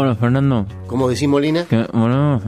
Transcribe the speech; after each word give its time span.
Hola, 0.00 0.14
Fernando. 0.14 0.64
¿Cómo 0.86 1.08
decís, 1.08 1.26
Molina? 1.26 1.64
Que 1.64 1.84
volvemos 1.92 2.44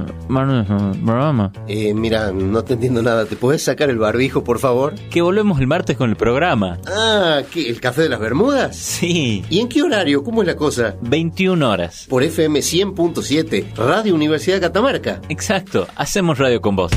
programa. 1.04 1.50
Eh, 1.66 1.92
mira, 1.94 2.30
no 2.30 2.62
te 2.62 2.74
entiendo 2.74 3.02
nada. 3.02 3.24
¿Te 3.24 3.34
podés 3.34 3.64
sacar 3.64 3.90
el 3.90 3.98
barbijo, 3.98 4.44
por 4.44 4.60
favor? 4.60 4.94
Que 5.10 5.20
volvemos 5.20 5.58
el 5.58 5.66
martes 5.66 5.96
con 5.96 6.10
el 6.10 6.14
programa. 6.14 6.78
Ah, 6.86 7.40
¿qué? 7.50 7.68
¿El 7.68 7.80
Café 7.80 8.02
de 8.02 8.08
las 8.08 8.20
Bermudas? 8.20 8.76
Sí. 8.76 9.44
¿Y 9.50 9.58
en 9.58 9.68
qué 9.68 9.82
horario? 9.82 10.22
¿Cómo 10.22 10.42
es 10.42 10.46
la 10.46 10.54
cosa? 10.54 10.94
21 11.00 11.68
horas. 11.68 12.06
Por 12.08 12.22
FM 12.22 12.60
100.7, 12.60 13.74
Radio 13.74 14.14
Universidad 14.14 14.58
de 14.58 14.60
Catamarca. 14.60 15.20
Exacto. 15.28 15.88
Hacemos 15.96 16.38
radio 16.38 16.60
con 16.60 16.76
vos. 16.76 16.92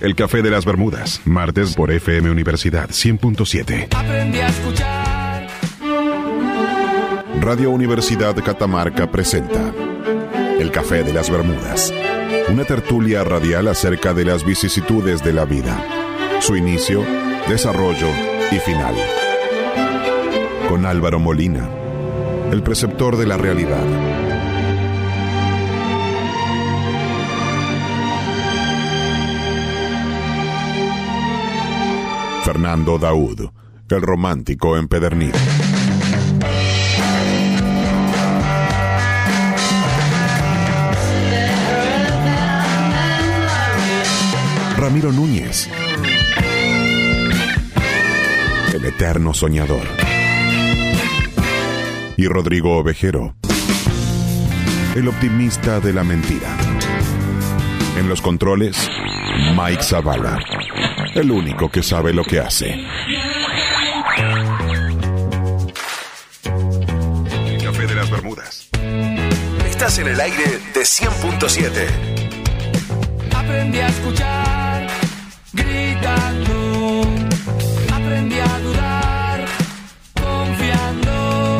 El 0.00 0.14
Café 0.14 0.40
de 0.40 0.50
las 0.50 0.64
Bermudas, 0.64 1.20
martes 1.26 1.74
por 1.74 1.92
FM 1.92 2.30
Universidad 2.30 2.88
100.7. 2.88 3.88
Aprendí 3.94 4.38
a 4.38 4.48
escuchar. 4.48 5.02
Radio 7.42 7.72
Universidad 7.72 8.36
Catamarca 8.36 9.10
presenta 9.10 9.72
El 10.62 10.70
Café 10.70 11.02
de 11.02 11.12
las 11.12 11.28
Bermudas, 11.28 11.92
una 12.48 12.64
tertulia 12.64 13.24
radial 13.24 13.66
acerca 13.66 14.14
de 14.14 14.24
las 14.24 14.44
vicisitudes 14.44 15.20
de 15.24 15.32
la 15.32 15.44
vida, 15.44 15.84
su 16.40 16.54
inicio, 16.54 17.04
desarrollo 17.48 18.06
y 18.52 18.60
final. 18.60 18.94
Con 20.68 20.86
Álvaro 20.86 21.18
Molina, 21.18 21.68
el 22.52 22.62
preceptor 22.62 23.16
de 23.16 23.26
la 23.26 23.36
realidad. 23.38 23.84
Fernando 32.44 32.98
Daud, 32.98 33.50
el 33.88 34.00
romántico 34.00 34.76
empedernido. 34.76 35.40
Ramiro 44.82 45.12
Núñez, 45.12 45.70
el 48.74 48.84
eterno 48.84 49.32
soñador. 49.32 49.86
Y 52.16 52.26
Rodrigo 52.26 52.78
Ovejero, 52.78 53.36
el 54.96 55.06
optimista 55.06 55.78
de 55.78 55.92
la 55.92 56.02
mentira. 56.02 56.48
En 57.96 58.08
los 58.08 58.20
controles, 58.20 58.90
Mike 59.56 59.84
Zavala, 59.84 60.40
el 61.14 61.30
único 61.30 61.70
que 61.70 61.84
sabe 61.84 62.12
lo 62.12 62.24
que 62.24 62.40
hace. 62.40 62.84
El 67.46 67.62
Café 67.62 67.86
de 67.86 67.94
las 67.94 68.10
Bermudas. 68.10 68.68
Estás 69.64 69.98
en 69.98 70.08
el 70.08 70.20
aire 70.20 70.58
de 70.74 70.80
100.7. 70.80 72.22
Aprendí 73.32 73.78
a 73.78 73.88
escuchar, 73.88 74.61
Aprendí 77.92 78.36
a 78.38 78.58
dudar, 78.58 79.44
confiando. 80.20 81.58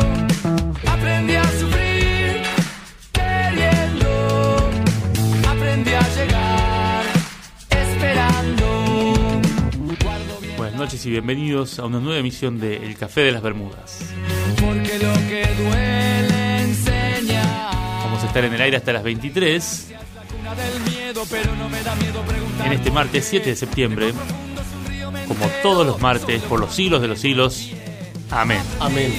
Aprendí 0.85 1.35
a 1.35 1.43
sufrir, 1.59 2.41
queriendo. 3.13 4.69
Aprendí 5.47 5.91
a 5.91 6.01
llegar, 6.15 7.05
esperando. 7.69 9.41
Buenas 10.57 10.75
noches 10.75 11.05
y 11.05 11.09
bienvenidos 11.11 11.79
a 11.79 11.85
una 11.85 11.99
nueva 11.99 12.19
emisión 12.19 12.59
de 12.59 12.85
El 12.85 12.97
Café 12.97 13.21
de 13.21 13.31
las 13.31 13.41
Bermudas. 13.41 13.99
porque 14.59 14.99
lo 14.99 15.13
que 15.29 15.45
duele 15.57 16.61
enseña. 16.63 17.69
Vamos 18.03 18.23
a 18.23 18.27
estar 18.27 18.43
en 18.43 18.53
el 18.53 18.61
aire 18.61 18.77
hasta 18.77 18.91
las 18.93 19.03
23 19.03 19.87
Una 20.39 20.53
del 20.55 20.79
miedo, 20.81 21.23
pero 21.29 21.55
no 21.55 21.69
me 21.69 21.81
da 21.83 21.95
miedo. 21.95 22.21
En 22.65 22.71
este 22.71 22.91
martes 22.91 23.25
7 23.25 23.49
de 23.49 23.55
septiembre, 23.55 24.13
como 25.27 25.45
todos 25.61 25.85
los 25.85 25.99
martes, 26.01 26.41
por 26.43 26.59
los 26.59 26.73
siglos 26.73 27.01
de 27.01 27.07
los 27.07 27.19
siglos. 27.19 27.69
Amén. 28.29 28.61
Amén. 28.79 29.13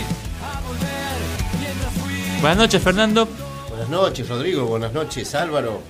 Buenas 2.41 2.59
noches, 2.59 2.83
Fernando. 2.83 3.29
Buenas 3.69 3.89
noches, 3.89 4.29
Rodrigo. 4.29 4.67
Buenas 4.67 4.93
noches, 4.93 5.35
Álvaro. 5.35 5.81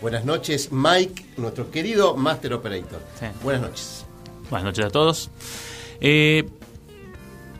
Buenas 0.00 0.24
noches, 0.24 0.70
Mike, 0.70 1.24
nuestro 1.36 1.70
querido 1.70 2.16
Master 2.16 2.54
Operator. 2.54 3.00
Sí. 3.18 3.26
Buenas 3.42 3.62
noches. 3.62 4.06
Buenas 4.50 4.64
noches 4.66 4.84
a 4.84 4.90
todos. 4.90 5.30
Eh, 6.00 6.48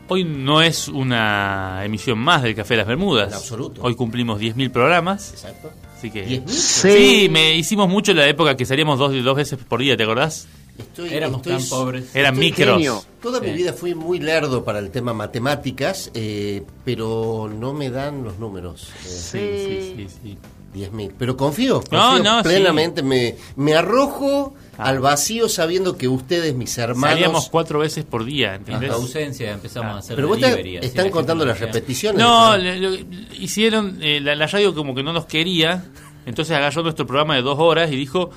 hoy 0.08 0.24
no 0.24 0.60
es 0.60 0.88
una 0.88 1.84
emisión 1.84 2.18
más 2.18 2.42
del 2.42 2.54
Café 2.54 2.74
de 2.74 2.78
las 2.78 2.86
Bermudas. 2.86 3.28
En 3.28 3.34
absoluto. 3.34 3.82
Hoy 3.82 3.94
cumplimos 3.94 4.40
10.000 4.40 4.70
programas. 4.70 5.30
Exacto. 5.32 5.70
Así 5.96 6.10
que... 6.10 6.22
¿Diez 6.24 6.40
mil? 6.44 6.54
Sí, 6.54 7.28
me 7.30 7.54
hicimos 7.56 7.88
mucho 7.88 8.10
en 8.12 8.18
la 8.18 8.28
época 8.28 8.56
que 8.56 8.66
salíamos 8.66 8.98
dos, 8.98 9.12
dos 9.24 9.36
veces 9.36 9.58
por 9.68 9.80
día, 9.80 9.96
¿te 9.96 10.02
acordás? 10.02 10.46
Estoy, 10.76 11.14
Éramos 11.14 11.38
estoy- 11.42 11.52
tan 11.58 11.68
pobres. 11.68 12.14
Eran 12.16 12.34
estoy 12.34 12.46
micros. 12.50 12.76
genio. 12.76 13.04
Toda 13.22 13.40
mi 13.40 13.48
Sí. 13.48 13.52
vida 13.54 13.72
fui 13.72 13.94
muy 13.94 14.18
lerdo 14.18 14.64
para 14.64 14.80
el 14.80 14.90
tema 14.90 15.12
matemáticas, 15.14 16.10
eh, 16.14 16.62
pero 16.84 17.48
no 17.52 17.72
me 17.72 17.90
dan 17.90 18.24
los 18.24 18.38
números. 18.40 18.88
Eh, 19.34 19.94
Sí, 19.96 20.08
sí, 20.08 20.18
sí. 20.22 20.38
10.000. 20.74 21.12
Pero 21.18 21.36
confío, 21.36 21.76
confío 21.80 21.98
No, 21.98 22.18
no, 22.18 22.42
plenamente. 22.42 23.02
Me, 23.02 23.36
me 23.56 23.74
arrojo 23.74 24.54
al 24.76 24.98
vacío 24.98 25.48
sabiendo 25.48 25.96
que 25.96 26.08
ustedes, 26.08 26.54
mis 26.54 26.76
hermanos. 26.78 27.10
Salíamos 27.10 27.48
cuatro 27.48 27.78
veces 27.78 28.04
por 28.04 28.24
día, 28.24 28.56
¿entendés? 28.56 28.88
La 28.90 28.96
ausencia 28.96 29.52
empezamos 29.52 29.92
Ah. 29.92 29.96
a 29.96 29.98
hacer 30.00 30.16
Pero 30.16 30.28
vos 30.28 30.40
delivery, 30.40 30.76
están 30.78 31.10
contando 31.10 31.44
las 31.46 31.60
repeticiones. 31.60 32.20
No, 32.20 32.56
le- 32.56 32.78
le- 32.80 33.06
hicieron, 33.38 33.98
eh, 34.02 34.20
la, 34.20 34.34
la 34.34 34.46
radio 34.48 34.74
como 34.74 34.94
que 34.94 35.02
no 35.04 35.12
nos 35.12 35.26
quería, 35.26 35.84
entonces 36.26 36.56
agarró 36.56 36.82
nuestro 36.82 37.06
programa 37.06 37.36
de 37.36 37.42
dos 37.42 37.58
horas 37.60 37.90
y 37.92 37.96
dijo, 37.96 38.30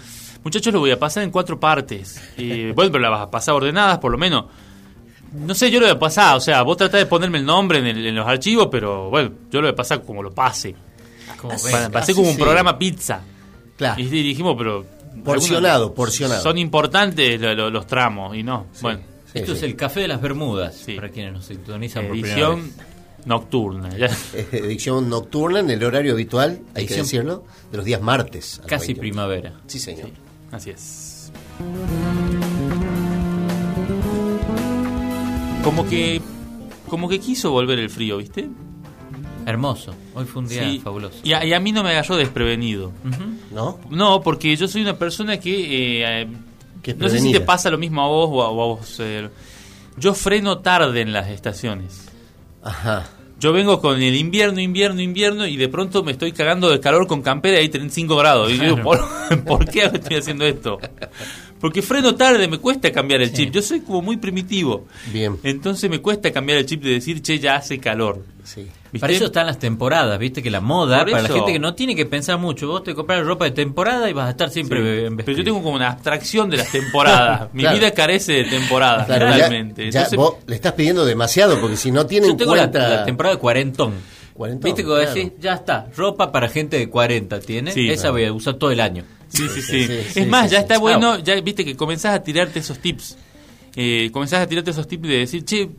muchachos 0.43 0.71
lo 0.73 0.79
voy 0.79 0.91
a 0.91 0.99
pasar 0.99 1.23
en 1.23 1.31
cuatro 1.31 1.59
partes. 1.59 2.21
Y, 2.37 2.71
bueno, 2.73 2.91
pero 2.91 2.99
las 2.99 3.11
vas 3.11 3.21
a 3.21 3.31
pasar 3.31 3.55
ordenadas 3.55 3.97
por 3.97 4.11
lo 4.11 4.17
menos. 4.19 4.45
No 5.33 5.53
sé, 5.55 5.69
yo 5.71 5.79
lo 5.79 5.87
voy 5.87 5.95
a 5.95 5.99
pasar, 5.99 6.37
o 6.37 6.39
sea, 6.39 6.61
vos 6.61 6.77
tratás 6.77 7.01
de 7.01 7.05
ponerme 7.05 7.39
el 7.39 7.45
nombre 7.45 7.79
en, 7.79 7.87
el- 7.87 8.05
en 8.05 8.15
los 8.15 8.27
archivos, 8.27 8.67
pero 8.71 9.09
bueno, 9.09 9.31
yo 9.51 9.59
lo 9.59 9.67
voy 9.67 9.73
a 9.73 9.75
pasar 9.75 10.03
como 10.03 10.21
lo 10.23 10.31
pase. 10.31 10.75
Como 11.35 11.53
Así- 11.53 12.13
como 12.13 12.27
un 12.29 12.35
sí. 12.35 12.41
programa 12.41 12.77
pizza. 12.79 13.21
Claro. 13.77 14.01
Y 14.01 14.05
dijimos, 14.05 14.55
pero... 14.57 14.85
Porcionado, 15.23 15.93
porcionado. 15.93 16.41
Son 16.41 16.57
importantes 16.57 17.39
lo- 17.41 17.53
lo- 17.55 17.69
los 17.69 17.85
tramos, 17.88 18.35
y 18.35 18.43
no. 18.43 18.67
Bueno, 18.81 18.99
Sí, 19.25 19.39
Esto 19.39 19.51
sí. 19.51 19.57
es 19.57 19.63
el 19.63 19.75
Café 19.75 19.99
de 20.01 20.07
las 20.07 20.21
Bermudas, 20.21 20.75
Sí. 20.85 20.93
para 20.95 21.09
quienes 21.09 21.33
nos 21.33 21.45
sintonizan 21.45 22.03
por 22.03 22.11
primera 22.11 22.33
edición 22.33 22.63
vez. 22.63 23.25
nocturna. 23.25 23.89
ya. 23.97 24.09
Edición 24.53 25.09
nocturna 25.09 25.59
en 25.59 25.69
el 25.69 25.83
horario 25.83 26.13
habitual, 26.13 26.61
hay 26.75 26.85
que 26.85 26.95
decirlo, 26.95 27.43
de 27.71 27.77
los 27.77 27.85
días 27.85 28.01
martes. 28.01 28.61
Casi 28.66 28.87
20. 28.93 28.99
primavera. 29.01 29.53
Sí, 29.67 29.79
señor. 29.79 30.09
Así 30.51 30.69
es. 30.69 31.31
Como 35.63 35.87
que 35.87 36.21
como 36.89 37.09
que 37.09 37.19
quiso 37.19 37.51
volver 37.51 37.79
el 37.79 37.89
frío, 37.89 38.17
¿viste? 38.17 38.47
Hermoso. 39.47 39.96
Hoy 40.13 40.25
fue 40.25 40.41
un 40.41 40.47
día 40.50 40.63
Sí. 40.69 40.81
fabuloso. 40.84 41.19
Y 41.24 41.31
a, 41.31 41.46
y 41.46 41.53
a 41.53 41.59
mí 41.62 41.72
no 41.72 41.81
me 41.81 41.91
agarró 41.91 42.18
desprevenido. 42.18 42.91
¿No? 43.53 43.80
No, 43.90 44.22
porque 44.22 44.53
yo 44.58 44.68
soy 44.68 44.81
una 44.81 44.97
persona 44.97 45.40
que... 45.40 46.03
eh, 46.22 46.28
Que 46.84 46.94
no 46.94 47.08
sé 47.08 47.19
si 47.19 47.31
te 47.31 47.40
pasa 47.40 47.69
lo 47.69 47.78
mismo 47.78 48.02
a 48.03 48.08
vos 48.08 48.30
o 48.31 48.44
a, 48.44 48.50
o 48.50 48.62
a 48.62 48.66
vos. 48.75 48.97
eh, 49.00 49.30
yo 49.96 50.13
freno 50.13 50.59
tarde 50.59 51.00
en 51.02 51.13
las 51.13 51.30
estaciones. 51.30 52.09
Ajá. 52.62 53.08
Yo 53.40 53.53
vengo 53.53 53.80
con 53.80 54.02
el 54.02 54.16
invierno, 54.16 54.59
invierno, 54.59 55.00
invierno 55.00 55.46
y 55.47 55.58
de 55.58 55.69
pronto 55.69 56.03
me 56.03 56.12
estoy 56.12 56.31
cagando 56.34 56.69
de 56.69 56.79
calor 56.79 57.08
con 57.08 57.22
campera 57.22 57.58
y 57.58 57.62
hay 57.62 57.69
35 57.69 58.16
grados. 58.18 58.52
Y 58.52 58.58
yo 58.58 58.64
digo, 58.64 58.78
¿por, 58.84 59.00
¿por 59.46 59.66
qué 59.69 59.84
estoy 59.94 60.18
haciendo 60.18 60.44
esto? 60.46 60.78
Porque 61.59 61.81
freno 61.81 62.16
tarde, 62.16 62.47
me 62.47 62.59
cuesta 62.59 62.91
cambiar 62.91 63.22
el 63.22 63.34
chip. 63.34 63.51
Yo 63.51 63.62
soy 63.62 63.79
como 63.81 64.01
muy 64.01 64.18
primitivo. 64.18 64.85
Bien. 65.12 65.38
Entonces 65.44 65.90
me 65.90 66.00
cuesta 66.00 66.31
cambiar 66.31 66.59
el 66.59 66.66
chip 66.66 66.84
de 66.84 66.91
decir, 66.91 67.22
che, 67.22 67.40
ya 67.40 67.56
hace 67.56 67.79
calor. 67.79 68.23
Sí. 68.44 68.68
¿Viste? 68.91 69.00
Para 69.00 69.12
eso 69.13 69.25
están 69.25 69.45
las 69.47 69.59
temporadas, 69.59 70.17
viste 70.17 70.41
que 70.41 70.50
la 70.50 70.62
moda, 70.62 71.00
para 71.06 71.22
la 71.22 71.28
gente 71.28 71.51
que 71.51 71.59
no 71.59 71.73
tiene 71.73 71.94
que 71.96 72.06
pensar 72.06 72.38
mucho, 72.38 72.67
vos 72.67 72.84
te 72.84 72.96
compras 72.96 73.26
ropa 73.26 73.43
de 73.46 73.52
temporada 73.52 74.09
y 74.09 74.14
vas 74.14 74.28
a 74.28 74.29
estar 74.31 74.49
siempre 74.49 74.79
Sí. 75.02 75.05
en 75.08 75.17
Pero 75.17 75.34
yo 75.37 75.43
tengo 75.43 75.61
como 75.61 75.76
una 75.76 75.90
abstracción 75.90 76.49
de 76.49 76.58
las 76.58 76.72
temporadas. 76.72 77.49
Mi 77.53 77.64
Claro. 77.64 77.78
vida 77.78 77.91
carece 77.91 78.31
de 78.34 78.43
temporadas, 78.46 79.05
Claro, 79.08 79.28
ya- 79.29 79.35
realmente. 79.49 79.91
ya 79.91 79.99
Entonces, 80.03 80.16
vos 80.17 80.35
le 80.46 80.55
estás 80.55 80.72
pidiendo 80.73 81.03
demasiado 81.05 81.59
porque 81.59 81.76
si 81.76 81.91
no 81.91 82.05
tienen 82.05 82.29
Yo 82.31 82.37
tengo 82.37 82.55
la, 82.55 82.61
cuenta 82.70 82.87
la 82.87 83.03
temporada 83.03 83.35
de 83.35 83.41
cuarentón. 83.41 83.93
Cuarentón, 84.34 84.64
Viste 84.70 84.84
que 84.84 84.87
vos 84.90 84.99
claro. 85.02 85.14
decís, 85.16 85.31
ya 85.40 85.53
está, 85.55 85.87
ropa 85.97 86.31
para 86.31 86.47
gente 86.47 86.78
de 86.78 86.87
40 86.90 87.40
tiene, 87.41 87.72
Sí. 87.73 87.90
esa 87.90 88.11
voy 88.11 88.23
a 88.23 88.31
usar 88.31 88.53
todo 88.53 88.72
el 88.72 88.79
año. 88.79 89.03
Sí, 89.29 89.47
sí, 89.50 89.62
sí. 89.62 89.88
Es 90.16 90.28
más, 90.28 90.50
ya 90.52 90.59
está 90.59 90.78
bueno, 90.78 91.20
ya 91.20 91.40
viste 91.41 91.66
que 91.66 91.76
comenzás 91.76 92.16
a 92.16 92.24
tirarte 92.24 92.59
esos 92.59 92.79
tips. 92.79 93.18
Eh, 93.76 94.09
comenzás 94.12 94.41
a 94.41 94.47
tirarte 94.47 94.72
esos 94.72 94.88
tips 94.88 95.08
de 95.08 95.18
decir, 95.20 95.46
che, 95.46 95.70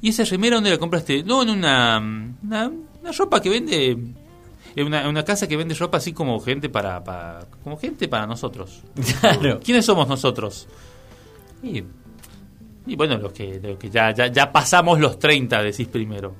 ¿y 0.00 0.08
esa 0.08 0.24
remera 0.24 0.56
dónde 0.56 0.70
la 0.70 0.78
compraste? 0.78 1.22
No, 1.22 1.42
en 1.42 1.50
una, 1.50 1.98
una, 2.42 2.70
una 3.00 3.12
ropa 3.12 3.40
que 3.40 3.48
vende, 3.48 3.96
en 4.74 4.86
una, 4.86 5.24
casa 5.24 5.46
que 5.46 5.56
vende 5.56 5.74
ropa 5.74 5.98
así 5.98 6.12
como 6.12 6.40
gente 6.40 6.68
para, 6.68 7.04
para 7.04 7.46
como 7.62 7.76
gente 7.78 8.08
para 8.08 8.26
nosotros. 8.26 8.82
Claro. 9.20 9.60
¿Quiénes 9.62 9.84
somos 9.84 10.08
nosotros? 10.08 10.66
Y 11.62 11.82
Y 12.86 12.94
bueno, 12.94 13.18
los 13.18 13.32
que, 13.32 13.60
los 13.60 13.78
que 13.78 13.90
ya, 13.90 14.12
ya, 14.12 14.28
ya 14.28 14.52
pasamos 14.52 15.00
los 15.00 15.18
30, 15.18 15.62
decís 15.62 15.88
primero. 15.88 16.36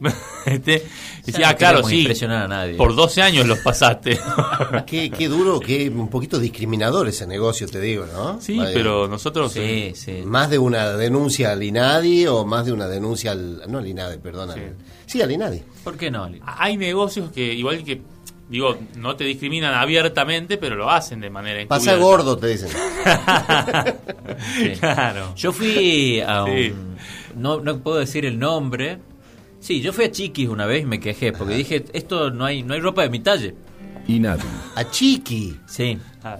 Este, 0.46 0.82
decía, 1.26 1.40
Ya 1.40 1.48
ah, 1.50 1.54
claro, 1.56 1.82
sí. 1.82 1.98
impresionar 1.98 2.44
a 2.44 2.48
nadie. 2.48 2.74
Por 2.76 2.94
12 2.94 3.20
años 3.20 3.46
los 3.46 3.58
pasaste. 3.58 4.18
Qué, 4.86 5.10
qué 5.10 5.28
duro, 5.28 5.60
qué 5.60 5.88
un 5.90 6.08
poquito 6.08 6.38
discriminador 6.38 7.06
ese 7.08 7.26
negocio, 7.26 7.66
te 7.68 7.80
digo, 7.80 8.06
¿no? 8.12 8.40
sí, 8.40 8.56
Vaya. 8.56 8.70
pero 8.72 9.08
nosotros. 9.08 9.52
Sí, 9.52 9.92
sí. 9.94 10.22
Más 10.24 10.48
de 10.48 10.58
una 10.58 10.92
denuncia 10.92 11.52
al 11.52 11.62
INADI 11.62 12.26
o 12.28 12.44
más 12.46 12.64
de 12.66 12.72
una 12.72 12.86
denuncia 12.88 13.32
al. 13.32 13.62
No 13.70 13.78
al 13.78 13.86
INADI, 13.86 14.18
perdón. 14.18 14.50
Sí. 14.54 14.60
al- 14.60 14.76
Sí, 15.06 15.22
al 15.22 15.32
INADI. 15.32 15.62
¿Por 15.84 15.96
qué 15.96 16.10
no? 16.10 16.28
Hay 16.44 16.76
negocios 16.76 17.30
que, 17.32 17.52
igual 17.54 17.82
que. 17.84 18.00
Digo, 18.48 18.78
no 18.96 19.14
te 19.14 19.24
discriminan 19.24 19.74
abiertamente, 19.74 20.56
pero 20.56 20.74
lo 20.76 20.90
hacen 20.90 21.20
de 21.20 21.28
manera 21.28 21.66
Pasa 21.68 21.92
encubierta. 21.92 22.04
gordo, 22.24 22.38
te 22.38 22.46
dicen. 22.46 22.68
Sí. 24.56 24.70
Claro. 24.80 25.34
Yo 25.36 25.52
fui 25.52 26.20
a 26.20 26.44
un... 26.44 26.50
Sí. 26.56 26.72
No, 27.36 27.60
no 27.60 27.78
puedo 27.80 27.98
decir 27.98 28.24
el 28.24 28.38
nombre. 28.38 28.98
Sí, 29.60 29.80
yo 29.80 29.92
fui 29.92 30.04
a 30.06 30.10
Chiquis 30.10 30.48
una 30.48 30.66
vez 30.66 30.82
y 30.82 30.86
me 30.86 31.00
quejé 31.00 31.32
porque 31.32 31.54
dije, 31.54 31.84
esto 31.92 32.30
no 32.30 32.44
hay 32.44 32.62
no 32.62 32.74
hay 32.74 32.80
ropa 32.80 33.02
de 33.02 33.10
mi 33.10 33.20
talle. 33.20 33.54
INADI. 34.06 34.42
A 34.76 34.90
Chiqui. 34.90 35.56
Sí. 35.66 35.98
Ah, 36.24 36.38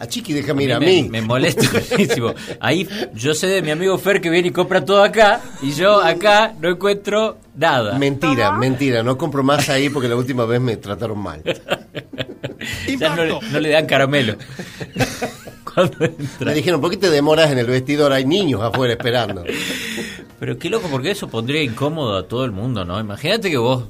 A 0.00 0.06
Chiqui, 0.08 0.32
déjame 0.32 0.64
ir 0.64 0.72
a 0.72 0.80
me, 0.80 0.86
mí. 0.86 1.08
me 1.08 1.20
molesta 1.22 1.62
muchísimo. 1.90 2.34
Ahí 2.60 2.88
yo 3.14 3.34
sé 3.34 3.46
de 3.46 3.62
mi 3.62 3.70
amigo 3.70 3.96
Fer 3.98 4.20
que 4.20 4.30
viene 4.30 4.48
y 4.48 4.50
compra 4.50 4.84
todo 4.84 5.02
acá 5.04 5.40
y 5.62 5.72
yo 5.72 6.00
acá 6.02 6.54
no 6.60 6.68
encuentro 6.70 7.38
nada. 7.54 7.96
Mentira, 7.98 8.52
mentira. 8.52 9.02
No 9.04 9.16
compro 9.16 9.42
más 9.44 9.68
ahí 9.68 9.90
porque 9.90 10.08
la 10.08 10.16
última 10.16 10.44
vez 10.46 10.60
me 10.60 10.76
trataron 10.76 11.18
mal. 11.18 11.42
Ya 12.98 13.14
no 13.14 13.60
le 13.60 13.68
dan 13.68 13.84
caramelo. 13.86 14.36
Cuando 15.74 16.04
entra. 16.04 16.46
Me 16.46 16.54
dijeron, 16.54 16.80
¿por 16.80 16.90
qué 16.90 16.96
te 16.96 17.10
demoras 17.10 17.50
en 17.50 17.58
el 17.58 17.66
vestidor? 17.66 18.12
Hay 18.12 18.24
niños 18.24 18.60
afuera 18.62 18.92
esperando. 18.94 19.44
Pero 20.40 20.58
qué 20.58 20.68
loco, 20.70 20.88
porque 20.90 21.10
eso 21.10 21.28
pondría 21.28 21.62
incómodo 21.62 22.16
a 22.16 22.26
todo 22.28 22.44
el 22.44 22.50
mundo, 22.52 22.84
¿no? 22.84 22.98
Imagínate 23.00 23.50
que 23.50 23.56
vos 23.56 23.84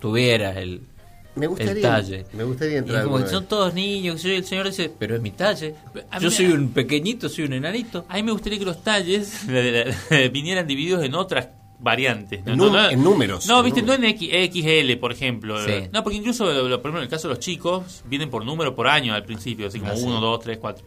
tuvieras 0.00 0.56
el, 0.58 0.82
Me 1.34 1.44
el 1.46 1.50
gustaría, 1.50 1.82
talle. 1.82 2.26
me 2.34 2.44
gustaría 2.44 2.74
Y 2.74 2.78
entrar. 2.78 3.04
como 3.04 3.18
que 3.18 3.26
son 3.28 3.46
todos 3.46 3.72
niños, 3.72 4.22
y 4.24 4.32
el 4.34 4.44
señor 4.44 4.66
dice, 4.66 4.92
pero 4.98 5.14
es 5.16 5.22
mi 5.22 5.30
talle. 5.30 5.74
A 6.10 6.18
Yo 6.18 6.28
mí- 6.28 6.34
soy 6.34 6.46
un 6.46 6.70
pequeñito, 6.72 7.28
soy 7.28 7.44
un 7.44 7.54
enanito. 7.54 8.04
A 8.08 8.16
mí 8.16 8.22
me 8.22 8.32
gustaría 8.32 8.58
que 8.58 8.64
los 8.66 8.82
talles 8.82 9.46
vinieran 10.32 10.66
divididos 10.66 11.02
en 11.04 11.14
otras 11.14 11.48
variantes. 11.78 12.40
En 12.46 12.58
num- 12.58 12.90
en 12.92 13.02
números, 13.02 13.46
No, 13.46 13.58
en 13.60 13.64
viste, 13.64 13.82
no 13.82 13.94
en 13.94 14.04
X- 14.04 14.30
XL, 14.52 14.96
por 14.98 15.12
ejemplo. 15.12 15.62
Sí. 15.64 15.88
No, 15.92 16.02
porque 16.02 16.18
incluso, 16.18 16.44
lo- 16.44 16.68
lo- 16.68 16.82
por 16.82 16.90
ejemplo, 16.90 16.98
en 17.00 17.04
el 17.04 17.08
caso 17.10 17.28
de 17.28 17.34
los 17.34 17.40
chicos, 17.42 18.02
vienen 18.06 18.30
por 18.30 18.44
número 18.44 18.74
por 18.74 18.88
año 18.88 19.14
al 19.14 19.24
principio, 19.24 19.68
así 19.68 19.78
como 19.80 19.92
Ah, 19.92 19.96
sí. 19.96 20.04
1, 20.04 20.20
2, 20.20 20.40
3, 20.40 20.58
4. 20.58 20.84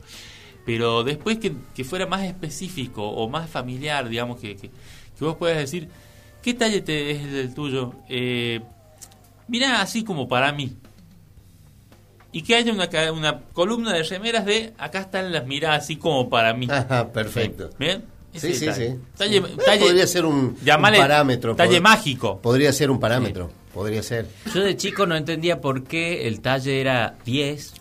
Pero 0.68 1.04
después 1.06 1.38
que, 1.40 1.54
que 1.74 1.86
fuera 1.86 2.06
más 2.08 2.24
específico 2.26 3.02
o 3.10 3.30
más 3.30 3.50
familiar, 3.50 4.10
digamos, 4.10 4.38
que, 4.40 4.58
que, 4.58 4.70
que 5.18 5.26
vos 5.26 5.38
puedas 5.38 5.58
decir, 5.58 5.88
¿qué 6.44 6.54
talle 6.54 6.82
te 6.82 7.12
es 7.12 7.24
el 7.24 7.54
tuyo? 7.54 7.94
Eh, 8.10 8.60
mirá, 9.48 9.82
así 9.82 10.04
como 10.04 10.28
para 10.28 10.52
mí. 10.52 10.74
Y 12.34 12.42
que 12.42 12.56
haya 12.56 12.74
una, 12.74 12.90
una 13.14 13.40
columna 13.54 13.94
de 13.94 14.04
remeras 14.04 14.46
de 14.46 14.74
acá 14.78 15.00
están 15.00 15.32
las 15.32 15.48
miradas 15.48 15.86
así 15.86 15.96
como 15.96 16.30
para 16.30 16.54
mí. 16.54 16.68
Ajá, 16.70 17.14
perfecto. 17.14 17.70
¿Bien? 17.80 18.04
Sí, 18.34 18.54
sí, 18.54 18.66
talle. 18.66 18.92
sí. 18.92 19.00
Talle, 19.18 19.42
Sí. 19.42 19.56
talle- 19.66 19.80
podría 19.86 20.06
ser 20.06 20.26
un, 20.26 20.58
llamale 20.66 20.98
un 20.98 21.04
parámetro. 21.04 21.56
Talle 21.56 21.78
pod- 21.80 21.82
mágico. 21.82 22.42
Podría 22.42 22.74
ser 22.74 22.92
un 22.92 23.00
parámetro. 23.00 23.50
Podría 23.74 24.04
ser. 24.04 24.28
Yo 24.54 24.62
de 24.62 24.76
chico 24.76 25.06
no 25.06 25.16
entendía 25.16 25.62
por 25.62 25.86
qué 25.86 26.28
el 26.28 26.42
talle 26.42 26.82
era 26.82 27.16
10, 27.26 27.74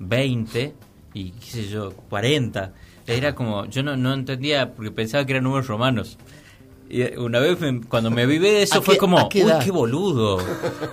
20 0.00 0.74
y 1.14 1.30
qué 1.30 1.46
sé 1.46 1.68
yo, 1.68 1.92
40. 2.10 2.72
Era 3.06 3.34
como, 3.34 3.66
yo 3.66 3.82
no, 3.82 3.96
no 3.96 4.12
entendía 4.12 4.74
porque 4.74 4.90
pensaba 4.90 5.24
que 5.24 5.32
eran 5.32 5.44
números 5.44 5.66
romanos. 5.66 6.18
Y 6.88 7.02
eh, 7.02 7.14
una 7.18 7.38
vez 7.40 7.58
me- 7.60 7.80
cuando 7.82 8.10
me 8.10 8.26
viví 8.26 8.44
de 8.50 8.62
eso 8.62 8.78
¿A 8.78 8.82
fue 8.82 8.94
qué- 8.94 8.98
como, 9.00 9.18
a 9.18 9.28
qué 9.28 9.44
uy, 9.44 9.52
qué 9.64 9.70
boludo. 9.70 10.38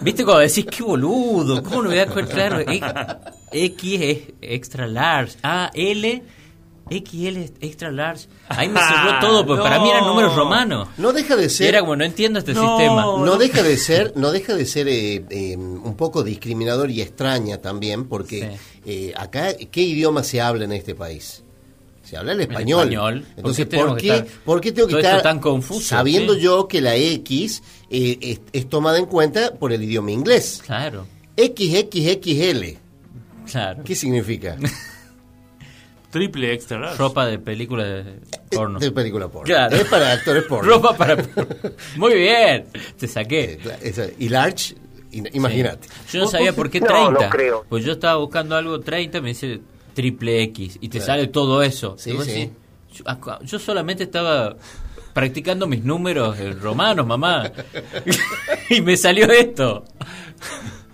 ¿Viste 0.01 0.23
cuando 0.23 0.41
decís 0.41 0.65
qué 0.65 0.83
boludo? 0.83 1.62
¿Cómo 1.63 1.83
no 1.83 1.89
me 1.89 1.95
da 1.97 2.06
cuenta? 2.07 2.33
Claro, 2.33 2.59
e- 3.51 3.65
X 3.65 4.00
es 4.01 4.18
extra 4.41 4.88
large. 4.88 5.38
Ah, 5.44 5.69
L, 5.73 6.24
XL 6.89 7.38
es 7.38 7.53
extra 7.62 7.91
large. 7.91 8.27
Ahí 8.50 8.67
me 8.69 8.79
cerró 8.79 9.19
todo, 9.21 9.45
porque 9.45 9.63
para 9.63 9.79
mí 9.79 9.89
eran 9.89 10.06
números 10.06 10.35
romanos. 10.35 10.88
No 10.97 11.13
deja 11.13 11.35
de 11.35 11.45
Y 11.45 11.50
ser. 11.50 11.67
era 11.69 11.79
como, 11.81 11.95
no 11.95 12.03
entiendo 12.03 12.39
este 12.39 12.53
No. 12.53 12.77
sistema. 12.77 13.03
no 13.03 13.38
deja 13.38 13.62
de 13.63 13.77
ser, 13.77 14.13
no 14.15 14.31
deja 14.31 14.56
de 14.56 14.65
ser 14.65 14.88
eh, 14.88 15.25
eh, 15.29 15.56
un 15.57 15.95
poco 15.95 16.24
discriminador 16.24 16.89
y 16.91 17.01
extraña 17.01 17.57
también, 17.59 18.06
porque 18.07 18.57
eh, 18.85 19.13
acá, 19.15 19.53
¿qué 19.55 19.81
idioma 19.81 20.23
se 20.23 20.41
habla 20.41 20.65
en 20.65 20.71
este 20.73 20.95
país? 20.95 21.43
Se 22.03 22.17
habla 22.17 22.33
el 22.33 22.41
español. 22.41 22.81
español. 22.89 23.21
¿Por 23.21 23.37
Entonces, 23.37 23.65
¿por 23.67 23.97
qué, 23.97 24.07
estar 24.15 24.27
por 24.43 24.59
qué 24.61 24.71
tengo 24.71 24.87
que 24.89 24.95
estar 24.99 25.21
tan 25.21 25.39
confuso? 25.39 25.81
sabiendo 25.81 26.33
Sí. 26.35 26.41
yo 26.41 26.67
que 26.67 26.81
la 26.81 26.95
X 26.95 27.61
eh, 27.89 28.17
es, 28.21 28.41
es 28.51 28.67
tomada 28.69 28.97
en 28.97 29.05
cuenta 29.05 29.53
por 29.53 29.71
el 29.71 29.81
idioma 29.83 30.11
inglés? 30.11 30.61
Claro, 30.65 31.05
XXXL. 31.37 32.77
claro. 33.49 33.83
¿Qué 33.83 33.95
significa? 33.95 34.57
Triple 36.11 36.51
extra 36.53 36.77
large. 36.77 36.97
Ropa 36.97 37.25
de 37.25 37.39
película 37.39 37.85
de 37.85 38.19
porno. 38.51 38.79
De 38.79 38.91
película 38.91 39.29
porno. 39.29 39.45
Claro. 39.45 39.77
Es 39.77 39.85
para 39.85 40.11
actores 40.11 40.43
porno. 40.43 40.69
Ropa 40.75 40.97
para... 40.97 41.15
Muy 41.95 42.15
bien, 42.15 42.65
te 42.99 43.05
Eh, 43.05 43.07
saqué. 43.07 43.59
Y 44.19 44.27
large, 44.27 44.75
imagínate. 45.11 45.87
Yo 46.11 46.19
no 46.21 46.27
sabía 46.27 46.53
por 46.53 46.69
qué 46.69 46.79
No, 46.79 46.87
30. 46.87 47.11
no 47.11 47.29
creo. 47.29 47.65
Pues 47.69 47.83
yo 47.85 47.91
estaba 47.93 48.15
buscando 48.17 48.55
algo 48.55 48.79
30, 48.79 49.21
me 49.21 49.29
dice 49.29 49.59
triple 49.93 50.41
X 50.43 50.77
y 50.81 50.89
te 50.89 50.99
sale 51.01 51.27
todo 51.27 51.61
eso. 51.63 51.95
Sí, 51.97 52.11
Y 52.11 52.13
vos 52.13 52.25
sí. 52.25 52.31
decís, 52.31 52.49
yo, 52.93 53.03
acá- 53.09 53.39
yo 53.43 53.59
solamente 53.59 54.03
estaba 54.03 54.55
practicando 55.13 55.67
mis 55.67 55.83
números 55.83 56.37
romanos, 56.61 57.05
mamá. 57.05 57.51
y 58.69 58.81
me 58.81 58.95
salió 58.97 59.29
esto. 59.31 59.83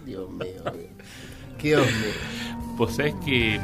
Dios 0.06 0.30
mío. 0.32 0.64
Dios 1.62 1.86
mío. 1.86 2.76
Pues 2.78 3.00
es 3.00 3.14
que. 3.26 3.60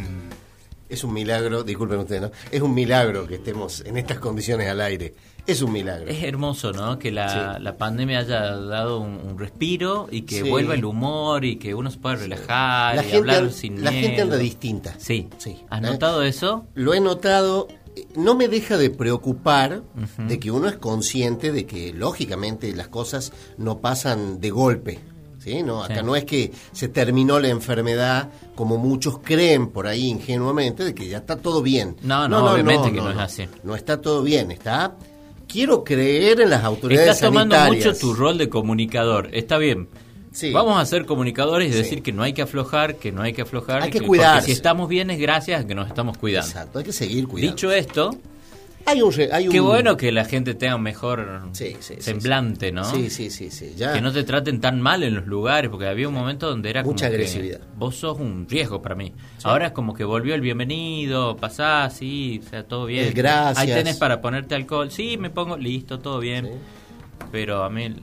Es 0.94 1.04
un 1.04 1.12
milagro, 1.13 1.63
disculpen 1.63 2.00
ustedes, 2.00 2.22
¿no? 2.22 2.31
Es 2.51 2.62
un 2.62 2.74
milagro 2.74 3.25
que 3.28 3.36
estemos 3.36 3.81
en 3.86 3.98
estas 3.98 4.19
condiciones 4.19 4.69
al 4.69 4.80
aire. 4.80 5.16
Es 5.48 5.62
un 5.62 5.72
milagro. 5.74 6.07
Es 6.10 6.24
hermoso, 6.24 6.72
¿no? 6.72 7.00
Que 7.00 7.12
la, 7.12 7.56
Sí. 7.57 7.63
la 7.63 7.78
pandemia 7.78 8.19
haya 8.19 8.56
dado 8.56 9.00
un, 9.00 9.18
un 9.18 9.38
respiro 9.40 10.07
y 10.12 10.22
que 10.22 10.44
Sí. 10.44 10.50
vuelva 10.50 10.75
el 10.75 10.86
humor 10.86 11.44
y 11.45 11.57
que 11.57 11.74
uno 11.74 11.90
se 11.92 11.98
pueda 11.98 12.16
relajar 12.18 12.95
La 12.95 13.01
y 13.01 13.06
gente, 13.06 13.18
hablar 13.18 13.44
an- 13.44 13.51
sin 13.51 13.84
la 13.84 13.92
miedo. 13.92 14.06
gente 14.07 14.22
anda 14.22 14.38
distinta. 14.38 14.94
Sí. 15.00 15.28
Sí. 15.40 15.63
¿Has 15.69 15.80
¿Eh? 15.80 15.88
notado 15.88 16.22
eso? 16.24 16.66
Lo 16.75 16.94
he 16.94 17.00
notado. 17.00 17.68
eh, 17.95 18.07
No 18.16 18.36
me 18.36 18.48
deja 18.48 18.78
de 18.78 18.90
preocupar 18.90 19.81
de 20.18 20.40
que 20.40 20.50
uno 20.51 20.68
es 20.68 20.78
consciente 20.78 21.51
de 21.51 21.66
que, 21.66 21.92
lógicamente, 21.94 22.74
las 22.75 22.88
cosas 22.88 23.34
no 23.57 23.80
pasan 23.80 24.40
de 24.42 24.50
golpe. 24.51 25.00
¿Sí? 25.44 25.62
No, 25.63 25.84
acá 25.84 25.95
Sí. 26.00 26.01
no 26.06 26.16
es 26.16 26.25
que 26.25 26.51
se 26.72 26.88
terminó 26.88 27.40
la 27.40 27.50
enfermedad, 27.50 28.30
como 28.56 28.78
muchos 28.78 29.19
creen 29.19 29.68
por 29.68 29.88
ahí 29.88 30.07
ingenuamente, 30.07 30.83
de 30.83 30.94
que 30.95 31.07
ya 31.07 31.18
está 31.18 31.35
todo 31.38 31.62
bien. 31.62 31.95
No, 32.02 32.28
no, 32.28 32.45
obviamente 32.52 32.92
que 32.92 32.97
no 33.02 33.12
es 33.12 33.18
así. 33.18 33.47
No 33.64 33.76
está 33.76 34.02
todo 34.02 34.21
bien, 34.23 34.52
está... 34.52 34.95
Quiero 35.47 35.83
creer 35.83 36.42
en 36.42 36.50
las 36.50 36.64
autoridades 36.64 37.09
Estás 37.12 37.28
tomando 37.30 37.56
sanitarias. 37.56 37.85
mucho 37.85 38.00
tu 38.00 38.14
rol 38.16 38.38
de 38.40 38.50
comunicador. 38.50 39.30
Está 39.33 39.57
bien. 39.59 39.88
Sí. 40.31 40.52
Vamos 40.52 40.81
a 40.81 40.85
ser 40.88 41.06
comunicadores 41.06 41.69
y 41.69 41.73
Sí. 41.73 41.78
decir 41.78 42.02
que 42.02 42.12
no 42.12 42.23
hay 42.23 42.33
que 42.33 42.42
aflojar, 42.42 42.95
que 42.95 43.12
no 43.12 43.21
hay 43.21 43.33
que 43.33 43.44
aflojar. 43.44 43.83
Hay 43.83 43.92
que 43.92 44.00
porque 44.00 44.07
cuidarse. 44.07 44.47
si 44.47 44.52
estamos 44.54 44.90
bien 44.90 45.12
es 45.12 45.19
gracias 45.19 45.62
a 45.62 45.68
que 45.68 45.76
nos 45.76 45.88
estamos 45.88 46.18
cuidando. 46.18 46.47
Exacto, 46.47 46.80
hay 46.80 46.85
que 46.85 46.94
seguir 46.94 47.28
cuidando. 47.28 47.52
Dicho 47.56 47.71
esto, 47.71 48.16
hay 48.85 49.02
un, 49.02 49.13
hay 49.31 49.47
qué 49.47 49.61
un- 49.61 49.68
bueno 49.68 49.95
que 49.97 50.11
la 50.11 50.25
gente 50.25 50.54
tenga 50.56 50.75
un 50.75 50.81
mejor 50.81 51.44
Sí, 51.54 51.75
sí, 51.80 51.95
sí, 51.95 52.02
semblante, 52.02 52.68
sí. 52.68 52.71
¿no? 52.71 52.83
Sí, 52.83 53.09
sí, 53.09 53.30
sí, 53.30 53.49
sí. 53.49 53.73
Ya. 53.75 53.94
Que 53.94 54.02
no 54.02 54.11
te 54.11 54.23
traten 54.23 54.59
tan 54.61 54.81
mal 54.81 55.04
en 55.04 55.16
los 55.16 55.25
lugares, 55.25 55.69
porque 55.69 55.87
había 55.87 56.07
un 56.07 56.13
momento 56.13 56.49
donde 56.49 56.69
era 56.69 56.83
Mucha 56.83 57.06
como 57.06 57.09
que 57.11 57.16
agresividad. 57.16 57.61
vos 57.78 57.95
sos 57.95 58.19
un 58.19 58.47
riesgo 58.49 58.81
para 58.81 58.95
mí. 58.95 59.13
Ahora 59.44 59.68
es 59.68 59.71
como 59.73 59.94
que 59.94 60.04
volvió 60.04 60.35
el 60.35 60.42
bienvenido, 60.42 61.35
pasás, 61.37 61.94
sí, 61.97 62.42
o 62.45 62.49
sea, 62.49 62.63
todo 62.66 62.85
bien. 62.85 63.06
El 63.07 63.13
gracias. 63.13 63.57
Ahí 63.57 63.68
tenés 63.73 63.97
para 63.97 64.21
ponerte 64.21 64.56
alcohol, 64.56 64.92
sí, 64.92 65.18
me 65.18 65.30
pongo, 65.30 65.57
listo, 65.57 65.99
todo 65.99 66.19
bien. 66.19 66.49
Pero 67.31 67.63
a 67.63 67.69
mí 67.69 67.95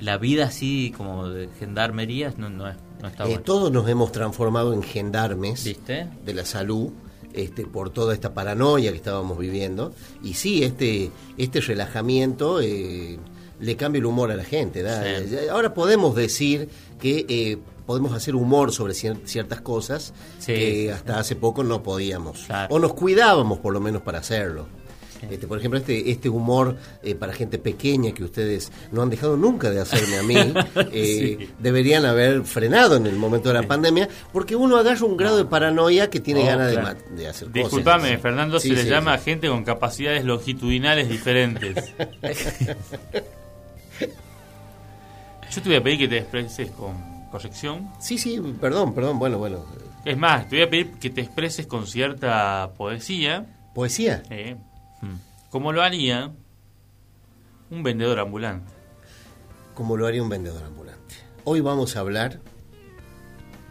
la 0.00 0.16
vida 0.18 0.46
así 0.46 0.92
como 0.96 1.28
de 1.28 1.48
gendarmerías 1.58 2.38
no, 2.38 2.48
no, 2.48 2.68
es, 2.68 2.76
no 3.02 3.08
está 3.08 3.24
Eh, 3.24 3.28
bueno. 3.28 3.42
todos 3.42 3.70
nos 3.70 3.88
hemos 3.88 4.12
transformado 4.12 4.72
en 4.72 4.82
gendarmes 4.82 5.64
¿Viste? 5.64 6.06
de 6.24 6.34
la 6.34 6.44
salud 6.44 6.90
este, 7.34 7.66
por 7.66 7.90
toda 7.90 8.14
esta 8.14 8.34
paranoia 8.34 8.90
que 8.90 8.96
estábamos 8.96 9.38
viviendo. 9.38 9.92
Y 10.22 10.34
sí, 10.34 10.62
este, 10.64 11.10
este 11.38 11.60
relajamiento 11.60 12.60
eh, 12.60 13.18
le 13.60 13.76
cambia 13.76 13.98
el 14.00 14.06
humor 14.06 14.30
a 14.30 14.36
la 14.36 14.44
gente. 14.44 14.82
Ya- 14.82 15.52
Ahora 15.52 15.74
podemos 15.74 16.14
decir 16.14 16.68
que 17.00 17.26
eh, 17.28 17.58
podemos 17.86 18.12
hacer 18.12 18.34
humor 18.34 18.72
sobre 18.72 18.92
cier- 18.94 19.20
ciertas 19.24 19.60
cosas 19.60 20.12
Sí. 20.38 20.52
que 20.54 20.92
hasta 20.92 21.18
hace 21.18 21.34
poco 21.36 21.64
no 21.64 21.82
podíamos. 21.82 22.44
Claro. 22.46 22.74
O 22.74 22.78
nos 22.78 22.94
cuidábamos 22.94 23.58
por 23.58 23.72
lo 23.72 23.80
menos 23.80 24.02
para 24.02 24.18
hacerlo. 24.20 24.66
Este, 25.28 25.46
por 25.46 25.58
ejemplo, 25.58 25.78
este, 25.78 26.10
este 26.10 26.28
humor 26.28 26.76
eh, 27.02 27.14
para 27.14 27.32
gente 27.32 27.58
pequeña 27.58 28.12
que 28.12 28.24
ustedes 28.24 28.70
no 28.92 29.02
han 29.02 29.10
dejado 29.10 29.36
nunca 29.36 29.70
de 29.70 29.80
hacerme 29.80 30.16
a 30.18 30.22
mí, 30.22 30.36
eh, 30.92 31.48
deberían 31.58 32.04
haber 32.06 32.44
frenado 32.44 32.96
en 32.96 33.06
el 33.06 33.16
momento 33.16 33.48
de 33.48 33.54
la 33.60 33.62
pandemia, 33.68 34.08
porque 34.32 34.56
uno 34.56 34.76
agarra 34.78 35.04
un 35.04 35.16
grado 35.16 35.36
de 35.36 35.44
paranoia 35.44 36.08
que 36.08 36.20
tiene 36.20 36.40
Oh, 36.42 36.46
ganas 36.46 36.68
de 36.68 36.72
claro. 36.80 36.96
ma- 37.10 37.16
de, 37.16 37.28
hacer 37.28 37.48
cosas. 37.48 37.64
Disculpame, 37.64 38.18
Fernando, 38.18 38.58
Sí, 38.60 38.68
se 38.68 38.74
le 38.76 38.84
llama 38.88 39.12
a 39.14 39.18
gente 39.18 39.48
con 39.48 39.64
capacidades 39.64 40.24
longitudinales 40.24 41.08
diferentes. 41.08 41.92
Yo 45.50 45.62
te 45.62 45.68
voy 45.68 45.76
a 45.78 45.82
pedir 45.82 45.98
que 45.98 46.08
te 46.08 46.18
expreses 46.18 46.70
con 46.70 46.94
corrección. 47.30 47.90
Sí, 47.98 48.18
sí, 48.18 48.40
perdón, 48.60 48.94
perdón, 48.94 49.18
bueno, 49.18 49.38
bueno. 49.38 49.64
Es 50.04 50.16
más, 50.16 50.48
te 50.48 50.56
voy 50.56 50.64
a 50.64 50.70
pedir 50.70 50.92
que 50.92 51.10
te 51.10 51.20
expreses 51.22 51.66
con 51.66 51.86
cierta 51.86 52.70
poesía, 52.76 53.46
¿Poesía? 53.74 54.22
eh, 54.30 54.56
como 55.50 55.72
lo 55.72 55.82
haría 55.82 56.32
un 57.70 57.82
vendedor 57.82 58.18
ambulante. 58.18 58.72
Como 59.74 59.96
lo 59.96 60.06
haría 60.06 60.22
un 60.22 60.28
vendedor 60.28 60.62
ambulante. 60.64 61.16
Hoy 61.44 61.60
vamos 61.60 61.96
a 61.96 62.00
hablar 62.00 62.40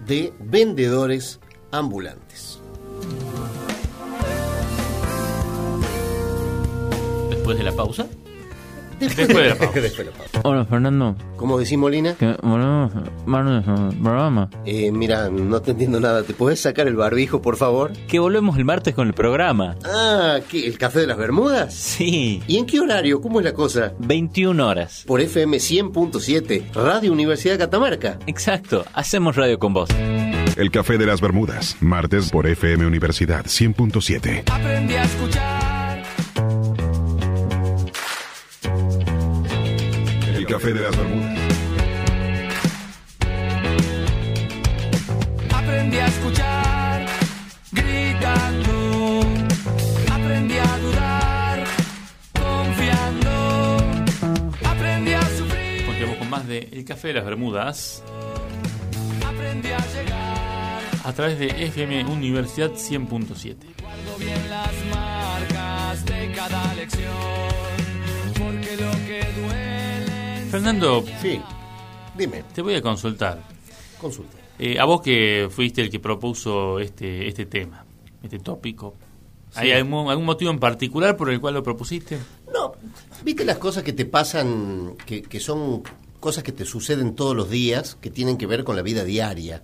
de 0.06 0.34
vendedores 0.40 1.40
ambulantes. 1.72 2.60
Después 7.30 7.58
de 7.58 7.64
la 7.64 7.74
pausa. 7.74 8.08
Después 9.00 9.28
de 9.28 9.50
la 9.50 9.56
pausa. 9.56 9.80
Después 9.80 9.98
de 10.08 10.12
la 10.12 10.18
pausa. 10.18 10.42
Hola, 10.44 10.66
Fernando. 10.66 11.16
¿Cómo 11.38 11.58
decís, 11.58 11.78
Molina? 11.78 12.16
Que 12.16 12.36
volvemos 12.42 12.92
martes 13.26 13.64
programa. 14.02 14.50
Eh, 14.66 14.92
mira, 14.92 15.30
no 15.30 15.62
te 15.62 15.72
entiendo 15.72 16.00
nada. 16.00 16.24
¿Te 16.24 16.34
puedes 16.34 16.60
sacar 16.62 16.88
el 16.88 16.96
barbijo, 16.96 17.42
por 17.42 17.56
favor? 17.56 17.94
Que 18.08 18.20
volvemos 18.20 18.58
el 18.58 18.66
martes 18.66 18.94
con 18.94 19.08
el 19.08 19.14
programa. 19.14 19.76
Ah, 19.86 20.40
¿qué? 20.50 20.68
¿El 20.68 20.78
café 20.78 21.00
de 21.00 21.08
las 21.08 21.18
Bermudas? 21.18 21.74
Sí. 21.74 22.42
¿Y 22.48 22.58
en 22.58 22.66
qué 22.66 22.80
horario? 22.80 23.22
¿Cómo 23.22 23.40
es 23.40 23.46
la 23.46 23.54
cosa? 23.54 23.94
21 24.00 24.68
horas. 24.68 25.04
Por 25.08 25.22
FM 25.22 25.58
100.7, 25.58 26.74
Radio 26.74 27.12
Universidad 27.12 27.54
de 27.54 27.60
Catamarca. 27.60 28.20
Exacto. 28.28 28.86
Hacemos 28.94 29.36
radio 29.36 29.60
con 29.60 29.74
vos. 29.74 29.90
El 30.58 30.72
café 30.72 30.98
de 30.98 31.06
las 31.06 31.22
Bermudas, 31.22 31.78
martes 31.80 32.32
por 32.32 32.46
FM 32.46 32.86
Universidad 32.86 33.46
100.7. 33.46 34.44
Aprendí 34.52 34.96
a 34.96 35.04
escuchar. 35.04 35.69
Café 40.50 40.74
de 40.74 40.82
las 40.82 40.98
Bermudas. 40.98 41.40
Aprendí 45.54 45.98
a 45.98 46.08
escuchar. 46.08 47.06
Gritando. 47.72 49.22
Aprendí 50.12 50.58
a 50.58 50.78
dudar. 50.80 51.64
Confiando. 52.34 53.78
Aprendí 54.66 55.14
a 55.14 55.22
sufrir. 55.38 55.86
Continuamos 55.86 56.18
con 56.18 56.30
más 56.32 56.48
de 56.48 56.70
El 56.72 56.84
Café 56.84 57.10
de 57.10 57.14
las 57.16 57.26
Bermudas 57.26 58.04
Aprendí 59.24 59.68
a 59.70 59.78
llegar. 59.78 60.82
a 61.04 61.14
través 61.14 61.38
de 61.38 61.66
FM 61.66 62.06
Universidad 62.06 62.72
100.7. 62.72 63.56
Guardo 63.82 64.18
bien 64.18 64.50
las 64.50 64.72
marcas 64.90 66.06
de 66.06 66.32
cada 66.34 66.74
lección. 66.74 67.14
Porque 68.34 68.78
lo 68.78 68.92
que 69.06 69.28
duele. 69.40 69.79
Fernando, 70.50 71.04
Sí, 71.22 71.40
dime, 72.18 72.44
te 72.54 72.62
voy 72.62 72.76
a 72.76 72.82
consultar. 72.82 73.42
consulta. 74.00 74.38
Eh, 74.58 74.80
a 74.80 74.86
vos 74.86 75.02
que 75.02 75.48
fuiste 75.50 75.82
el 75.82 75.90
que 75.90 76.00
propuso 76.00 76.80
este, 76.80 77.28
este 77.28 77.46
tema, 77.46 77.86
este 78.24 78.40
tópico. 78.40 78.96
¿Hay 79.56 79.72
algún, 79.72 80.10
algún 80.10 80.26
motivo 80.26 80.52
en 80.52 80.60
particular 80.60 81.16
por 81.18 81.30
el 81.30 81.40
cual 81.40 81.56
lo 81.56 81.64
propusiste? 81.64 82.20
No, 82.54 82.74
viste 83.24 83.46
las 83.46 83.58
cosas 83.58 83.84
que 83.84 83.94
te 83.94 84.06
pasan, 84.06 84.96
que, 85.06 85.22
que 85.22 85.40
son 85.40 85.82
cosas 86.20 86.44
que 86.44 86.52
te 86.52 86.66
suceden 86.66 87.16
todos 87.16 87.36
los 87.36 87.50
días, 87.50 87.96
que 88.02 88.10
tienen 88.12 88.38
que 88.38 88.46
ver 88.46 88.64
con 88.64 88.76
la 88.76 88.82
vida 88.82 89.04
diaria. 89.04 89.64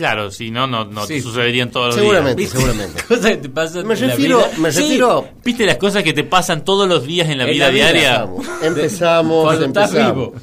Claro, 0.00 0.30
si 0.30 0.50
no, 0.50 0.66
no, 0.66 0.86
no 0.86 1.06
te 1.06 1.20
sucederían 1.20 1.70
todos 1.70 1.88
los 1.88 1.96
Seguramente, 1.96 2.40
días. 2.40 2.52
seguramente. 2.52 3.02
Cosas 3.08 3.30
que 3.32 3.36
te 3.36 3.48
pasan 3.50 3.86
Me 3.86 3.92
en 3.94 4.00
la 4.00 4.06
refiero, 4.08 4.38
vida. 4.38 4.50
me 4.58 4.72
Sí, 4.72 4.80
refiero. 4.80 5.28
¿Viste 5.44 5.66
las 5.66 5.76
cosas 5.76 6.02
que 6.02 6.14
te 6.14 6.24
pasan 6.24 6.64
todos 6.64 6.88
los 6.88 7.04
días 7.06 7.28
en 7.28 7.36
la 7.36 7.44
En 7.44 7.50
vida 7.52 7.66
la 7.66 7.70
vida, 7.70 7.92
diaria? 7.92 8.14
Empezamos, 8.62 9.56
empezamos. 9.56 9.62
Empezamos. 9.62 10.14
vivo. 10.14 10.34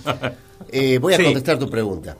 Eh, 0.71 0.99
voy 0.99 1.15
a 1.15 1.17
Sí. 1.17 1.23
contestar 1.23 1.57
tu 1.57 1.67
pregunta. 1.71 2.15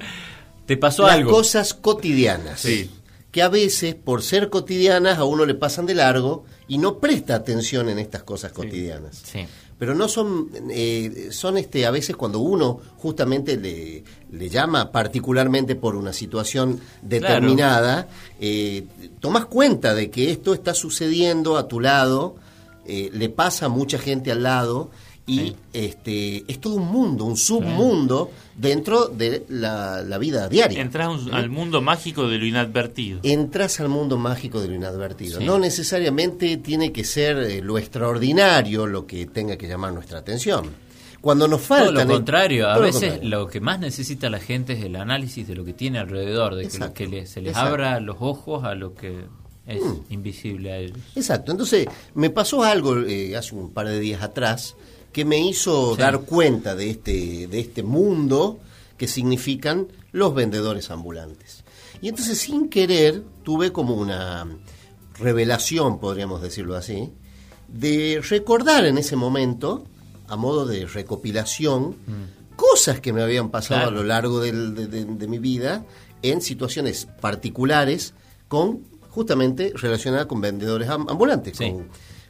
Te 0.65 0.77
pasó 0.77 1.03
Las 1.03 1.12
algo. 1.13 1.29
cosas 1.29 1.75
cotidianas. 1.75 2.60
Sí. 2.60 2.89
Que 3.32 3.44
a 3.44 3.50
veces, 3.50 3.94
por 3.94 4.24
ser 4.24 4.50
cotidianas, 4.50 5.20
a 5.20 5.24
uno 5.25 5.46
le 5.46 5.53
pasan 5.53 5.86
de 5.86 5.94
largo 5.94 6.46
y 6.67 6.79
no 6.79 6.98
presta 6.98 7.36
atención 7.36 7.88
en 7.89 8.00
estas 8.00 8.24
cosas 8.24 8.51
cotidianas. 8.51 9.22
Sí. 9.32 9.46
Pero 9.79 9.93
no 9.93 10.07
son, 10.07 10.50
eh, 10.72 11.27
son 11.31 11.57
este, 11.57 11.86
a 11.86 11.91
veces 11.91 12.15
cuando 12.15 12.39
uno 12.39 12.79
justamente 12.98 13.57
le, 13.57 14.03
le 14.31 14.50
llama 14.50 14.91
particularmente 14.91 15.75
por 15.75 15.96
una 15.96 16.13
situación 16.13 16.79
determinada, 17.01 18.07
eh, 18.39 18.86
tomas 19.19 19.46
cuenta 19.46 19.93
de 19.93 20.10
que 20.10 20.31
esto 20.31 20.53
está 20.53 20.74
sucediendo 20.74 21.57
a 21.57 21.67
tu 21.67 21.79
lado, 21.79 22.36
eh, 22.86 23.10
le 23.13 23.29
pasa 23.29 23.67
a 23.67 23.69
mucha 23.69 24.00
gente 24.00 24.31
al 24.31 24.43
lado 24.43 24.89
y 25.29 25.53
este, 25.74 26.46
es 26.50 26.60
todo 26.62 26.75
un 26.75 26.88
mundo, 26.88 27.25
un 27.25 27.36
submundo 27.36 28.31
dentro 28.55 29.07
de 29.07 29.46
la, 29.50 30.01
la 30.01 30.17
vida 30.17 30.48
diaria. 30.48 30.81
Entras 30.81 31.10
un- 31.10 31.34
al 31.34 31.50
mundo 31.50 31.81
mágico 31.81 32.27
de 32.29 32.38
lo 32.38 32.46
inadvertido. 32.46 33.19
Entras 33.24 33.79
al 33.81 33.89
mundo 33.89 34.17
mágico 34.17 34.62
de 34.62 34.69
lo 34.69 34.75
inadvertido. 34.75 35.39
Sí. 35.39 35.46
No 35.46 35.60
necesariamente 35.60 36.55
tiene 36.57 36.91
que 36.93 37.03
ser 37.03 37.38
eh, 37.38 37.62
lo 37.62 37.77
extraordinario 37.77 38.88
lo 38.88 39.05
que 39.05 39.25
tenga 39.25 39.57
que 39.57 39.67
llamar 39.67 39.93
nuestra 39.93 40.19
atención. 40.19 40.88
Cuando 41.19 41.48
nos 41.48 41.60
Todo 41.67 41.77
falta 41.79 42.05
lo 42.05 42.07
contrario, 42.13 42.69
a 42.69 42.74
todo 42.75 42.81
lo 42.84 42.86
veces 42.88 43.01
contrario. 43.10 43.29
lo 43.29 43.48
que 43.48 43.60
más 43.60 43.79
necesita 43.79 44.29
la 44.29 44.39
gente 44.39 44.74
es 44.74 44.84
el 44.86 44.96
análisis 44.96 45.46
de 45.48 45.55
lo 45.55 45.65
que 45.65 45.74
tiene 45.74 46.00
alrededor, 46.00 46.55
de 46.55 46.62
que, 46.62 46.67
Exacto, 46.67 46.93
que 46.93 47.07
le- 47.07 47.25
se 47.25 47.41
les 47.41 47.50
exacto. 47.51 47.69
abra 47.69 48.00
los 48.00 48.15
ojos 48.22 48.63
a 48.63 48.75
lo 48.75 48.93
que 48.96 49.25
es 49.65 49.81
Mm. 49.84 49.96
invisible 50.13 50.72
a 50.72 50.77
ellos. 50.77 50.98
Exacto. 51.15 51.51
Entonces, 51.51 51.88
me 52.13 52.29
pasó 52.29 52.63
algo 52.63 53.00
eh, 53.01 53.36
hace 53.36 53.55
un 53.55 53.72
par 53.74 53.88
de 53.89 54.00
días 54.00 54.22
atrás 54.22 54.75
que 55.11 55.25
me 55.25 55.39
hizo 55.39 55.95
Sí. 55.95 56.01
dar 56.01 56.21
cuenta 56.21 56.75
de 56.75 56.89
este, 56.89 57.47
de 57.47 57.59
este 57.59 57.83
mundo 57.83 58.59
que 58.97 59.07
significan 59.07 59.87
los 60.11 60.33
vendedores 60.33 60.89
ambulantes. 60.91 61.63
Y 62.01 62.09
entonces, 62.09 62.37
sin 62.37 62.69
querer, 62.69 63.23
tuve 63.43 63.71
como 63.71 63.95
una 63.95 64.45
revelación, 65.19 65.99
podríamos 65.99 66.41
decirlo 66.41 66.75
así, 66.75 67.09
de 67.67 68.21
recordar 68.29 68.85
en 68.85 68.97
ese 68.97 69.15
momento, 69.15 69.85
a 70.27 70.35
modo 70.35 70.65
de 70.65 70.85
recopilación, 70.85 71.95
cosas 72.55 72.99
que 73.01 73.13
me 73.13 73.21
habían 73.21 73.49
pasado 73.49 73.81
Claro. 73.81 73.97
a 73.97 74.01
lo 74.01 74.07
largo 74.07 74.39
del- 74.39 74.73
de, 74.75 74.87
de- 74.87 75.05
de 75.05 75.27
mi 75.27 75.37
vida 75.39 75.85
en 76.21 76.41
situaciones 76.41 77.07
particulares 77.21 78.13
con 78.47 78.81
justamente 79.09 79.71
relacionadas 79.75 80.25
con 80.27 80.41
vendedores 80.41 80.89
am- 80.89 81.07
ambulantes, 81.09 81.57
Sí. 81.57 81.71
con, 81.71 81.87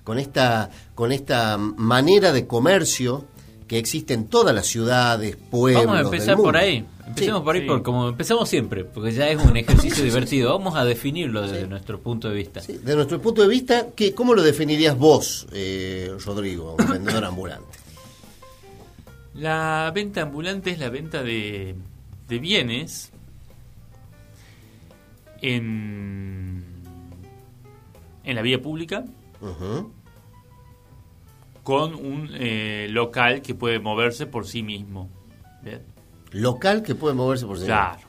con 0.07 0.19
esta 0.19 0.69
con 0.95 1.11
esta 1.11 1.57
manera 1.57 2.31
de 2.31 2.47
comercio 2.47 3.25
que 3.67 3.77
existe 3.77 4.13
en 4.13 4.27
todas 4.29 4.55
las 4.55 4.65
ciudades, 4.65 5.35
pueblos. 5.35 5.83
Vamos 5.83 5.95
a 5.95 5.97
del 5.97 6.05
empezar 6.13 6.35
mundo. 6.37 6.43
por 6.47 6.55
ahí. 6.55 6.85
Empecemos 7.05 7.39
Sí. 7.41 7.43
por 7.43 7.55
ahí, 7.55 7.61
sí. 7.63 7.67
por 7.67 7.83
como 7.83 8.07
empezamos 8.07 8.47
siempre, 8.47 8.85
porque 8.85 9.11
ya 9.11 9.27
es 9.27 9.43
un 9.43 9.57
ejercicio 9.57 10.01
divertido. 10.05 10.57
Vamos 10.57 10.77
a 10.77 10.85
definirlo 10.85 11.41
desde 11.41 11.67
nuestro 11.67 11.99
punto 11.99 12.29
de 12.29 12.35
vista. 12.35 12.61
Sí, 12.61 12.77
de 12.77 12.95
nuestro 12.95 13.19
punto 13.21 13.41
de 13.41 13.49
vista, 13.49 13.87
¿qué, 13.97 14.13
¿cómo 14.13 14.33
lo 14.33 14.43
definirías 14.43 14.97
vos, 14.97 15.45
eh, 15.51 16.13
Rodrigo, 16.25 16.77
un 16.79 16.87
vendedor 16.89 17.25
ambulante? 17.25 17.77
La 19.33 19.91
venta 19.93 20.21
ambulante 20.21 20.71
es 20.71 20.79
la 20.79 20.87
venta 20.89 21.21
de, 21.21 21.75
de 22.29 22.39
bienes 22.39 23.11
en, 25.41 26.63
en 28.23 28.35
la 28.35 28.41
vía 28.41 28.61
pública 28.61 29.03
Ujú. 29.41 29.91
Con 31.67 31.93
un 31.95 32.29
eh, 32.33 32.87
local 32.89 33.41
que 33.41 33.53
puede 33.53 33.79
moverse 33.79 34.25
por 34.25 34.47
sí 34.47 34.63
mismo. 34.63 35.09
¿Bien? 35.61 35.81
Local 36.31 36.81
que 36.81 36.95
puede 36.95 37.13
moverse 37.13 37.45
por 37.45 37.57
sí 37.57 37.63
mismo. 37.63 37.75
Claro, 37.75 37.99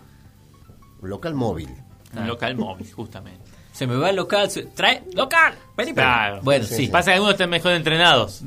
Local 1.03 1.35
móvil. 1.35 1.69
un 2.17 2.27
local 2.29 2.55
móvil, 2.67 2.89
justamente. 2.93 3.51
Se 3.73 3.89
me 3.89 3.97
va 3.97 4.11
el 4.11 4.17
local, 4.17 4.49
se- 4.49 4.67
trae 4.67 5.03
local. 5.13 5.55
Vení. 5.77 5.93
Claro. 5.93 6.41
Bueno, 6.45 6.65
Sí, 6.67 6.75
sí. 6.77 6.87
sí. 6.87 6.93
Pasa 6.93 7.11
que 7.11 7.15
algunos 7.15 7.35
están 7.35 7.51
mejor 7.51 7.73
entrenados. 7.73 8.43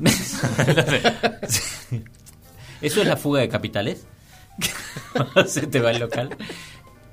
¿Eso 2.80 3.02
es 3.02 3.06
la 3.06 3.18
fuga 3.18 3.42
de 3.42 3.48
capitales? 3.50 4.06
se 5.46 5.66
te 5.66 5.78
va 5.80 5.90
el 5.90 6.00
local. 6.00 6.30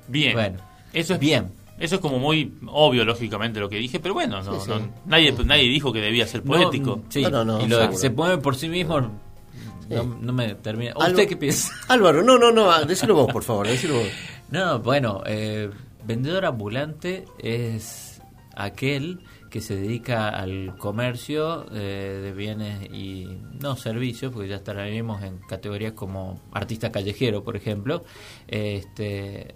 Bien. 0.08 0.32
Bueno, 0.32 0.58
eso 0.94 1.12
es 1.14 1.20
bien. 1.20 1.52
Eso 1.80 1.96
es 1.96 2.00
como 2.00 2.18
muy 2.20 2.52
obvio, 2.68 3.04
lógicamente, 3.04 3.58
lo 3.58 3.68
que 3.68 3.76
dije, 3.78 3.98
pero 3.98 4.14
bueno, 4.14 4.40
no, 4.42 4.60
Sí, 4.60 4.66
sí. 4.66 4.70
no- 4.70 4.88
nadie, 5.06 5.32
nadie 5.44 5.64
dijo 5.64 5.92
que 5.92 6.00
debía 6.00 6.26
ser 6.26 6.42
poético. 6.42 6.96
No, 6.96 7.04
sí, 7.08 7.22
No, 7.22 7.30
no, 7.30 7.44
no, 7.44 7.64
y 7.64 7.68
lo 7.68 7.78
de 7.78 7.88
que 7.90 7.96
se 7.96 8.10
mueve 8.10 8.38
por 8.38 8.54
sí 8.54 8.68
mismo 8.68 9.00
no, 9.00 9.10
no 10.20 10.32
me 10.32 10.54
termina. 10.54 10.92
¿Usted 10.96 11.04
Algo- 11.14 11.26
qué 11.28 11.36
piensa? 11.36 11.72
Álvaro, 11.88 12.22
no, 12.22 12.38
no, 12.38 12.52
no, 12.52 12.70
ah, 12.70 12.84
decilo 12.84 13.14
vos, 13.14 13.32
por 13.32 13.42
favor, 13.42 13.66
decilo 13.66 13.94
vos. 13.94 14.06
No, 14.50 14.78
bueno, 14.80 15.22
eh, 15.26 15.70
vendedor 16.04 16.44
ambulante 16.44 17.24
es 17.38 18.20
aquel 18.56 19.20
que 19.48 19.60
se 19.60 19.74
dedica 19.76 20.28
al 20.28 20.76
comercio 20.76 21.66
eh, 21.72 22.20
de 22.22 22.32
bienes 22.32 22.82
y 22.92 23.26
no 23.60 23.74
servicios, 23.76 24.32
porque 24.32 24.48
ya 24.48 24.56
estaremos 24.56 25.22
en 25.22 25.38
categorías 25.38 25.92
como 25.94 26.40
artista 26.52 26.90
callejero, 26.92 27.42
por 27.44 27.56
ejemplo. 27.56 28.04
Este 28.48 29.54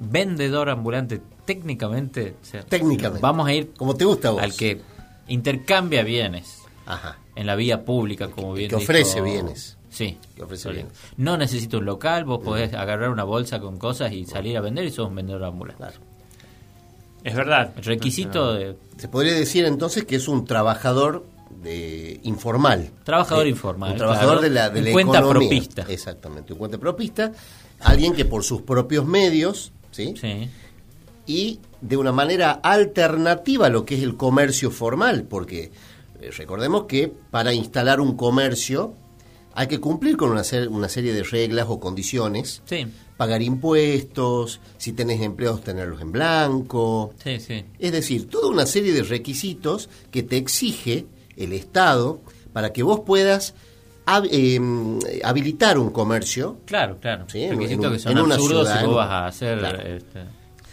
vendedor 0.00 0.70
ambulante, 0.70 1.20
técnicamente, 1.44 2.36
o 2.40 2.44
sea, 2.44 2.62
Técnicamente. 2.62 3.20
vamos 3.22 3.46
a 3.46 3.52
ir 3.52 3.72
Como 3.76 3.94
te 3.94 4.04
gusta 4.04 4.28
a 4.28 4.30
vos. 4.32 4.42
al 4.42 4.54
que 4.54 4.80
intercambia 5.28 6.02
bienes. 6.02 6.60
Ajá. 6.86 7.18
en 7.36 7.46
la 7.46 7.56
vía 7.56 7.84
pública, 7.84 8.28
como 8.30 8.52
bien 8.52 8.68
que 8.70 8.76
dijo- 8.76 8.84
ofrece 8.92 9.20
bienes. 9.22 9.76
Sí. 9.90 10.18
Que 10.36 10.42
ofrece 10.44 10.70
bienes. 10.70 10.92
No 11.16 11.36
necesita 11.36 11.78
un 11.78 11.84
local, 11.86 12.24
vos 12.24 12.40
podés 12.44 12.72
agarrar 12.74 13.08
una 13.10 13.24
bolsa 13.24 13.58
con 13.58 13.76
cosas 13.78 14.12
y 14.12 14.24
salir 14.26 14.56
a 14.56 14.60
vender 14.60 14.84
y 14.84 14.90
sos 14.90 15.08
un 15.08 15.14
vendedor 15.16 15.42
ambulante. 15.44 15.82
Es 17.24 17.34
verdad. 17.34 17.72
El 17.76 17.84
requisito 17.84 18.54
de 18.54 18.76
Se 18.98 19.08
podría 19.08 19.32
decir 19.34 19.64
entonces 19.64 20.04
que 20.04 20.16
es 20.16 20.28
un 20.28 20.44
trabajador 20.44 21.24
de, 21.62 22.20
informal. 22.24 22.90
Trabajador 23.04 23.46
Eh, 23.46 23.50
informal, 23.50 23.92
Un 23.92 23.96
trabajador 23.98 24.38
claro. 24.38 24.42
de 24.42 24.50
la, 24.50 24.70
de 24.70 24.78
Un 24.80 24.84
la 24.84 24.92
cuenta 24.92 25.18
economía. 25.20 25.48
propista. 25.48 25.86
Exactamente, 25.88 26.52
un 26.52 26.58
cuenta 26.58 26.78
propista. 26.78 27.32
Alguien 27.80 28.12
que 28.12 28.24
por 28.26 28.44
sus 28.44 28.60
propios 28.62 29.06
medios, 29.06 29.72
¿sí? 29.94 30.14
Sí. 30.20 30.48
y 31.26 31.58
de 31.80 31.96
una 31.96 32.12
manera 32.12 32.50
alternativa 32.52 33.66
a 33.66 33.70
lo 33.70 33.84
que 33.86 33.94
es 33.96 34.02
el 34.02 34.16
comercio 34.16 34.70
formal, 34.70 35.24
porque 35.24 35.70
eh, 36.20 36.30
recordemos 36.36 36.84
que 36.84 37.10
para 37.30 37.54
instalar 37.54 38.00
un 38.00 38.16
comercio 38.16 38.94
hay 39.54 39.66
que 39.68 39.78
cumplir 39.80 40.16
con 40.16 40.30
una, 40.30 40.44
ser- 40.44 40.68
una 40.68 40.88
serie 40.88 41.12
de 41.14 41.22
reglas 41.22 41.66
o 41.68 41.78
condiciones, 41.80 42.60
Sí. 42.66 42.86
pagar 43.16 43.40
impuestos, 43.40 44.60
si 44.78 44.92
tenés 44.92 45.20
empleados 45.22 45.62
tenerlos 45.62 46.00
en 46.02 46.12
blanco, 46.12 47.14
Sí, 47.22 47.38
sí. 47.40 47.64
es 47.78 47.92
decir, 47.92 48.28
toda 48.28 48.48
una 48.48 48.66
serie 48.66 48.92
de 48.92 49.02
requisitos 49.04 49.88
que 50.10 50.22
te 50.22 50.36
exige 50.36 51.06
el 51.36 51.52
Estado 51.52 52.20
para 52.52 52.72
que 52.72 52.82
vos 52.82 53.00
puedas 53.06 53.54
hab- 54.06 54.28
em, 54.30 54.98
habilitar 55.22 55.78
un 55.78 55.90
comercio. 55.90 56.58
Claro, 56.66 56.98
claro. 57.00 57.24
Sí, 57.28 57.42
en- 57.44 57.50
Requisitos 57.58 57.84
en 57.84 57.86
un- 57.90 57.92
que 57.94 57.98
son 58.00 58.12
en 58.12 58.18
una 58.24 58.36
ciudad, 58.38 58.80
si 58.80 58.86
vos 58.86 58.94
vas 58.96 59.10
a 59.10 59.26
hacer... 59.26 59.58
Claro. 59.58 59.82
este, 59.82 60.20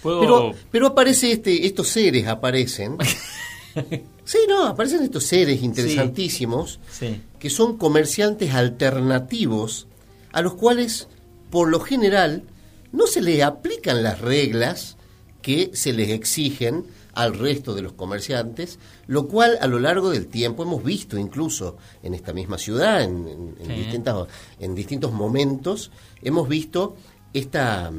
¿Puedo- 0.01 0.19
Pero, 0.21 0.51
pero 0.71 0.87
aparece 0.87 1.31
este, 1.31 1.65
estos 1.67 1.87
seres 1.87 2.27
aparecen. 2.27 2.97
sí, 4.25 4.37
no, 4.49 4.65
aparecen 4.65 5.03
estos 5.03 5.23
seres 5.23 5.61
interesantísimos 5.61 6.79
Sí. 6.91 7.21
que 7.39 7.49
son 7.49 7.77
comerciantes 7.77 8.53
alternativos 8.53 9.87
a 10.31 10.41
los 10.41 10.55
cuales, 10.55 11.07
por 11.49 11.69
lo 11.69 11.79
general, 11.79 12.43
no 12.91 13.05
se 13.07 13.21
les 13.21 13.43
aplican 13.43 14.03
las 14.03 14.19
reglas 14.21 14.97
que 15.41 15.71
se 15.73 15.93
les 15.93 16.09
exigen 16.09 16.85
al 17.13 17.33
resto 17.37 17.73
de 17.73 17.81
los 17.81 17.93
comerciantes, 17.93 18.79
lo 19.07 19.27
cual 19.27 19.57
a 19.61 19.67
lo 19.67 19.79
largo 19.79 20.09
del 20.09 20.27
tiempo 20.27 20.63
hemos 20.63 20.83
visto 20.83 21.17
incluso 21.17 21.77
en 22.03 22.13
esta 22.13 22.31
misma 22.33 22.57
ciudad, 22.57 23.03
en, 23.03 23.55
en- 23.59 23.67
distintas, 23.75 24.27
en 24.59 24.75
distintos 24.75 25.11
momentos, 25.11 25.91
hemos 26.21 26.47
visto 26.47 26.95
esta, 27.33 27.91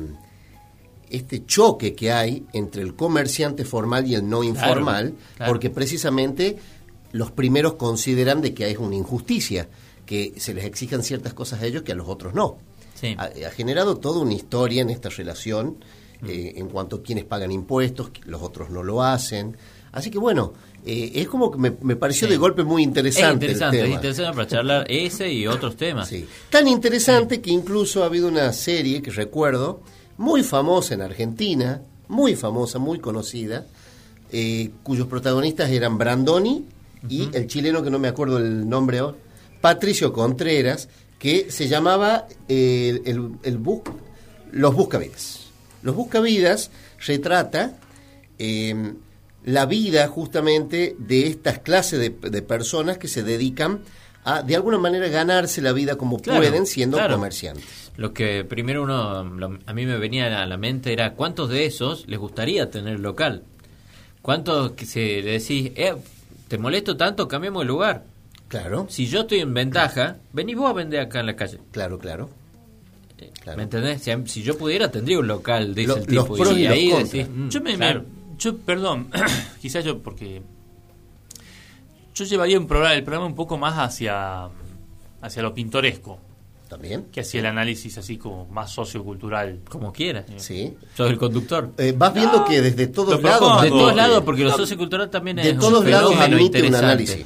este 1.11 1.45
choque 1.45 1.95
que 1.95 2.11
hay 2.12 2.47
entre 2.52 2.83
el 2.83 2.95
comerciante 2.95 3.64
formal 3.64 4.07
y 4.07 4.14
el 4.14 4.28
no 4.28 4.42
informal, 4.42 5.14
claro. 5.37 5.52
porque 5.52 5.69
precisamente 5.71 6.57
los 7.12 7.31
primeros 7.31 7.75
consideran 7.75 8.40
de 8.40 8.54
que 8.54 8.71
es 8.71 8.78
una 8.78 8.97
injusticia, 8.97 9.69
que 10.07 10.33
se 10.38 10.54
les 10.54 10.64
exijan 10.64 11.02
ciertas 11.02 11.35
cosas 11.35 11.61
a 11.62 11.66
ellos 11.66 11.83
que 11.83 11.92
a 11.92 11.95
los 11.95 12.09
otros 12.09 12.33
no. 12.35 12.57
Sí. 12.99 13.14
Ha, 13.19 13.25
ha 13.25 13.50
generado 13.50 13.99
toda 13.99 14.21
una 14.21 14.33
historia 14.33 14.81
en 14.81 14.88
esta 14.90 15.11
relación 15.11 15.76
eh, 16.26 16.55
en 16.57 16.69
cuanto 16.69 16.97
a 16.97 17.02
quienes 17.02 17.25
pagan 17.25 17.50
impuestos, 17.52 18.11
los 18.25 18.43
otros 18.43 18.71
no 18.71 18.83
lo 18.83 19.02
hacen. 19.02 19.57
Así 19.93 20.11
que 20.11 20.19
bueno, 20.19 20.52
eh, 20.87 21.12
es 21.17 21.29
como 21.29 21.50
que 21.50 21.59
me, 21.59 21.73
me 21.83 21.97
pareció 21.97 22.26
Sí. 22.26 22.33
de 22.33 22.38
golpe 22.38 22.62
muy 22.64 22.83
Es 22.83 22.88
interesante. 22.88 23.47
interesante, 23.47 23.76
el 23.79 23.83
es 23.85 23.88
tema. 23.91 23.97
interesante 23.97 24.37
para 24.37 24.49
charlar 24.49 24.87
ese 24.91 25.33
y 25.33 25.47
otros 25.47 25.76
temas. 25.76 26.09
Sí. 26.09 26.26
Tan 26.50 26.67
interesante 26.69 27.41
que 27.41 27.50
incluso 27.50 28.02
ha 28.02 28.07
habido 28.07 28.29
una 28.29 28.52
serie 28.52 29.02
que 29.02 29.11
recuerdo, 29.11 29.81
muy 30.19 30.43
famosa 30.43 30.95
en 30.95 31.02
Argentina, 31.02 31.83
muy 32.09 32.37
famosa, 32.37 32.79
muy 32.79 32.99
conocida, 33.00 33.67
eh, 34.31 34.71
cuyos 34.83 35.07
protagonistas 35.09 35.71
eran 35.71 35.99
Brandoni 35.99 36.64
y 37.09 37.29
el 37.35 37.47
chileno 37.49 37.83
que 37.83 37.91
no 37.91 37.99
me 37.99 38.09
acuerdo 38.09 38.38
el 38.38 38.69
nombre 38.69 38.99
ahora, 38.99 39.17
Patricio 39.61 40.12
Contreras, 40.12 40.88
que 41.19 41.50
se 41.50 41.69
llamaba 41.69 42.26
eh, 42.49 43.00
el, 43.05 43.31
el 43.43 43.59
bus- 43.59 43.83
Los 44.52 44.75
Buscavidas. 44.75 45.41
Los 45.83 45.95
Buscavidas 45.97 46.71
retrata 47.07 47.77
eh, 48.39 48.95
la 49.45 49.67
vida 49.67 50.07
justamente 50.09 50.95
de 50.99 51.27
estas 51.27 51.59
clases 51.59 51.99
de, 52.01 52.11
de 52.31 52.42
personas 52.42 52.99
que 52.99 53.09
se 53.09 53.23
dedican 53.23 53.81
a, 54.25 54.42
de 54.42 54.55
alguna 54.55 54.79
manera, 54.79 55.09
ganarse 55.09 55.61
la 55.61 55.73
vida 55.73 55.97
como 55.97 56.18
Claro, 56.21 56.38
pueden 56.40 56.66
siendo 56.66 56.97
claro. 56.99 57.14
comerciantes. 57.16 57.64
Lo 57.97 58.12
que 58.14 58.45
primero 58.45 58.85
uno, 58.85 59.25
lo- 59.25 59.59
a 59.66 59.73
mí 59.75 59.85
me 59.85 59.99
venía 59.99 60.40
a 60.42 60.47
la 60.47 60.57
mente 60.57 60.92
era 60.92 61.14
cuántos 61.14 61.51
de 61.51 61.66
esos 61.66 62.07
les 62.07 62.18
gustaría 62.21 62.71
tener 62.71 63.01
local. 63.01 63.42
¿Cuántos 64.23 64.73
que 64.73 64.87
se 64.87 65.21
le 65.23 65.33
decís, 65.40 65.73
eh, 65.75 65.95
te 66.47 66.57
molesto 66.59 66.97
tanto, 66.97 67.27
cambiemos 67.27 67.62
de 67.62 67.66
lugar? 67.66 68.05
Claro, 68.47 68.87
Si 68.88 69.07
yo 69.07 69.23
estoy 69.23 69.40
en 69.40 69.53
ventaja, 69.55 70.18
vení 70.33 70.55
vos 70.55 70.71
a 70.71 70.75
vender 70.75 71.01
acá 71.01 71.21
en 71.21 71.27
la 71.27 71.35
calle. 71.37 71.59
claro, 71.73 71.99
claro. 71.99 72.31
Claro. 73.42 73.56
¿Me 73.56 73.62
entendés? 73.64 74.02
Si, 74.02 74.11
si 74.26 74.42
yo 74.42 74.56
pudiera, 74.58 74.90
tendría 74.90 75.18
un 75.18 75.26
local, 75.26 75.74
dice 75.74 75.88
Lo- 75.88 75.96
el 75.96 76.14
los 76.14 76.24
tipo. 76.24 76.37
pros 76.37 76.58
y 76.58 76.62
los 76.64 76.72
ahí 76.72 76.90
decís, 76.90 77.28
mm, 77.28 77.48
Yo 77.48 77.61
me, 77.61 77.74
claro. 77.76 78.00
me- 78.02 78.37
yo, 78.38 78.56
perdón, 78.58 79.08
quizás 79.61 79.85
yo 79.85 79.98
porque 80.02 80.42
yo 82.14 82.24
llevaría 82.24 82.58
un 82.58 82.66
programa, 82.66 82.94
el 82.94 83.02
programa 83.04 83.26
un 83.26 83.35
poco 83.35 83.56
más 83.56 83.74
hacia 83.78 84.48
hacia 85.22 85.42
lo 85.42 85.54
pintoresco, 85.54 86.18
También. 86.68 87.06
que 87.12 87.20
hacia 87.20 87.40
el 87.40 87.46
análisis 87.46 87.96
así 87.98 88.18
como 88.18 88.46
más 88.46 88.70
sociocultural. 88.72 89.61
Como 89.68 89.92
quieras. 89.92 90.24
Sí. 90.38 90.74
Sos 90.96 91.11
el 91.11 91.16
conductor. 91.16 91.70
Eh, 91.78 91.94
vas 91.96 92.12
viendo 92.12 92.44
que 92.44 92.61
desde 92.61 92.88
todos 92.88 93.22
lados... 93.22 93.62
De 93.62 93.68
todos 93.68 93.94
lados, 93.94 94.22
porque 94.24 94.42
lo 94.42 94.50
sociocultural 94.50 95.08
también 95.11 95.37
De 95.37 95.50
es 95.50 95.58
todos 95.58 95.85
un 95.85 95.90
lados 95.90 96.16
admite 96.18 96.66
un 96.66 96.74
análisis. 96.74 97.24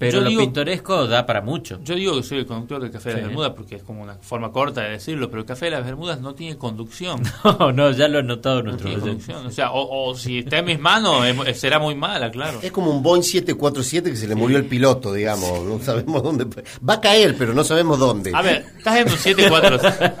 Pero 0.00 0.12
Yo 0.12 0.20
lo 0.22 0.30
digo- 0.30 0.40
pintoresco 0.40 1.06
da 1.06 1.26
para 1.26 1.42
mucho. 1.42 1.78
Yo 1.84 1.94
digo 1.94 2.16
que 2.16 2.22
soy 2.22 2.38
el 2.38 2.46
conductor 2.46 2.80
del 2.80 2.90
Café 2.90 3.10
de 3.10 3.14
Sí. 3.16 3.20
las 3.20 3.28
Bermudas 3.28 3.52
porque 3.54 3.76
es 3.76 3.82
como 3.82 4.02
una 4.02 4.14
forma 4.14 4.50
corta 4.50 4.80
de 4.80 4.92
decirlo, 4.92 5.28
pero 5.28 5.40
el 5.42 5.46
Café 5.46 5.66
de 5.66 5.72
las 5.72 5.84
Bermudas 5.84 6.20
no 6.22 6.34
tiene 6.34 6.56
conducción. 6.56 7.22
No, 7.60 7.70
no, 7.70 7.90
ya 7.92 8.08
lo 8.08 8.18
he 8.20 8.22
notado 8.22 8.62
No 8.62 8.70
nuestro 8.70 8.88
tiene 8.88 9.02
oyente. 9.02 9.26
conducción. 9.26 9.46
O 9.46 9.50
sea, 9.50 9.72
o, 9.72 10.08
o 10.10 10.14
si 10.16 10.38
está 10.38 10.58
en 10.60 10.64
mis 10.64 10.80
manos, 10.80 11.24
es- 11.46 11.60
será 11.60 11.78
muy 11.78 11.94
mala, 11.94 12.30
claro. 12.30 12.60
Es 12.62 12.72
como 12.72 12.90
un 12.90 13.02
Boeing 13.02 13.22
747 13.22 14.10
que 14.10 14.16
se 14.16 14.26
le 14.26 14.34
murió 14.34 14.56
el 14.56 14.64
piloto, 14.64 15.12
digamos. 15.12 15.62
No 15.64 15.78
sabemos 15.80 16.22
dónde... 16.22 16.46
Va 16.88 16.94
a 16.94 17.00
caer, 17.02 17.36
pero 17.38 17.52
no 17.52 17.62
sabemos 17.62 17.98
dónde. 17.98 18.32
A 18.34 18.40
ver, 18.40 18.64
estás 18.78 18.96
en 18.96 19.08
un 19.10 19.18
747. 19.18 20.14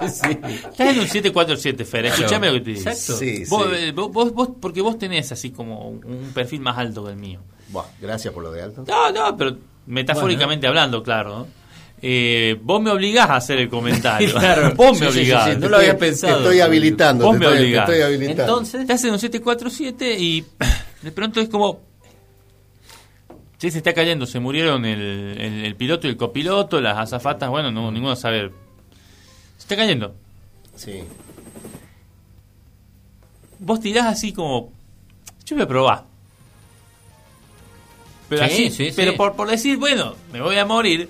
Estás 0.70 0.80
en 0.94 0.98
un 1.00 1.06
747, 1.08 1.84
Fer. 1.86 2.04
Escuchame 2.06 2.48
lo 2.48 2.52
que 2.52 2.60
te 2.60 2.70
digo. 2.74 2.80
Exacto. 2.90 3.16
Sí, 3.16 3.44
Vos, 3.48 3.66
sí. 3.70 3.76
eh, 3.76 3.92
vos, 3.92 4.10
vos- 4.12 4.32
vos- 4.34 4.50
porque 4.60 4.82
vos 4.82 4.98
tenés 4.98 5.32
así 5.32 5.50
como 5.50 5.88
un, 5.88 6.04
un 6.04 6.30
perfil 6.34 6.60
más 6.60 6.76
alto 6.76 7.02
que 7.04 7.12
el 7.12 7.16
mío. 7.16 7.40
Buah, 7.68 7.84
gracias 8.00 8.34
por 8.34 8.42
lo 8.42 8.50
de 8.52 8.62
alto. 8.62 8.84
No, 8.86 9.10
no, 9.12 9.36
pero 9.36 9.56
metafóricamente 9.86 10.66
hablando, 10.66 11.02
claro. 11.02 11.38
¿no? 11.40 11.46
Eh, 12.02 12.56
vos 12.62 12.80
me 12.80 12.90
obligás 12.90 13.28
a 13.28 13.36
hacer 13.36 13.58
el 13.58 13.68
comentario. 13.68 14.32
Claro. 14.38 14.72
vos 14.76 14.96
Sí, 14.98 15.04
me 15.04 15.10
sí, 15.10 15.12
sí, 15.12 15.18
obligás. 15.20 15.44
sí, 15.44 15.50
Te 15.52 15.58
no 15.60 15.68
lo 15.68 15.76
había 15.76 15.90
estoy- 15.92 16.08
pensado. 16.08 16.34
Te 16.36 16.42
estoy 16.42 16.60
habilitando. 16.60 17.24
Vos 17.26 17.34
te 17.34 17.38
me 17.40 17.44
estoy, 17.46 17.58
te 17.58 17.64
obligás. 17.64 17.88
estoy 17.90 18.02
habilitando. 18.02 18.42
Entonces, 18.42 18.80
Estás 18.82 19.04
en 19.04 19.12
un 19.12 19.18
747 19.18 20.16
y 20.18 20.44
de 21.02 21.12
pronto 21.12 21.40
es 21.40 21.48
como... 21.48 21.80
Che, 23.58 23.70
se 23.70 23.76
está 23.78 23.92
cayendo, 23.92 24.24
se 24.24 24.40
murieron 24.40 24.86
el, 24.86 25.00
el- 25.38 25.64
el 25.66 25.76
piloto 25.76 26.06
y 26.06 26.10
el 26.10 26.16
copiloto, 26.16 26.80
las 26.80 26.96
azafatas, 26.96 27.50
bueno, 27.50 27.70
no, 27.70 27.90
ninguno 27.92 28.16
sabe. 28.16 28.48
Se 29.58 29.64
está 29.64 29.76
cayendo. 29.76 30.14
Sí. 30.74 31.02
Vos 33.58 33.80
tirás 33.80 34.06
así 34.06 34.32
como... 34.32 34.72
Yo 35.44 35.56
voy 35.56 35.64
a 35.64 35.68
probar. 35.68 36.04
Pero 38.30 38.46
Sí, 38.46 38.66
así, 38.68 38.70
sí, 38.70 38.92
pero 38.96 39.10
sí. 39.12 39.16
por, 39.18 39.34
por 39.36 39.50
decir, 39.50 39.76
bueno, 39.76 40.14
me 40.32 40.40
voy 40.40 40.56
a 40.56 40.64
morir, 40.64 41.08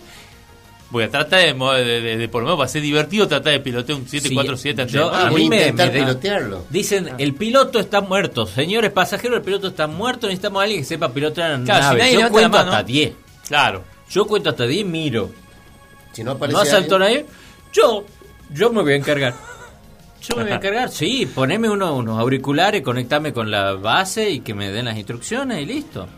voy 0.91 1.05
a 1.05 1.11
tratar 1.11 1.41
de, 1.41 1.53
de, 1.85 2.01
de- 2.01 2.17
de- 2.17 2.29
por 2.29 2.41
lo 2.43 2.47
menos 2.49 2.59
va 2.61 2.65
a 2.65 2.69
ser 2.69 2.83
divertido 2.83 3.29
tratar 3.29 3.53
de 3.53 3.61
pilotear 3.61 3.97
un 3.99 4.09
747 4.09 4.83
antes 4.83 4.93
de 4.95 4.99
yo- 4.99 5.11
a 5.15 5.27
Ah, 5.29 5.31
mí 5.31 5.49
me- 5.49 5.57
intentar 5.57 5.93
me 5.93 6.01
pilotearlo. 6.01 6.65
dicen, 6.71 7.11
el 7.19 7.35
piloto 7.35 7.79
está 7.79 8.01
muerto. 8.01 8.47
Señores 8.47 8.91
pasajeros, 8.91 9.37
el 9.37 9.43
piloto 9.45 9.69
está 9.69 9.87
muerto. 9.87 10.27
Necesitamos 10.27 10.61
a 10.61 10.65
alguien 10.65 10.81
que 10.81 10.87
sepa 10.87 11.13
pilotear 11.13 11.53
en 11.53 11.65
Claro, 11.65 11.83
si 11.83 11.87
nave. 11.89 11.99
nadie 12.01 12.13
Yo 12.15 12.21
cuento 12.31 12.41
la 12.41 12.49
mano- 12.49 12.73
hasta 12.73 12.83
10. 12.85 13.13
Claro. 13.47 13.85
Yo 14.11 14.27
cuento 14.27 14.51
hasta 14.51 14.67
10, 14.67 14.85
miro. 14.87 15.31
Si 16.13 16.25
no 16.25 16.33
aparece 16.33 16.55
¿No 16.55 16.61
alguien- 16.77 16.99
nadie? 16.99 17.27
Yo, 17.73 18.05
yo 18.53 18.73
me 18.73 18.83
voy 18.83 18.95
a 18.95 18.97
encargar. 18.97 19.35
Yo 20.23 20.37
me 20.37 20.43
voy 20.43 20.53
a 20.53 20.55
encargar, 20.57 20.89
sí, 20.91 21.27
poneme 21.27 21.69
uno- 21.69 21.95
unos 21.95 22.19
auriculares, 22.19 22.83
conectame 22.83 23.33
con 23.33 23.51
la 23.51 23.75
base 23.75 24.29
y 24.31 24.41
que 24.41 24.55
me 24.55 24.71
den 24.73 24.87
las 24.87 24.97
instrucciones 24.97 25.63
y 25.63 25.67
listo. 25.67 26.09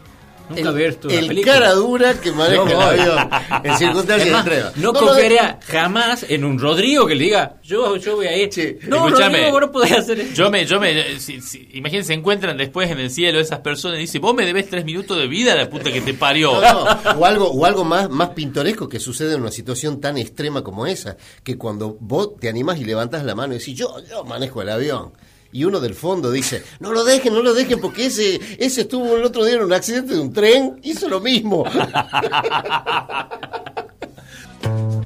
Nunca 0.54 0.68
el, 0.70 0.80
he 0.80 0.86
visto 0.88 1.08
una 1.08 1.18
el 1.18 1.26
película. 1.26 1.52
cara 1.54 1.72
dura 1.72 2.14
que 2.20 2.32
maneja 2.32 2.54
Yo 2.56 2.66
el 2.66 3.00
avión 3.00 3.30
en 3.64 3.76
circunstancias 3.78 4.28
extremas. 4.34 4.76
no, 4.76 4.92
confiaría 4.92 5.58
jamás 5.66 6.26
en 6.28 6.44
un 6.44 6.58
Rodrigo 6.58 7.06
que 7.06 7.14
le 7.14 7.24
diga, 7.24 7.56
yo, 7.62 7.96
yo 7.96 8.16
voy 8.16 8.26
a 8.26 8.36
ir. 8.36 8.52
Sí. 8.52 8.76
No, 8.88 9.06
Escuchame. 9.08 9.38
Rodrigo, 9.38 9.50
vos 9.52 9.60
no 9.60 9.72
podés 9.72 9.92
hacer 9.92 10.20
eso. 10.20 10.34
Yo 10.34 10.50
me, 10.50 10.64
yo 10.66 10.80
me, 10.80 11.18
si, 11.18 11.40
si- 11.40 11.68
imagínense, 11.72 12.08
se 12.08 12.14
encuentran 12.14 12.56
después 12.56 12.90
en 12.90 12.98
el 13.00 13.10
cielo 13.10 13.40
esas 13.40 13.60
personas 13.60 13.98
y 13.98 14.02
dicen, 14.02 14.20
vos 14.20 14.34
me 14.34 14.44
debes 14.46 14.68
tres 14.68 14.84
minutos 14.84 15.16
de 15.18 15.26
vida, 15.26 15.54
la 15.54 15.68
puta 15.70 15.92
que 15.92 16.00
te 16.00 16.14
parió. 16.14 16.60
No, 16.60 16.84
no, 16.84 17.20
o 17.20 17.24
algo, 17.24 17.48
o 17.50 17.64
algo 17.66 17.84
más, 17.84 18.08
más 18.10 18.30
pintoresco 18.30 18.88
que 18.88 19.00
sucede 19.00 19.34
en 19.34 19.40
una 19.42 19.50
situación 19.50 20.00
tan 20.00 20.18
extrema 20.18 20.62
como 20.62 20.86
esa, 20.86 21.16
que 21.42 21.56
cuando 21.58 21.96
vos 22.00 22.36
te 22.40 22.48
animás 22.48 22.78
y 22.78 22.84
levantas 22.84 23.24
la 23.24 23.34
mano 23.34 23.54
y 23.54 23.58
decís, 23.58 23.76
yo, 23.78 23.94
yo 24.10 24.24
manejo 24.24 24.62
el 24.62 24.68
avión, 24.68 25.12
y 25.52 25.64
uno 25.64 25.80
del 25.80 25.94
fondo 25.94 26.30
dice, 26.30 26.62
no 26.80 26.92
lo 26.92 27.04
dejen, 27.04 27.34
no 27.34 27.42
lo 27.42 27.54
dejen, 27.54 27.80
porque 27.80 28.06
ese, 28.06 28.40
ese 28.58 28.80
estuvo 28.82 29.16
el 29.16 29.24
otro 29.24 29.44
día 29.44 29.56
en 29.56 29.64
un 29.64 29.72
accidente 29.72 30.14
de 30.14 30.20
un 30.20 30.32
tren, 30.32 30.80
hizo 30.82 31.08
lo 31.08 31.20
mismo. 31.20 31.64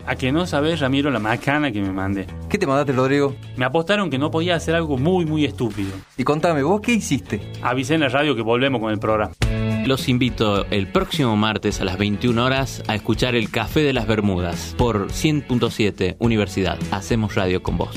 A 0.06 0.14
que 0.14 0.30
no 0.30 0.46
sabes, 0.46 0.78
Ramiro, 0.78 1.10
la 1.10 1.18
macana 1.18 1.72
que 1.72 1.82
me 1.82 1.90
mandé. 1.90 2.26
¿Qué 2.48 2.58
te 2.58 2.66
mandaste, 2.66 2.92
Rodrigo? 2.92 3.34
Me 3.56 3.64
apostaron 3.64 4.08
que 4.08 4.18
no 4.18 4.30
podía 4.30 4.54
hacer 4.54 4.76
algo 4.76 4.96
muy, 4.96 5.26
muy 5.26 5.44
estúpido. 5.44 5.90
Y 6.16 6.22
contame, 6.22 6.62
¿vos 6.62 6.80
qué 6.80 6.92
hiciste? 6.92 7.40
Avisé 7.60 7.94
en 7.94 8.02
la 8.02 8.08
radio 8.08 8.36
que 8.36 8.42
volvemos 8.42 8.80
con 8.80 8.92
el 8.92 9.00
programa. 9.00 9.32
Los 9.84 10.08
invito 10.08 10.64
el 10.66 10.86
próximo 10.86 11.36
martes 11.36 11.80
a 11.80 11.84
las 11.84 11.98
21 11.98 12.44
horas 12.44 12.84
a 12.86 12.94
escuchar 12.94 13.34
el 13.34 13.50
Café 13.50 13.80
de 13.80 13.92
las 13.92 14.06
Bermudas 14.06 14.76
por 14.78 15.08
100.7 15.08 16.16
Universidad. 16.20 16.78
Hacemos 16.92 17.34
radio 17.34 17.62
con 17.62 17.76
vos. 17.76 17.96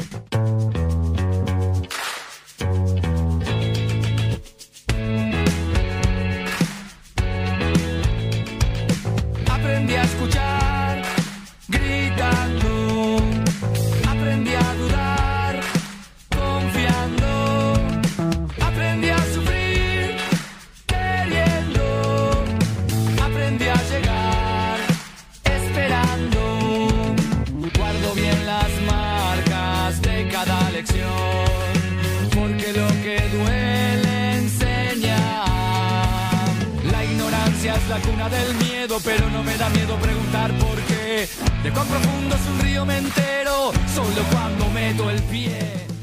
Pero 39.04 39.30
no 39.30 39.44
me 39.44 39.56
da 39.58 39.70
miedo 39.70 39.96
preguntar 39.98 40.52
por 40.58 40.76
qué. 40.84 41.28
De 41.64 41.72
cuán 41.72 41.88
profundo 41.88 42.36
es 42.36 42.42
un 42.48 42.60
río 42.62 42.86
me 42.86 42.98
entero, 42.98 43.72
solo 43.94 44.24
cuando 44.32 44.70
meto 44.70 45.10
el 45.10 45.22
pie. 45.24 45.60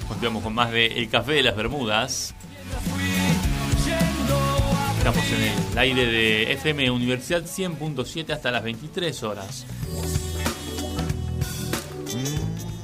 Continuamos 0.06 0.42
con 0.42 0.54
más 0.54 0.70
de 0.70 0.86
El 0.86 1.08
Café 1.08 1.32
de 1.32 1.42
las 1.42 1.56
Bermudas. 1.56 2.34
Estamos 4.98 5.24
en 5.32 5.42
el 5.72 5.78
aire 5.78 6.06
de 6.06 6.52
FM 6.52 6.90
Universidad 6.90 7.42
100.7 7.42 8.30
hasta 8.32 8.50
las 8.50 8.62
23 8.62 9.22
horas. 9.22 9.64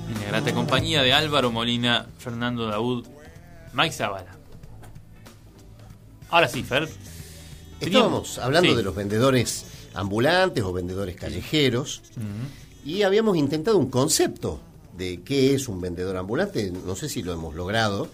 En 0.08 0.20
la 0.20 0.26
grata 0.28 0.52
compañía 0.52 1.02
de 1.02 1.12
Álvaro 1.12 1.50
Molina, 1.50 2.06
Fernando 2.18 2.66
Daud, 2.66 3.06
Mike 3.72 3.92
Zavala. 3.94 4.36
Ahora 6.30 6.48
sí, 6.48 6.62
Fer. 6.62 6.88
Estábamos 7.80 8.38
hablando 8.38 8.70
Sí. 8.70 8.76
de 8.76 8.82
los 8.84 8.94
vendedores 8.94 9.66
ambulantes 9.94 10.64
o 10.64 10.72
vendedores 10.72 11.16
callejeros 11.16 12.02
y 12.84 13.02
habíamos 13.02 13.36
intentado 13.36 13.78
un 13.78 13.90
concepto 13.90 14.60
de 14.96 15.20
qué 15.22 15.54
es 15.54 15.68
un 15.68 15.80
vendedor 15.80 16.16
ambulante. 16.16 16.70
No 16.70 16.94
sé 16.96 17.08
si 17.08 17.22
lo 17.22 17.32
hemos 17.32 17.54
logrado. 17.54 18.08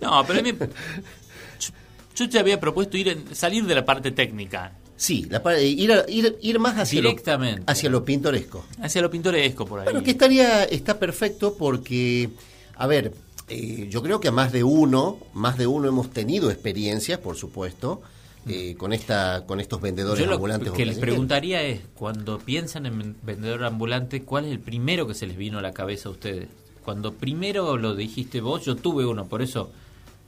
No, 0.00 0.24
pero 0.26 0.38
a 0.40 0.42
mí- 0.42 0.52
yo- 0.52 1.72
yo 2.16 2.28
te 2.28 2.38
había 2.38 2.58
propuesto 2.60 2.96
ir 2.96 3.08
en- 3.08 3.34
salir 3.34 3.64
de 3.66 3.74
la 3.74 3.84
parte 3.84 4.10
técnica, 4.12 4.72
Sí, 4.94 5.26
la 5.28 5.42
pa- 5.42 5.58
ir, 5.58 5.90
a- 5.92 6.04
ir, 6.08 6.38
ir 6.42 6.58
más 6.60 6.78
hacia 6.78 7.00
Directamente. 7.00 7.62
Lo, 7.66 7.72
hacia 7.72 7.90
lo 7.90 8.04
pintoresco. 8.04 8.64
hacia 8.80 9.02
lo 9.02 9.10
pintoresco 9.10 9.66
por 9.66 9.80
ahí. 9.80 9.84
Bueno, 9.86 10.02
que 10.04 10.12
estaría, 10.12 10.62
está 10.64 10.98
perfecto 11.00 11.56
porque, 11.58 12.30
a 12.76 12.86
ver, 12.86 13.12
eh, 13.48 13.88
yo 13.90 14.00
creo 14.04 14.20
que 14.20 14.28
a 14.28 14.32
más 14.32 14.52
de 14.52 14.62
uno, 14.62 15.18
más 15.34 15.58
de 15.58 15.66
uno 15.66 15.88
hemos 15.88 16.10
tenido 16.10 16.52
experiencias, 16.52 17.18
por 17.18 17.36
supuesto, 17.36 18.00
eh, 18.48 18.74
con 18.76 18.92
esta, 18.92 19.44
con 19.46 19.60
estos 19.60 19.80
vendedores 19.80 20.18
Yo 20.20 20.26
lo 20.26 20.34
ambulantes. 20.36 20.70
o 20.70 20.72
que 20.72 20.84
les 20.86 20.98
preguntaría 20.98 21.62
es, 21.62 21.80
cuando 21.94 22.38
piensan 22.38 22.86
en 22.86 23.16
vendedor 23.22 23.64
ambulante, 23.64 24.22
¿cuál 24.22 24.46
es 24.46 24.52
el 24.52 24.60
primero 24.60 25.06
que 25.06 25.14
se 25.14 25.26
les 25.26 25.36
vino 25.36 25.58
a 25.58 25.62
la 25.62 25.72
cabeza 25.72 26.08
a 26.08 26.12
ustedes? 26.12 26.48
Cuando 26.84 27.12
primero 27.14 27.76
lo 27.76 27.94
dijiste 27.94 28.40
vos, 28.40 28.64
yo 28.64 28.74
tuve 28.76 29.06
uno, 29.06 29.26
por 29.26 29.42
eso 29.42 29.70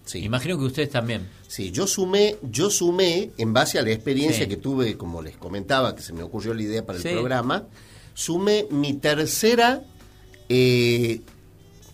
Sí. 0.04 0.18
imagino 0.22 0.58
que 0.58 0.64
ustedes 0.64 0.90
también. 0.90 1.28
Sí, 1.48 1.70
yo 1.72 1.86
sumé, 1.86 2.36
yo 2.42 2.68
sumé 2.70 3.30
en 3.38 3.52
base 3.54 3.78
a 3.78 3.82
la 3.82 3.90
experiencia 3.90 4.44
Sí. 4.44 4.48
que 4.50 4.58
tuve, 4.58 4.96
como 4.98 5.22
les 5.22 5.36
comentaba, 5.36 5.96
que 5.96 6.02
se 6.02 6.12
me 6.12 6.22
ocurrió 6.22 6.52
la 6.54 6.62
idea 6.62 6.84
para 6.84 6.98
el 6.98 7.02
programa, 7.04 7.64
sumé 8.12 8.66
mi 8.70 8.92
tercera, 8.94 9.82
eh, 10.48 11.20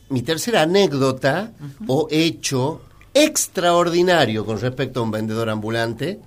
mi 0.08 0.22
tercera 0.22 0.62
anécdota 0.62 1.52
o 1.86 2.08
hecho 2.10 2.82
extraordinario 3.14 4.44
con 4.44 4.60
respecto 4.60 5.00
a 5.00 5.02
un 5.02 5.10
vendedor 5.10 5.50
ambulante, 5.50 6.20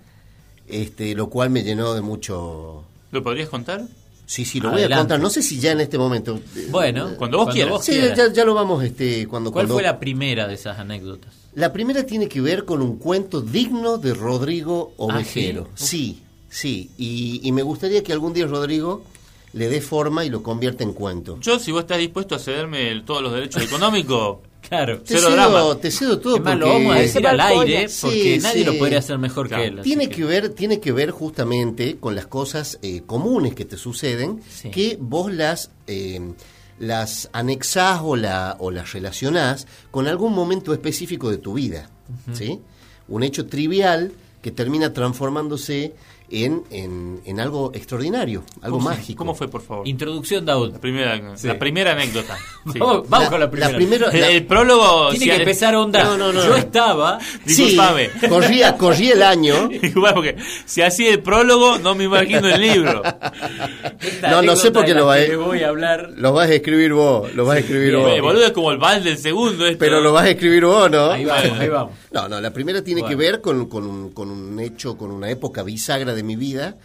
este, 0.67 1.15
lo 1.15 1.29
cual 1.29 1.49
me 1.49 1.63
llenó 1.63 1.93
de 1.93 2.01
mucho. 2.01 2.83
¿Lo 3.11 3.23
podrías 3.23 3.49
contar? 3.49 3.83
Sí, 4.25 4.45
sí, 4.45 4.59
lo 4.59 4.71
voy 4.71 4.83
a 4.83 4.89
contar. 4.97 5.19
No 5.19 5.29
sé 5.29 5.41
si 5.43 5.59
ya 5.59 5.71
en 5.73 5.81
este 5.81 5.97
momento. 5.97 6.39
Bueno, 6.69 7.11
Cuando 7.17 7.39
vos 7.39 7.53
quieras. 7.53 7.83
Sí, 7.85 7.91
quieras. 7.91 8.17
ya, 8.17 8.31
ya 8.33 8.45
lo 8.45 8.53
vamos, 8.53 8.83
este, 8.83 9.27
cuando. 9.27 9.51
¿Cuál 9.51 9.63
cuando- 9.65 9.73
fue 9.75 9.83
la 9.83 9.99
primera 9.99 10.47
de 10.47 10.53
esas 10.55 10.79
anécdotas? 10.79 11.33
La 11.55 11.71
primera 11.71 12.03
tiene 12.05 12.27
que 12.27 12.41
ver 12.41 12.65
con 12.65 12.81
un 12.81 12.97
cuento 12.97 13.41
digno 13.41 13.97
de 13.99 14.13
Rodrigo 14.15 14.93
Ovejero. 14.97 15.67
¿Ah, 15.69 15.75
sí, 15.75 16.23
sí. 16.49 16.89
Y, 16.97 17.41
y 17.43 17.51
me 17.51 17.61
gustaría 17.61 18.01
que 18.03 18.11
algún 18.13 18.33
día 18.33 18.47
Rodrigo 18.47 19.03
le 19.51 19.69
dé 19.69 19.79
forma 19.81 20.25
y 20.25 20.29
lo 20.29 20.41
convierta 20.41 20.83
en 20.83 20.93
cuento. 20.93 21.37
Yo, 21.41 21.59
si 21.59 21.71
vos 21.71 21.81
estás 21.81 21.99
dispuesto 21.99 22.33
a 22.33 22.39
cederme 22.39 22.89
el- 22.89 23.03
todos 23.05 23.21
los 23.21 23.33
derechos 23.33 23.61
económicos, 23.61 24.37
Claro. 24.75 24.99
Te 25.01 25.07
cero 25.15 25.21
cedo, 25.21 25.31
drama. 25.33 25.77
te 25.79 25.91
cedo 25.91 26.19
todo 26.19 26.35
Es 26.37 26.41
más, 26.43 26.57
lo 26.57 26.65
porque 26.65 26.77
vamos 26.79 26.95
a 26.95 26.99
decir 26.99 27.27
al 27.27 27.39
aire 27.39 27.89
Sí, 27.89 27.99
porque 28.01 28.39
nadie 28.41 28.59
sí. 28.59 28.63
lo 28.65 28.77
podría 28.77 28.99
hacer 28.99 29.17
mejor 29.19 29.47
Claro. 29.47 29.63
que 29.63 29.69
él. 29.69 29.81
tiene 29.81 30.09
que 30.09 30.23
ver 30.25 30.49
tiene 30.49 30.79
que 30.79 30.91
ver 30.91 31.11
justamente 31.11 31.97
con 31.99 32.15
las 32.15 32.27
cosas 32.27 32.79
eh, 32.81 33.01
comunes 33.05 33.53
que 33.55 33.65
te 33.65 33.77
suceden 33.77 34.41
Sí. 34.49 34.71
que 34.71 34.97
vos 34.99 35.31
las 35.31 35.69
eh, 35.87 36.19
las 36.79 37.29
anexás 37.33 37.99
o 38.03 38.15
la 38.15 38.55
o 38.59 38.71
las 38.71 38.93
relacionás 38.93 39.67
con 39.91 40.07
algún 40.07 40.33
momento 40.33 40.73
específico 40.73 41.29
de 41.29 41.37
tu 41.37 41.53
vida 41.53 41.89
¿sí? 42.33 42.59
un 43.07 43.23
hecho 43.23 43.45
trivial 43.45 44.11
que 44.41 44.51
termina 44.51 44.91
transformándose 44.91 45.93
en, 46.33 46.63
en, 46.71 47.21
en 47.25 47.39
algo 47.39 47.71
extraordinario 47.73 48.43
algo 48.61 48.77
¿cómo- 48.79 48.89
mágico 48.89 49.17
¿Cómo 49.19 49.35
fue, 49.35 49.47
por 49.47 49.61
favor? 49.61 49.87
Introducción, 49.87 50.45
Daud. 50.45 50.71
La 50.73 50.79
primera, 50.79 51.21
la 51.43 51.59
primera 51.59 51.91
anécdota. 51.93 52.37
Sí. 52.71 52.79
Vamos, 52.79 53.07
vamos 53.09 53.29
con 53.29 53.39
la 53.39 53.49
primera. 53.51 53.77
El, 54.11 54.21
la- 54.21 54.29
el 54.29 54.45
prólogo... 54.45 55.09
Tiene 55.11 55.25
si 55.25 55.29
que 55.31 55.35
empezar 55.37 55.75
onda. 55.75 56.03
No, 56.03 56.17
no, 56.17 56.33
no. 56.33 56.43
Yo 56.43 56.55
estaba. 56.55 57.19
sí, 57.45 57.63
Disculpame. 57.65 58.09
corría 58.29 58.75
corría 58.77 59.13
el 59.13 59.23
año 59.23 59.69
Igual, 59.81 60.13
porque 60.15 60.35
si 60.65 60.81
así 60.81 61.05
el 61.07 61.21
prólogo, 61.21 61.77
no 61.79 61.93
me 61.95 62.05
imagino 62.05 62.47
el 62.47 62.59
libro. 62.61 63.01
esta 63.99 64.29
No, 64.31 64.41
no 64.41 64.55
sé 64.55 64.71
por 64.71 64.85
qué 64.85 64.93
lo 64.93 65.05
va 65.05 65.15
a- 65.15 65.37
voy 65.37 65.61
a 65.63 65.69
hablar. 65.69 66.09
lo 66.15 66.33
vas 66.33 66.49
a 66.49 66.53
escribir 66.53 66.93
vos 66.93 67.33
lo 67.33 67.45
vas 67.45 67.57
a 67.57 67.59
escribir 67.59 67.95
vos 67.95 68.11
El 68.13 68.21
boludo 68.21 68.45
es 68.45 68.51
como 68.51 68.71
el 68.71 68.77
Val 68.77 69.03
del 69.03 69.17
segundo. 69.17 69.65
Esto. 69.65 69.79
Pero 69.79 70.01
lo 70.01 70.11
vas 70.13 70.25
a 70.25 70.29
escribir 70.29 70.65
vos, 70.65 70.89
¿no? 70.89 71.11
Ahí 71.11 71.25
vamos, 71.25 71.59
ahí 71.59 71.69
vamos. 71.69 71.93
No, 72.11 72.27
no, 72.29 72.39
la 72.41 72.51
primera 72.51 72.83
tiene 72.83 73.01
Bueno. 73.01 73.17
que 73.17 73.23
ver 73.23 73.41
con, 73.41 73.67
con 73.67 73.85
un, 73.85 74.11
con 74.11 74.29
un 74.29 74.59
hecho, 74.59 74.97
con 74.97 75.11
una 75.11 75.29
época 75.29 75.63
bisagra 75.63 76.13
de 76.13 76.22
mi 76.23 76.35
vida, 76.35 76.77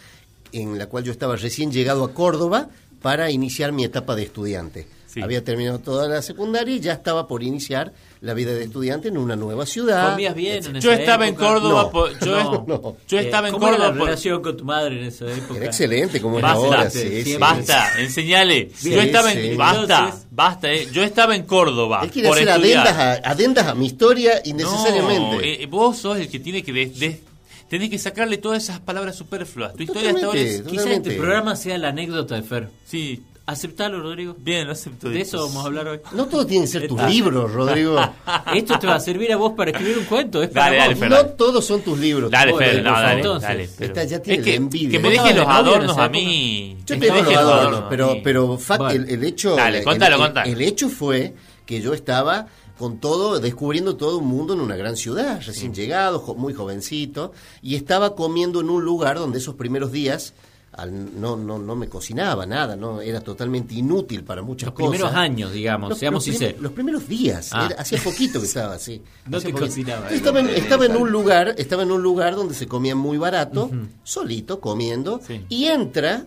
en 0.53 0.79
la 0.79 0.87
cual 0.87 1.05
yo 1.05 1.13
estaba 1.13 1.37
recién 1.37 1.73
llegado 1.73 2.05
a 2.05 2.13
Córdoba 2.15 2.69
para 3.03 3.31
iniciar 3.31 3.73
mi 3.73 3.85
etapa 3.85 4.15
de 4.17 4.23
estudiante. 4.25 4.87
Sí. 5.07 5.23
Había 5.23 5.43
terminado 5.43 5.79
toda 5.79 6.07
la 6.07 6.21
secundaria 6.21 6.77
y 6.77 6.81
ya 6.81 6.93
estaba 6.93 7.27
por 7.27 7.43
iniciar 7.43 7.93
la 8.21 8.35
vida 8.35 8.53
de 8.53 8.65
estudiante 8.65 9.09
en 9.09 9.17
una 9.17 9.37
nueva 9.37 9.65
ciudad. 9.65 10.11
¿Comías 10.11 10.35
bien 10.35 10.63
en 10.67 10.81
Yo 10.83 10.93
esa 10.93 11.01
estaba 11.01 11.27
en? 11.27 11.35
Córdoba. 11.35 11.85
No, 11.85 11.91
por- 11.91 12.19
yo, 12.21 12.43
no, 12.45 12.65
no. 12.69 12.97
yo 13.09 13.19
Eh, 13.19 13.23
estaba 13.23 13.49
en 13.49 13.55
¿Cómo 13.55 13.69
era 13.69 13.77
Córdoba. 13.77 13.93
la 13.95 13.99
por- 13.99 14.07
relación 14.09 14.43
con 14.43 14.57
tu 14.59 14.65
madre 14.67 14.99
en 15.01 15.05
esa 15.07 15.25
época? 15.33 15.57
Era 15.57 15.67
excelente, 15.67 16.21
como 16.21 16.37
es 16.37 16.43
Basta, 16.43 16.59
ahora. 16.59 16.91
sí, 16.91 16.99
Sí, 16.99 17.25
sí. 17.25 17.37
Basta, 17.39 18.01
enseñale. 18.01 18.71
Sí, 18.77 18.91
yo 18.91 19.01
estaba 19.01 19.33
sí. 19.33 19.39
en. 19.39 19.57
Basta, 19.57 19.81
Entonces- 20.05 20.27
basta. 20.31 20.73
eh. 20.73 20.89
Yo 20.93 21.03
estaba 21.03 21.35
en 21.37 21.45
Córdoba. 21.45 22.01
Él 22.03 22.11
quiere 22.11 22.29
por 22.29 22.37
hacer 22.37 22.51
adendas 22.51 22.97
a, 22.99 23.13
adendas 23.31 23.67
a 23.67 23.75
mi 23.75 23.87
historia 23.87 24.43
innecesariamente. 24.45 25.37
No, 25.37 25.41
eh, 25.41 25.67
vos 25.71 25.97
sos 25.97 26.19
el 26.19 26.29
que 26.29 26.39
tiene 26.41 26.63
que. 26.63 26.73
des- 26.73 26.99
des- 26.99 27.21
tenés 27.69 27.91
que 27.91 27.99
sacarle 27.99 28.39
todas 28.39 28.63
esas 28.63 28.81
palabras 28.81 29.17
superfluas. 29.17 29.75
Tu 29.75 29.83
historia 29.85 30.11
hasta 30.11 30.27
ahora 30.27 30.41
es. 30.41 30.63
Quizás 30.63 30.87
este 30.87 31.13
programa 31.17 31.57
sea 31.57 31.79
la 31.79 31.89
anécdota 31.89 32.35
de 32.37 32.43
Fer. 32.43 32.69
Sí, 32.87 33.23
Aceptalo, 33.47 33.99
Rodrigo. 34.03 34.37
bien, 34.39 34.67
lo 34.67 34.75
acepto. 34.75 35.09
De 35.09 35.23
eso 35.23 35.39
vamos 35.47 35.65
a 35.65 35.67
hablar 35.69 35.89
hoy. 35.89 36.01
No 36.13 36.27
todo 36.27 36.45
tiene 36.45 36.67
que 36.67 36.71
ser 36.73 36.87
tus 36.87 37.01
libros, 37.05 37.51
Rodrigo. 37.51 37.99
Esto 38.55 38.79
te 38.79 38.87
va 38.87 38.97
a 38.97 39.01
servir 39.01 39.33
a 39.33 39.37
vos 39.37 39.55
para 39.57 39.71
escribir 39.71 39.97
un 39.97 40.05
cuento. 40.05 40.43
Es 40.43 40.53
Dale, 40.53 40.77
dale. 40.77 40.95
Fer. 40.97 41.09
No 41.09 41.25
todos 41.29 41.65
son 41.65 41.81
tus 41.81 41.99
libros. 41.99 42.31
Dale, 42.31 42.53
Fer, 42.55 42.83
no, 42.83 42.93
dale. 42.93 43.17
Entonces, 43.21 43.49
dale. 43.49 43.69
pero- 43.79 43.89
esta 43.95 44.05
ya 44.05 44.21
tiene 44.21 44.41
es 44.41 44.45
que, 44.45 44.55
envidia. 44.55 44.91
que 44.91 44.99
me 44.99 45.05
¿Vos 45.09 45.13
dejen 45.25 45.37
los 45.39 45.47
adornos 45.49 45.97
a 45.97 46.09
mí. 46.11 46.77
Yo 46.85 46.99
tengo 46.99 47.15
dejen 47.15 47.25
los 47.25 47.37
adornos, 47.39 47.85
pero, 47.89 48.17
pero 48.23 48.59
fact, 48.59 48.81
Bueno. 48.83 49.03
el, 49.05 49.11
el 49.13 49.25
hecho, 49.25 49.57
Dale, 49.57 49.83
contalo, 49.83 50.17
el, 50.17 50.23
contalo. 50.23 50.53
el 50.53 50.61
hecho 50.61 50.91
fue 50.91 51.33
que 51.65 51.81
yo 51.81 51.95
estaba 51.95 52.49
con 52.79 52.99
todo, 52.99 53.41
descubriendo 53.41 53.97
todo 53.97 54.19
un 54.19 54.27
mundo 54.29 54.55
en 54.55 54.61
una 54.61 54.77
gran 54.77 54.97
ciudad, 54.97 55.41
recién 55.45 55.75
llegado, 55.75 56.21
jo- 56.21 56.35
muy 56.35 56.55
jovencito, 56.55 57.33
y 57.61 57.75
estaba 57.75 58.15
comiendo 58.15 58.61
en 58.61 58.71
un 58.71 58.85
lugar 58.85 59.19
donde 59.19 59.39
esos 59.39 59.57
primeros 59.57 59.91
días 59.93 60.33
al- 60.73 61.21
no, 61.21 61.37
no, 61.37 61.59
no 61.59 61.75
me 61.75 61.89
cocinaba 61.89 62.47
nada, 62.47 62.77
no 62.77 63.01
era 63.01 63.21
totalmente 63.21 63.75
inútil 63.75 64.23
para 64.23 64.43
muchas 64.43 64.69
Los 64.69 64.75
cosas. 64.75 64.91
primeros 64.91 65.13
años, 65.15 65.53
digamos, 65.53 65.91
Los- 65.91 65.99
seamos 65.99 66.19
los 66.19 66.25
prim- 66.25 66.39
sinceros. 66.39 66.63
Los 66.63 66.73
primeros 66.73 67.09
días, 67.09 67.51
Ah. 67.53 67.67
era- 67.71 67.81
hacía 67.83 67.99
poquito 68.01 68.39
que 68.39 68.47
estaba 68.55 68.75
así. 68.75 69.03
No 69.27 69.41
te 69.41 69.53
cocinaba. 69.53 70.09
Estaba 70.11 70.39
en, 70.39 70.51
estaba 70.51 70.87
en 70.87 70.97
un 70.97 71.11
lugar, 71.11 71.55
estaba 71.59 71.83
en 71.83 71.91
un 71.91 72.01
lugar 72.03 72.37
donde 72.37 72.55
se 72.55 72.69
comía 72.69 72.95
muy 72.95 73.19
barato, 73.19 73.71
solito, 74.05 74.61
comiendo, 74.61 75.21
Sí. 75.27 75.45
y 75.49 75.65
entra 75.65 76.27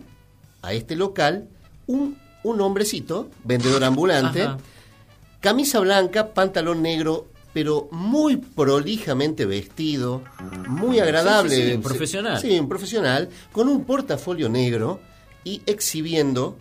a 0.60 0.74
este 0.74 0.96
local 0.96 1.48
un, 1.86 2.18
un 2.44 2.60
hombrecito, 2.60 3.28
vendedor 3.44 3.84
ambulante, 3.84 4.42
Ajá. 4.42 4.58
Camisa 5.42 5.80
blanca, 5.80 6.32
pantalón 6.32 6.80
negro, 6.80 7.26
pero 7.52 7.88
muy 7.90 8.36
prolijamente 8.36 9.44
vestido, 9.44 10.22
muy 10.68 11.00
agradable. 11.00 11.54
sí, 11.54 11.62
sí, 11.62 11.72
un 11.74 11.82
profesional. 11.82 12.40
Sí, 12.40 12.58
un 12.58 12.68
profesional, 12.68 13.28
con 13.52 13.68
un 13.68 13.84
portafolio 13.84 14.48
negro 14.48 15.00
y 15.44 15.60
exhibiendo, 15.66 16.56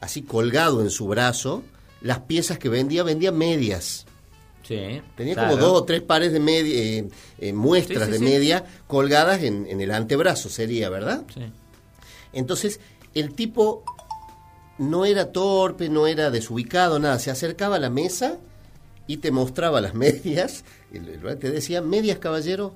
así 0.00 0.22
colgado 0.22 0.80
en 0.80 0.90
su 0.90 1.06
brazo, 1.06 1.62
las 2.00 2.20
piezas 2.20 2.58
que 2.58 2.68
vendía, 2.68 3.04
vendía 3.04 3.30
medias. 3.30 4.06
Sí, 4.66 5.02
Tenía 5.16 5.34
claro. 5.34 5.50
como 5.50 5.62
dos 5.62 5.80
o 5.82 5.84
tres 5.84 6.02
pares 6.02 6.32
de 6.32 6.40
media, 6.40 6.74
eh, 6.74 7.08
eh, 7.38 7.52
muestras 7.52 8.08
de 8.10 8.18
media 8.18 8.64
colgadas 8.86 9.42
en, 9.42 9.66
en 9.68 9.80
el 9.80 9.90
antebrazo, 9.90 10.48
sería, 10.48 10.88
¿verdad? 10.88 11.24
Sí. 11.34 11.42
Entonces, 12.32 12.80
el 13.14 13.34
tipo 13.34 13.84
no 14.78 15.04
era 15.04 15.32
torpe, 15.32 15.88
no 15.88 16.06
era 16.06 16.30
desubicado, 16.30 16.98
nada. 16.98 17.18
Se 17.18 17.30
acercaba 17.30 17.76
a 17.76 17.80
la 17.80 17.90
mesa 17.90 18.38
y 19.06 19.18
te 19.18 19.30
mostraba 19.30 19.80
las 19.80 19.94
medias. 19.96 20.64
Y 20.92 20.98
te 21.00 21.50
decía, 21.50 21.80
medias, 21.82 22.18
caballero. 22.18 22.74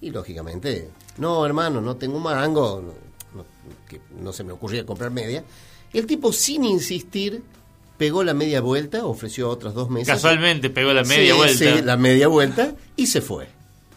Y 0.00 0.10
lógicamente, 0.10 0.88
no, 1.16 1.44
hermano, 1.44 1.80
no 1.80 1.96
tengo 1.96 2.16
un 2.18 2.22
mango. 2.22 2.82
No, 2.82 3.38
no- 3.38 3.44
que 3.88 4.00
no 4.20 4.32
se 4.32 4.44
me 4.44 4.52
ocurría 4.52 4.86
comprar 4.86 5.10
media. 5.10 5.44
El 5.92 6.06
tipo, 6.06 6.32
sin 6.32 6.64
insistir, 6.64 7.42
pegó 7.96 8.22
la 8.22 8.32
media 8.34 8.60
vuelta, 8.60 9.04
ofreció 9.04 9.48
otras 9.50 9.74
dos 9.74 9.90
mesas. 9.90 10.16
Casualmente 10.16 10.70
pegó 10.70 10.92
la 10.92 11.02
media 11.04 11.32
Sí, 11.32 11.36
vuelta. 11.38 11.76
sí, 11.76 11.82
la 11.82 11.96
media 11.96 12.28
vuelta 12.28 12.74
y 12.96 13.06
se 13.08 13.20
fue. 13.20 13.48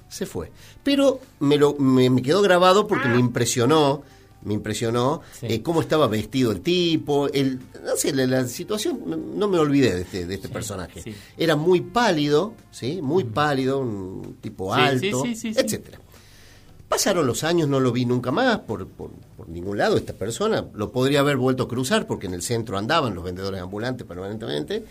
Se 0.09 0.25
fue. 0.25 0.51
Pero 0.83 1.19
me, 1.39 1.57
lo, 1.57 1.75
me, 1.75 2.09
me 2.09 2.21
quedó 2.21 2.41
grabado 2.41 2.87
porque 2.87 3.07
me 3.07 3.19
impresionó, 3.19 4.03
me 4.43 4.53
impresionó 4.53 5.21
Sí. 5.39 5.47
eh, 5.49 5.61
cómo 5.61 5.81
estaba 5.81 6.07
vestido 6.07 6.51
el 6.51 6.61
tipo, 6.61 7.27
el, 7.29 7.59
no 7.83 7.95
sé, 7.95 8.13
la, 8.13 8.25
la 8.25 8.47
situación, 8.47 8.99
no- 9.37 9.47
me 9.47 9.57
olvidé 9.59 9.93
de 9.95 10.01
este, 10.01 10.25
de 10.25 10.35
este 10.35 10.49
personaje. 10.49 11.01
sí. 11.01 11.13
Era 11.37 11.55
muy 11.55 11.81
pálido, 11.81 12.53
¿sí? 12.71 13.01
Muy 13.01 13.23
pálido, 13.25 13.79
un 13.79 14.37
tipo 14.41 14.73
alto, 14.73 15.23
etcétera. 15.25 15.99
Pasaron 16.87 17.25
los 17.25 17.45
años, 17.45 17.69
no 17.69 17.79
lo 17.79 17.93
vi 17.93 18.05
nunca 18.05 18.31
más 18.31 18.59
por, 18.59 18.85
por, 18.85 19.11
por 19.37 19.47
ningún 19.47 19.77
lado. 19.77 19.95
Esta 19.95 20.11
persona 20.11 20.65
lo 20.73 20.91
podría 20.91 21.21
haber 21.21 21.37
vuelto 21.37 21.63
a 21.63 21.67
cruzar 21.69 22.05
porque 22.05 22.27
en 22.27 22.33
el 22.33 22.41
centro 22.41 22.77
andaban 22.77 23.15
los 23.15 23.23
vendedores 23.23 23.61
ambulantes 23.61 24.05
permanentemente. 24.05 24.83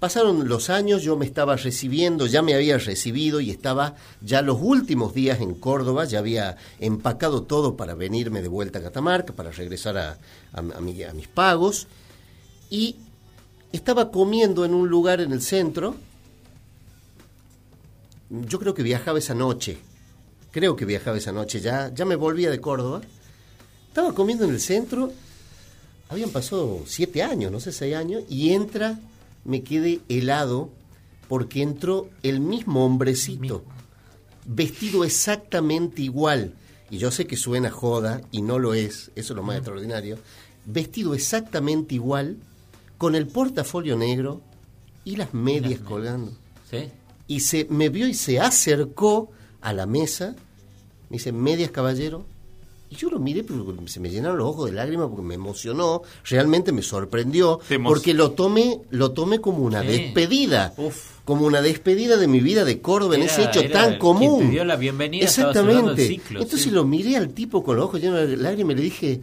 Pasaron 0.00 0.46
los 0.46 0.68
años, 0.68 1.02
yo 1.02 1.16
me 1.16 1.24
estaba 1.24 1.56
recibiendo, 1.56 2.26
ya 2.26 2.42
me 2.42 2.54
había 2.54 2.76
recibido 2.76 3.40
y 3.40 3.50
estaba 3.50 3.94
ya 4.20 4.42
los 4.42 4.58
últimos 4.60 5.14
días 5.14 5.40
en 5.40 5.54
Córdoba, 5.54 6.04
ya 6.04 6.18
había 6.18 6.56
empacado 6.80 7.42
todo 7.44 7.76
para 7.78 7.94
venirme 7.94 8.42
de 8.42 8.48
vuelta 8.48 8.78
a 8.78 8.82
Catamarca, 8.82 9.32
para 9.32 9.50
regresar 9.52 9.96
a, 9.96 10.18
a- 10.52 10.58
a 10.58 10.80
mi- 10.80 11.02
a 11.02 11.14
mis 11.14 11.28
pagos. 11.28 11.86
Y 12.68 12.96
estaba 13.72 14.10
comiendo 14.10 14.66
en 14.66 14.74
un 14.74 14.88
lugar 14.88 15.20
en 15.22 15.32
el 15.32 15.40
centro. 15.40 15.94
Yo 18.28 18.58
creo 18.58 18.74
que 18.74 18.82
viajaba 18.82 19.18
esa 19.18 19.34
noche. 19.34 19.78
Creo 20.50 20.76
que 20.76 20.84
viajaba 20.84 21.16
esa 21.16 21.32
noche, 21.32 21.60
ya, 21.60 21.92
ya 21.94 22.04
me 22.04 22.16
volvía 22.16 22.50
de 22.50 22.60
Córdoba. 22.60 23.00
Estaba 23.88 24.12
comiendo 24.14 24.44
en 24.44 24.50
el 24.50 24.60
centro, 24.60 25.12
habían 26.10 26.30
pasado 26.30 26.82
siete 26.86 27.22
años, 27.22 27.50
no 27.50 27.60
sé, 27.60 27.72
seis 27.72 27.94
años, 27.94 28.24
y 28.28 28.50
entra, 28.52 28.98
me 29.46 29.62
quedé 29.62 30.00
helado, 30.08 30.70
porque 31.28 31.62
entró 31.62 32.08
el 32.22 32.40
mismo 32.40 32.84
hombrecito, 32.84 33.64
vestido 34.44 35.04
exactamente 35.04 36.02
igual. 36.02 36.54
Y 36.90 36.98
yo 36.98 37.10
sé 37.10 37.26
que 37.26 37.36
suena 37.36 37.70
joda, 37.70 38.20
y 38.30 38.42
no 38.42 38.58
lo 38.58 38.74
es, 38.74 39.10
eso 39.16 39.32
es 39.32 39.36
lo 39.36 39.42
más 39.42 39.56
extraordinario. 39.56 40.18
Vestido 40.66 41.14
exactamente 41.14 41.94
igual, 41.94 42.36
con 42.98 43.14
el 43.14 43.26
portafolio 43.26 43.96
negro 43.96 44.40
y 45.04 45.16
las 45.16 45.34
medias 45.34 45.80
colgando 45.80 46.32
Sí. 46.70 46.88
y 47.28 47.40
se 47.40 47.66
me 47.70 47.88
vio 47.88 48.08
y 48.08 48.14
se 48.14 48.40
acercó 48.40 49.30
a 49.60 49.72
la 49.72 49.86
mesa, 49.86 50.34
me 51.10 51.18
dice, 51.18 51.30
medias 51.32 51.70
caballero, 51.70 52.24
y 52.88 52.96
yo 52.96 53.10
lo 53.10 53.18
miré, 53.18 53.42
pero 53.42 53.66
se 53.86 54.00
me 54.00 54.10
llenaron 54.10 54.38
los 54.38 54.48
ojos 54.48 54.70
de 54.70 54.76
lágrimas 54.76 55.08
porque 55.08 55.22
me 55.24 55.34
emocionó, 55.34 56.02
realmente 56.24 56.72
me 56.72 56.82
sorprendió, 56.82 57.60
emo- 57.68 57.88
porque 57.88 58.14
lo 58.14 58.32
tomé, 58.32 58.80
lo 58.90 59.12
tomé 59.12 59.40
como 59.40 59.58
una 59.64 59.82
Sí. 59.82 59.88
despedida, 59.88 60.72
Uf. 60.76 60.96
como 61.24 61.46
una 61.46 61.62
despedida 61.62 62.16
de 62.16 62.28
mi 62.28 62.40
vida 62.40 62.64
de 62.64 62.80
Córdoba 62.80 63.16
en 63.16 63.22
Era- 63.22 63.32
ese 63.32 63.44
hecho 63.44 63.68
tan 63.70 63.98
común. 63.98 64.40
te 64.46 64.50
dio 64.50 64.64
la 64.64 64.76
bienvenida, 64.76 65.26
cerrando 65.26 65.60
el 65.60 65.66
Exactamente. 65.68 66.06
ciclo, 66.08 66.40
Entonces 66.40 66.62
sí. 66.64 66.70
lo 66.70 66.84
miré 66.84 67.16
al 67.16 67.30
tipo 67.30 67.64
con 67.64 67.76
los 67.76 67.86
ojos 67.86 68.00
llenos 68.00 68.28
de 68.28 68.36
lágrimas 68.36 68.74
y 68.74 68.76
le 68.76 68.82
dije, 68.82 69.20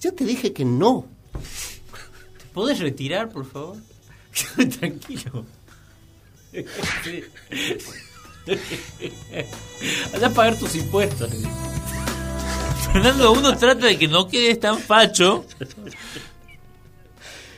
ya 0.00 0.12
te 0.12 0.24
dije 0.24 0.52
que 0.52 0.64
no. 0.64 1.06
¿Te 2.38 2.44
podés 2.54 2.78
retirar, 2.78 3.30
por 3.30 3.44
favor? 3.44 3.76
Tranquilo. 4.80 5.44
Allá 10.14 10.26
a 10.28 10.30
pagar 10.30 10.56
tus 10.58 10.74
impuestos. 10.76 11.30
Fernando, 12.92 13.32
uno 13.32 13.56
trata 13.56 13.86
de 13.86 13.98
que 13.98 14.08
no 14.08 14.28
quedes 14.28 14.60
tan 14.60 14.78
facho. 14.78 15.44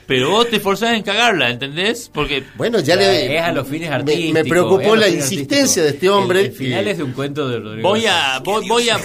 Pero 0.06 0.30
vos 0.30 0.48
te 0.48 0.56
esforzás 0.56 0.94
en 0.94 1.02
cagarla, 1.02 1.50
¿entendés? 1.50 2.08
Porque 2.14 2.44
Bueno, 2.56 2.78
ya 2.78 2.94
le... 2.94 3.36
es 3.36 3.42
a 3.42 3.50
los 3.52 3.66
fines 3.66 3.88
me- 3.90 3.96
artísticos. 3.96 4.32
Me, 4.34 4.44
preocupó 4.44 4.94
la 4.94 5.08
insistencia 5.08 5.82
de 5.82 5.88
este 5.90 6.08
hombre. 6.08 6.40
El, 6.40 6.46
el 6.46 6.52
final 6.52 6.84
que- 6.84 6.90
es 6.92 6.98
de 6.98 7.02
un 7.04 7.12
cuento 7.12 7.48
de 7.48 7.58
Rodrigo. 7.58 7.88
voy 7.88 8.06
a, 8.06 8.38
voy, 8.44 8.68
voy 8.68 8.88
a 8.88 8.98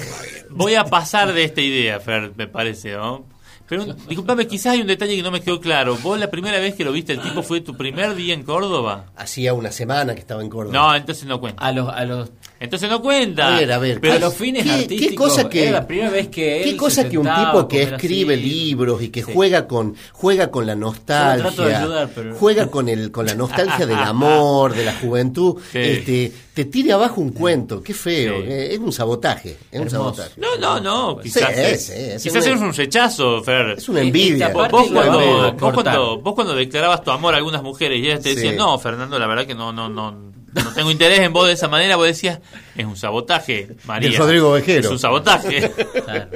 voy 0.51 0.75
a 0.75 0.83
pasar 0.85 1.33
de 1.33 1.43
esta 1.43 1.61
idea, 1.61 1.99
Fer, 1.99 2.33
me 2.35 2.47
parece, 2.47 2.91
¿no? 2.91 3.25
Pero 3.67 3.85
disculpame, 3.85 4.47
quizás 4.47 4.73
hay 4.73 4.81
un 4.81 4.87
detalle 4.87 5.15
que 5.15 5.23
no 5.23 5.31
me 5.31 5.39
quedó 5.41 5.59
claro. 5.61 5.95
¿Vos 6.03 6.19
la 6.19 6.29
primera 6.29 6.59
vez 6.59 6.75
que 6.75 6.83
lo 6.83 6.91
viste 6.91 7.13
el 7.13 7.21
tipo 7.21 7.41
fue 7.41 7.61
tu 7.61 7.77
primer 7.77 8.15
día 8.15 8.33
en 8.33 8.43
Córdoba? 8.43 9.05
Hacía 9.15 9.53
una 9.53 9.71
semana 9.71 10.13
que 10.13 10.19
estaba 10.19 10.41
en 10.41 10.49
Córdoba. 10.49 10.73
No, 10.77 10.93
entonces 10.95 11.23
no 11.25 11.39
cuenta. 11.39 11.63
A 11.65 11.71
los, 11.71 11.87
a 11.87 12.03
los, 12.03 12.29
Entonces 12.61 12.87
no 12.89 13.01
cuenta. 13.01 13.55
A 13.55 13.59
ver, 13.59 13.71
a 13.71 13.77
ver, 13.79 13.99
Pero 13.99 14.13
a 14.13 14.19
los 14.19 14.35
fines 14.35 14.61
¿qué- 14.63 14.69
qué 14.69 14.75
artísticos. 14.83 15.29
cosa 15.29 15.49
que- 15.49 15.63
era 15.63 15.71
la 15.79 15.87
primera 15.87 16.11
vez 16.11 16.27
que 16.27 16.61
él 16.63 16.69
Qué 16.71 16.77
cosa 16.77 17.01
se 17.01 17.09
que 17.09 17.17
un 17.17 17.25
tipo 17.27 17.67
que 17.67 17.81
escribe 17.81 18.35
así. 18.35 18.43
libros 18.43 19.01
y 19.01 19.09
que 19.09 19.23
Sí. 19.23 19.31
juega 19.33 19.67
con 19.67 19.95
juega 20.11 20.51
con 20.51 20.67
la 20.67 20.75
nostalgia, 20.75 21.47
trato 21.47 21.65
de 21.65 21.75
ayudar, 21.75 22.09
pero- 22.13 22.35
juega 22.35 22.67
con 22.67 22.87
el 22.87 23.11
con 23.11 23.25
la 23.25 23.33
nostalgia 23.33 23.85
del 23.87 23.97
amor, 24.15 24.75
de 24.75 24.85
la 24.85 24.93
juventud, 24.93 25.57
Sí. 25.71 25.79
este, 25.79 26.31
te 26.53 26.65
tire 26.65 26.91
abajo 26.93 27.19
un 27.19 27.31
cuento, 27.31 27.81
qué 27.81 27.95
feo, 27.95 28.41
Sí. 28.41 28.45
eh, 28.47 28.73
es 28.73 28.79
un 28.79 28.91
sabotaje, 28.91 29.57
es 29.71 29.81
un 29.81 29.89
sabotaje. 29.89 30.31
No, 30.37 30.55
no, 30.57 30.79
no. 30.79 31.17
Quizás, 31.19 31.57
es, 31.57 31.89
es 31.89 32.21
quizás 32.21 32.45
es 32.45 32.59
un 32.59 32.71
rechazo, 32.73 33.41
Fer. 33.43 33.71
Es 33.77 33.89
una 33.89 34.01
envidia. 34.01 34.49
Vos, 34.49 34.67
cuando, 34.69 35.53
vos, 35.59 35.73
cuando, 35.73 36.19
vos 36.21 36.35
cuando 36.35 36.53
declarabas 36.53 37.03
tu 37.03 37.09
amor 37.09 37.33
a 37.33 37.37
algunas 37.37 37.63
mujeres 37.63 37.99
y 37.99 38.05
ellas 38.05 38.21
te 38.21 38.35
decían, 38.35 38.55
no, 38.55 38.77
Fernando, 38.77 39.17
la 39.17 39.25
verdad 39.25 39.47
que 39.47 39.55
no, 39.55 39.73
no, 39.73 39.89
no, 39.89 40.31
no 40.53 40.73
tengo 40.73 40.91
interés 40.91 41.19
en 41.19 41.33
vos 41.33 41.47
de 41.47 41.53
esa 41.53 41.67
manera, 41.67 41.95
vos 41.95 42.07
decías, 42.07 42.39
es 42.75 42.85
un 42.85 42.97
sabotaje, 42.97 43.75
María. 43.85 44.09
Del 44.09 44.17
Rodrigo 44.17 44.51
Vejero. 44.51 44.81
Es 44.81 44.91
un 44.91 44.99
sabotaje. 44.99 45.71
Claro. 46.03 46.29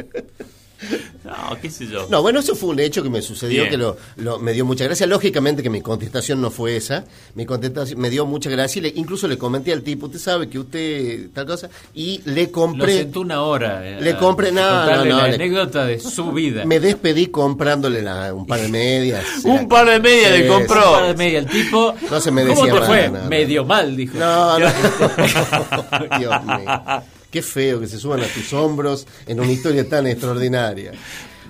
No, 1.24 1.58
qué 1.62 1.70
sé 1.70 1.88
yo. 1.88 2.08
No, 2.10 2.22
bueno, 2.22 2.40
eso 2.40 2.56
fue 2.56 2.70
un 2.70 2.80
hecho 2.80 3.02
que 3.04 3.10
me 3.10 3.22
sucedió 3.22 3.62
Bien. 3.64 3.70
que 3.72 3.78
lo, 3.78 3.98
lo- 4.18 4.40
me 4.40 4.54
dio 4.54 4.66
mucha 4.66 4.84
gracia. 4.86 5.08
Lógicamente 5.08 5.64
que 5.64 5.70
mi 5.70 5.82
contestación 5.82 6.42
no 6.42 6.52
fue 6.52 6.76
esa. 6.76 7.06
Mi 7.36 7.46
contestación 7.46 8.00
me 8.00 8.10
dio 8.10 8.26
mucha 8.26 8.50
gracia 8.50 8.80
y 8.80 8.84
le- 8.84 8.94
incluso 8.96 9.28
le 9.28 9.38
comenté 9.38 9.74
al 9.74 9.82
tipo, 9.82 10.06
usted 10.08 10.20
sabe 10.20 10.50
que 10.50 10.60
usted 10.60 11.30
tal 11.34 11.46
cosa, 11.46 11.70
y 11.94 12.22
le 12.26 12.44
Lo 12.46 12.52
compré. 12.52 12.98
sentó 13.00 13.22
una 13.22 13.42
hora. 13.42 13.88
eh, 13.88 14.02
Le 14.02 14.16
compré- 14.18 14.50
a 14.50 14.52
no, 14.52 14.86
no, 14.86 15.06
no, 15.06 15.18
La 15.18 15.28
le- 15.28 15.36
anécdota 15.36 15.86
de 15.86 16.00
su 16.00 16.32
vida. 16.32 16.66
Me 16.66 16.80
despedí 16.80 17.28
comprándole 17.28 18.02
la- 18.02 18.34
un 18.34 18.46
par 18.46 18.60
de 18.62 18.68
medias. 18.70 19.24
Un 19.46 19.68
par 19.68 19.88
de 19.90 20.00
medias 20.00 20.32
le 20.32 20.48
compró. 20.48 20.92
Hora 20.92 21.08
de 21.08 21.16
media, 21.16 21.40
el 21.40 21.46
tipo. 21.48 21.94
No 22.12 22.20
se 22.22 22.32
me 22.32 22.46
¿Cómo 22.46 22.66
decía 22.66 22.80
te 22.82 22.86
fue? 22.86 23.10
Medio 23.30 23.66
mal, 23.66 23.96
dijo. 23.96 24.18
No, 24.18 24.60
no. 24.60 24.68
Dios 26.20 26.44
mío. 26.46 27.02
Qué 27.36 27.42
feo 27.42 27.82
que 27.82 27.88
se 27.88 28.00
suban 28.00 28.22
a 28.22 28.28
tus 28.28 28.54
hombros 28.54 29.06
en 29.28 29.42
una 29.42 29.52
historia 29.52 29.90
tan 29.90 30.08
extraordinaria. 30.14 30.94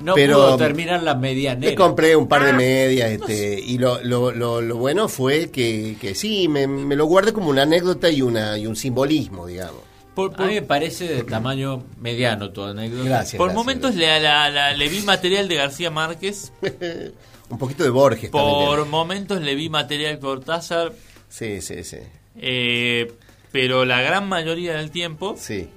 No 0.01 0.15
Pero 0.15 0.33
pudo 0.37 0.57
terminar 0.57 1.03
la 1.03 1.13
medianera. 1.13 1.69
Le 1.69 1.75
compré 1.75 2.15
un 2.15 2.27
par 2.27 2.43
de 2.43 2.53
medias 2.53 3.11
este, 3.11 3.59
y 3.59 3.77
lo, 3.77 4.01
lo, 4.03 4.31
lo, 4.31 4.61
lo 4.61 4.75
bueno 4.77 5.07
fue 5.07 5.51
que, 5.51 5.95
que 6.01 6.15
sí, 6.15 6.47
me, 6.47 6.65
me 6.65 6.95
lo 6.95 7.05
guardé 7.05 7.33
como 7.33 7.49
una 7.49 7.61
anécdota 7.61 8.09
y, 8.09 8.21
una, 8.23 8.57
y 8.57 8.65
un 8.65 8.75
simbolismo, 8.75 9.45
digamos. 9.45 9.81
Por, 10.15 10.33
A 10.33 10.37
por- 10.37 10.47
mí 10.47 10.55
me 10.55 10.61
parece 10.63 11.07
de 11.07 11.23
tamaño 11.23 11.83
mediano 12.01 12.49
tu 12.49 12.63
anécdota. 12.63 13.03
Gracias. 13.07 13.37
por 13.37 13.49
gracias. 13.49 13.55
momentos 13.65 13.95
le, 13.95 14.19
la- 14.19 14.49
la- 14.49 14.73
le 14.73 14.89
vi 14.89 15.01
material 15.01 15.47
de 15.47 15.55
García 15.55 15.91
Márquez, 15.91 16.51
Un 17.49 17.59
poquito 17.59 17.83
de 17.83 17.91
Borges 17.91 18.31
por 18.31 18.85
momentos 18.87 19.39
le 19.39 19.53
vi 19.53 19.69
material 19.69 20.17
Cortázar, 20.17 20.93
Sí, 21.29 21.61
sí, 21.61 21.83
sí. 21.83 21.97
eh, 22.37 23.13
pero 23.51 23.85
la 23.85 24.01
gran 24.01 24.27
mayoría 24.27 24.73
del 24.73 24.89
tiempo, 24.91 25.35
Sí. 25.37 25.69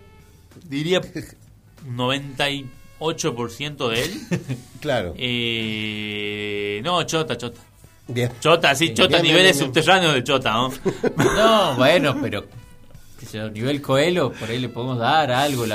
Diría 0.64 1.00
90 1.86 2.50
y 2.50 2.66
8% 3.00 3.88
de 3.90 4.02
él. 4.04 4.10
Claro. 4.80 5.12
Eh, 5.18 6.80
no, 6.84 7.02
chota, 7.02 7.36
chota. 7.36 7.60
Bien. 8.06 8.30
Chota, 8.40 8.74
sí, 8.76 8.94
chota, 8.94 9.08
Bien, 9.20 9.22
niveles 9.22 9.56
bien, 9.58 9.72
bien. 9.72 9.82
subterráneos 9.84 10.14
de 10.14 10.24
chota, 10.24 10.52
¿no? 10.52 10.72
No, 11.16 11.74
bueno, 11.76 12.16
pero 12.22 12.44
nivel 13.52 13.82
Coelho, 13.82 14.32
por 14.32 14.48
ahí 14.48 14.58
le 14.60 14.68
podemos 14.68 14.98
dar 14.98 15.30
algo, 15.32 15.64
el 15.64 15.72
Ah, 15.72 15.74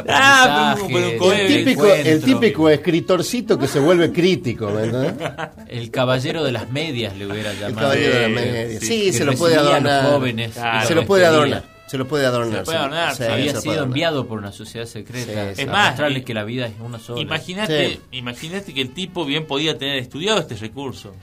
aprendizaje, 0.72 0.94
pero- 0.94 1.08
pero 1.10 1.20
Coelho- 1.20 1.46
El 1.46 1.52
el 1.54 1.66
típico, 1.66 1.86
el 1.94 2.24
típico 2.24 2.70
escritorcito 2.70 3.60
que 3.60 3.68
se 3.68 3.80
vuelve 3.80 4.12
crítico, 4.12 4.72
el 5.68 5.92
caballero 5.92 6.44
de 6.44 6.52
las 6.54 6.72
medias 6.72 7.16
le 7.18 7.28
hubiera 7.28 7.52
El 7.52 7.60
llamado. 7.60 7.90
caballero 7.90 8.16
de 8.16 8.22
la 8.22 8.28
Eh, 8.28 8.30
media. 8.54 8.80
sí, 8.80 9.12
se 9.14 9.26
lo 9.26 9.34
puede 9.34 9.56
adornar. 9.58 10.06
jóvenes 10.14 10.54
Claro. 10.54 10.88
Se 10.88 10.96
lo 10.96 11.06
puede 11.06 11.26
adornar. 11.26 11.64
Se 11.94 11.98
lo 12.00 12.08
puede 12.08 12.26
adornar. 12.26 12.52
Se 12.52 12.58
lo 12.58 12.64
puede 12.66 12.78
adornar, 12.80 13.16
Sí, 13.16 13.22
Había 13.24 13.50
sido 13.52 13.60
adornar. 13.74 13.84
enviado 13.84 14.28
por 14.28 14.40
una 14.40 14.52
sociedad 14.52 14.88
secreta. 14.88 15.52
Es 15.52 15.60
a 15.60 15.66
más, 15.68 15.90
mostrarles 15.92 16.24
y- 16.24 16.26
que 16.26 16.34
la 16.34 16.44
vida 16.44 16.66
es 16.66 16.74
una 16.80 16.98
sola. 16.98 17.22
Imagínate, 17.22 17.90
Sí. 17.90 18.00
imagínate 18.14 18.74
que 18.74 18.82
el 18.82 18.96
tipo 18.96 19.26
bien 19.26 19.46
podía 19.46 19.78
tener 19.78 19.98
estudiado 19.98 20.40
este 20.40 20.56
recurso. 20.56 21.14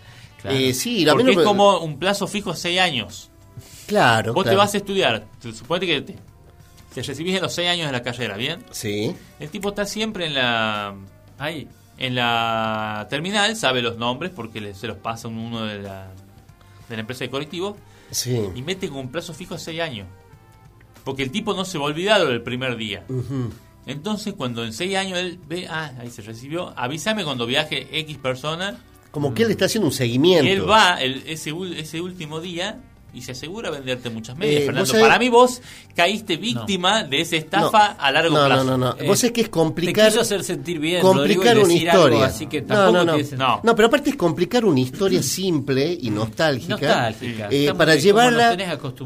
Claro. 0.41 0.57
Eh, 0.57 0.73
sí, 0.73 1.05
la 1.05 1.15
Porque 1.15 1.25
menos- 1.25 1.43
es 1.43 1.45
como 1.49 1.79
un 1.81 1.99
plazo 1.99 2.29
fijo 2.29 2.53
a 2.53 2.57
6 2.57 2.79
años. 2.79 3.31
Claro. 3.89 4.33
Vos 4.33 4.45
te 4.45 4.55
vas 4.55 4.73
a 4.73 4.77
estudiar, 4.77 5.27
te- 5.43 5.53
suponete 5.53 5.87
que 5.89 6.01
te, 6.03 6.17
te 6.95 7.03
recibís 7.03 7.35
en 7.35 7.43
los 7.43 7.53
6 7.53 7.69
años 7.69 7.87
de 7.87 7.93
la 7.93 8.03
carrera, 8.05 8.37
¿bien? 8.37 8.65
Sí. 8.71 9.13
El 9.41 9.51
tipo 9.51 9.71
está 9.71 9.85
siempre 9.87 10.27
en 10.27 10.35
la 10.35 10.95
Ay, 11.37 11.67
en 11.99 12.15
la 12.15 13.09
terminal, 13.11 13.57
sabe 13.57 13.83
los 13.83 13.97
nombres 13.97 14.31
porque 14.31 14.61
le- 14.61 14.75
se 14.75 14.87
los 14.87 14.99
pasa 14.99 15.27
uno 15.27 15.65
de 15.65 15.81
la, 15.83 16.13
de 16.89 16.95
la 16.95 17.01
empresa 17.01 17.25
de 17.25 17.31
colectivo 17.31 17.77
Sí. 18.13 18.39
y 18.55 18.63
mete 18.63 18.89
con 18.89 18.99
un 18.99 19.09
plazo 19.11 19.35
fijo 19.35 19.55
a 19.55 19.59
6 19.59 19.81
años. 19.81 20.07
Porque 21.05 21.23
el 21.23 21.31
tipo 21.31 21.55
no 21.55 21.65
se 21.65 21.79
va 21.79 21.85
a 21.85 21.89
olvidar 21.89 22.27
del 22.27 22.43
primer 22.43 22.77
día. 22.77 23.05
Entonces, 23.87 24.35
cuando 24.35 24.65
en 24.65 24.73
6 24.73 24.97
años 24.97 25.19
él 25.19 25.39
ve, 25.49 25.67
ah, 25.69 25.93
ahí 25.99 26.11
se 26.11 26.23
recibió, 26.23 26.73
avísame 26.77 27.25
cuando 27.25 27.47
viaje 27.47 27.89
X 28.01 28.19
persona. 28.19 28.79
Como 29.11 29.35
que 29.35 29.43
él 29.43 29.51
está 29.51 29.65
haciendo 29.65 29.89
un 29.89 29.93
seguimiento. 29.93 30.51
Él 30.51 30.69
va 30.69 31.01
el- 31.01 31.23
ese, 31.27 31.53
ese 31.77 32.01
último 32.01 32.41
día 32.41 32.79
y 33.13 33.23
se 33.23 33.33
asegura 33.33 33.71
venderte 33.71 34.11
muchas 34.11 34.37
medias. 34.37 34.63
Eh, 34.63 34.65
Fernando, 34.67 34.81
vos 34.83 34.95
sabés- 34.95 35.03
para 35.03 35.19
mí 35.19 35.29
vos 35.29 35.61
caíste 35.97 36.37
víctima 36.37 37.03
de 37.05 37.21
esa 37.21 37.37
estafa 37.37 37.87
a 37.99 38.11
largo 38.13 38.37
no, 38.37 38.47
plazo. 38.47 38.65
No, 38.65 38.77
no, 38.79 38.95
no. 38.95 38.97
Eh, 39.01 39.07
Vos 39.07 39.23
es 39.25 39.33
que 39.33 39.41
es 39.41 39.47
te 39.49 39.51
complicar. 39.51 40.09
quiso 40.09 40.21
hacer 40.21 40.45
sentir 40.45 40.79
bien, 40.79 41.01
complicar 41.03 41.57
Rodrigo, 41.57 41.61
y 41.61 41.65
una 41.65 41.75
decir 41.75 41.91
algo, 41.91 42.05
historia. 42.07 42.27
así 42.27 42.47
que 42.47 42.61
no, 42.63 42.67
tampoco 42.69 42.93
no, 42.93 43.05
no. 43.05 43.15
tienes- 43.15 43.33
No. 43.39 43.61
No, 43.63 43.75
pero 43.77 43.89
aparte 43.89 44.11
es 44.11 44.17
complicar 44.17 44.65
una 44.65 44.81
historia 44.81 45.23
simple 45.23 45.99
y 46.01 46.11
nostálgica. 46.11 46.75
Nostálgica. 46.75 47.49
eh, 47.51 47.73
para 47.77 47.95
llevarla 47.97 48.57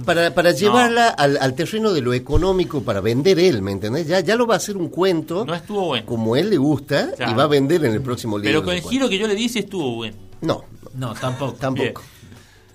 para, 0.04 0.34
para 0.34 0.50
llevarla 0.52 1.08
al, 1.08 1.38
al 1.40 1.54
terreno 1.54 1.92
de 1.92 2.00
lo 2.00 2.12
económico 2.14 2.82
para 2.82 3.00
vender 3.00 3.38
él, 3.38 3.62
¿me 3.62 3.72
entendés? 3.72 4.06
Ya, 4.06 4.20
ya 4.20 4.36
lo 4.36 4.46
va 4.46 4.54
a 4.54 4.56
hacer 4.58 4.76
un 4.76 4.88
cuento 4.88 5.44
No 5.44 5.54
estuvo 5.54 5.86
bueno. 5.86 6.06
como 6.06 6.36
él 6.36 6.50
le 6.50 6.56
gusta 6.56 7.10
y 7.18 7.34
va 7.34 7.44
a 7.44 7.46
vender 7.46 7.84
en 7.84 7.92
el 7.94 8.02
próximo 8.02 8.38
libro. 8.38 8.50
Pero 8.50 8.64
con 8.64 8.74
el 8.74 8.82
giro 8.82 9.08
que 9.08 9.18
yo 9.18 9.26
le 9.26 9.34
di 9.34 9.48
sí 9.48 9.60
estuvo 9.60 9.94
bueno. 9.96 10.16
No, 10.42 10.64
No, 10.94 11.14
tampoco. 11.14 11.54
tampoco. 11.54 12.02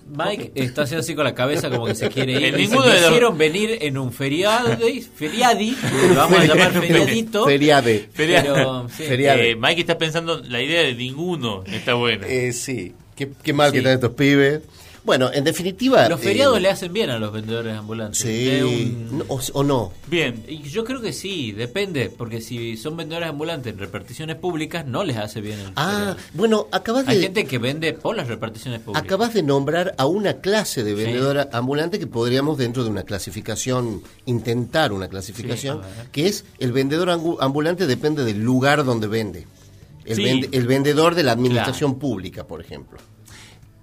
Mike 0.10 0.52
está 0.56 0.84
haciendo 0.84 1.02
así 1.02 1.14
con 1.16 1.24
la 1.24 1.36
cabeza 1.36 1.70
como 1.70 1.86
que 1.86 1.96
se 1.96 2.10
quiere 2.10 2.34
ir. 2.34 2.56
Ninguno 2.58 2.86
"Me 2.88 2.94
de 2.94 3.02
los- 3.02 3.10
hicieron 3.10 3.38
venir 3.38 3.78
en 3.82 3.98
un 3.98 4.12
feriado, 4.12 4.78
feriadi, 5.16 5.76
lo 6.10 6.16
vamos 6.16 6.40
a 6.40 6.46
llamar 6.46 6.72
feriadito. 6.74 7.46
Feriade. 7.46 8.10
Pero, 8.16 8.88
sí. 8.90 9.04
Feriade. 9.04 9.52
Eh, 9.52 9.56
Mike 9.56 9.82
está 9.82 9.98
pensando, 9.98 10.42
la 10.48 10.62
idea 10.62 10.82
de 10.84 10.96
ninguno 10.96 11.64
está 11.68 11.94
buena. 11.94 12.28
Eh, 12.28 12.52
sí, 12.54 12.94
qué, 13.16 13.30
qué 13.44 13.54
mal 13.54 13.72
que 13.72 13.78
están 13.80 13.94
estos 13.94 14.12
pibes. 14.14 14.62
Bueno, 15.04 15.32
en 15.34 15.44
definitiva... 15.44 16.08
Los 16.10 16.20
feriados 16.20 16.58
eh, 16.58 16.62
le 16.62 16.70
hacen 16.70 16.92
bien 16.94 17.10
a 17.10 17.18
los 17.20 17.32
vendedores 17.32 17.76
ambulantes. 17.78 18.20
Sí, 18.20 18.50
un- 19.12 19.24
o, 19.28 19.40
o 19.54 19.64
no. 19.64 19.92
Bien, 20.08 20.44
yo 20.46 20.84
creo 20.84 21.02
que 21.02 21.14
sí, 21.14 21.52
depende, 21.52 22.10
porque 22.16 22.42
si 22.42 22.76
son 22.78 22.98
vendedores 22.98 23.30
ambulantes 23.30 23.72
en 23.74 23.80
reparticiones 23.80 24.36
públicas, 24.36 24.86
no 24.86 25.04
les 25.04 25.18
hace 25.18 25.42
bien 25.42 25.60
el 25.60 25.72
Ah, 25.76 25.92
feriado. 25.92 26.18
bueno, 26.34 26.68
acabas 26.72 27.08
Hay 27.08 27.18
de... 27.18 27.24
gente 27.24 27.46
que 27.46 27.58
vende 27.58 27.94
por 27.94 28.16
las 28.16 28.28
reparticiones 28.28 28.82
públicas. 28.82 29.04
Acabas 29.04 29.34
de 29.34 29.42
nombrar 29.44 29.96
a 29.98 30.06
una 30.06 30.34
clase 30.42 30.84
de 30.84 30.94
vendedora 30.94 31.50
ambulante 31.54 31.98
que 32.00 32.08
podríamos 32.08 32.58
dentro 32.58 32.84
de 32.84 32.90
una 32.90 33.04
clasificación, 33.04 34.04
intentar 34.26 34.92
una 34.92 35.08
clasificación, 35.08 35.82
Sí, 35.82 36.08
que 36.12 36.28
es 36.28 36.46
el 36.60 36.72
vendedor 36.72 37.10
ambulante 37.40 37.88
depende 37.88 38.24
del 38.26 38.40
lugar 38.42 38.84
donde 38.84 39.08
vende. 39.08 39.48
El, 40.06 40.16
Sí. 40.16 40.24
vende- 40.24 40.50
el 40.52 40.66
vendedor 40.68 41.16
de 41.16 41.24
la 41.24 41.32
administración 41.34 42.00
pública, 42.00 42.46
por 42.48 42.62
ejemplo. 42.62 42.98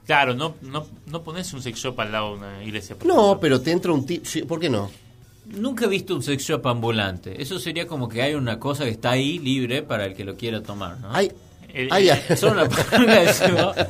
Claro, 0.07 0.35
no, 0.35 0.55
no, 0.62 0.87
no 1.07 1.23
pones 1.23 1.53
un 1.53 1.62
sex 1.62 1.79
shop 1.79 2.01
al 2.01 2.12
lado 2.12 2.31
de 2.33 2.38
una 2.38 2.64
iglesia. 2.64 2.97
No, 3.05 3.14
ejemplo. 3.14 3.38
pero 3.40 3.61
te 3.61 3.73
entra 3.73 3.92
un 3.92 4.07
tip. 4.07 4.25
sí, 4.25 4.42
¿Por 4.42 4.61
qué 4.61 4.71
no? 4.71 4.90
Nunca 5.47 5.85
he 5.85 5.88
visto 5.88 6.14
un 6.14 6.23
sex 6.23 6.42
shop 6.42 6.66
ambulante. 6.66 7.40
Eso 7.40 7.59
sería 7.59 7.87
como 7.87 8.09
que 8.09 8.23
hay 8.23 8.35
una 8.35 8.59
cosa 8.59 8.85
que 8.85 8.90
está 8.90 9.11
ahí 9.11 9.38
libre 9.38 9.83
para 9.83 10.07
el 10.07 10.14
que 10.14 10.25
lo 10.25 10.37
quiera 10.37 10.62
tomar, 10.62 10.99
¿no? 10.99 11.12
Hay, 11.12 11.31
El- 11.72 11.88
hay- 11.92 12.11
Son 12.37 12.52
una 12.52 12.68
palabra 12.68 13.20
de 13.20 13.31
eso. 13.31 13.74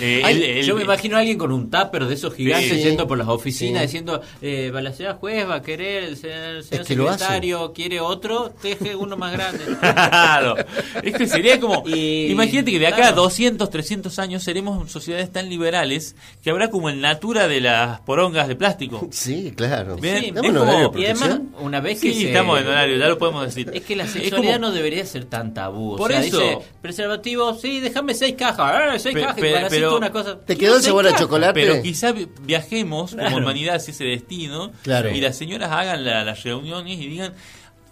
Eh, 0.00 0.22
Ay, 0.24 0.36
el- 0.36 0.42
el- 0.58 0.64
yo 0.66 0.74
me 0.76 0.82
imagino 0.82 1.16
a 1.16 1.20
alguien 1.20 1.38
con 1.38 1.52
un 1.52 1.70
tupper 1.70 2.04
de 2.06 2.14
esos 2.14 2.34
gigantes 2.34 2.70
Sí. 2.72 2.82
yendo 2.82 3.06
por 3.06 3.16
las 3.16 3.28
oficinas 3.28 3.80
Sí. 3.82 3.86
diciendo, 3.86 4.20
eh, 4.42 4.70
la 4.72 4.92
señora 4.92 5.14
juez 5.14 5.48
va 5.48 5.56
a 5.56 5.62
querer, 5.62 6.04
el 6.04 6.16
señor, 6.16 6.64
que 6.68 6.84
secretario 6.84 7.72
quiere 7.72 8.00
otro, 8.00 8.50
teje 8.60 8.94
uno 8.96 9.16
más 9.16 9.32
grande. 9.32 9.64
Claro. 9.80 10.56
Es 11.02 11.14
que 11.16 11.26
sería 11.26 11.58
como. 11.60 11.84
Y- 11.86 12.26
imagínate 12.30 12.70
que 12.72 12.78
de 12.78 12.86
acá 12.86 12.96
a 12.96 13.00
claro. 13.00 13.16
200, 13.22 13.70
300 13.70 14.18
años 14.18 14.42
seremos 14.42 14.90
sociedades 14.90 15.30
tan 15.32 15.48
liberales 15.48 16.16
que 16.42 16.50
habrá 16.50 16.70
como 16.70 16.88
el 16.90 17.00
natura 17.00 17.48
de 17.48 17.60
las 17.60 18.00
porongas 18.00 18.48
de 18.48 18.56
plástico. 18.56 19.08
Sí, 19.10 19.52
claro. 19.56 19.96
Sí, 20.00 20.08
en 20.08 20.34
como- 20.34 20.92
y 20.98 21.04
además, 21.04 21.40
una 21.60 21.80
vez 21.80 22.00
que 22.00 22.12
se- 22.12 22.28
estamos 22.28 22.60
en 22.60 22.66
horario, 22.68 22.96
ya 22.98 23.06
lo 23.08 23.18
podemos 23.18 23.44
decir. 23.44 23.70
Es 23.72 23.82
que 23.84 23.96
la 23.96 24.06
sexualidad 24.06 24.54
como- 24.56 24.66
no 24.68 24.72
debería 24.72 25.04
ser 25.06 25.24
tan 25.26 25.54
tabú. 25.54 25.96
Por 25.96 26.10
o 26.10 26.14
sea, 26.14 26.24
eso- 26.24 26.38
dice, 26.44 26.58
preservativo, 26.82 27.54
sí, 27.54 27.80
déjame 27.80 28.14
seis 28.14 28.34
cajas. 28.38 28.58
Ah, 28.60 28.98
seis 28.98 29.14
Pe- 29.14 29.20
cajas, 29.22 29.36
pe- 29.40 29.52
para 29.52 29.68
pero- 29.68 29.96
una 29.96 30.10
cosa. 30.12 30.38
¿Te 30.40 30.56
quedó 30.56 30.72
el 30.76 30.80
seis 30.80 30.86
sabor 30.88 31.06
a 31.06 31.10
cajas. 31.10 31.22
chocolate? 31.22 31.60
Pero 31.60 31.82
quizá 31.82 32.12
vi- 32.12 32.28
viajemos 32.42 33.14
como 33.14 33.36
humanidad 33.38 33.76
hacia 33.76 33.92
ese 33.92 34.04
destino 34.04 34.72
Claro. 34.82 35.10
y 35.10 35.20
las 35.20 35.36
señoras 35.36 35.70
hagan 35.72 36.04
la- 36.04 36.24
las 36.24 36.42
reuniones 36.42 36.98
y 36.98 37.06
digan, 37.08 37.32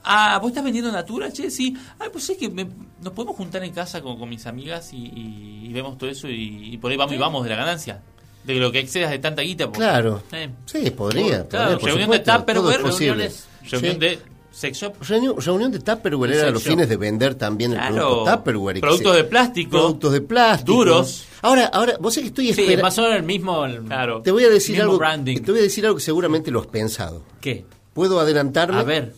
ah, 0.04 0.38
¿vos 0.40 0.50
estás 0.50 0.64
vendiendo 0.64 0.90
Natura, 0.92 1.32
che? 1.32 1.50
Sí. 1.50 1.76
Ah, 1.98 2.06
pues 2.12 2.28
es 2.30 2.36
que 2.38 2.48
me- 2.48 2.66
nos 3.00 3.12
podemos 3.12 3.36
juntar 3.36 3.62
en 3.64 3.72
casa 3.72 4.00
con, 4.00 4.18
con 4.18 4.28
mis 4.28 4.46
amigas 4.46 4.92
y, 4.92 4.96
y- 4.96 5.66
y 5.68 5.72
vemos 5.72 5.96
todo 5.98 6.10
eso 6.10 6.28
y, 6.28 6.70
y 6.74 6.78
por 6.78 6.90
ahí 6.90 6.96
vamos 6.96 7.14
y 7.14 7.18
vamos 7.18 7.44
de 7.44 7.50
la 7.50 7.56
ganancia. 7.56 8.00
De 8.44 8.54
lo 8.54 8.72
que 8.72 8.80
excedas 8.80 9.10
de 9.12 9.20
tanta 9.20 9.42
guita. 9.42 9.66
porque- 9.66 9.78
Claro. 9.78 10.20
Sí. 10.30 10.36
Sí, 10.66 10.90
podría. 10.90 11.46
Claro, 11.46 11.48
podría, 11.48 11.78
por 11.78 11.84
reunión 11.88 12.10
de 12.10 12.16
supuesto, 12.18 12.38
Tupperware, 12.40 12.56
todo 12.56 12.70
es 12.72 12.78
posible. 12.92 13.12
reuniones- 13.28 13.46
Reunión 13.70 13.92
Sí. 13.94 13.98
de 14.00 14.18
sex 14.52 14.78
shop. 14.78 14.94
Reunión, 15.08 15.34
reunión 15.40 15.72
de 15.72 15.78
Tupperware 15.80 16.32
era 16.32 16.50
los 16.50 16.62
shop. 16.62 16.70
fines 16.70 16.88
de 16.88 16.96
vender 16.96 17.34
también 17.34 17.72
el 17.72 17.78
Claro. 17.78 17.94
producto 17.96 18.36
Tupperware. 18.36 18.80
Productos 18.80 19.16
de 19.16 19.24
plástico. 19.24 19.70
Productos 19.70 20.12
de 20.12 20.20
plástico. 20.20 20.72
Duros. 20.72 21.24
Ahora, 21.42 21.66
ahora, 21.66 21.96
vos 22.00 22.14
sabés 22.14 22.24
que 22.24 22.28
estoy 22.28 22.44
Sí, 22.52 22.60
esperando. 22.60 22.82
más 22.84 22.98
o 22.98 23.02
menos 23.02 23.16
el 23.16 23.22
mismo. 23.24 23.64
el- 23.64 23.82
Claro. 23.82 24.22
Te 24.22 24.30
voy 24.30 24.44
a 24.44 24.50
decir 24.50 24.80
algo. 24.80 24.98
branding. 24.98 25.38
Te 25.42 25.50
voy 25.50 25.60
a 25.60 25.64
decir 25.64 25.84
algo 25.86 25.96
que 25.98 26.04
seguramente 26.04 26.50
lo 26.50 26.60
has 26.60 26.66
pensado. 26.68 27.22
¿Qué? 27.40 27.64
¿Puedo 27.94 28.20
adelantarme? 28.20 28.78
A 28.78 28.82
ver. 28.84 29.14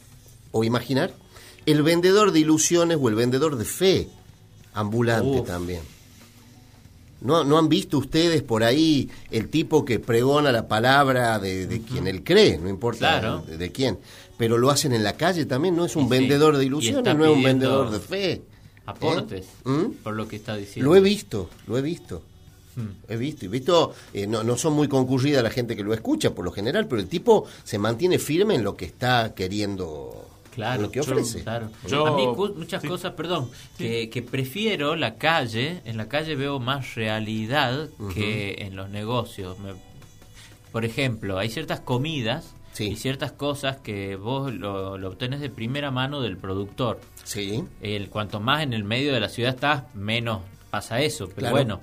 O 0.52 0.64
imaginar. 0.64 1.12
El 1.66 1.82
vendedor 1.82 2.32
de 2.32 2.40
ilusiones 2.40 2.96
o 3.00 3.08
el 3.08 3.14
vendedor 3.14 3.56
de 3.56 3.64
fe. 3.64 4.08
Ambulante 4.72 5.40
Uf. 5.40 5.46
también. 5.46 5.80
¿No, 7.20 7.42
¿No 7.42 7.56
han 7.58 7.68
visto 7.70 7.96
ustedes 7.96 8.42
por 8.42 8.64
ahí 8.64 9.08
el 9.30 9.48
tipo 9.48 9.82
que 9.84 9.98
pregona 9.98 10.52
la 10.52 10.68
palabra 10.68 11.38
de, 11.38 11.66
de 11.66 11.80
quien 11.80 12.06
él 12.06 12.22
cree? 12.22 12.58
No 12.58 12.68
importa 12.68 12.98
Claro. 13.20 13.44
de, 13.46 13.56
de 13.56 13.72
quién. 13.72 13.98
Pero 14.36 14.58
lo 14.58 14.70
hacen 14.70 14.92
en 14.92 15.04
la 15.04 15.16
calle 15.16 15.46
también. 15.46 15.76
No 15.76 15.84
es 15.84 15.94
un 15.96 16.04
sí. 16.04 16.10
vendedor 16.10 16.56
de 16.56 16.64
ilusiones, 16.64 17.16
no 17.16 17.24
es 17.24 17.30
un 17.30 17.42
vendedor 17.42 17.90
de 17.90 18.00
fe. 18.00 18.42
Aportes. 18.86 19.46
¿Eh? 19.64 19.68
¿Mm? 19.68 19.92
Por 20.02 20.14
lo 20.14 20.28
que 20.28 20.36
está 20.36 20.56
diciendo. 20.56 20.90
Lo 20.90 20.96
he 20.96 21.00
visto, 21.00 21.48
lo 21.66 21.78
he 21.78 21.82
visto. 21.82 22.22
Hmm. 22.76 22.88
He 23.08 23.16
visto, 23.16 23.44
y 23.44 23.48
visto, 23.48 23.94
eh, 24.12 24.26
no, 24.26 24.42
no 24.42 24.56
son 24.56 24.72
muy 24.72 24.88
concurrida 24.88 25.40
la 25.42 25.50
gente 25.50 25.76
que 25.76 25.84
lo 25.84 25.94
escucha 25.94 26.34
por 26.34 26.44
lo 26.44 26.50
general, 26.50 26.88
pero 26.88 27.00
el 27.00 27.06
tipo 27.08 27.46
se 27.62 27.78
mantiene 27.78 28.18
firme 28.18 28.56
en 28.56 28.64
lo 28.64 28.76
que 28.76 28.84
está 28.84 29.32
queriendo, 29.32 30.28
Claro, 30.52 30.74
en 30.74 30.82
lo 30.82 30.90
que 30.90 30.96
yo- 31.00 31.02
ofrece. 31.12 31.42
claro. 31.44 31.70
Yo- 31.86 32.04
a 32.04 32.16
mí 32.16 32.26
muchas 32.56 32.82
sí. 32.82 32.88
cosas, 32.88 33.12
perdón, 33.12 33.48
que, 33.78 34.10
que 34.10 34.22
prefiero 34.22 34.96
la 34.96 35.14
calle, 35.18 35.82
en 35.84 35.96
la 35.96 36.08
calle 36.08 36.34
veo 36.34 36.58
más 36.58 36.96
realidad 36.96 37.90
que 38.12 38.56
en 38.58 38.74
los 38.74 38.90
negocios. 38.90 39.56
Me- 39.60 39.74
por 40.72 40.84
ejemplo, 40.84 41.38
hay 41.38 41.50
ciertas 41.50 41.78
comidas 41.78 42.54
Sí. 42.74 42.88
y 42.90 42.96
ciertas 42.96 43.32
cosas 43.32 43.78
que 43.78 44.16
vos 44.16 44.52
lo, 44.52 44.98
lo 44.98 45.08
obtenés 45.08 45.40
de 45.40 45.48
primera 45.48 45.90
mano 45.90 46.20
del 46.20 46.36
productor. 46.36 47.00
Sí, 47.22 47.64
El, 47.80 48.10
cuanto 48.10 48.40
más 48.40 48.62
en 48.62 48.72
el 48.74 48.84
medio 48.84 49.14
de 49.14 49.20
la 49.20 49.28
ciudad 49.30 49.54
estás, 49.54 49.84
menos 49.94 50.40
pasa 50.70 51.00
eso. 51.00 51.26
Pero 51.28 51.38
Claro. 51.38 51.54
bueno, 51.54 51.80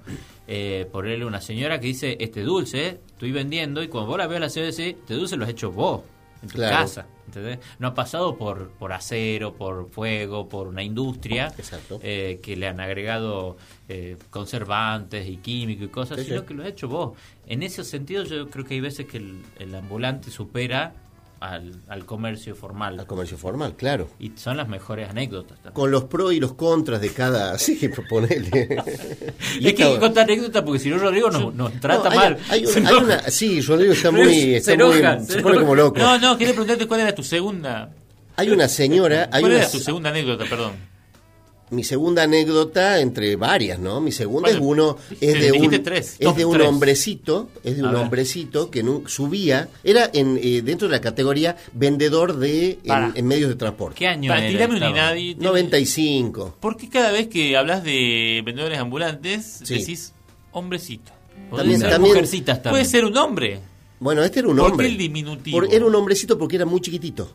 eh, 0.47 0.87
ponerle 0.91 1.25
una 1.25 1.39
señora 1.41 1.79
que 1.79 1.87
dice, 1.87 2.17
este 2.19 2.41
dulce 2.43 2.99
estoy 3.07 3.31
vendiendo 3.31 3.81
y 3.81 3.87
cuando 3.87 4.09
vos 4.09 4.17
la 4.19 4.27
ves 4.27 4.37
a 4.37 4.41
la 4.41 4.49
ciudad 4.49 4.67
dice, 4.67 4.89
este 4.89 5.13
dulce 5.15 5.37
lo 5.37 5.45
has 5.45 5.49
hecho 5.51 5.71
vos 5.71 6.01
en 6.41 6.49
tu 6.49 6.55
Claro. 6.55 6.77
casa. 6.77 7.05
¿entendés? 7.27 7.59
No 7.79 7.87
ha 7.87 7.93
pasado 7.93 8.37
por, 8.37 8.71
por 8.71 8.91
acero, 8.91 9.53
por 9.53 9.89
fuego, 9.89 10.49
por 10.49 10.67
una 10.67 10.83
industria 10.83 11.47
Exacto. 11.57 11.99
eh, 12.03 12.39
que 12.43 12.57
le 12.57 12.67
han 12.67 12.79
agregado 12.81 13.55
eh, 13.87 14.17
conservantes 14.29 15.27
y 15.29 15.37
químicos 15.37 15.85
y 15.85 15.87
cosas, 15.89 16.19
Sí, 16.19 16.25
sino 16.25 16.41
sí. 16.41 16.45
que 16.47 16.53
lo 16.53 16.63
has 16.63 16.69
hecho 16.69 16.87
vos. 16.89 17.17
En 17.47 17.63
ese 17.63 17.83
sentido 17.85 18.23
yo 18.25 18.49
creo 18.49 18.65
que 18.65 18.73
hay 18.73 18.81
veces 18.81 19.05
que 19.05 19.17
el, 19.17 19.41
el 19.59 19.73
ambulante 19.75 20.29
supera 20.29 20.93
al, 21.41 21.73
al 21.89 22.05
comercio 22.05 22.55
formal. 22.55 22.97
Al 22.99 23.05
comercio 23.07 23.37
formal, 23.37 23.75
claro. 23.75 24.07
Y 24.19 24.31
son 24.35 24.55
las 24.57 24.67
mejores 24.69 25.09
anécdotas 25.09 25.57
también. 25.57 25.73
Con 25.73 25.91
los 25.91 26.05
pros 26.05 26.33
y 26.33 26.39
los 26.39 26.53
contras 26.53 27.01
de 27.01 27.09
cada... 27.09 27.57
Sí, 27.59 27.89
proponele. 27.89 28.77
Y 29.59 29.67
es 29.67 29.73
que 29.73 29.83
hay 29.83 29.93
que 29.95 29.99
contar 29.99 30.23
anécdotas 30.23 30.63
porque 30.63 30.79
si 30.79 30.89
no 30.89 30.97
Rodrigo 30.99 31.29
nos, 31.29 31.53
nos 31.53 31.73
trata 31.79 32.05
No, 32.05 32.09
hay- 32.11 32.17
mal. 32.17 32.37
hay- 32.49 32.65
Se 32.67 32.79
hay 32.79 32.85
enoja. 32.85 33.03
una- 33.03 33.19
sí, 33.29 33.59
Rodrigo 33.61 33.93
está 33.93 34.11
muy... 34.11 34.25
Se 34.33 34.57
está 34.57 34.73
enoja, 34.73 35.15
muy- 35.17 35.25
se 35.25 35.33
se 35.33 35.41
pone 35.41 35.55
enoja. 35.55 35.59
como 35.61 35.75
loco. 35.75 35.99
No, 35.99 36.17
no, 36.19 36.37
quería 36.37 36.53
preguntarte 36.53 36.87
cuál 36.87 37.01
era 37.01 37.13
tu 37.15 37.23
segunda. 37.23 37.91
Hay 38.37 38.49
una 38.49 38.67
señora... 38.69 39.29
Hay 39.31 39.41
¿Cuál 39.41 39.51
una, 39.53 39.61
era 39.61 39.71
tu 39.71 39.79
segunda 39.79 40.09
anécdota, 40.11 40.45
perdón? 40.49 40.90
Mi 41.71 41.83
segunda 41.83 42.23
anécdota 42.23 42.99
entre 42.99 43.35
varias, 43.35 43.79
¿no? 43.79 43.99
Mi 44.01 44.11
segunda 44.11 44.49
Bueno, 44.49 44.57
es 44.59 44.65
uno 44.67 44.97
es 45.19 45.33
de 45.39 45.51
un 45.53 45.83
tres, 45.83 46.15
es 46.19 46.35
de 46.35 46.45
un 46.45 46.53
tres. 46.53 46.67
hombrecito, 46.67 47.49
es 47.63 47.75
de 47.77 47.81
A 47.81 47.85
un 47.85 47.91
ver. 47.93 48.01
hombrecito 48.03 48.69
que 48.69 48.83
subía, 49.07 49.69
era 49.83 50.09
en 50.13 50.37
eh, 50.41 50.61
dentro 50.61 50.87
de 50.87 50.91
la 50.93 51.01
categoría 51.01 51.55
vendedor 51.73 52.37
de 52.37 52.79
en, 53.15 53.25
medios 53.25 53.49
de 53.49 53.55
transporte. 53.55 53.97
¿Qué 53.99 54.07
año 54.07 54.29
Para, 54.29 54.45
era? 54.45 54.67
un? 54.67 54.77
Inadi. 54.77 55.35
95. 55.35 56.57
¿Por 56.59 56.77
qué 56.77 56.89
cada 56.89 57.11
vez 57.11 57.27
que 57.27 57.55
hablas 57.57 57.83
de 57.83 58.41
vendedores 58.45 58.77
ambulantes 58.77 59.61
Sí. 59.63 59.75
decís 59.79 60.13
hombrecito? 60.51 61.11
También- 61.55 61.79
ser 61.79 61.89
también- 61.89 62.13
mujercitas 62.13 62.61
también. 62.61 62.81
Puede 62.81 62.85
ser 62.85 63.05
un 63.05 63.17
hombre. 63.17 63.59
Bueno, 63.99 64.23
este 64.23 64.39
era 64.39 64.47
un 64.47 64.57
¿Por 64.57 64.65
qué 64.67 64.71
hombre. 64.71 64.87
el 64.87 64.97
diminutivo? 64.97 65.59
Por- 65.59 65.73
era 65.73 65.85
un 65.85 65.93
hombrecito 65.95 66.37
porque 66.37 66.55
era 66.55 66.65
muy 66.65 66.81
chiquitito. 66.81 67.31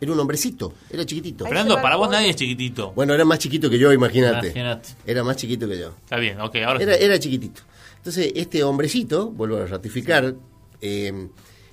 Era 0.00 0.12
un 0.12 0.20
hombrecito, 0.20 0.74
era 0.90 1.06
chiquitito. 1.06 1.46
Fernando, 1.46 1.80
para 1.80 1.96
vos 1.96 2.10
nadie 2.10 2.30
es 2.30 2.36
chiquitito. 2.36 2.92
Bueno, 2.92 3.14
era 3.14 3.24
más 3.24 3.38
chiquito 3.38 3.70
que 3.70 3.78
yo, 3.78 3.92
imagínate. 3.92 4.48
Imagínate. 4.48 4.90
Era 5.06 5.24
más 5.24 5.36
chiquito 5.36 5.66
que 5.68 5.78
yo. 5.78 5.94
Está 6.04 6.16
bien, 6.16 6.40
ok, 6.40 6.56
ahora 6.66 6.82
Era, 6.82 6.94
sí. 6.94 7.04
era 7.04 7.18
chiquitito. 7.18 7.62
Entonces, 7.96 8.32
este 8.36 8.62
hombrecito, 8.62 9.30
vuelvo 9.30 9.56
a 9.56 9.66
ratificar, 9.66 10.34
eh, 10.80 11.28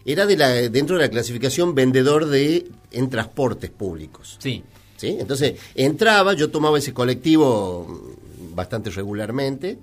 era 0.05 0.26
de 0.26 0.38
la, 0.38 0.49
dentro 0.49 0.97
de 0.97 1.03
la 1.03 1.09
clasificación 1.09 1.76
vendedor 1.76 2.26
de 2.28 2.67
en 2.91 3.09
transportes 3.09 3.69
públicos. 3.69 4.38
Sí. 4.39 4.63
¿sí? 4.97 5.17
Entonces, 5.19 5.59
entraba, 5.76 6.34
yo 6.34 6.49
tomaba 6.49 6.78
ese 6.78 6.93
colectivo 6.93 8.15
bastante 8.55 8.89
regularmente, 8.89 9.78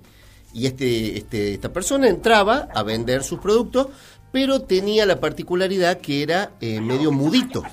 y 0.53 0.65
este, 0.65 1.17
este, 1.17 1.53
esta 1.53 1.71
persona 1.71 2.09
entraba 2.09 2.67
a 2.73 2.83
vender 2.83 3.23
sus 3.23 3.39
productos, 3.39 3.87
pero 4.31 4.61
tenía 4.61 5.05
la 5.05 5.19
particularidad 5.19 5.99
que 5.99 6.23
era 6.23 6.51
eh, 6.61 6.81
medio 6.81 7.11
mudito. 7.11 7.63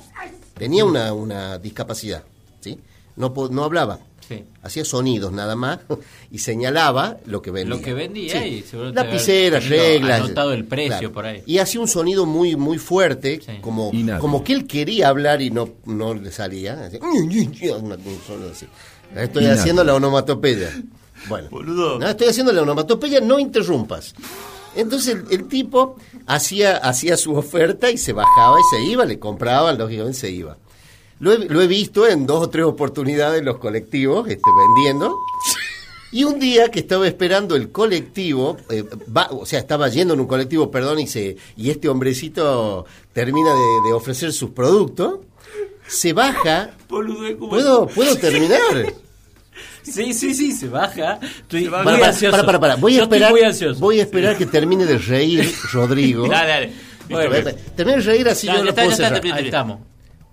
Tenía 0.59 0.85
una, 0.85 1.13
una 1.13 1.59
discapacidad, 1.59 2.23
¿sí? 2.61 2.79
No, 3.17 3.33
po- 3.33 3.49
no 3.49 3.65
hablaba. 3.65 3.99
Sí. 4.29 4.45
Hacía 4.63 4.85
sonidos 4.85 5.33
nada 5.33 5.57
más 5.57 5.79
y 6.31 6.39
señalaba 6.41 7.17
lo 7.25 7.41
que 7.41 7.51
vendía. 7.51 7.77
Lo 7.77 7.81
que 7.83 7.95
vendía 7.95 8.47
y 8.47 8.61
te 8.61 8.77
Lapiceras, 8.93 9.67
reglas. 9.69 10.21
anotado 10.21 10.53
el 10.53 10.67
precio 10.67 11.11
por 11.13 11.25
ahí. 11.25 11.43
Y 11.47 11.59
hacía 11.59 11.81
un 11.81 11.89
sonido 11.89 12.27
muy 12.27 12.55
muy 12.55 12.77
fuerte, 12.79 13.41
Sí. 13.45 13.53
como, 13.63 13.91
como 14.21 14.45
que 14.45 14.53
él 14.53 14.67
quería 14.67 15.09
hablar 15.09 15.41
y 15.41 15.51
no, 15.51 15.71
no 15.87 16.13
le 16.13 16.31
salía. 16.31 16.85
Así. 16.87 16.99
Estoy 19.17 19.47
haciendo 19.47 19.83
la 19.85 19.95
onomatopeya. 19.95 20.71
Bueno, 21.29 21.49
no, 21.99 22.07
estoy 22.09 22.29
haciendo 22.29 22.53
la 22.53 22.63
onomatopeya, 22.63 23.21
no 23.21 23.39
interrumpas. 23.39 24.15
Entonces 24.79 25.15
el, 25.17 25.25
el 25.31 25.49
tipo 25.49 25.97
hacía, 26.27 26.77
hacía 26.79 27.17
su 27.17 27.35
oferta 27.35 27.91
y 27.91 27.99
se 27.99 28.13
bajaba 28.13 28.57
y 28.59 28.77
se 28.77 28.83
iba, 28.91 29.05
le 29.05 29.19
compraba, 29.19 29.73
lógicamente 29.73 30.19
se 30.19 30.31
iba. 30.31 30.57
Lo 31.21 31.33
he, 31.33 31.39
lo 31.47 31.61
he 31.61 31.67
visto 31.67 32.07
en 32.07 32.27
dos 32.27 32.45
o 32.45 32.49
tres 32.49 32.65
oportunidades 32.65 33.41
en 33.41 33.45
los 33.45 33.59
colectivos, 33.59 34.29
este, 34.29 34.43
vendiendo. 34.57 35.15
Y 36.13 36.25
un 36.25 36.39
día 36.39 36.71
que 36.71 36.79
estaba 36.79 37.07
esperando 37.07 37.55
el 37.57 37.71
colectivo, 37.71 38.57
eh, 38.71 38.85
va- 39.15 39.29
o 39.33 39.45
sea, 39.45 39.59
estaba 39.59 39.89
yendo 39.89 40.15
en 40.15 40.21
un 40.21 40.27
colectivo, 40.27 40.71
perdón, 40.71 41.01
y, 41.01 41.07
se, 41.07 41.37
y 41.57 41.71
este 41.71 41.89
hombrecito 41.89 42.87
termina 43.13 43.53
de, 43.53 43.89
de 43.89 43.93
ofrecer 43.93 44.33
sus 44.33 44.51
productos, 44.51 45.19
se 45.87 46.13
baja. 46.15 46.71
¿Puedo, 47.51 47.87
¿puedo 47.89 48.17
terminar? 48.17 48.95
Sí, 49.93 50.13
sí, 50.15 50.35
sí, 50.35 50.53
se 50.53 50.69
baja. 50.69 51.19
Estoy 51.23 51.69
baja. 51.69 51.85
muy 51.85 51.93
Para, 51.95 52.07
ansioso. 52.09 52.31
para, 52.33 52.47
para, 52.47 52.61
para. 52.61 52.75
Voy 52.77 52.95
a 52.95 52.97
Yo 52.99 53.03
estoy 53.05 53.17
esperar. 53.19 53.33
muy 53.33 53.43
ansioso. 53.43 53.81
Voy 53.81 54.01
a 54.01 54.03
esperar 54.03 54.37
que 54.39 54.47
termine 54.47 54.85
de 54.87 54.99
reír 54.99 55.51
Rodrigo. 55.73 56.29
Dale, 56.29 56.49
dale. 56.49 56.73
Bueno, 57.09 57.51
Termine 57.75 57.99
de 57.99 58.03
reír 58.05 58.29
así 58.29 58.47
yo 58.47 58.63
lo 58.63 58.75
puedo 58.75 58.91
está, 58.91 59.05
cerrar. 59.09 59.21
te- 59.21 59.33
Ahí 59.33 59.45
estamos. 59.47 59.79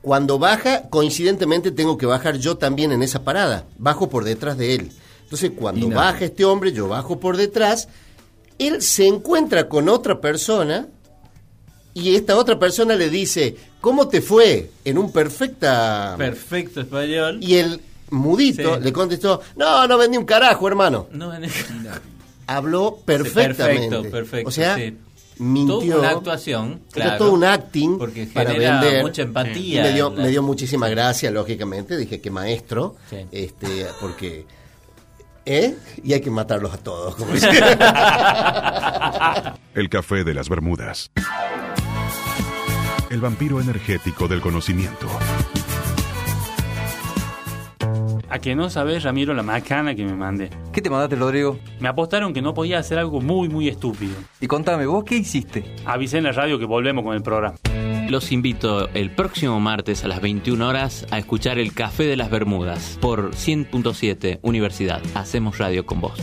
Cuando 0.02 0.38
baja, 0.38 0.84
coincidentemente 0.90 1.72
tengo 1.72 1.98
que 1.98 2.06
bajar 2.06 2.38
yo 2.38 2.58
también 2.58 2.92
en 2.92 3.02
esa 3.02 3.24
parada. 3.24 3.66
Bajo 3.78 4.10
por 4.10 4.24
detrás 4.24 4.58
de 4.58 4.76
él. 4.76 4.92
Entonces, 5.24 5.52
cuando 5.56 5.90
baja 5.90 6.26
este 6.26 6.46
hombre, 6.46 6.72
yo 6.74 6.88
bajo 6.88 7.20
por 7.20 7.38
detrás. 7.38 7.88
Él 8.60 8.82
se 8.82 9.08
encuentra 9.08 9.68
con 9.68 9.90
otra 9.90 10.22
persona 10.22 10.88
y 11.94 12.16
esta 12.16 12.36
otra 12.38 12.60
persona 12.60 12.96
le 12.96 13.10
dice, 13.10 13.56
¿cómo 13.82 14.08
te 14.08 14.22
fue? 14.22 14.70
En 14.84 14.98
un 14.98 15.12
perfecta... 15.12 16.16
Perfecto 16.18 16.82
español. 16.82 17.40
y 17.42 17.56
el 17.56 17.80
mudito 18.12 18.76
Sí. 18.78 18.84
le 18.84 18.94
contestó, 18.94 19.42
no, 19.56 19.88
no 19.88 19.98
vendí 19.98 20.18
un 20.18 20.26
carajo, 20.26 20.68
hermano. 20.68 21.08
No, 21.12 21.34
en- 21.34 21.50
Habló 22.48 23.00
perfectamente. 23.04 23.90
Perfecto, 23.90 24.12
perfecto, 24.12 24.50
O 24.50 24.52
sea, 24.52 24.76
sí. 24.76 24.96
mintió. 25.40 25.98
Una 26.00 26.10
actuación. 26.12 26.82
Claro, 26.92 27.18
todo 27.18 27.32
un 27.34 27.44
acting 27.44 27.98
Porque 27.98 28.28
para 28.28 28.54
vender. 28.54 29.02
mucha 29.02 29.24
Y 29.24 29.26
empatía. 29.26 29.82
me 29.84 29.94
dio, 29.94 30.08
en 30.10 30.16
la- 30.18 30.22
me 30.24 30.30
dio 30.30 30.44
muchísima 30.44 30.88
gracia, 30.90 31.32
lógicamente. 31.32 31.98
Dije 31.98 32.22
que 32.22 32.30
maestro, 32.30 32.96
Sí. 33.10 33.26
este, 33.32 33.88
porque. 34.00 34.46
¿Eh? 35.48 35.76
Y 36.04 36.14
hay 36.14 36.22
que 36.22 36.32
matarlos 36.32 36.74
a 36.74 36.78
todos. 36.78 37.16
como. 37.16 37.32
El 39.74 39.90
café 39.90 40.24
de 40.24 40.34
las 40.34 40.50
Bermudas. 40.50 41.12
El 43.10 43.22
vampiro 43.22 43.60
energético 43.62 44.28
del 44.28 44.42
conocimiento. 44.42 45.08
A 48.36 48.40
que 48.40 48.54
no 48.54 48.70
sabes, 48.70 49.04
Ramiro, 49.04 49.34
la 49.34 49.44
macana 49.44 49.96
que 49.96 50.04
me 50.04 50.14
mandé. 50.14 50.50
¿Qué 50.74 50.82
te 50.82 50.90
mandaste, 50.90 51.16
Rodrigo? 51.16 51.58
Me 51.80 51.88
apostaron 51.88 52.34
que 52.34 52.42
no 52.42 52.54
podía 52.54 52.80
hacer 52.80 53.00
algo 53.00 53.22
muy, 53.22 53.48
muy 53.48 53.70
estúpido. 53.70 54.14
Y 54.42 54.48
contame, 54.48 54.86
¿vos 54.86 55.06
qué 55.06 55.16
hiciste? 55.16 55.64
Avisé 55.86 56.18
en 56.18 56.26
la 56.26 56.34
radio 56.34 56.60
que 56.60 56.66
volvemos 56.66 57.06
con 57.06 57.16
el 57.16 57.22
programa. 57.22 57.56
Los 58.10 58.34
invito 58.34 58.90
el 58.90 59.10
próximo 59.12 59.62
martes 59.62 60.04
a 60.04 60.10
las 60.10 60.20
21 60.20 60.68
horas 60.68 61.08
a 61.12 61.18
escuchar 61.18 61.60
el 61.60 61.74
Café 61.74 62.04
de 62.04 62.18
las 62.18 62.30
Bermudas 62.30 62.98
por 63.00 63.32
100.7 63.32 64.40
Universidad. 64.42 65.02
Hacemos 65.14 65.58
radio 65.58 65.86
con 65.86 66.02
vos. 66.02 66.20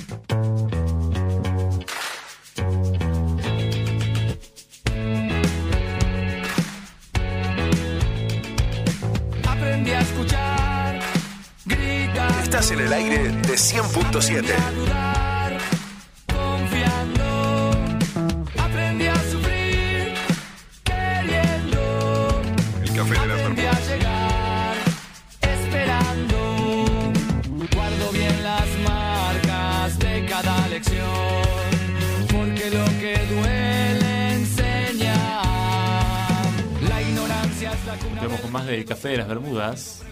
Es 37.73 37.87
la 37.87 37.97
cuna 37.97 38.21
Volvemos 38.21 38.41
con 38.41 38.53
más 38.53 38.67
del 38.67 38.85
Café 38.85 39.09
de 39.09 39.17
las 39.19 39.29
Bermudas 39.29 40.03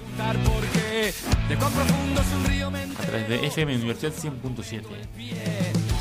a 1.58 3.02
través 3.02 3.28
de 3.28 3.46
FM 3.46 3.74
Universidad 3.74 4.12
100.7. 4.12 4.84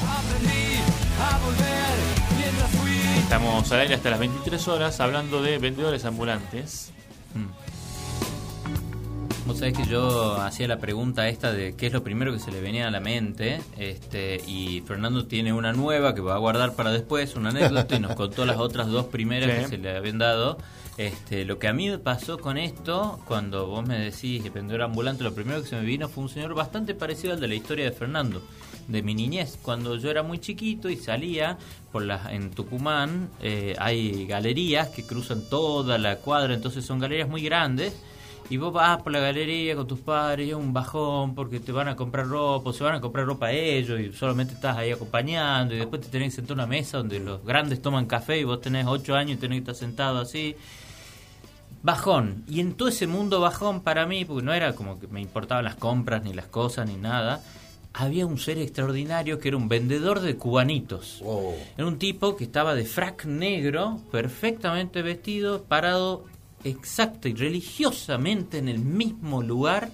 aprendí 0.06 0.80
a 1.20 1.40
volver 1.40 2.38
mientras 2.38 2.72
fui. 2.72 2.92
Estamos 3.20 3.72
al 3.72 3.80
aire 3.80 3.96
hasta 3.96 4.12
las 4.12 4.20
23 4.20 4.68
horas 4.68 5.00
hablando 5.00 5.42
de 5.42 5.58
vendedores 5.58 6.06
ambulantes. 6.06 6.92
Mm. 7.34 7.69
Vos 9.50 9.58
sabés 9.58 9.76
que 9.76 9.86
yo 9.88 10.36
hacía 10.36 10.68
la 10.68 10.78
pregunta 10.78 11.28
esta 11.28 11.52
de 11.52 11.74
qué 11.74 11.88
es 11.88 11.94
lo 11.94 12.04
primero 12.04 12.32
que 12.32 12.38
se 12.38 12.52
le 12.52 12.62
venía 12.62 12.88
a 12.88 12.92
la 12.92 13.00
mente, 13.00 13.60
este, 13.80 14.40
y 14.46 14.82
Fernando 14.82 15.26
tiene 15.26 15.52
una 15.54 15.74
nueva 15.74 16.14
que 16.14 16.22
va 16.22 16.36
a 16.36 16.38
guardar 16.38 16.76
para 16.76 16.92
después, 16.92 17.36
una 17.36 17.50
anécdota, 17.50 17.96
y 17.96 18.00
nos 18.00 18.14
contó 18.14 18.46
las 18.46 18.58
otras 18.58 18.90
dos 18.90 19.08
primeras 19.08 19.50
Sí. 19.50 19.62
que 19.64 19.68
se 19.70 19.78
le 19.80 19.98
habían 19.98 20.20
dado. 20.20 20.60
Este, 20.98 21.46
lo 21.46 21.58
que 21.58 21.68
a 21.68 21.74
mí 21.74 21.90
me 21.90 21.98
pasó 21.98 22.38
con 22.38 22.60
esto, 22.60 23.20
cuando 23.26 23.66
vos 23.66 23.88
me 23.88 23.98
decís 23.98 24.44
que 24.44 24.52
vendedor 24.52 24.84
ambulante, 24.84 25.24
lo 25.24 25.34
primero 25.34 25.64
que 25.64 25.68
se 25.68 25.78
me 25.78 25.82
vino 25.82 26.08
fue 26.10 26.26
un 26.26 26.30
señor 26.30 26.54
bastante 26.54 26.94
parecido 26.94 27.34
al 27.34 27.40
de 27.40 27.48
la 27.48 27.56
historia 27.56 27.86
de 27.86 27.92
Fernando, 27.92 28.44
de 28.88 29.02
mi 29.02 29.16
niñez. 29.16 29.58
Cuando 29.64 29.96
yo 29.96 30.12
era 30.12 30.22
muy 30.22 30.38
chiquito 30.38 30.90
y 30.90 30.96
salía 30.98 31.58
por 31.92 32.04
las 32.04 32.32
en 32.32 32.52
Tucumán, 32.52 33.30
eh, 33.42 33.76
hay 33.80 34.28
galerías 34.28 34.90
que 34.90 35.08
cruzan 35.08 35.42
toda 35.50 35.98
la 35.98 36.18
cuadra, 36.18 36.54
entonces 36.54 36.86
son 36.86 37.00
galerías 37.00 37.28
muy 37.28 37.42
grandes. 37.42 37.96
Y 38.50 38.58
vos 38.58 38.74
vas 38.74 39.02
por 39.04 39.12
la 39.12 39.20
galería 39.20 39.76
con 39.76 39.86
tus 39.86 40.00
padres 40.00 40.48
y 40.48 40.50
es 40.50 40.56
un 40.56 40.74
bajón 40.74 41.36
porque 41.36 41.60
te 41.60 41.72
van 41.72 41.88
a 41.88 41.96
comprar 41.96 42.28
ropa, 42.28 42.72
o 42.72 42.74
se 42.74 42.84
van 42.84 42.96
a 42.96 43.02
comprar 43.02 43.28
ropa 43.28 43.48
a 43.48 43.52
ellos 43.52 44.00
y 44.00 44.12
solamente 44.12 44.56
estás 44.56 44.76
ahí 44.76 44.92
acompañando 44.92 45.76
y 45.76 45.78
después 45.78 46.02
te 46.02 46.08
tenés 46.08 46.30
que 46.30 46.38
sentar 46.38 46.54
a 46.54 46.64
una 46.64 46.66
mesa 46.66 46.98
donde 46.98 47.20
los 47.20 47.46
grandes 47.46 47.80
toman 47.80 48.08
café 48.08 48.40
y 48.40 48.44
vos 48.46 48.60
tenés 48.60 48.88
ocho 48.88 49.16
años 49.16 49.38
y 49.38 49.40
tenés 49.40 49.58
que 49.58 49.72
estar 49.72 49.76
sentado 49.76 50.20
así. 50.20 50.56
bajón. 51.84 52.44
Y 52.48 52.60
en 52.60 52.74
todo 52.74 52.90
ese 52.90 53.06
mundo 53.06 53.40
bajón 53.40 53.82
para 53.82 54.08
mí, 54.08 54.26
porque 54.26 54.44
no 54.44 54.52
era 54.54 54.74
como 54.74 55.00
que 55.00 55.08
me 55.08 55.22
importaban 55.22 55.64
las 55.64 55.76
compras, 55.76 56.24
ni 56.24 56.34
las 56.34 56.48
cosas, 56.48 56.88
ni 56.88 56.96
nada, 56.96 57.44
había 57.94 58.26
un 58.26 58.40
ser 58.40 58.58
extraordinario 58.58 59.40
que 59.40 59.50
era 59.50 59.58
un 59.58 59.70
vendedor 59.70 60.22
de 60.22 60.36
cubanitos. 60.38 61.22
Oh. 61.24 61.54
Era 61.78 61.88
un 61.88 62.00
tipo 62.00 62.36
que 62.36 62.46
estaba 62.46 62.74
de 62.74 62.86
frac 62.86 63.26
negro, 63.26 64.00
perfectamente 64.12 65.04
vestido, 65.04 65.64
parado 65.64 66.26
exacta 66.64 67.30
y 67.30 67.34
religiosamente 67.34 68.58
en 68.58 68.70
el 68.70 68.80
mismo 68.80 69.42
lugar 69.42 69.90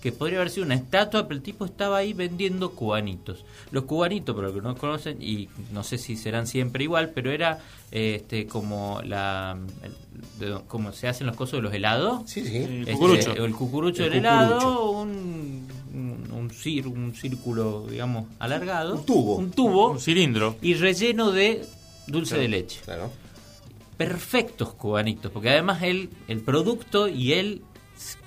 que 0.00 0.12
podría 0.12 0.38
haber 0.38 0.50
sido 0.50 0.64
una 0.64 0.76
estatua, 0.76 1.26
pero 1.26 1.36
el 1.38 1.42
tipo 1.42 1.64
estaba 1.64 1.96
ahí 1.98 2.12
vendiendo 2.12 2.70
cubanitos. 2.70 3.44
Los 3.72 3.82
cubanitos, 3.82 4.32
para 4.32 4.46
los 4.46 4.56
que 4.56 4.62
no 4.62 4.76
conocen, 4.76 5.20
y 5.20 5.48
no 5.72 5.82
sé 5.82 5.98
si 5.98 6.16
serán 6.16 6.46
siempre 6.46 6.84
igual, 6.84 7.10
pero 7.12 7.32
era 7.32 7.58
eh, 7.90 8.18
este 8.20 8.46
como 8.46 9.00
la 9.04 9.58
el- 9.82 9.92
de- 10.38 10.60
como 10.68 10.92
se 10.92 11.08
hacen 11.08 11.26
los 11.26 11.34
cosos 11.34 11.58
de 11.58 11.62
los 11.62 11.74
helados. 11.74 12.30
Sí, 12.30 12.44
sí. 12.44 12.56
El 12.58 12.80
Este, 12.82 12.92
cucurucho. 12.92 13.44
el 13.44 13.54
cucurucho 13.54 14.04
El 14.04 14.10
del 14.10 14.18
helado, 14.20 14.54
cucurucho. 14.60 14.90
un, 14.92 15.68
un, 15.92 16.30
un 16.32 16.50
cir- 16.50 16.86
un 16.86 17.12
círculo, 17.16 17.84
digamos, 17.90 18.26
alargado. 18.38 18.94
Un 18.94 19.04
tubo. 19.04 19.34
Un 19.36 19.50
tubo. 19.50 19.90
Un 19.90 20.00
cilindro. 20.00 20.54
Y 20.62 20.74
relleno 20.74 21.32
de 21.32 21.66
dulce 22.06 22.38
de 22.38 22.46
leche. 22.46 22.80
Claro. 22.84 23.10
Perfectos 23.98 24.72
cubanitos, 24.74 25.30
porque 25.30 25.50
además 25.50 25.82
él, 25.82 26.08
el 26.26 26.40
producto 26.40 27.08
y 27.08 27.34
él 27.34 27.62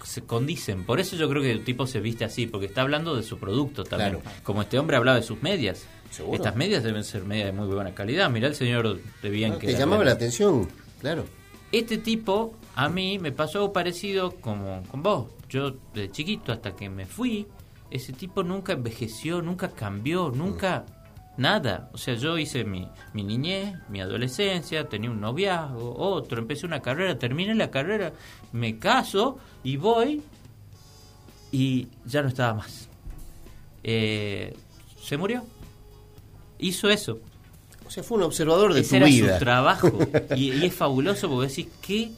se 0.03 0.22
condicen. 0.22 0.84
Por 0.84 0.99
eso 0.99 1.15
yo 1.15 1.30
creo 1.30 1.41
que 1.41 1.51
el 1.51 1.63
tipo 1.63 1.88
se 1.88 1.99
viste 1.99 2.26
así, 2.26 2.45
porque 2.45 2.67
está 2.67 2.82
hablando 2.82 3.15
de 3.15 3.24
su 3.24 3.39
producto 3.39 3.84
también. 3.84 4.19
Claro. 4.19 4.38
Como 4.43 4.61
este 4.61 4.78
hombre 4.78 4.97
hablaba 4.97 5.17
de 5.17 5.24
sus 5.24 5.41
medias. 5.41 5.86
Seguro. 6.09 6.36
Estas 6.36 6.55
medias 6.55 6.84
deben 6.84 7.03
ser 7.03 7.24
medias 7.24 7.47
de 7.47 7.51
muy 7.53 7.67
buena 7.67 7.95
calidad. 7.95 8.30
Mirá 8.30 8.47
el 8.47 8.55
señor 8.55 8.99
de 9.22 9.30
bien 9.30 9.53
Ah, 9.53 9.59
que 9.59 9.67
Te 9.67 9.74
llamaba 9.78 10.03
la 10.03 10.11
atención, 10.11 10.67
claro. 10.99 11.24
Este 11.72 11.97
tipo 11.97 12.53
a 12.76 12.89
mí 12.89 13.17
me 13.17 13.32
pasó 13.32 13.59
algo 13.59 13.74
parecido 13.74 14.32
como 14.41 14.84
con 14.89 15.01
vos. 15.01 15.28
Yo 15.47 15.78
de 15.93 16.11
chiquito 16.11 16.51
hasta 16.51 16.76
que 16.76 16.89
me 16.89 17.05
fui, 17.05 17.47
ese 17.89 18.11
tipo 18.11 18.43
nunca 18.43 18.74
envejeció, 18.74 19.41
nunca 19.41 19.69
cambió, 19.69 20.32
nunca 20.36 20.86
nada. 21.41 21.89
O 21.93 21.97
sea, 21.97 22.13
yo 22.13 22.37
hice 22.37 22.63
mi, 22.63 22.87
mi 23.13 23.23
niñez, 23.23 23.75
mi 23.89 23.99
adolescencia, 24.01 24.87
tenía 24.87 25.09
un 25.11 25.19
noviazgo, 25.19 25.95
otro, 25.97 26.39
empecé 26.39 26.65
una 26.65 26.81
carrera, 26.81 27.17
terminé 27.19 27.53
la 27.55 27.69
carrera, 27.71 28.13
me 28.53 28.77
caso 28.79 29.37
y 29.63 29.77
voy 29.77 30.21
y 31.51 31.87
ya 32.05 32.21
no 32.21 32.29
estaba 32.29 32.53
más. 32.53 32.87
Eh, 33.83 34.55
se 35.01 35.17
murió. 35.17 35.43
Hizo 36.59 36.89
eso. 36.89 37.19
O 37.85 37.89
sea, 37.91 38.03
fue 38.03 38.17
un 38.19 38.23
observador 38.23 38.73
de 38.73 38.81
Ese 38.81 38.91
tu 38.91 38.95
era 38.97 39.05
vida. 39.07 39.33
su 39.33 39.43
trabajo. 39.43 39.91
Y, 40.35 40.51
y 40.53 40.65
es 40.65 40.73
fabuloso 40.73 41.27
porque 41.29 41.49
decís, 41.49 41.67
qué, 41.81 42.11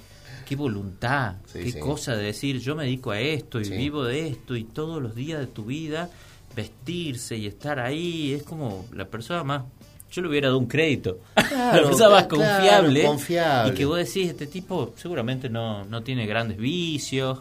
qué 0.45 0.55
voluntad, 0.55 1.35
Sí, 1.47 1.63
qué 1.63 1.71
sí. 1.71 1.79
cosa 1.79 2.15
de 2.15 2.25
decir, 2.25 2.59
yo 2.59 2.75
me 2.75 2.83
dedico 2.83 3.11
a 3.11 3.19
esto 3.19 3.59
y 3.59 3.65
Sí. 3.65 3.75
vivo 3.75 4.03
de 4.03 4.27
esto 4.27 4.55
y 4.55 4.65
todos 4.65 5.01
los 5.01 5.15
días 5.15 5.39
de 5.39 5.47
tu 5.47 5.65
vida 5.65 6.09
vestirse 6.55 7.35
y 7.37 7.47
estar 7.47 7.79
ahí, 7.79 8.33
es 8.33 8.43
como 8.43 8.85
la 8.93 9.05
persona 9.05 9.43
más... 9.43 9.63
Yo 10.11 10.21
le 10.21 10.27
hubiera 10.27 10.47
dado 10.49 10.59
un 10.59 10.67
crédito. 10.67 11.19
Claro, 11.35 11.81
la 11.81 11.87
persona 11.87 12.09
más 12.09 12.27
claro, 12.27 12.43
confiable. 12.61 13.03
confiable. 13.05 13.73
Y 13.73 13.75
que 13.77 13.85
vos 13.85 13.97
decís, 13.97 14.29
este 14.29 14.47
tipo 14.47 14.93
seguramente 14.95 15.49
no, 15.49 15.85
no 15.85 16.01
tiene 16.03 16.25
grandes 16.27 16.57
vicios. 16.57 17.39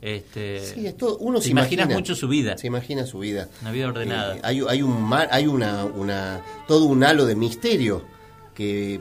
Este, 0.00 0.60
Sí, 0.64 0.86
es 0.86 0.96
todo- 0.96 1.18
uno 1.18 1.40
se 1.40 1.50
imagina- 1.50 1.86
mucho 1.86 2.14
su 2.14 2.26
vida. 2.28 2.56
Se 2.58 2.66
imagina 2.66 3.06
su 3.06 3.18
vida. 3.20 3.48
Una 3.62 3.70
vida 3.72 3.88
ordenada. 3.88 4.36
Eh, 4.36 4.40
hay, 4.42 4.62
hay 4.68 4.82
un 4.82 5.00
mar, 5.02 5.28
hay 5.32 5.46
una, 5.46 5.84
una 5.84 6.42
todo 6.68 6.84
un 6.86 7.02
halo 7.04 7.24
de 7.26 7.34
misterio 7.36 8.04
que, 8.54 9.00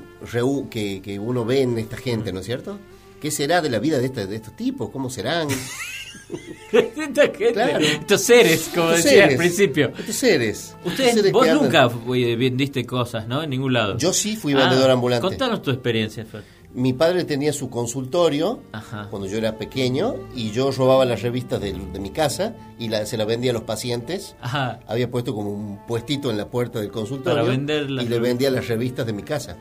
que, 0.70 1.02
que 1.02 1.20
uno 1.20 1.44
ve 1.46 1.62
en 1.62 1.78
esta 1.80 1.98
gente, 1.98 2.32
¿no 2.32 2.40
es 2.40 2.46
cierto? 2.46 2.78
¿Qué 3.20 3.30
será 3.32 3.62
de 3.62 3.70
la 3.70 3.80
vida 3.80 3.98
de, 4.00 4.06
esta- 4.06 4.26
de 4.26 4.36
estos 4.36 4.56
tipos? 4.56 4.90
¿Cómo 4.90 5.10
serán? 5.10 5.48
Esta 6.72 7.22
gente, 7.24 7.54
Claro. 7.54 7.80
Estos 7.80 8.22
seres, 8.22 8.70
como 8.74 8.92
Estos 8.92 9.04
decía 9.04 9.24
al 9.24 9.30
seres, 9.32 9.38
principio. 9.38 9.92
Estos 9.98 10.16
seres. 10.16 10.76
Ustedes, 10.86 11.14
seres 11.16 11.32
vos 11.32 11.48
nunca 11.48 11.90
fui- 11.90 12.36
vendiste 12.36 12.86
cosas, 12.86 13.28
¿no? 13.28 13.44
En 13.44 13.50
ningún 13.50 13.74
lado. 13.74 13.98
Yo 13.98 14.14
sí 14.14 14.36
fui 14.36 14.54
vendedor 14.54 14.90
Ah, 14.90 14.94
ambulante. 14.94 15.28
Contanos 15.28 15.62
tu 15.62 15.72
experiencia, 15.72 16.26
Fer. 16.26 16.44
Mi 16.74 16.94
padre 16.94 17.26
tenía 17.26 17.52
su 17.52 17.70
consultorio 17.70 18.62
Ajá. 18.72 19.08
cuando 19.10 19.28
yo 19.28 19.38
era 19.38 19.58
pequeño 19.58 20.16
y 20.34 20.52
yo 20.52 20.72
robaba 20.72 21.04
las 21.04 21.22
revistas 21.22 21.60
de, 21.60 21.74
mi 21.74 22.12
casa 22.12 22.56
y 22.80 22.88
la- 22.88 23.06
se 23.06 23.18
las 23.18 23.28
vendía 23.28 23.52
a 23.52 23.54
los 23.54 23.64
pacientes. 23.64 24.38
Ajá. 24.40 24.80
Había 24.88 25.12
puesto 25.12 25.34
como 25.36 25.52
un 25.52 25.86
puestito 25.86 26.32
en 26.32 26.38
la 26.38 26.48
puerta 26.50 26.80
del 26.80 26.90
consultorio 26.90 27.40
Para 27.40 27.44
vender 27.50 27.92
las 27.92 28.06
y 28.06 28.08
le 28.08 28.20
vendía 28.20 28.50
las 28.50 28.70
revistas 28.70 29.06
de 29.06 29.12
mi 29.12 29.24
casa. 29.24 29.58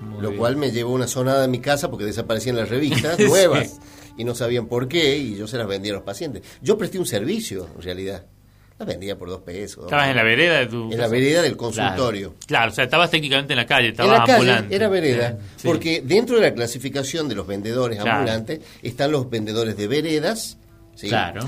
Muy 0.00 0.20
lo 0.22 0.30
bien. 0.30 0.38
cual 0.40 0.56
me 0.56 0.72
llevó 0.72 0.92
una 0.92 1.06
sonada 1.06 1.44
en 1.44 1.50
mi 1.52 1.60
casa 1.60 1.88
porque 1.88 2.04
desaparecían 2.06 2.56
las 2.56 2.68
revistas 2.68 3.16
Sí. 3.18 3.26
Y 4.16 4.24
no 4.24 4.34
sabían 4.34 4.66
por 4.66 4.88
qué 4.88 5.16
y 5.18 5.36
yo 5.36 5.46
se 5.46 5.56
las 5.58 5.66
vendía 5.66 5.92
a 5.92 5.96
los 5.96 6.04
pacientes. 6.04 6.42
Yo 6.62 6.76
presté 6.78 6.98
un 6.98 7.06
servicio, 7.06 7.68
en 7.76 7.82
realidad. 7.82 8.24
Las 8.78 8.88
vendía 8.88 9.18
por 9.18 9.28
dos 9.28 9.42
pesos. 9.42 9.84
Estabas 9.84 10.08
en 10.08 10.16
la 10.16 10.22
vereda 10.22 10.58
de 10.60 10.66
tu. 10.66 10.90
En 10.90 10.98
la 10.98 11.06
vereda 11.08 11.42
del 11.42 11.54
consultorio. 11.56 12.34
Claro, 12.46 12.72
o 12.72 12.74
sea, 12.74 12.84
estabas 12.84 13.10
técnicamente 13.10 13.52
en 13.52 13.58
la 13.58 13.66
calle, 13.66 13.88
En 13.88 13.90
estabas 13.92 14.12
la 14.20 14.24
calle 14.24 14.32
ambulante. 14.38 14.74
era 14.74 14.88
vereda, 14.88 15.38
Sí. 15.56 15.66
porque 15.68 16.00
dentro 16.02 16.36
de 16.36 16.42
la 16.42 16.54
clasificación 16.54 17.28
de 17.28 17.34
los 17.34 17.46
vendedores 17.46 17.98
Claro. 17.98 18.18
ambulantes 18.20 18.60
están 18.82 19.12
los 19.12 19.28
vendedores 19.28 19.76
de 19.76 19.86
veredas. 19.86 20.56
¿sí? 20.94 21.08
Claro. 21.08 21.46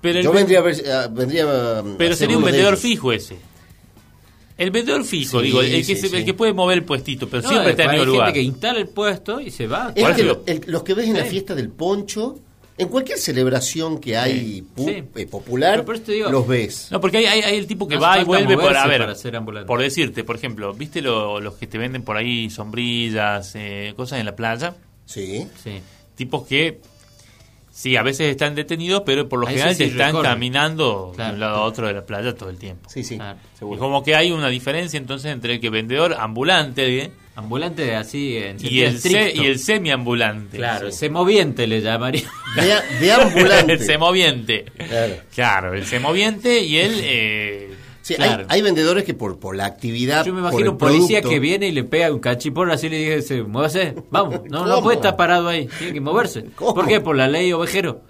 Pero, 0.00 0.20
Yo 0.20 0.30
ven- 0.32 0.40
vendría 0.46 0.58
a 0.58 0.62
ver, 0.62 0.90
a- 0.90 1.06
vendría 1.08 1.44
pero 1.98 2.10
ser 2.10 2.16
sería 2.16 2.36
un 2.36 2.44
vendedor 2.44 2.76
fijo 2.76 3.12
ese. 3.12 3.36
El 4.56 4.70
vendedor 4.70 5.04
fijo, 5.04 5.40
Sí, 5.40 5.46
digo, 5.46 5.60
el 5.62 5.70
que, 5.72 5.84
sí, 5.84 5.96
se- 5.96 6.08
sí. 6.08 6.16
el 6.16 6.24
que 6.24 6.32
puede 6.34 6.52
mover 6.52 6.78
el 6.78 6.84
puestito, 6.84 7.28
pero 7.28 7.42
No, 7.42 7.48
siempre 7.48 7.72
está 7.72 7.84
en 7.84 7.90
el 8.00 8.06
lugar. 8.06 8.26
gente 8.26 8.38
que 8.40 8.42
instala 8.44 8.78
el 8.78 8.88
puesto 8.88 9.40
y 9.40 9.50
se 9.50 9.66
va. 9.66 9.92
Es 9.96 10.14
que 10.16 10.22
lo- 10.22 10.42
el- 10.46 10.62
los 10.66 10.82
que 10.84 10.94
ves 10.94 11.08
en 11.08 11.16
la 11.16 11.24
fiesta 11.24 11.54
del 11.56 11.70
poncho, 11.70 12.38
en 12.78 12.88
cualquier 12.88 13.18
celebración 13.18 13.98
que 14.00 14.16
hay 14.16 14.64
pu- 14.76 14.84
Sí. 14.84 15.04
eh, 15.20 15.26
popular, 15.26 15.84
Pero 15.84 15.98
digo- 16.00 16.30
los 16.30 16.46
ves. 16.46 16.88
No, 16.90 17.00
porque 17.00 17.18
hay, 17.18 17.24
hay, 17.26 17.40
hay 17.42 17.56
el 17.58 17.66
tipo 17.66 17.86
que 17.88 17.96
No 17.96 18.00
va 18.02 18.20
y 18.20 18.24
vuelve 18.24 18.56
por, 18.56 18.76
a 18.76 18.86
ver, 18.86 19.00
para 19.00 19.14
ser 19.14 19.36
ambulante. 19.36 19.66
por 19.66 19.80
decirte, 19.80 20.22
por 20.24 20.36
ejemplo, 20.36 20.72
¿viste 20.74 21.00
lo- 21.02 21.40
los 21.40 21.54
que 21.54 21.66
te 21.66 21.78
venden 21.78 22.02
por 22.02 22.16
ahí 22.16 22.48
sombrillas, 22.50 23.52
eh, 23.54 23.92
cosas 23.96 24.18
en 24.20 24.26
la 24.26 24.36
playa? 24.36 24.74
Sí. 25.06 25.46
Sí. 25.62 25.80
Tipos 26.16 26.46
que, 26.46 26.80
sí, 27.74 27.96
a 27.96 28.02
veces 28.02 28.30
están 28.30 28.54
detenidos, 28.54 29.02
pero 29.04 29.28
por 29.28 29.40
lo 29.40 29.46
general 29.48 29.72
sí 29.74 29.78
te 29.78 29.84
están 29.90 30.22
caminando 30.22 31.08
de 31.10 31.16
Claro. 31.16 31.34
un 31.34 31.40
lado 31.40 31.56
a 31.56 31.62
otro 31.64 31.86
de 31.88 31.92
la 31.94 32.06
playa 32.06 32.34
todo 32.34 32.48
el 32.50 32.56
tiempo. 32.58 32.88
Sí, 32.88 33.02
sí. 33.02 33.16
Claro. 33.16 33.38
Y 33.60 33.76
como 33.76 34.02
que 34.04 34.14
hay 34.14 34.30
una 34.30 34.48
diferencia 34.48 34.96
entonces 34.98 35.32
entre 35.32 35.54
el 35.54 35.60
que 35.60 35.70
vendedor 35.70 36.14
ambulante 36.18 36.98
¿eh? 37.02 37.10
Ambulante 37.36 37.96
así 37.96 38.36
en 38.36 38.58
y 38.60 38.82
el, 38.82 39.00
se- 39.00 39.32
y 39.34 39.46
el 39.46 39.58
semiambulante. 39.58 40.56
Claro, 40.56 40.92
semoviente 40.92 41.66
le 41.66 41.80
llamaría. 41.80 42.22
De, 42.54 43.00
de 43.04 43.12
ambulante. 43.12 43.72
el 43.74 43.80
semoviente. 43.80 44.64
Claro. 44.88 45.14
Claro, 45.34 45.74
el 45.74 45.84
semoviente 45.84 46.60
y 46.60 46.76
el... 46.78 46.92
eh, 47.02 47.70
Sí, 48.04 48.16
Claro. 48.16 48.44
hay, 48.50 48.56
hay 48.58 48.62
vendedores 48.62 49.02
que 49.04 49.14
por, 49.14 49.38
por 49.38 49.56
la 49.56 49.64
actividad. 49.64 50.26
Yo 50.26 50.34
me 50.34 50.40
imagino 50.40 50.72
un 50.72 50.76
policía 50.78 51.20
producto- 51.22 51.30
que 51.30 51.38
viene 51.40 51.68
y 51.68 51.72
le 51.72 51.84
pega 51.84 52.12
un 52.12 52.18
cachipón 52.20 52.70
así 52.70 52.90
le 52.90 53.16
dice, 53.16 53.42
muévase, 53.44 53.94
vamos, 54.10 54.40
no, 54.50 54.66
no 54.66 54.82
puede 54.82 54.96
estar 54.96 55.16
parado 55.16 55.48
ahí, 55.48 55.68
tiene 55.78 55.94
que 55.94 56.00
moverse. 56.02 56.44
¿Cómo? 56.54 56.74
¿Por 56.74 56.86
qué? 56.86 57.00
Por 57.00 57.16
la 57.16 57.28
ley 57.28 57.50
ovejero. 57.54 58.02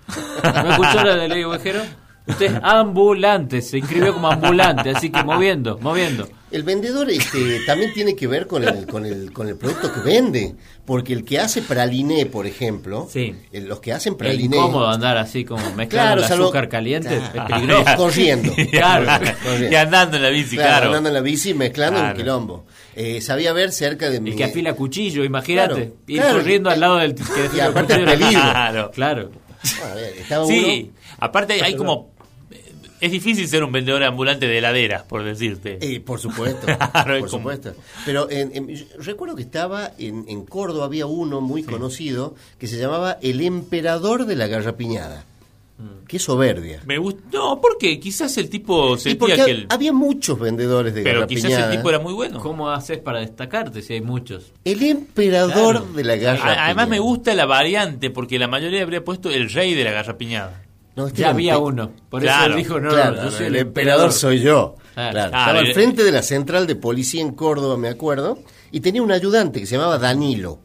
¿No 0.43 0.71
escuchó 0.73 1.05
la 1.05 1.15
de 1.15 1.29
ley 1.29 1.45
ovejero? 1.45 1.81
Usted 2.27 2.47
es 2.57 2.61
ambulante, 2.63 3.61
se 3.61 3.79
inscribió 3.79 4.15
como 4.15 4.29
ambulante, 4.31 4.91
así 4.91 5.11
que 5.11 5.23
moviendo, 5.23 5.79
moviendo. 5.81 6.27
El 6.51 6.63
vendedor 6.63 7.11
este, 7.11 7.61
también 7.67 7.93
tiene 7.93 8.15
que 8.15 8.27
ver 8.29 8.47
con 8.47 8.63
el, 8.63 8.87
con, 8.87 9.05
el, 9.05 9.33
con 9.33 9.49
el 9.49 9.57
producto 9.57 9.93
que 9.93 10.01
vende. 10.01 10.55
Porque 10.87 11.13
el 11.13 11.25
que 11.25 11.41
hace 11.41 11.63
praliné, 11.63 12.27
por 12.27 12.47
ejemplo, 12.47 13.09
Sí. 13.11 13.35
el- 13.53 13.67
los 13.67 13.81
que 13.81 13.93
hacen 13.93 14.13
Es 14.13 14.19
praliné. 14.19 14.57
incómodo 14.57 14.87
andar 14.89 15.17
así 15.17 15.45
como 15.45 15.63
mezclando 15.75 15.89
Claro, 15.89 16.21
el 16.23 16.29
salvo- 16.29 16.45
azúcar 16.45 16.69
caliente, 16.69 17.09
Claro. 17.09 17.25
es 17.49 17.53
peligroso. 17.55 17.97
Corriendo. 17.97 18.53
Claro. 18.71 19.07
Corriendo. 19.43 19.73
y 19.73 19.75
andando 19.75 20.17
en 20.17 20.23
la 20.23 20.29
bici, 20.29 20.57
Claro, 20.57 20.71
claro. 20.71 20.87
andando 20.87 21.09
en 21.09 21.15
la 21.15 21.21
bici 21.23 21.55
mezclando 21.55 22.01
un 22.03 22.13
quilombo. 22.15 22.67
Eh, 22.95 23.21
sabía 23.21 23.53
ver 23.53 23.73
cerca 23.73 24.09
de 24.09 24.21
mi. 24.21 24.31
El 24.31 24.37
que 24.37 24.45
afila 24.45 24.75
cuchillo, 24.75 25.25
imagínate, 25.25 25.93
ir 26.07 26.23
corriendo 26.23 26.71
al 26.71 26.79
lado 26.81 26.97
del 26.99 27.15
que 27.17 27.23
Y 27.57 27.61
aparte 27.61 27.95
el 27.95 28.05
peligro. 28.05 28.31
Claro. 28.31 28.91
Claro. 28.93 29.31
Bueno, 29.81 29.93
a 29.93 29.95
ver, 29.97 30.15
estaba 30.19 30.47
Sí, 30.47 30.91
uno- 30.93 30.99
aparte 31.19 31.55
hay 31.63 31.75
como... 31.75 32.14
Es 33.01 33.11
difícil 33.13 33.47
ser 33.49 33.65
un 33.65 33.73
vendedor 33.73 34.03
ambulante 34.05 34.47
de 34.47 34.59
heladeras, 34.59 35.03
por 35.03 35.23
decirte. 35.25 35.79
Eh, 35.81 36.01
por 36.01 36.19
supuesto, 36.21 36.67
Claro, 36.93 37.19
por 37.21 37.29
supuesto. 37.29 37.75
Pero 38.07 38.31
en- 38.31 38.51
en- 38.55 38.69
yo 38.75 38.85
recuerdo 38.99 39.37
que 39.37 39.43
estaba 39.43 39.93
en, 39.99 40.25
en 40.29 40.45
Córdoba, 40.47 40.87
había 40.87 41.07
uno 41.07 41.41
muy 41.41 41.63
conocido 41.65 42.35
que 42.59 42.67
se 42.67 42.79
llamaba 42.79 43.19
el 43.21 43.41
emperador 43.43 44.25
de 44.27 44.37
la 44.37 44.47
garrapiñada. 44.47 45.25
Mm. 45.77 46.07
Qué 46.07 46.21
soberbia. 46.21 46.81
Me 46.87 46.99
gusta... 46.99 47.21
No, 47.33 47.61
porque 47.61 47.99
quizás 47.99 48.39
el 48.39 48.49
tipo 48.49 48.97
sentía 48.97 49.45
que 49.45 49.51
el... 49.51 49.67
había 49.71 49.93
muchos 49.93 50.39
vendedores 50.39 50.95
de 50.95 51.03
Pero 51.03 51.27
quizás 51.27 51.51
el 51.53 51.71
tipo 51.77 51.89
era 51.91 51.99
muy 51.99 52.13
bueno. 52.15 52.39
¿Cómo 52.39 52.71
haces 52.71 52.99
para 52.99 53.19
destacarte 53.19 53.83
si 53.83 53.95
hay 53.95 54.01
muchos? 54.01 54.53
El 54.65 54.83
emperador 54.85 55.79
Claro. 55.81 55.93
de 55.95 56.05
la 56.05 56.15
garrapiñada. 56.17 56.61
A- 56.63 56.65
Además 56.67 56.89
me 56.89 57.01
gusta 57.01 57.35
la 57.35 57.45
variante, 57.47 58.11
porque 58.11 58.39
la 58.39 58.47
mayoría 58.47 58.83
habría 58.83 59.03
puesto 59.05 59.31
el 59.31 59.51
rey 59.51 59.75
de 59.75 59.83
la 59.85 59.91
garrapiñada. 59.91 60.63
No, 60.97 61.07
este 61.09 61.23
Ya 61.23 61.29
un 61.31 61.35
había 61.35 61.59
uno. 61.59 61.91
Por 62.09 62.23
Claro, 62.23 62.45
eso 62.45 62.51
él 62.53 62.57
dijo, 62.57 62.81
no, 62.81 62.89
no, 62.91 62.95
Claro, 62.95 63.17
yo 63.25 63.31
soy 63.31 63.47
el 63.47 63.57
emperador 63.57 64.13
soy 64.13 64.41
yo. 64.41 64.77
Claro. 64.95 65.11
Claro, 65.13 65.27
Estaba 65.27 65.59
al 65.59 65.73
frente 65.75 66.05
de 66.05 66.13
la 66.13 66.23
central 66.23 66.67
de 66.69 66.77
policía 66.77 67.21
en 67.21 67.33
Córdoba, 67.33 67.77
me 67.77 67.89
acuerdo, 67.89 68.39
y 68.71 68.79
tenía 68.81 69.03
un 69.03 69.11
ayudante 69.11 69.59
que 69.61 69.67
se 69.67 69.75
llamaba 69.77 69.99
Danilo, 69.99 70.61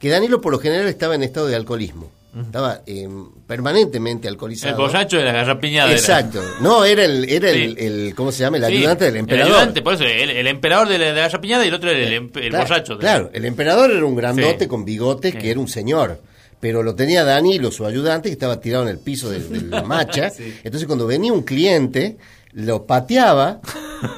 que 0.00 0.08
Danilo 0.10 0.40
por 0.40 0.50
lo 0.52 0.58
general 0.58 0.88
estaba 0.88 1.14
en 1.14 1.22
estado 1.22 1.46
de 1.46 1.54
alcoholismo. 1.54 2.10
Estaba 2.38 2.82
eh, 2.86 3.08
permanentemente 3.46 4.28
alcoholizado. 4.28 4.72
El 4.76 4.82
borracho 4.82 5.16
de 5.16 5.24
la 5.24 5.32
garrapiñada. 5.32 5.88
era. 5.88 5.98
Exacto. 5.98 6.42
No, 6.60 6.84
era 6.84 7.04
el, 7.06 7.24
era 7.30 7.48
el, 7.48 7.76
Sí. 7.78 7.84
el- 7.86 8.14
¿cómo 8.14 8.30
se 8.30 8.40
llama? 8.40 8.58
El 8.58 8.64
Sí, 8.66 8.76
ayudante 8.76 9.04
del 9.06 9.16
emperador. 9.16 9.46
El 9.48 9.54
ayudante, 9.56 9.80
por 9.82 9.94
eso, 9.94 10.04
el, 10.04 10.30
el 10.30 10.46
emperador 10.46 10.86
de 10.88 10.98
la, 10.98 11.04
de 11.06 11.12
la 11.14 11.20
garrapiñada 11.22 11.64
y 11.64 11.68
el 11.68 11.74
otro 11.74 11.90
era 11.90 11.98
el, 12.00 12.12
el 12.12 12.30
claro, 12.50 12.58
borracho. 12.64 12.94
de- 12.96 13.00
Claro, 13.00 13.30
el 13.32 13.44
emperador 13.46 13.90
era 13.90 14.04
un 14.04 14.14
grandote 14.16 14.64
Sí. 14.64 14.66
con 14.66 14.84
bigotes 14.84 15.32
Sí. 15.32 15.38
que 15.38 15.50
era 15.50 15.60
un 15.60 15.68
señor. 15.68 16.20
Pero 16.60 16.82
lo 16.82 16.94
tenía 16.94 17.24
Danilo, 17.24 17.70
su 17.70 17.84
ayudante, 17.84 18.28
que 18.28 18.32
estaba 18.32 18.60
tirado 18.60 18.84
en 18.84 18.90
el 18.90 18.98
piso 18.98 19.30
de, 19.30 19.40
de 19.40 19.62
la 19.62 19.82
macha. 19.84 20.32
Entonces, 20.64 20.86
cuando 20.86 21.06
venía 21.06 21.32
un 21.32 21.42
cliente, 21.42 22.16
lo 22.56 22.86
pateaba, 22.86 23.60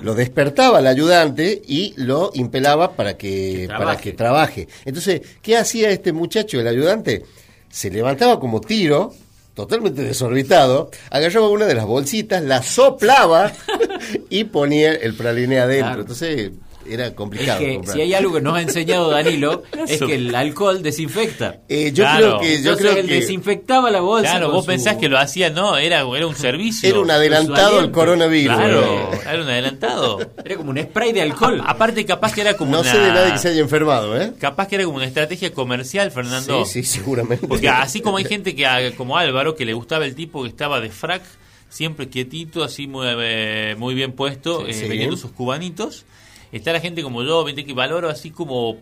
lo 0.02 0.14
despertaba 0.14 0.78
al 0.78 0.86
ayudante 0.86 1.60
y 1.66 1.94
lo 1.96 2.30
impelaba 2.34 2.92
para 2.92 3.16
que, 3.16 3.66
Que 3.68 3.74
para 3.76 3.96
que 3.96 4.12
trabaje. 4.12 4.68
Entonces, 4.84 5.22
¿qué 5.42 5.56
hacía 5.56 5.90
este 5.90 6.12
muchacho, 6.12 6.60
el 6.60 6.68
ayudante? 6.68 7.24
Se 7.68 7.90
levantaba 7.90 8.38
como 8.38 8.60
tiro, 8.60 9.12
totalmente 9.54 10.02
desorbitado, 10.02 10.90
agarraba 11.10 11.48
una 11.48 11.66
de 11.66 11.74
las 11.74 11.84
bolsitas, 11.84 12.40
la 12.44 12.62
soplaba 12.62 13.52
y 14.30 14.44
ponía 14.44 14.92
el 14.92 15.14
praliné 15.14 15.58
adentro. 15.58 15.86
Claro. 15.86 16.00
Entonces, 16.02 16.52
era 16.88 17.06
Es 17.08 17.12
complicado. 17.12 17.58
que 17.60 17.74
comprar. 17.74 17.94
si 17.96 18.02
hay 18.02 18.14
algo 18.14 18.32
que 18.34 18.40
nos 18.40 18.56
ha 18.56 18.62
enseñado 18.62 19.10
Danilo 19.10 19.62
es 19.88 19.98
que 20.02 20.14
el 20.14 20.34
alcohol 20.34 20.82
desinfecta. 20.82 21.60
Eh, 21.68 21.92
yo 21.92 22.04
Claro. 22.04 22.18
creo 22.18 22.40
que 22.40 22.48
yo 22.50 22.56
Entonces 22.72 22.86
creo 22.86 22.96
él 22.98 23.06
que 23.08 23.14
desinfectaba 23.14 23.90
la 23.90 24.00
bolsa. 24.00 24.30
Claro, 24.32 24.50
vos 24.50 24.64
su- 24.64 24.70
pensás 24.70 24.96
que 24.96 25.08
lo 25.08 25.18
hacía, 25.18 25.50
no, 25.50 25.76
era, 25.76 26.00
era 26.00 26.26
un 26.26 26.34
servicio. 26.36 26.88
era 26.88 27.00
un 27.00 27.10
adelantado 27.10 27.78
al 27.78 27.90
coronavirus. 27.90 28.56
Claro, 28.56 28.80
Eh, 29.12 29.18
era 29.30 29.42
un 29.42 29.48
adelantado. 29.48 30.18
Era 30.44 30.56
como 30.56 30.70
un 30.70 30.78
spray 30.82 31.12
de 31.12 31.22
alcohol. 31.22 31.60
A- 31.60 31.70
aparte, 31.72 32.04
capaz 32.04 32.32
que 32.34 32.40
era 32.40 32.54
como 32.56 32.72
No 32.72 32.80
una. 32.80 32.90
sé 32.92 32.98
de 32.98 33.08
nadie 33.12 33.32
que 33.32 33.38
se 33.38 33.48
haya 33.48 33.60
enfermado, 33.60 34.20
¿eh? 34.20 34.32
Capaz 34.38 34.68
que 34.68 34.76
era 34.76 34.84
como 34.84 34.96
una 34.96 35.06
estrategia 35.06 35.52
comercial, 35.52 36.10
Fernando. 36.10 36.64
Sí, 36.64 36.82
sí, 36.82 36.98
seguramente. 36.98 37.46
Porque 37.46 37.68
así 37.68 38.00
como 38.00 38.16
hay 38.16 38.24
gente 38.24 38.54
que, 38.54 38.66
ah, 38.66 38.78
como 38.96 39.16
Álvaro, 39.16 39.54
que 39.54 39.64
le 39.64 39.72
gustaba 39.74 40.04
el 40.04 40.14
tipo 40.14 40.42
que 40.42 40.48
estaba 40.48 40.80
de 40.80 40.90
frac, 40.90 41.22
siempre 41.70 42.08
quietito, 42.08 42.64
así 42.64 42.86
muy, 42.86 43.06
eh, 43.20 43.74
muy 43.78 43.94
bien 43.94 44.12
puesto, 44.12 44.64
Sí, 44.64 44.70
eh, 44.70 44.74
sí. 44.74 44.88
vendiendo 44.88 45.16
sus 45.16 45.32
cubanitos. 45.32 46.04
Está 46.52 46.72
la 46.72 46.80
gente 46.80 47.02
como 47.02 47.22
yo, 47.22 47.44
viste 47.44 47.64
que 47.64 47.72
valoro 47.74 48.08
así 48.08 48.30
como... 48.30 48.78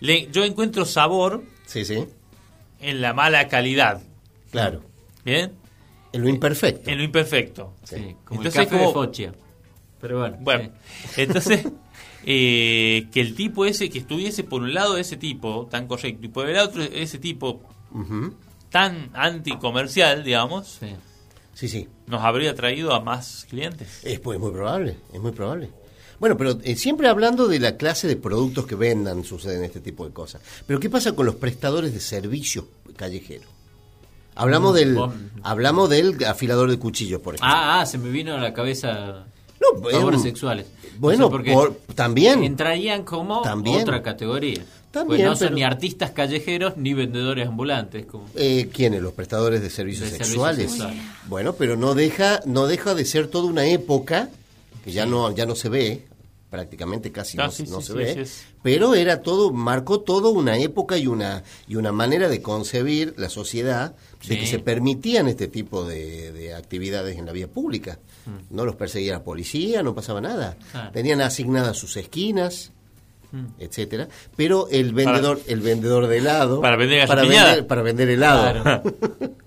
Le- 0.00 0.28
yo 0.30 0.44
encuentro 0.44 0.84
sabor 0.84 1.42
Sí, 1.66 1.84
sí, 1.84 2.04
en 2.80 3.00
la 3.00 3.12
mala 3.14 3.48
calidad, 3.48 4.02
claro. 4.50 4.82
¿bien? 5.24 5.52
En 6.12 6.22
lo 6.22 6.28
imperfecto. 6.28 6.90
En 6.90 6.98
lo 6.98 7.04
imperfecto. 7.04 7.74
Sí, 7.84 8.14
como 8.24 8.40
Entonces, 8.42 8.60
el 8.60 8.66
café 8.68 8.76
como- 8.76 8.88
de 8.88 8.92
Fochia. 8.94 9.34
Pero 10.00 10.18
bueno. 10.20 10.36
Bueno, 10.40 10.70
entonces, 11.16 11.66
eh, 12.24 13.06
que 13.12 13.20
el 13.20 13.34
tipo 13.34 13.64
ese, 13.64 13.88
que 13.90 13.98
estuviese 13.98 14.44
por 14.44 14.62
un 14.62 14.74
lado 14.74 14.96
ese 14.98 15.16
tipo 15.16 15.66
tan 15.70 15.86
correcto 15.88 16.26
y 16.26 16.28
por 16.28 16.48
el 16.48 16.58
otro 16.58 16.82
ese 16.82 17.18
tipo 17.18 17.62
tan 18.70 19.10
anticomercial, 19.14 20.22
digamos, 20.22 20.68
sí. 20.80 20.94
Sí. 21.56 21.68
Sí, 21.68 21.88
nos 22.06 22.22
habría 22.22 22.54
traído 22.54 22.92
a 22.94 23.00
más 23.00 23.46
clientes. 23.48 24.00
Es 24.04 24.20
pues, 24.20 24.38
muy 24.38 24.50
probable, 24.52 24.98
es 25.14 25.20
muy 25.20 25.32
probable. 25.32 25.70
Bueno, 26.20 26.36
pero 26.36 26.58
eh, 26.62 26.76
siempre 26.76 27.08
hablando 27.08 27.48
de 27.48 27.58
la 27.58 27.78
clase 27.78 28.06
de 28.08 28.16
productos 28.16 28.66
que 28.66 28.74
vendan, 28.74 29.24
suceden 29.24 29.64
este 29.64 29.80
tipo 29.80 30.04
de 30.06 30.12
cosas. 30.12 30.42
Pero 30.66 30.78
¿qué 30.80 30.90
pasa 30.90 31.12
con 31.12 31.24
los 31.24 31.36
prestadores 31.36 31.94
de 31.94 32.00
servicios 32.00 32.66
callejeros? 32.96 33.46
Hablamos 34.34 34.72
Mm, 34.72 34.76
del 34.76 34.94
vos- 34.96 35.14
hablamos 35.42 35.88
del 35.88 36.22
afilador 36.26 36.70
de 36.70 36.78
cuchillos, 36.78 37.22
por 37.22 37.36
ejemplo. 37.36 37.54
Ah, 37.56 37.80
ah, 37.80 37.86
se 37.86 37.96
me 37.96 38.10
vino 38.10 38.34
a 38.34 38.38
la 38.38 38.52
cabeza 38.52 39.24
No, 39.58 39.88
es 39.88 39.96
favores 39.96 40.20
sexuales. 40.20 40.66
Bueno, 40.98 41.20
No 41.20 41.26
sé 41.28 41.30
por 41.30 41.42
qué. 41.42 41.52
por- 41.54 41.74
también. 41.94 42.44
Entrarían 42.44 43.02
como 43.02 43.40
También. 43.40 43.80
otra 43.80 44.02
categoría. 44.02 44.62
También, 45.00 45.20
pues 45.20 45.30
no 45.30 45.36
son 45.36 45.46
pero- 45.48 45.54
ni 45.56 45.62
artistas 45.62 46.10
callejeros 46.10 46.76
ni 46.76 46.94
vendedores 46.94 47.46
ambulantes. 47.48 48.06
Como... 48.06 48.28
Eh, 48.34 48.68
¿Quiénes? 48.72 49.02
Los 49.02 49.12
prestadores 49.12 49.60
de 49.62 49.70
servicios 49.70 50.10
De 50.10 50.18
sexuales. 50.18 50.72
servicios. 50.72 50.92
Bueno, 51.28 51.54
pero 51.54 51.76
no 51.76 51.94
deja, 51.94 52.40
no 52.46 52.66
deja 52.66 52.94
de 52.94 53.04
ser 53.04 53.28
toda 53.28 53.44
una 53.48 53.66
época 53.66 54.28
que 54.84 54.92
ya 54.92 55.04
no, 55.06 55.30
ya 55.34 55.46
no 55.46 55.54
se 55.56 55.68
ve, 55.68 56.06
prácticamente 56.50 57.10
casi 57.12 57.36
Ah, 57.38 57.46
no, 57.46 57.50
sí, 57.50 57.64
no 57.68 57.80
sí, 57.80 57.86
se 57.88 57.92
sí, 57.92 57.98
ve, 58.20 58.26
pero 58.62 58.94
era 58.94 59.20
todo, 59.20 59.52
marcó 59.52 60.00
todo 60.00 60.30
una 60.30 60.56
época 60.58 60.96
y 60.96 61.06
una, 61.08 61.42
y 61.68 61.74
una 61.76 61.90
manera 61.92 62.28
de 62.28 62.40
concebir 62.40 63.14
la 63.18 63.28
sociedad 63.28 63.94
de 64.28 64.38
que 64.38 64.46
se 64.46 64.58
permitían 64.60 65.28
este 65.28 65.48
tipo 65.48 65.84
de, 65.84 66.32
de 66.32 66.54
actividades 66.54 67.18
en 67.18 67.26
la 67.26 67.32
vía 67.32 67.48
pública. 67.48 67.98
No 68.50 68.64
los 68.64 68.74
perseguía 68.76 69.12
la 69.12 69.22
policía, 69.24 69.82
no 69.82 69.94
pasaba 69.94 70.20
nada. 70.20 70.56
Mm. 70.58 70.70
Claro. 70.72 70.90
Tenían 70.92 71.20
asignadas 71.20 71.76
sus 71.78 71.96
esquinas 71.96 72.70
Mm. 72.70 72.75
Etcétera 73.58 74.08
pero 74.36 74.68
el 74.70 74.92
vendedor 74.94 75.40
el 75.46 75.60
vendedor 75.60 76.06
de 76.06 76.18
helado 76.18 76.60
Para 76.60 76.76
vender 76.76 77.06
para 77.06 77.22
vender, 77.22 77.66
para 77.66 77.82
vender 77.82 78.08
helado 78.08 78.62
Claro. 78.62 78.82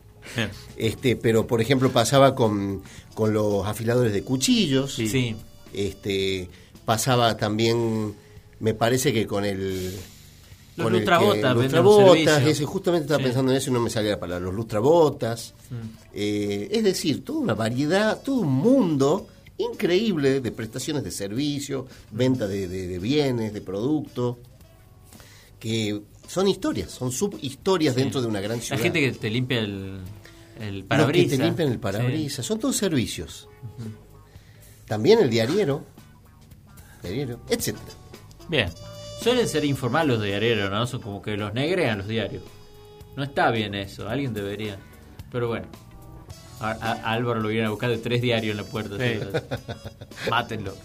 Este, 0.77 1.15
pero 1.15 1.47
por 1.47 1.59
ejemplo 1.61 1.91
pasaba 1.91 2.35
con, 2.35 2.83
con 3.15 3.33
los 3.33 3.65
afiladores 3.65 4.13
de 4.13 4.23
cuchillos. 4.23 4.93
Sí. 4.93 5.35
Este, 5.73 6.49
pasaba 6.85 7.35
también, 7.35 8.13
me 8.59 8.73
parece 8.75 9.11
que 9.11 9.25
con 9.25 9.43
el 9.43 9.85
Los 10.77 10.83
con 10.85 10.93
el 10.93 10.99
lustrabotas 10.99 11.55
que- 11.55 11.69
servicio. 11.69 12.51
ese, 12.51 12.65
justamente 12.65 13.05
estaba 13.05 13.17
Sí. 13.19 13.23
pensando 13.25 13.51
en 13.51 13.57
eso 13.57 13.71
y 13.71 13.73
no 13.73 13.79
me 13.79 13.89
salía 13.89 14.11
la 14.11 14.19
palabra, 14.19 14.45
los 14.45 14.53
lustrabotas. 14.53 15.53
Mm. 15.71 15.75
Eh, 16.13 16.67
es 16.71 16.83
decir, 16.83 17.25
toda 17.25 17.39
una 17.39 17.55
variedad, 17.55 18.21
todo 18.23 18.35
un 18.41 18.53
mundo 18.53 19.27
increíble 19.59 20.41
de 20.41 20.51
prestaciones 20.51 21.03
de 21.03 21.11
servicio, 21.11 21.85
venta 22.11 22.47
de, 22.47 22.67
de- 22.67 22.87
de 22.87 22.99
bienes, 22.99 23.53
de 23.53 23.61
productos, 23.61 24.37
que 25.59 26.01
son 26.27 26.47
historias, 26.47 26.89
son 26.91 27.11
subhistorias 27.11 27.93
dentro 27.95 28.21
de 28.21 28.27
una 28.27 28.39
gran 28.41 28.57
La 28.57 28.63
ciudad. 28.63 28.81
gente 28.81 28.99
que 29.01 29.11
te 29.11 29.29
limpia 29.29 29.59
el, 29.59 29.99
el 30.59 30.73
Los 30.75 30.81
que 30.83 30.87
parabrisas. 30.87 31.37
te 31.37 31.43
limpian 31.45 31.71
el 31.71 31.79
parabrisas, 31.79 32.45
son 32.45 32.59
todos 32.59 32.75
servicios. 32.77 33.47
También 34.87 35.19
el 35.19 35.29
diariero, 35.29 35.83
diariero, 37.03 37.39
etcétera. 37.49 37.85
Bien. 38.47 38.69
Suelen 39.21 39.47
ser 39.49 39.65
informales 39.65 40.15
los 40.15 40.23
diarios, 40.25 40.71
¿no? 40.71 40.87
Son 40.87 41.01
como 41.01 41.21
que 41.21 41.35
los 41.35 41.53
negrean 41.53 41.97
los 41.99 42.07
diarios. 42.07 42.41
No 43.17 43.23
está 43.23 43.51
bien 43.51 43.75
eso, 43.75 44.07
alguien 44.07 44.33
debería. 44.33 44.77
Pero 45.31 45.49
bueno. 45.49 45.67
A, 46.59 46.71
a- 46.71 46.91
a 46.91 47.11
Álvaro 47.13 47.39
lo 47.41 47.47
vienen 47.49 47.67
a 47.67 47.69
buscar 47.71 47.89
de 47.89 47.97
tres 47.97 48.21
diarios 48.21 48.51
en 48.51 48.57
la 48.57 48.63
puerta. 48.69 48.95
Sí. 48.97 49.19
Mátenlo. 50.29 50.75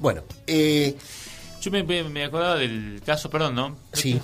Bueno, 0.00 0.22
eh, 0.46 0.96
Yo 1.60 1.70
me, 1.70 1.82
me- 1.84 2.04
me 2.04 2.24
acordaba 2.24 2.56
del 2.56 3.00
caso, 3.06 3.30
perdón, 3.30 3.54
¿no? 3.54 3.76
sí, 3.92 4.20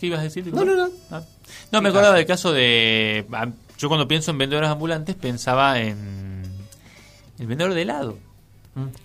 ¿Qué 0.00 0.06
ibas 0.06 0.20
a 0.20 0.24
decir? 0.24 0.46
No, 0.52 0.64
no, 0.64 0.74
no. 0.74 0.88
Ah. 1.10 1.22
No, 1.70 1.80
me 1.80 1.90
acordaba 1.90 2.16
del 2.16 2.26
caso 2.26 2.52
de... 2.52 3.24
ah, 3.32 3.46
Yo 3.78 3.88
cuando 3.88 4.08
pienso 4.08 4.30
en 4.32 4.38
vendedores 4.38 4.68
ambulantes 4.70 5.14
pensaba 5.14 5.78
en 5.80 6.42
el 7.38 7.46
vendedor 7.46 7.74
de 7.74 7.82
helado. 7.82 8.18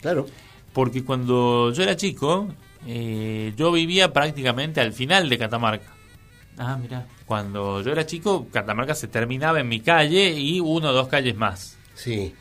claro. 0.01 0.25
Porque 0.73 1.03
cuando 1.03 1.71
yo 1.73 1.83
era 1.83 1.95
chico, 1.95 2.47
eh, 2.87 3.53
yo 3.57 3.71
vivía 3.71 4.13
prácticamente 4.13 4.79
al 4.81 4.93
final 4.93 5.27
de 5.29 5.37
Catamarca. 5.37 5.91
Ah, 6.57 6.77
mira. 6.77 7.05
Cuando 7.25 7.81
yo 7.81 7.91
era 7.91 8.05
chico, 8.05 8.47
Catamarca 8.51 8.95
se 8.95 9.07
terminaba 9.07 9.59
en 9.59 9.67
mi 9.69 9.79
calle 9.79 10.31
y 10.31 10.59
uno 10.59 10.89
o 10.89 10.93
dos 10.93 11.07
calles 11.07 11.35
más. 11.35 11.77
Sí, 11.93 12.33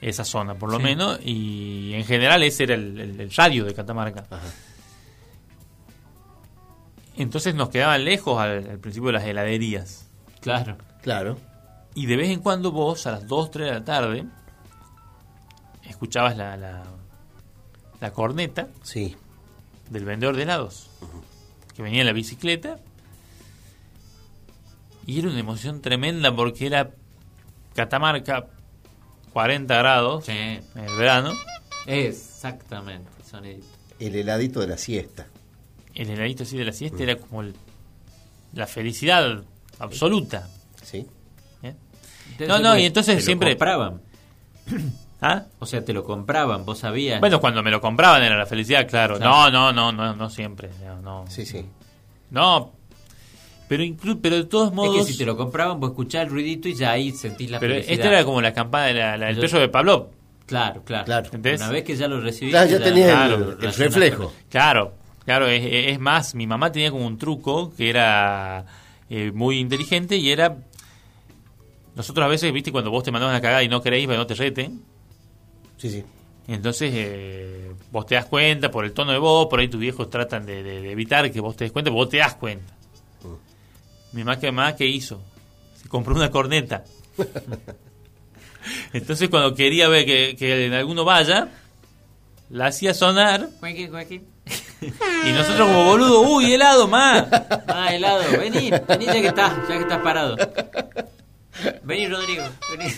Esa 0.00 0.24
zona, 0.24 0.54
por 0.54 0.70
lo 0.70 0.78
Sí. 0.78 0.84
menos. 0.84 1.18
Y 1.24 1.92
en 1.94 2.04
general 2.04 2.42
ese 2.44 2.62
era 2.64 2.74
el, 2.76 2.98
el- 3.00 3.20
el 3.20 3.30
radio 3.32 3.64
de 3.64 3.74
Catamarca. 3.74 4.24
Ajá. 4.30 4.46
Entonces 7.16 7.54
nos 7.54 7.68
quedaban 7.70 8.04
lejos 8.04 8.40
al, 8.40 8.68
al 8.70 8.78
principio 8.78 9.08
de 9.08 9.14
las 9.14 9.24
heladerías. 9.24 10.06
Claro. 10.40 10.78
claro. 11.02 11.36
Y 11.94 12.06
de 12.06 12.16
vez 12.16 12.30
en 12.30 12.40
cuando 12.40 12.70
vos, 12.70 13.06
a 13.08 13.10
las 13.12 13.26
2, 13.26 13.50
3 13.50 13.66
de 13.66 13.72
la 13.74 13.84
tarde, 13.84 14.24
escuchabas 15.84 16.36
la, 16.36 16.56
la, 16.56 16.84
la 18.00 18.10
corneta 18.12 18.68
Sí, 18.82 19.16
del 19.90 20.04
vendedor 20.04 20.36
de 20.36 20.42
helados, 20.44 20.90
que 21.74 21.82
venía 21.82 22.00
en 22.02 22.06
la 22.06 22.12
bicicleta. 22.12 22.78
Y 25.08 25.18
era 25.20 25.28
una 25.30 25.40
emoción 25.40 25.80
tremenda 25.80 26.30
porque 26.36 26.66
era 26.66 26.90
Catamarca, 27.74 28.46
40 29.32 29.76
grados 29.78 30.26
Sí. 30.26 30.32
en 30.32 30.62
el 30.76 30.96
verano. 30.96 31.32
Exactamente. 31.86 33.10
Sonidito. 33.28 33.66
el 34.00 34.14
heladito 34.14 34.60
de 34.60 34.66
la 34.68 34.78
siesta. 34.78 35.26
El 35.94 36.10
heladito 36.10 36.44
así 36.44 36.56
de 36.56 36.64
la 36.64 36.72
siesta 36.72 37.02
era 37.02 37.16
como 37.16 37.40
el- 37.42 37.54
la 38.52 38.66
felicidad 38.68 39.42
absoluta. 39.80 40.48
Sí, 40.84 41.04
¿eh? 41.64 41.74
No, 42.46 42.58
no, 42.60 42.78
y 42.78 42.84
entonces 42.84 43.16
te 43.16 43.20
lo 43.22 43.26
siempre- 43.26 43.50
compraban. 43.52 44.00
¿Ah? 45.20 45.46
O 45.58 45.66
sea, 45.66 45.84
te 45.84 45.92
lo 45.92 46.04
compraban, 46.04 46.64
vos 46.64 46.78
sabías. 46.78 47.18
Bueno, 47.18 47.40
cuando 47.40 47.62
me 47.64 47.70
lo 47.72 47.80
compraban 47.80 48.22
era 48.22 48.36
la 48.38 48.46
felicidad, 48.46 48.86
claro. 48.86 49.16
Claro. 49.16 49.50
No, 49.50 49.50
no, 49.50 49.72
no, 49.72 49.90
no, 49.92 50.14
no 50.14 50.30
siempre. 50.30 50.70
No, 50.84 51.00
no. 51.02 51.24
sí, 51.28 51.44
sí. 51.44 51.66
No, 52.30 52.72
pero 53.68 53.82
inclu 53.84 54.20
pero 54.20 54.36
de 54.36 54.44
todos 54.44 54.68
es 54.68 54.74
modos. 54.74 55.06
que 55.06 55.12
si 55.12 55.18
te 55.18 55.26
lo 55.26 55.36
compraban, 55.36 55.78
vos 55.80 55.90
escuchás 55.90 56.24
el 56.24 56.30
ruidito 56.30 56.68
y 56.68 56.74
ya 56.74 56.92
ahí 56.92 57.12
sentís 57.12 57.50
la 57.50 57.60
pero 57.60 57.74
felicidad. 57.74 57.94
esta 57.94 58.08
era 58.08 58.24
como 58.24 58.40
la 58.40 58.52
campana 58.52 58.86
de 58.86 58.94
la, 58.94 59.16
la- 59.16 59.26
del 59.26 59.36
Yo- 59.36 59.42
perro 59.42 59.60
de 59.60 59.68
Pablo. 59.68 60.10
Claro, 60.46 60.82
claro. 60.82 61.04
Claro. 61.04 61.24
¿Entendés? 61.26 61.60
Una 61.60 61.70
vez 61.70 61.84
que 61.84 61.94
ya 61.94 62.08
lo 62.08 62.20
recibiste, 62.20 62.58
Claro, 62.58 62.70
ya 62.70 62.82
tenía 62.82 63.26
el- 63.26 63.58
reflejo. 63.60 64.32
Claro. 64.48 64.94
Claro, 65.26 65.46
es, 65.46 65.62
es 65.62 66.00
más, 66.00 66.34
mi 66.34 66.46
mamá 66.46 66.72
tenía 66.72 66.90
como 66.90 67.06
un 67.06 67.18
truco 67.18 67.74
que 67.76 67.90
era 67.90 68.64
eh, 69.10 69.30
muy 69.34 69.58
inteligente 69.58 70.16
y 70.16 70.30
era... 70.30 70.56
Nosotros 71.94 72.24
a 72.24 72.28
veces, 72.28 72.52
viste, 72.52 72.72
cuando 72.72 72.90
vos 72.90 73.02
te 73.04 73.10
mandás 73.10 73.28
una 73.30 73.40
cagada 73.40 73.62
y 73.62 73.68
no 73.68 73.82
queréis, 73.82 74.06
pero 74.06 74.18
no 74.18 74.26
te 74.26 74.34
reten, 74.34 74.80
Sí, 75.76 75.90
sí. 75.90 76.04
entonces 76.46 76.92
eh, 76.94 77.72
vos 77.90 78.06
te 78.06 78.14
das 78.14 78.24
cuenta 78.26 78.70
por 78.70 78.84
el 78.84 78.92
tono 78.92 79.12
de 79.12 79.18
voz, 79.18 79.48
por 79.48 79.60
ahí 79.60 79.68
tus 79.68 79.80
viejos 79.80 80.08
tratan 80.08 80.46
de, 80.46 80.62
de- 80.62 80.80
de 80.80 80.92
evitar 80.92 81.30
que 81.30 81.40
vos 81.40 81.56
te 81.56 81.64
des 81.64 81.72
cuenta, 81.72 81.90
pero 81.90 81.96
vos 81.96 82.08
te 82.08 82.16
das 82.18 82.34
cuenta. 82.36 82.72
Mi 84.12 84.24
mamá, 84.24 84.38
¿qué 84.38 84.52
más 84.52 84.74
que 84.74 84.86
hizo? 84.86 85.22
Se 85.80 85.88
compró 85.88 86.14
una 86.14 86.30
corneta. 86.30 86.84
entonces 88.92 89.28
cuando 89.28 89.54
quería 89.54 89.88
ver 89.88 90.06
que, 90.06 90.36
que 90.38 90.66
en 90.66 90.72
alguno 90.72 91.04
vaya, 91.04 91.48
la 92.50 92.66
hacía 92.66 92.94
sonar 92.94 93.48
y 94.80 95.32
nosotros 95.32 95.68
como 95.68 95.84
boludo, 95.84 96.20
uy, 96.22 96.52
helado 96.52 96.86
más. 96.88 97.26
Ah, 97.66 97.92
helado, 97.92 98.22
vení, 98.38 98.70
vení 98.70 99.06
ya 99.06 99.12
que 99.14 99.26
estás, 99.28 99.52
ya 99.68 99.74
que 99.76 99.82
estás 99.82 100.00
parado. 100.00 100.36
Vení, 101.82 102.06
Rodrigo, 102.06 102.44
vení. 102.70 102.92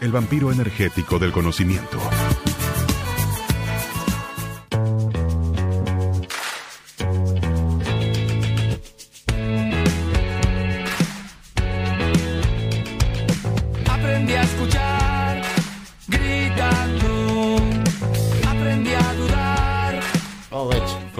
El 0.00 0.10
vampiro 0.10 0.52
energético 0.52 1.18
del 1.18 1.32
conocimiento. 1.32 1.98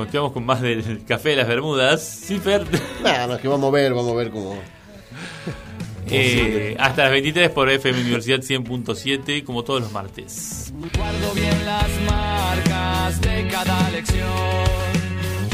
Hecho. 0.04 0.10
Continuamos 0.22 0.32
con 0.32 0.44
más 0.46 0.60
del 0.60 1.04
café 1.06 1.30
de 1.30 1.36
las 1.36 1.48
Bermudas. 1.48 2.02
Sí, 2.02 2.38
Fer. 2.38 2.64
Nada, 3.02 3.26
no, 3.26 3.34
es 3.34 3.40
que 3.40 3.48
vamos 3.48 3.68
a 3.68 3.70
ver, 3.72 3.92
vamos 3.94 4.12
a 4.12 4.16
ver 4.16 4.30
cómo. 4.30 4.56
Eh, 6.06 6.76
hasta 6.78 7.04
las 7.04 7.12
23 7.12 7.48
por 7.48 7.70
FM 7.70 7.98
Universidad 8.02 8.40
100.7, 8.40 9.42
como 9.42 9.64
todos 9.64 9.80
los 9.80 9.90
martes. 9.90 10.70
Guardo 10.94 11.32
bien 11.32 11.64
las 11.64 11.88
marcas 12.06 13.20
de 13.22 13.48
cada 13.48 13.90
lección. 13.90 14.28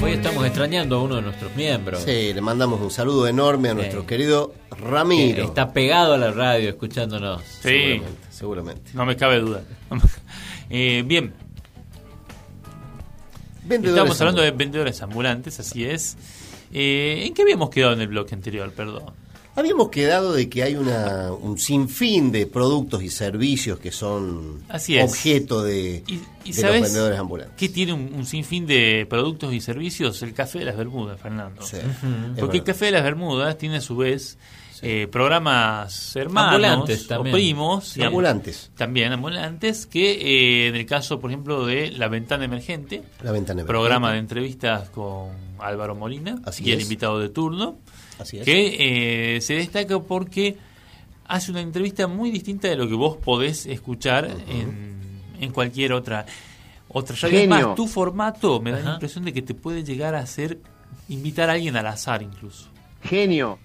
Hoy 0.03 0.11
estamos 0.13 0.45
extrañando 0.45 0.97
a 0.97 1.03
uno 1.05 1.15
de 1.17 1.23
nuestros 1.23 1.55
miembros. 1.55 2.03
Sí, 2.03 2.33
le 2.35 2.41
mandamos 2.41 2.81
un 2.81 2.91
saludo 2.91 3.29
enorme 3.29 3.69
a 3.69 3.75
nuestro 3.75 4.01
Sí. 4.01 4.07
querido 4.09 4.53
que 4.75 4.83
Ramiro. 4.83 5.45
Está 5.45 5.73
pegado 5.73 6.15
a 6.15 6.19
la 6.19 6.33
radio 6.33 6.69
escuchándonos. 6.71 7.43
Sí, 7.45 8.01
Seguramente, 8.01 8.29
seguramente. 8.31 8.91
no 8.95 9.07
me 9.07 9.17
cabe 9.17 9.39
duda. 9.39 9.63
Eh, 10.73 11.03
bien, 11.05 11.35
Vendedores 13.71 13.97
estamos 14.03 14.21
hablando 14.21 14.43
de 14.43 14.51
vendedores 14.51 15.01
ambulantes, 15.03 15.59
así 15.61 15.85
es. 15.85 16.17
Eh, 16.73 17.25
¿En 17.27 17.35
qué 17.35 17.43
habíamos 17.43 17.71
quedado 17.71 17.93
en 17.95 18.01
el 18.03 18.09
bloque 18.09 18.35
anterior? 18.35 18.71
Perdón. 18.73 19.05
Habíamos 19.57 19.89
quedado 19.89 20.33
de 20.33 20.49
que 20.49 20.63
hay 20.63 20.77
una, 20.77 21.33
un 21.33 21.59
sinfín 21.59 22.31
de 22.31 22.47
productos 22.47 23.03
y 23.03 23.11
servicios 23.11 23.81
que 23.81 23.91
son 23.91 24.63
Así 24.69 24.97
es. 24.97 25.05
objeto 25.11 25.63
de, 25.65 26.05
¿Y, 26.07 26.21
y 26.45 26.53
de 26.53 26.61
sabes 26.61 26.81
los 26.83 26.89
vendedores 26.91 27.19
ambulantes. 27.19 27.57
qué 27.59 27.69
tiene 27.69 27.93
un, 27.93 28.13
un 28.15 28.25
sinfín 28.27 28.67
de 28.67 29.07
productos 29.11 29.53
y 29.53 29.61
servicios? 29.61 30.23
El 30.23 30.35
Café 30.35 30.61
de 30.61 30.67
las 30.67 30.77
Bermudas, 30.77 31.21
Fernando. 31.21 31.63
Sí, 31.63 31.79
Porque 32.39 32.59
el. 32.59 32.65
Café 32.65 32.87
de 32.87 32.91
las 32.93 33.03
Bermudas 33.03 33.59
tiene 33.59 33.79
a 33.79 33.81
su 33.81 33.97
vez 33.97 34.39
eh, 34.83 35.09
programas 35.11 36.17
hermanos 36.17 36.55
Ambulantes 36.55 37.11
o 37.11 37.23
primos. 37.23 37.97
Y 37.97 38.03
ambulantes. 38.03 38.71
También 38.77 39.13
ambulantes, 39.13 39.87
que 39.87 40.13
eh, 40.13 40.69
en 40.69 40.77
el 40.77 40.87
caso, 40.87 41.21
por 41.21 41.31
ejemplo, 41.31 41.67
de 41.67 41.91
La 41.91 42.09
Ventana 42.09 42.45
Emergente, 42.45 43.03
La 43.23 43.33
ventana 43.33 43.65
programa 43.65 44.13
de 44.13 44.19
entrevistas 44.19 44.91
con 44.91 45.31
Álvaro 45.59 45.95
Molina 45.95 46.41
Así 46.45 46.65
y 46.65 46.73
el 46.73 46.81
invitado 46.81 47.19
de 47.19 47.29
turno, 47.29 47.79
Así 48.19 48.39
es. 48.39 48.45
que 48.45 49.37
eh, 49.37 49.41
se 49.41 49.55
destaca 49.55 49.99
porque 50.01 50.57
hace 51.27 51.51
una 51.51 51.61
entrevista 51.61 52.07
muy 52.07 52.31
distinta 52.31 52.69
de 52.69 52.77
lo 52.77 52.89
que 52.89 52.95
vos 52.95 53.17
podés 53.17 53.67
escuchar 53.67 54.31
en, 54.49 54.99
en 55.41 55.53
cualquier 55.53 55.93
otra 55.93 56.27
otra 56.93 57.17
radio. 57.21 57.49
Más, 57.49 57.75
tu 57.75 57.87
formato 57.87 58.61
me 58.61 58.73
da 58.73 58.81
la 58.81 58.93
impresión 58.95 59.25
de 59.25 59.33
que 59.33 59.43
te 59.43 59.55
puede 59.55 59.85
llegar 59.85 60.15
a 60.15 60.21
hacer 60.21 60.59
invitar 61.09 61.49
a 61.51 61.55
alguien 61.55 61.77
al 61.77 61.87
azar 61.87 62.23
incluso, 62.23 62.69
Genio. 63.03 63.59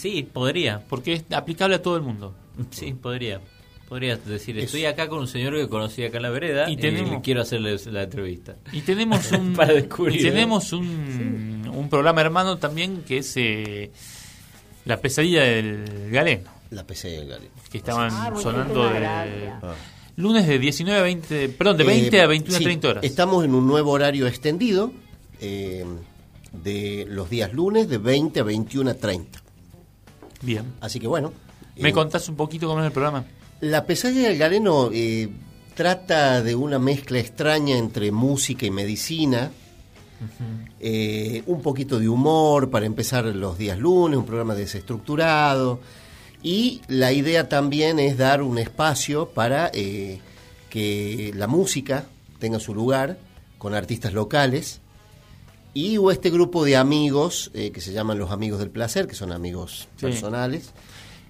Sí, 0.00 0.26
podría. 0.32 0.82
porque 0.88 1.12
es 1.14 1.24
aplicable 1.32 1.76
a 1.76 1.82
todo 1.82 1.96
el 1.96 2.02
mundo. 2.02 2.34
Sí, 2.70 2.92
podría. 2.92 3.40
Podría 3.88 4.16
decir, 4.16 4.56
Es- 4.56 4.66
estoy 4.66 4.84
acá 4.84 5.08
con 5.08 5.18
un 5.18 5.26
señor 5.26 5.54
que 5.56 5.66
conocí 5.68 6.04
acá 6.04 6.18
en 6.18 6.22
la 6.22 6.30
vereda 6.30 6.70
Y 6.70 6.74
y, 6.74 6.76
tenemos- 6.76 7.22
quiero 7.22 7.40
hacerle 7.42 7.76
la 7.86 8.04
entrevista. 8.04 8.54
Y 8.72 8.82
tenemos 8.82 9.30
un 9.32 9.52
Para 9.54 9.74
descubrir, 9.74 10.20
y 10.20 10.22
tenemos 10.22 10.72
un, 10.72 11.68
un 11.74 11.88
programa 11.90 12.20
hermano 12.20 12.56
también 12.58 13.02
que 13.06 13.18
es 13.18 13.32
eh, 13.36 13.90
La 14.84 14.96
pesadilla 15.00 15.42
del 15.42 16.10
galeno. 16.10 16.50
La 16.70 16.84
PC 16.86 17.08
del 17.08 17.28
Gale. 17.28 17.50
que 17.70 17.78
estaban 17.78 18.10
sonando 18.40 18.88
de 18.88 19.04
Ah. 19.06 19.74
lunes 20.16 20.46
de 20.46 20.58
19 20.60 21.00
a 21.00 21.02
20, 21.02 21.48
perdón, 21.48 21.76
de 21.78 21.84
20 21.84 22.16
Eh, 22.16 22.20
a 22.22 22.26
21 22.28 22.58
sí, 22.58 22.62
a 22.62 22.66
30 22.66 22.88
horas. 22.88 23.04
Estamos 23.04 23.44
en 23.44 23.54
un 23.56 23.66
nuevo 23.66 23.90
horario 23.90 24.28
extendido 24.28 24.92
eh, 25.40 25.84
de 26.52 27.06
los 27.08 27.28
días 27.28 27.52
lunes 27.52 27.88
de 27.88 27.98
20 27.98 28.38
a 28.38 28.42
21 28.44 28.90
a 28.90 28.94
30. 28.94 29.42
Bien. 30.42 30.74
Así 30.80 30.98
que 31.00 31.06
bueno. 31.06 31.32
¿Me 31.76 31.90
eh, 31.90 31.92
contás 31.92 32.28
un 32.28 32.36
poquito 32.36 32.66
cómo 32.66 32.80
es 32.80 32.86
el 32.86 32.92
programa? 32.92 33.24
La 33.60 33.84
pesadilla 33.86 34.28
del 34.28 34.38
galeno 34.38 34.90
eh, 34.92 35.28
trata 35.74 36.42
de 36.42 36.54
una 36.54 36.78
mezcla 36.78 37.18
extraña 37.18 37.76
entre 37.76 38.12
música 38.12 38.66
y 38.66 38.70
medicina. 38.70 39.50
Eh, 40.78 41.42
un 41.46 41.62
poquito 41.62 41.98
de 41.98 42.08
humor 42.08 42.70
para 42.70 42.84
empezar 42.86 43.24
los 43.24 43.56
días 43.56 43.78
lunes, 43.78 44.18
un 44.18 44.26
programa 44.26 44.54
desestructurado. 44.54 45.80
Y 46.42 46.80
la 46.88 47.12
idea 47.12 47.48
también 47.48 47.98
es 47.98 48.16
dar 48.16 48.42
un 48.42 48.58
espacio 48.58 49.28
para 49.28 49.70
eh, 49.74 50.20
que 50.70 51.32
la 51.34 51.46
música 51.46 52.06
tenga 52.38 52.60
su 52.60 52.74
lugar 52.74 53.18
con 53.58 53.74
artistas 53.74 54.14
locales. 54.14 54.80
Y 55.74 55.98
o 55.98 56.10
este 56.10 56.30
grupo 56.30 56.64
de 56.64 56.76
amigos 56.76 57.50
eh, 57.54 57.70
que 57.70 57.80
se 57.80 57.92
llaman 57.92 58.18
los 58.18 58.30
amigos 58.30 58.58
del 58.58 58.70
placer, 58.70 59.06
que 59.06 59.14
son 59.14 59.30
amigos 59.32 59.88
Sí. 59.96 60.06
personales, 60.06 60.72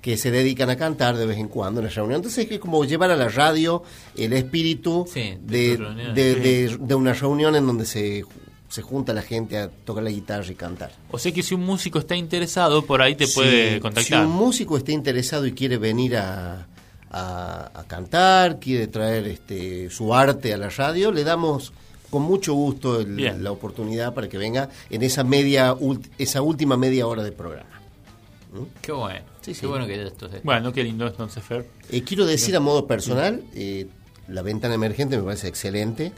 que 0.01 0.16
se 0.16 0.30
dedican 0.30 0.70
a 0.70 0.76
cantar 0.76 1.16
de 1.18 1.26
vez 1.26 1.36
en 1.38 1.49
cuando 1.49 1.80
en 1.80 1.86
la 1.86 1.93
reunión. 1.93 2.16
Entonces 2.16 2.47
es 2.51 2.59
como 2.59 2.82
llevar 2.86 3.11
a 3.11 3.16
la 3.16 3.28
radio 3.28 3.82
el 4.16 4.32
espíritu 4.32 5.07
Sí, 5.12 5.34
de 5.43 5.76
de, 6.14 6.34
de- 6.36 6.78
de- 6.80 6.95
una 6.95 7.12
reunión 7.12 7.55
en 7.55 7.66
donde 7.66 7.84
se, 7.84 8.24
se 8.70 8.80
junta 8.80 9.12
la 9.12 9.20
gente 9.20 9.59
a 9.59 9.68
tocar 9.68 10.03
la 10.03 10.09
guitarra 10.11 10.47
y 10.51 10.55
cantar. 10.55 10.91
O 11.11 11.18
sea 11.18 11.32
que 11.32 11.43
si 11.43 11.55
un 11.55 11.61
músico 11.66 11.99
está 11.99 12.16
interesado, 12.16 12.86
por 12.86 13.03
ahí 13.03 13.14
te 13.14 13.26
Si- 13.26 13.34
puede 13.34 13.74
Si 13.74 13.80
contactar. 13.80 14.24
un 14.24 14.32
músico 14.32 14.78
está 14.78 14.93
interesado 14.93 15.45
y 15.47 15.53
quiere 15.53 15.76
venir 15.76 16.16
a, 16.16 16.66
a- 17.11 17.70
a 17.74 17.84
cantar, 17.86 18.59
quiere 18.59 18.86
traer 18.86 19.26
este, 19.26 19.91
su 19.91 20.14
arte 20.14 20.55
a 20.55 20.57
la 20.57 20.70
radio, 20.70 21.12
le 21.12 21.24
damos 21.24 21.74
con 22.11 22.22
mucho 22.22 22.52
gusto 22.54 23.00
el- 23.00 23.42
la 23.42 23.52
oportunidad 23.52 24.12
para 24.14 24.28
que 24.28 24.36
venga 24.38 24.68
en 24.90 25.02
esa 25.02 25.24
media 25.24 25.74
ult- 25.74 26.08
esa 26.18 26.42
última 26.42 26.76
media 26.76 27.06
hora 27.06 27.22
de 27.22 27.32
programa. 27.32 27.68
Qué 28.82 28.90
bueno. 28.92 29.24
Sí, 29.42 29.54
sí. 29.54 29.61
Qué 29.61 29.66
bueno 29.68 29.86
que 29.86 30.02
esto 30.06 30.28
se- 30.28 30.40
Bueno, 30.40 30.72
qué 30.72 30.82
lindo 30.82 31.06
entonces, 31.06 31.42
Fer. 31.42 31.68
Eh, 31.90 32.02
quiero 32.02 32.26
decir 32.26 32.56
a 32.56 32.61
modo 32.61 32.86
personal, 32.86 33.42
eh, 33.54 33.86
la 34.28 34.42
ventana 34.42 34.74
emergente 34.74 35.16
me 35.16 35.22
parece 35.22 35.46
excelente, 35.48 36.12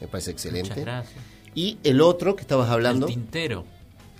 me 0.00 0.06
parece 0.06 0.32
Muchas 0.32 0.44
excelente. 0.46 0.80
gracias. 0.82 1.14
Y 1.54 1.78
el 1.82 2.00
otro 2.02 2.36
que 2.36 2.42
estabas 2.42 2.68
hablando, 2.70 3.06
El 3.06 3.14
tintero. 3.14 3.64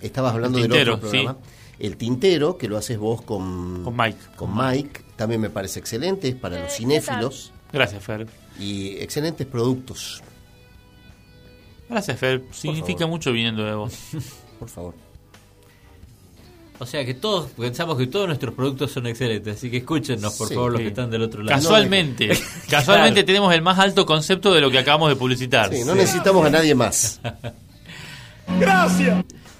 estabas 0.01 0.33
hablando 0.33 0.57
El 0.57 0.63
del 0.63 0.71
tintero, 0.71 0.95
otro 0.95 1.09
programa, 1.09 1.37
el 1.79 1.97
tintero, 1.97 2.57
que 2.57 2.67
lo 2.67 2.77
haces 2.77 2.97
vos 2.97 3.21
con, 3.21 3.83
Con 3.83 3.95
Mike. 3.95 4.17
con 4.35 4.55
Mike, 4.55 5.01
también 5.15 5.39
me 5.41 5.49
parece 5.51 5.79
excelente, 5.79 6.29
es 6.29 6.35
para 6.35 6.59
los 6.63 6.73
cinéfilos 6.73 7.51
Gracias, 7.71 8.03
Fer. 8.03 8.27
y 8.59 8.97
excelentes 8.97 9.45
productos, 9.47 10.21
Gracias, 11.93 12.19
Fer. 12.19 12.43
Significa 12.51 12.99
favor. 12.99 13.11
mucho 13.11 13.31
viniendo 13.31 13.63
de 13.63 13.73
vos. 13.75 13.93
por 14.59 14.69
favor. 14.69 14.93
O 16.79 16.85
sea 16.85 17.05
que 17.05 17.13
todos 17.13 17.51
pensamos 17.51 17.97
que 17.97 18.07
todos 18.07 18.27
nuestros 18.27 18.53
productos 18.55 18.91
son 18.91 19.07
excelentes, 19.07 19.55
así 19.57 19.69
que 19.71 19.77
escúchenos, 19.77 20.33
por 20.35 20.47
Sí, 20.49 20.55
favor, 20.55 20.71
los 20.71 20.79
sí. 20.79 20.83
que 20.85 20.89
están 20.89 21.09
del 21.09 21.21
otro 21.21 21.41
lado. 21.43 21.55
Casualmente, 21.55 22.27
casualmente 22.69 23.13
Claro. 23.21 23.25
tenemos 23.25 23.53
el 23.53 23.61
más 23.61 23.79
alto 23.79 24.05
concepto 24.05 24.51
de 24.53 24.59
lo 24.59 24.69
que 24.71 24.79
acabamos 24.79 25.09
de 25.09 25.15
publicitar. 25.15 25.73
Sí, 25.73 25.83
no 25.85 25.95
necesitamos 25.95 26.45
a 26.45 26.49
nadie 26.49 26.75
más. 26.75 27.21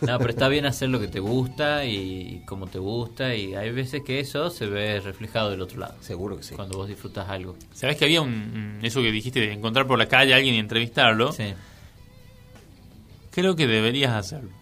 No, 0.02 0.18
pero 0.18 0.32
está 0.32 0.50
bien 0.50 0.66
hacer 0.66 0.90
lo 0.90 1.00
que 1.00 1.08
te 1.08 1.22
gusta 1.22 1.86
y 1.86 2.42
como 2.46 2.68
te 2.68 2.78
gusta 2.78 3.34
y 3.34 3.56
hay 3.56 3.72
veces 3.72 4.02
que 4.06 4.20
eso 4.20 4.50
se 4.50 4.66
ve 4.66 5.00
reflejado 5.00 5.50
del 5.52 5.62
otro 5.62 5.80
lado. 5.80 5.96
Seguro 6.02 6.36
que 6.36 6.44
sí. 6.44 6.56
Cuando 6.56 6.78
vos 6.78 6.90
disfrutas 6.90 7.30
algo. 7.30 7.56
¿Sabés 7.74 7.96
que 7.96 8.04
había 8.04 8.22
un, 8.22 8.30
un- 8.30 8.80
eso 8.84 9.02
que 9.02 9.12
dijiste 9.14 9.40
de 9.40 9.54
encontrar 9.54 9.88
por 9.88 9.98
la 9.98 10.08
calle 10.08 10.34
a 10.34 10.38
alguien 10.38 10.56
y 10.56 10.60
entrevistarlo? 10.60 11.32
Sí. 11.32 11.54
Creo 13.34 13.56
que 13.56 13.68
deberías 13.68 14.12
hacerlo. 14.14 14.50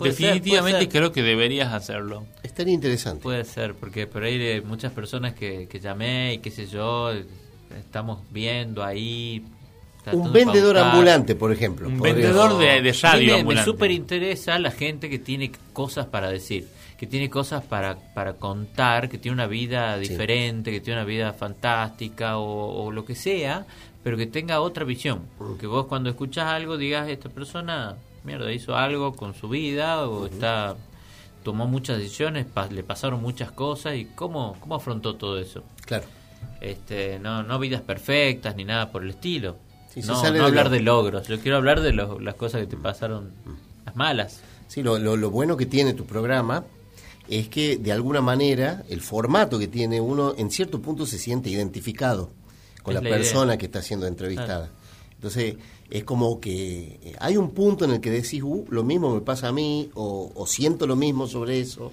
Ser, 0.00 0.12
Definitivamente 0.12 0.80
ser. 0.80 0.88
creo 0.88 1.12
que 1.12 1.22
deberías 1.22 1.74
hacerlo. 1.74 2.24
Estaría 2.42 2.72
interesante. 2.72 3.22
Puede 3.22 3.44
ser, 3.44 3.74
porque 3.74 4.06
por 4.06 4.22
ahí 4.22 4.40
hay 4.40 4.62
muchas 4.62 4.92
personas 4.92 5.34
que, 5.34 5.68
que 5.68 5.78
llamé 5.78 6.32
y 6.34 6.38
qué 6.38 6.50
sé 6.50 6.66
yo, 6.66 7.12
estamos 7.78 8.20
viendo 8.30 8.82
ahí, 8.82 9.44
Un 10.10 10.32
vendedor 10.32 10.78
ambulante, 10.78 11.34
por 11.34 11.52
ejemplo. 11.52 11.88
Un 11.88 12.00
vendedor 12.00 12.56
de, 12.56 12.80
de 12.80 12.92
radio 12.94 13.26
me, 13.26 13.32
me 13.34 13.40
ambulante. 13.40 13.70
súper 13.70 13.90
interesa 13.90 14.58
la 14.58 14.70
gente 14.70 15.10
que 15.10 15.18
tiene 15.18 15.52
cosas 15.74 16.06
para 16.06 16.30
decir, 16.30 16.66
que 16.98 17.06
tiene 17.06 17.28
cosas 17.28 17.62
para, 17.62 17.96
para 18.14 18.32
contar, 18.34 19.10
que 19.10 19.18
tiene 19.18 19.34
una 19.34 19.46
vida 19.46 19.98
diferente, 19.98 20.70
que 20.70 20.80
tiene 20.80 21.00
una 21.00 21.06
vida 21.06 21.34
fantástica 21.34 22.38
o, 22.38 22.84
o 22.84 22.90
lo 22.90 23.04
que 23.04 23.14
sea, 23.14 23.66
pero 24.02 24.16
que 24.16 24.26
tenga 24.26 24.60
otra 24.60 24.84
visión. 24.84 25.22
Que 25.58 25.66
vos 25.66 25.86
cuando 25.86 26.10
escuchas 26.10 26.46
algo 26.46 26.76
digas, 26.76 27.08
esta 27.08 27.28
persona, 27.28 27.96
mierda, 28.24 28.52
hizo 28.52 28.76
algo 28.76 29.12
con 29.14 29.34
su 29.34 29.48
vida 29.48 30.06
o 30.08 30.26
está 30.26 30.76
tomó 31.42 31.66
muchas 31.66 31.96
decisiones, 31.98 32.44
pa- 32.44 32.66
le 32.66 32.82
pasaron 32.82 33.22
muchas 33.22 33.50
cosas 33.50 33.94
y 33.96 34.04
cómo, 34.04 34.56
cómo 34.60 34.74
afrontó 34.74 35.16
todo 35.16 35.38
eso. 35.38 35.62
Claro. 35.86 36.04
Este, 36.60 37.18
no, 37.18 37.42
no 37.42 37.58
vidas 37.58 37.80
perfectas 37.80 38.54
ni 38.56 38.64
nada 38.64 38.90
por 38.92 39.02
el 39.02 39.10
estilo. 39.10 39.56
Sí, 39.92 40.00
no 40.02 40.14
no 40.22 40.32
de 40.32 40.40
hablar 40.40 40.68
de 40.70 40.80
logros. 40.80 41.26
Yo 41.28 41.40
quiero 41.40 41.56
hablar 41.56 41.80
de 41.80 41.92
las 41.94 42.34
cosas 42.34 42.60
que 42.60 42.66
te 42.66 42.76
pasaron, 42.76 43.32
las 43.86 43.96
malas. 43.96 44.42
Sí, 44.68 44.82
lo, 44.82 44.98
lo- 44.98 45.16
lo 45.16 45.30
bueno 45.30 45.56
que 45.56 45.66
tiene 45.66 45.94
tu 45.94 46.04
programa 46.04 46.64
es 47.28 47.48
que 47.48 47.76
de 47.78 47.92
alguna 47.92 48.20
manera 48.20 48.84
el 48.90 49.00
formato 49.00 49.58
que 49.58 49.66
tiene 49.68 50.00
uno 50.00 50.34
en 50.36 50.50
cierto 50.50 50.80
punto 50.82 51.06
se 51.06 51.18
siente 51.18 51.48
identificado 51.48 52.30
con 52.82 52.96
Es 52.96 53.02
la, 53.02 53.08
la 53.08 53.16
persona 53.16 53.56
que 53.56 53.66
está 53.66 53.82
siendo 53.82 54.06
entrevistada. 54.06 54.70
Entonces 55.14 55.56
es 55.90 56.04
como 56.04 56.40
que 56.40 56.98
eh, 57.02 57.16
hay 57.18 57.36
un 57.36 57.50
punto 57.50 57.84
en 57.84 57.90
el 57.92 58.00
que 58.00 58.10
decís, 58.10 58.42
uh, 58.42 58.64
lo 58.70 58.84
mismo 58.84 59.14
me 59.14 59.20
pasa 59.20 59.48
a 59.48 59.52
mí 59.52 59.90
o, 59.94 60.32
o 60.34 60.46
siento 60.46 60.86
lo 60.86 60.96
mismo 60.96 61.26
sobre 61.26 61.60
eso. 61.60 61.92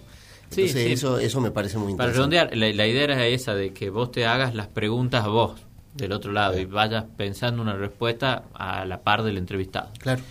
Sí, 0.50 0.62
Entonces 0.62 0.84
sí. 0.86 0.94
eso 0.94 1.20
eso 1.20 1.42
me 1.42 1.52
parece 1.52 1.78
muy 1.78 1.94
Para 1.96 2.12
interesante. 2.12 2.38
redondear, 2.38 2.58
la, 2.58 2.74
la 2.74 2.88
idea 2.88 3.04
era 3.04 3.28
esa, 3.28 3.54
de 3.54 3.74
que 3.74 3.90
vos 3.90 4.12
te 4.12 4.26
hagas 4.26 4.56
las 4.56 4.68
preguntas 4.68 5.26
vos, 5.28 5.60
del 5.94 6.14
otro 6.14 6.32
lado, 6.32 6.58
y 6.60 6.64
vayas 6.66 7.04
pensando 7.18 7.62
una 7.62 7.74
respuesta 7.74 8.44
a 8.54 8.86
la 8.86 9.02
par 9.02 9.24
del 9.24 9.38
entrevistado. 9.38 9.90
Claro. 10.00 10.22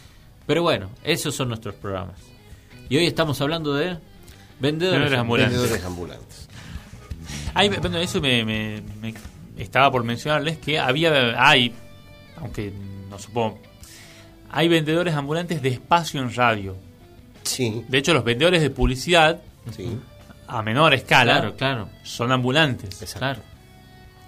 Pero 0.47 0.63
bueno, 0.63 0.89
esos 1.05 1.35
son 1.35 1.49
nuestros 1.49 1.75
programas. 1.75 2.19
Y 2.89 2.97
hoy 2.97 3.05
estamos 3.07 3.41
hablando 3.43 3.75
de 3.75 3.99
vendedores. 4.61 5.01
Vendedores 5.01 5.19
ambulantes. 5.19 5.59
Vendedores 5.59 5.85
ambulantes. 5.85 6.49
Ay, 7.53 7.69
me- 7.69 7.79
bueno, 7.79 7.99
eso 7.99 8.21
me, 8.21 8.45
me- 8.45 8.81
me- 9.03 9.13
estaba 9.57 9.91
por 9.91 10.05
mencionarles 10.05 10.59
que 10.59 10.79
había, 10.79 11.35
hay, 11.47 11.75
aunque 12.37 12.73
no 13.11 13.19
supongo, 13.19 13.59
hay 14.51 14.69
vendedores 14.69 15.15
ambulantes 15.15 15.63
de 15.63 15.69
espacio 15.71 16.21
en 16.21 16.35
radio. 16.35 16.77
Sí, 17.43 17.85
De 17.89 17.99
hecho, 17.99 18.13
los 18.13 18.25
vendedores 18.25 18.61
de 18.61 18.71
publicidad 18.71 19.41
sí. 19.75 19.97
a 20.49 20.63
menor 20.63 20.95
escala 20.95 21.35
Claro, 21.41 21.57
claro. 21.57 21.89
son 22.03 22.33
ambulantes. 22.33 23.15
Claro. 23.17 23.41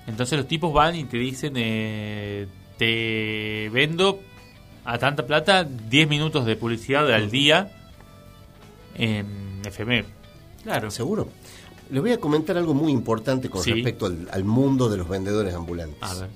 Entonces 0.07 0.39
los 0.39 0.49
tipos 0.49 0.73
van 0.73 0.95
y 0.97 1.05
te 1.05 1.19
dicen, 1.19 1.53
eh, 1.57 2.47
te 2.79 3.69
vendo 3.71 4.21
a 4.85 4.97
tanta 4.99 5.27
plata 5.27 5.65
10 5.65 6.09
minutos 6.09 6.47
de 6.47 6.57
publicidad 6.57 7.13
al 7.13 7.31
día 7.31 7.71
en 8.95 9.61
FM. 9.65 10.05
Claro. 10.63 10.91
Seguro. 10.91 11.29
Les 11.91 12.01
voy 12.03 12.13
a 12.13 12.21
comentar 12.21 12.57
algo 12.59 12.75
muy 12.75 12.93
importante 12.93 13.49
con 13.49 13.63
Sí. 13.63 13.73
respecto 13.73 14.07
al, 14.07 14.29
al 14.31 14.45
mundo 14.45 14.89
de 14.89 14.97
los 14.99 15.09
vendedores 15.09 15.55
ambulantes. 15.55 16.03
A 16.03 16.15
ver. 16.15 16.29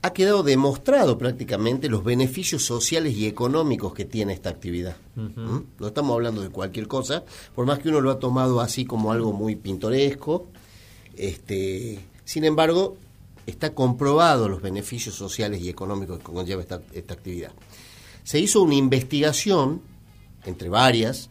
ha 0.00 0.12
quedado 0.12 0.42
demostrado 0.44 1.18
prácticamente 1.18 1.88
los 1.88 2.04
beneficios 2.04 2.64
sociales 2.64 3.16
y 3.16 3.26
económicos 3.26 3.92
que 3.94 4.04
tiene 4.04 4.32
esta 4.32 4.48
actividad. 4.48 4.96
¿Mm? 5.16 5.58
No 5.80 5.86
estamos 5.88 6.14
hablando 6.14 6.40
de 6.40 6.50
cualquier 6.50 6.86
cosa, 6.86 7.24
por 7.54 7.66
más 7.66 7.80
que 7.80 7.88
uno 7.88 8.00
lo 8.00 8.12
ha 8.12 8.18
tomado 8.20 8.60
así 8.60 8.84
como 8.84 9.10
algo 9.10 9.32
muy 9.32 9.56
pintoresco. 9.56 10.46
Este, 11.16 11.98
sin 12.24 12.44
embargo, 12.44 12.96
está 13.44 13.74
comprobado 13.74 14.48
los 14.48 14.62
beneficios 14.62 15.16
sociales 15.16 15.60
y 15.62 15.68
económicos 15.68 16.18
que 16.18 16.24
conlleva 16.32 16.62
esta, 16.62 16.80
esta 16.92 17.14
actividad. 17.14 17.50
Se 18.22 18.38
hizo 18.38 18.62
una 18.62 18.76
investigación, 18.76 19.82
entre 20.44 20.68
varias, 20.68 21.28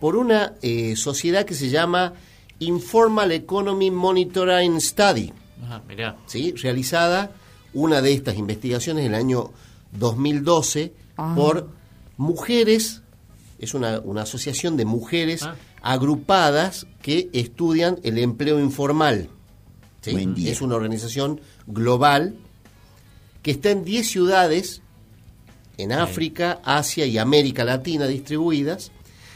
por 0.00 0.16
una 0.16 0.54
eh, 0.62 0.96
sociedad 0.96 1.44
que 1.44 1.54
se 1.54 1.68
llama 1.68 2.14
Informal 2.58 3.32
Economy 3.32 3.90
Monitoring 3.90 4.80
Study. 4.80 5.32
Ajá, 5.62 5.82
mirá. 5.86 6.16
¿sí? 6.26 6.52
realizada 6.52 7.32
una 7.74 8.00
de 8.02 8.12
estas 8.12 8.36
investigaciones 8.36 9.04
en 9.06 9.14
el 9.14 9.20
año 9.20 9.52
2012 9.92 10.92
por 11.36 11.68
mujeres, 12.16 13.02
es 13.58 13.74
una, 13.74 14.00
una 14.00 14.22
asociación 14.22 14.76
de 14.76 14.84
mujeres 14.86 15.42
Ah. 15.42 15.54
agrupadas 15.82 16.86
que 17.02 17.28
estudian 17.32 17.98
el 18.02 18.18
empleo 18.18 18.58
informal. 18.58 19.28
¿sí? 20.00 20.12
Buen 20.12 20.34
día. 20.34 20.50
Es 20.50 20.60
una 20.62 20.76
organización 20.76 21.40
global 21.66 22.34
que 23.42 23.50
está 23.50 23.70
en 23.70 23.84
10 23.84 24.06
ciudades 24.06 24.82
en 25.78 25.92
África, 25.92 26.60
Asia 26.64 27.06
y 27.06 27.16
América 27.16 27.64
Latina 27.64 28.06
distribuidas 28.06 28.92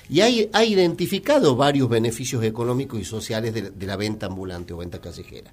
y 0.08 0.20
hay- 0.20 0.50
ha 0.52 0.64
identificado 0.64 1.56
varios 1.56 1.88
beneficios 1.88 2.44
económicos 2.44 3.00
y 3.00 3.04
sociales 3.04 3.54
de, 3.54 3.86
la 3.86 3.96
venta 3.96 4.26
ambulante 4.26 4.72
o 4.72 4.78
venta 4.78 5.00
callejera. 5.00 5.52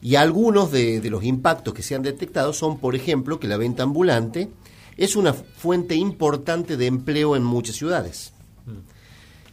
Y 0.00 0.16
algunos 0.16 0.72
de 0.72 1.00
los 1.10 1.22
impactos 1.22 1.74
que 1.74 1.82
se 1.82 1.94
han 1.94 2.02
detectado 2.02 2.52
son, 2.52 2.78
por 2.78 2.96
ejemplo, 2.96 3.38
que 3.38 3.46
la 3.46 3.56
venta 3.56 3.84
ambulante 3.84 4.50
es 4.96 5.16
una 5.16 5.32
fuente 5.32 5.94
importante 5.94 6.76
de 6.76 6.86
empleo 6.86 7.36
en 7.36 7.44
muchas 7.44 7.76
ciudades. 7.76 8.32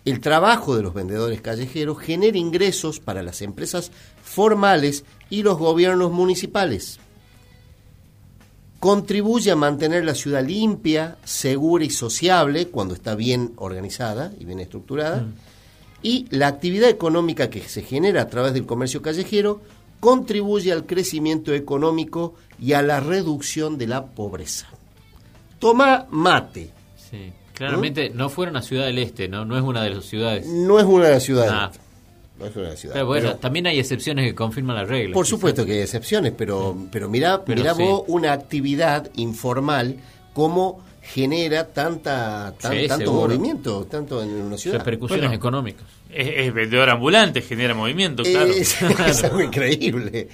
El 0.05 0.21
trabajo 0.21 0.75
de 0.75 0.81
los 0.81 0.93
vendedores 0.93 1.41
callejeros 1.41 1.99
genera 1.99 2.37
ingresos 2.37 2.99
para 2.99 3.21
las 3.21 3.41
empresas 3.41 3.91
formales 4.23 5.03
y 5.29 5.43
los 5.43 5.57
gobiernos 5.57 6.11
municipales. 6.11 6.99
Contribuye 8.79 9.51
a 9.51 9.55
mantener 9.55 10.05
la 10.05 10.15
ciudad 10.15 10.45
limpia, 10.45 11.17
segura 11.23 11.83
y 11.83 11.89
sociable 11.89 12.67
cuando 12.69 12.93
está 12.93 13.15
bien 13.15 13.53
organizada 13.57 14.31
y 14.39 14.45
bien 14.45 14.59
estructurada. 14.59 15.25
Y 16.01 16.27
la 16.29 16.47
actividad 16.47 16.89
económica 16.89 17.49
que 17.49 17.61
se 17.61 17.81
genera 17.81 18.21
a 18.21 18.29
través 18.29 18.53
del 18.53 18.65
comercio 18.65 19.01
callejero 19.01 19.61
contribuye 19.99 20.71
al 20.71 20.85
crecimiento 20.85 21.53
económico 21.53 22.35
y 22.57 22.73
a 22.73 22.81
la 22.81 23.01
reducción 23.01 23.77
de 23.77 23.87
la 23.87 24.05
pobreza. 24.05 24.67
Toma 25.59 26.07
mate. 26.09 26.71
Sí. 27.09 27.33
Claramente 27.53 28.09
no 28.09 28.29
fueron 28.29 28.55
a 28.55 28.61
Ciudad 28.61 28.85
del 28.85 28.99
Este, 28.99 29.27
¿no? 29.27 29.43
No 29.43 29.57
es 29.57 29.63
una 29.63 29.83
de 29.83 29.89
las 29.89 30.05
ciudades. 30.05 30.47
No 30.47 30.79
es 30.79 30.85
una 30.85 31.07
de 31.07 31.13
las 31.15 31.23
ciudades. 31.23 31.51
Ah. 31.53 31.71
No 32.39 32.45
es 32.45 32.55
una. 32.55 32.93
Pero 32.93 33.05
bueno, 33.05 33.27
Pero- 33.29 33.39
también 33.39 33.67
hay 33.67 33.79
excepciones 33.79 34.25
que 34.25 34.33
confirman 34.33 34.75
la 34.75 34.85
regla. 34.85 35.13
Por 35.13 35.25
quizás. 35.25 35.29
supuesto 35.37 35.65
que 35.65 35.73
hay 35.73 35.79
excepciones, 35.81 36.33
pero, 36.37 36.75
pero 36.91 37.09
mira, 37.09 37.43
Pero 37.43 37.75
sí. 37.75 37.83
vos 37.83 38.03
una 38.07 38.31
actividad 38.33 39.09
informal 39.15 39.97
cómo 40.33 40.81
genera 41.01 41.67
tanta, 41.67 42.53
tan- 42.61 42.73
Sí, 42.79 42.87
tanto 42.87 43.05
seguro. 43.05 43.27
movimiento, 43.29 43.85
tanto 43.85 44.21
en 44.23 44.29
una 44.29 44.57
ciudad. 44.57 44.77
Repercusiones 44.79 45.23
Bueno. 45.25 45.35
económicas. 45.35 45.83
Es, 46.11 46.27
es 46.47 46.53
vendedor 46.53 46.89
ambulante, 46.89 47.41
genera 47.41 47.73
movimiento, 47.73 48.23
claro. 48.23 48.47
Es, 48.51 48.77
es 49.07 49.23
algo 49.23 49.41
increíble. 49.41 50.29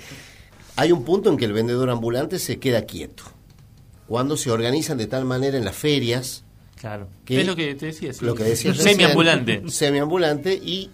Hay 0.76 0.92
un 0.92 1.04
punto 1.06 1.30
en 1.30 1.38
que 1.38 1.46
el 1.46 1.54
vendedor 1.54 1.90
ambulante 1.90 2.38
se 2.40 2.60
queda 2.60 2.82
quieto. 2.86 3.24
Cuando 4.08 4.38
se 4.38 4.52
organizan 4.52 4.98
de 4.98 5.08
tal 5.08 5.26
manera 5.26 5.58
en 5.58 5.66
las 5.66 5.76
ferias, 5.76 6.44
Claro. 6.80 7.08
que- 7.24 7.40
Es 7.42 7.48
lo 7.48 7.56
que 7.56 7.74
te 7.76 7.88
decía. 7.88 8.14
sí. 8.14 8.24
lo 8.26 8.36
que 8.36 8.44
recién, 8.44 8.76
Semiambulante. 8.76 9.64
Semiambulante 9.70 10.54
y 10.54 10.90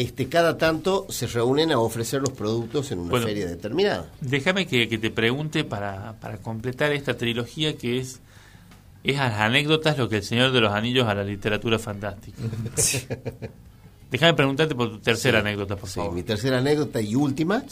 este 0.00 0.28
cada 0.28 0.58
tanto 0.58 1.06
se 1.08 1.26
reúnen 1.26 1.72
a 1.72 1.78
ofrecer 1.78 2.20
los 2.20 2.30
productos 2.30 2.90
en 2.92 3.00
una 3.00 3.10
Bueno. 3.10 3.26
feria 3.26 3.46
determinada. 3.46 4.10
Déjame 4.20 4.66
que, 4.66 4.88
que 4.88 4.98
te 4.98 5.10
pregunte 5.10 5.64
para, 5.64 6.14
para 6.20 6.38
completar 6.38 6.92
esta 6.92 7.16
trilogía 7.16 7.76
que 7.76 7.98
es 7.98 8.20
es 9.04 9.16
a 9.18 9.28
las 9.28 9.40
anécdotas 9.40 9.96
lo 9.96 10.08
que 10.08 10.16
el 10.16 10.22
Señor 10.24 10.50
de 10.52 10.60
los 10.60 10.72
Anillos 10.72 11.06
a 11.06 11.14
la 11.14 11.22
literatura 11.24 11.78
fantástica. 11.78 12.38
Déjame 14.10 14.34
preguntarte 14.34 14.74
por 14.74 14.90
tu 14.90 14.98
tercera 15.00 15.40
anécdota, 15.40 15.76
por 15.76 15.88
Sí, 15.88 15.96
favor. 15.96 16.14
mi 16.14 16.22
tercera 16.22 16.58
anécdota 16.58 17.00
y 17.00 17.14
última. 17.14 17.62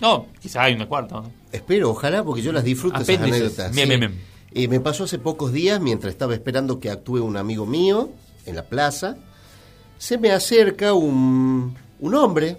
No, 0.00 0.26
quizás 0.40 0.56
hay 0.64 0.74
una 0.74 0.86
cuarta. 0.86 1.16
¿no? 1.16 1.30
Espero, 1.52 1.90
ojalá, 1.90 2.24
porque 2.24 2.42
yo 2.42 2.52
las 2.52 2.64
disfruto 2.64 2.96
esas 3.00 3.08
Apéndices. 3.16 3.40
anécdotas. 3.40 3.72
Bien, 3.74 3.88
sí. 3.88 3.96
bien, 3.96 4.00
bien. 4.12 4.20
Eh, 4.56 4.68
me 4.68 4.80
pasó 4.80 5.04
hace 5.04 5.18
pocos 5.18 5.52
días, 5.52 5.80
mientras 5.80 6.12
estaba 6.12 6.34
esperando 6.34 6.80
que 6.80 6.90
actúe 6.90 7.18
un 7.24 7.36
amigo 7.36 7.64
mío 7.64 8.10
en 8.44 8.56
la 8.56 8.64
plaza, 8.64 9.16
se 10.04 10.18
me 10.18 10.32
acerca 10.32 10.92
un, 10.92 11.74
un 12.00 12.14
hombre 12.14 12.58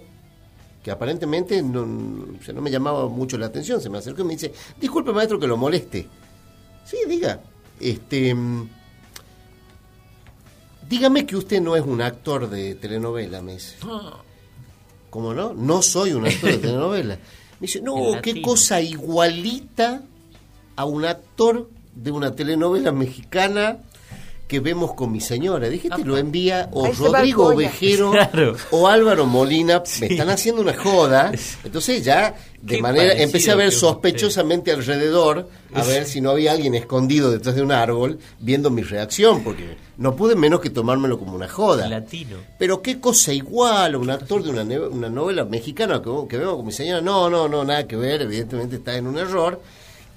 que 0.82 0.90
aparentemente 0.90 1.62
no, 1.62 1.82
o 1.82 2.42
sea, 2.42 2.52
no 2.52 2.60
me 2.60 2.72
llamaba 2.72 3.08
mucho 3.08 3.38
la 3.38 3.46
atención, 3.46 3.80
se 3.80 3.88
me 3.88 3.98
acercó 3.98 4.22
y 4.22 4.24
me 4.24 4.32
dice, 4.32 4.52
disculpe 4.80 5.12
maestro 5.12 5.38
que 5.38 5.46
lo 5.46 5.56
moleste. 5.56 6.08
Sí, 6.84 6.96
diga, 7.08 7.40
este... 7.78 8.34
mm, 8.34 8.68
Dígame 10.88 11.24
que 11.24 11.36
usted 11.36 11.60
no 11.60 11.76
es 11.76 11.84
un 11.84 12.02
actor 12.02 12.50
de 12.50 12.74
telenovela, 12.74 13.40
me 13.42 13.52
dice. 13.52 13.76
¿Cómo 15.08 15.32
no? 15.32 15.54
No 15.54 15.82
soy 15.82 16.14
un 16.14 16.26
actor 16.26 16.50
de 16.50 16.58
telenovela. 16.58 17.14
Me 17.60 17.66
dice, 17.68 17.80
no, 17.80 18.20
qué 18.22 18.42
cosa 18.42 18.80
igualita 18.80 20.02
a 20.74 20.84
un 20.84 21.04
actor 21.04 21.70
de 21.94 22.10
una 22.10 22.34
telenovela 22.34 22.92
mexicana 22.92 23.78
que 24.46 24.60
vemos 24.60 24.94
con 24.94 25.10
mi 25.10 25.20
señora. 25.20 25.68
Dije, 25.68 25.88
te 25.88 26.04
lo 26.04 26.16
envía 26.16 26.68
o 26.72 26.86
Ahí 26.86 26.92
Rodrigo. 26.92 27.46
Ovejero 27.48 28.10
Claro. 28.12 28.56
o 28.70 28.86
Álvaro 28.86 29.26
Molina. 29.26 29.82
Me 30.00 30.06
están 30.06 30.30
haciendo 30.30 30.62
una 30.62 30.74
joda. 30.74 31.32
Entonces 31.64 32.04
ya, 32.04 32.34
de 32.62 32.76
Qué 32.76 32.82
manera, 32.82 33.12
empecé 33.14 33.50
a 33.50 33.56
ver 33.56 33.72
sospechosamente 33.72 34.70
alrededor, 34.70 35.48
a 35.74 35.82
ver 35.82 36.06
si 36.06 36.20
no 36.20 36.30
había 36.30 36.52
alguien 36.52 36.74
escondido 36.76 37.30
detrás 37.32 37.56
de 37.56 37.62
un 37.62 37.72
árbol 37.72 38.18
viendo 38.38 38.70
mi 38.70 38.82
reacción, 38.82 39.42
porque 39.42 39.76
no 39.98 40.14
pude 40.14 40.36
menos 40.36 40.60
que 40.60 40.70
tomármelo 40.70 41.18
como 41.18 41.34
una 41.34 41.48
joda. 41.48 41.88
Latino. 41.88 42.36
Pero 42.58 42.82
qué 42.82 43.00
cosa 43.00 43.32
igual 43.32 43.96
un 43.96 44.10
actor 44.10 44.44
de 44.44 44.50
una, 44.50 44.62
una 44.88 45.10
novela 45.10 45.44
mexicana 45.44 46.00
que, 46.00 46.10
que 46.28 46.38
veo 46.38 46.56
con 46.56 46.66
mi 46.66 46.72
señora. 46.72 47.00
No, 47.00 47.28
no, 47.28 47.48
no, 47.48 47.64
nada 47.64 47.86
que 47.86 47.96
ver, 47.96 48.22
evidentemente 48.22 48.76
está 48.76 48.96
en 48.96 49.08
un 49.08 49.18
error. 49.18 49.60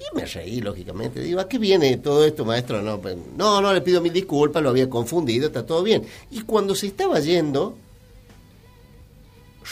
Y 0.00 0.16
me 0.16 0.24
reí, 0.24 0.60
lógicamente. 0.62 1.20
Digo, 1.20 1.40
¿a 1.40 1.48
qué 1.48 1.58
viene 1.58 1.98
todo 1.98 2.24
esto, 2.24 2.44
maestro? 2.46 2.80
No, 2.80 2.98
pues, 3.00 3.16
no, 3.36 3.60
no, 3.60 3.72
le 3.74 3.82
pido 3.82 4.00
mil 4.00 4.12
disculpas, 4.12 4.62
lo 4.62 4.70
había 4.70 4.88
confundido, 4.88 5.46
está 5.48 5.66
todo 5.66 5.82
bien. 5.82 6.04
Y 6.30 6.40
cuando 6.42 6.74
se 6.74 6.86
estaba 6.86 7.20
yendo, 7.20 7.76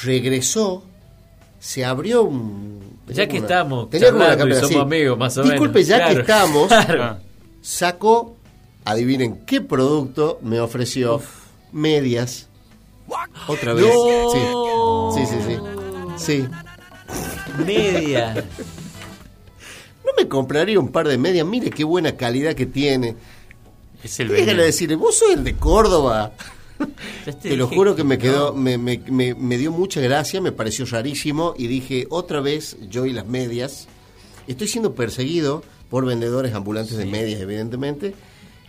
regresó, 0.03 0.83
se 1.59 1.85
abrió 1.85 2.23
un... 2.25 2.99
Ya 3.09 3.27
que 3.27 3.39
una- 3.39 3.47
estamos 3.47 3.89
charlando 3.91 4.49
y 4.49 4.53
somos 4.55 4.65
así. 4.71 4.79
amigos, 4.79 5.19
más 5.19 5.39
o 5.39 5.43
Disculpe, 5.43 5.79
menos. 5.79 5.89
ya 5.89 5.97
Claro. 5.97 6.15
que 6.15 6.21
estamos, 6.21 6.69
Claro. 6.69 7.17
sacó, 7.63 8.37
adivinen 8.85 9.45
qué 9.47 9.61
producto 9.63 10.39
me 10.43 10.61
ofreció, 10.61 11.23
medias. 11.73 12.49
Otra 13.47 13.73
vez. 13.73 13.87
No. 13.87 15.11
Sí, 15.15 15.25
sí, 15.27 15.37
sí, 15.41 15.57
sí. 16.19 16.45
Sí. 16.45 17.65
Media. 17.65 18.45
No 20.17 20.23
me 20.23 20.29
compraría 20.29 20.79
un 20.81 20.89
par 20.89 21.07
de 21.09 21.19
medias, 21.19 21.47
mire 21.47 21.71
qué 21.71 21.85
buena 21.85 22.17
calidad 22.17 22.55
que 22.55 22.67
tiene. 22.67 23.17
Es 24.03 24.19
el 24.21 24.29
Déjale 24.29 24.63
decirle, 24.65 24.97
vos 24.97 25.17
sos 25.17 25.31
el 25.35 25.45
de 25.45 25.55
Córdoba. 25.57 26.33
Ya 27.27 27.33
Te 27.33 27.57
lo 27.57 27.67
juro 27.67 27.97
que 27.97 28.05
me 28.05 28.17
no. 28.17 28.23
quedó, 28.23 28.55
me, 28.55 28.79
me, 28.79 29.03
me, 29.11 29.35
me 29.35 29.59
dio 29.59 29.73
mucha 29.73 30.01
gracia, 30.01 30.41
me 30.41 30.53
pareció 30.53 30.87
rarísimo 30.87 31.53
y 31.59 31.67
dije, 31.67 32.07
otra 32.09 32.41
vez 32.41 32.77
yo 32.89 33.05
y 33.05 33.13
las 33.13 33.27
medias. 33.27 33.89
Estoy 34.47 34.69
siendo 34.69 34.95
perseguido 34.95 35.65
por 35.91 36.07
vendedores 36.07 36.55
ambulantes 36.55 36.97
de 36.97 37.05
medias, 37.05 37.41
evidentemente. 37.41 38.15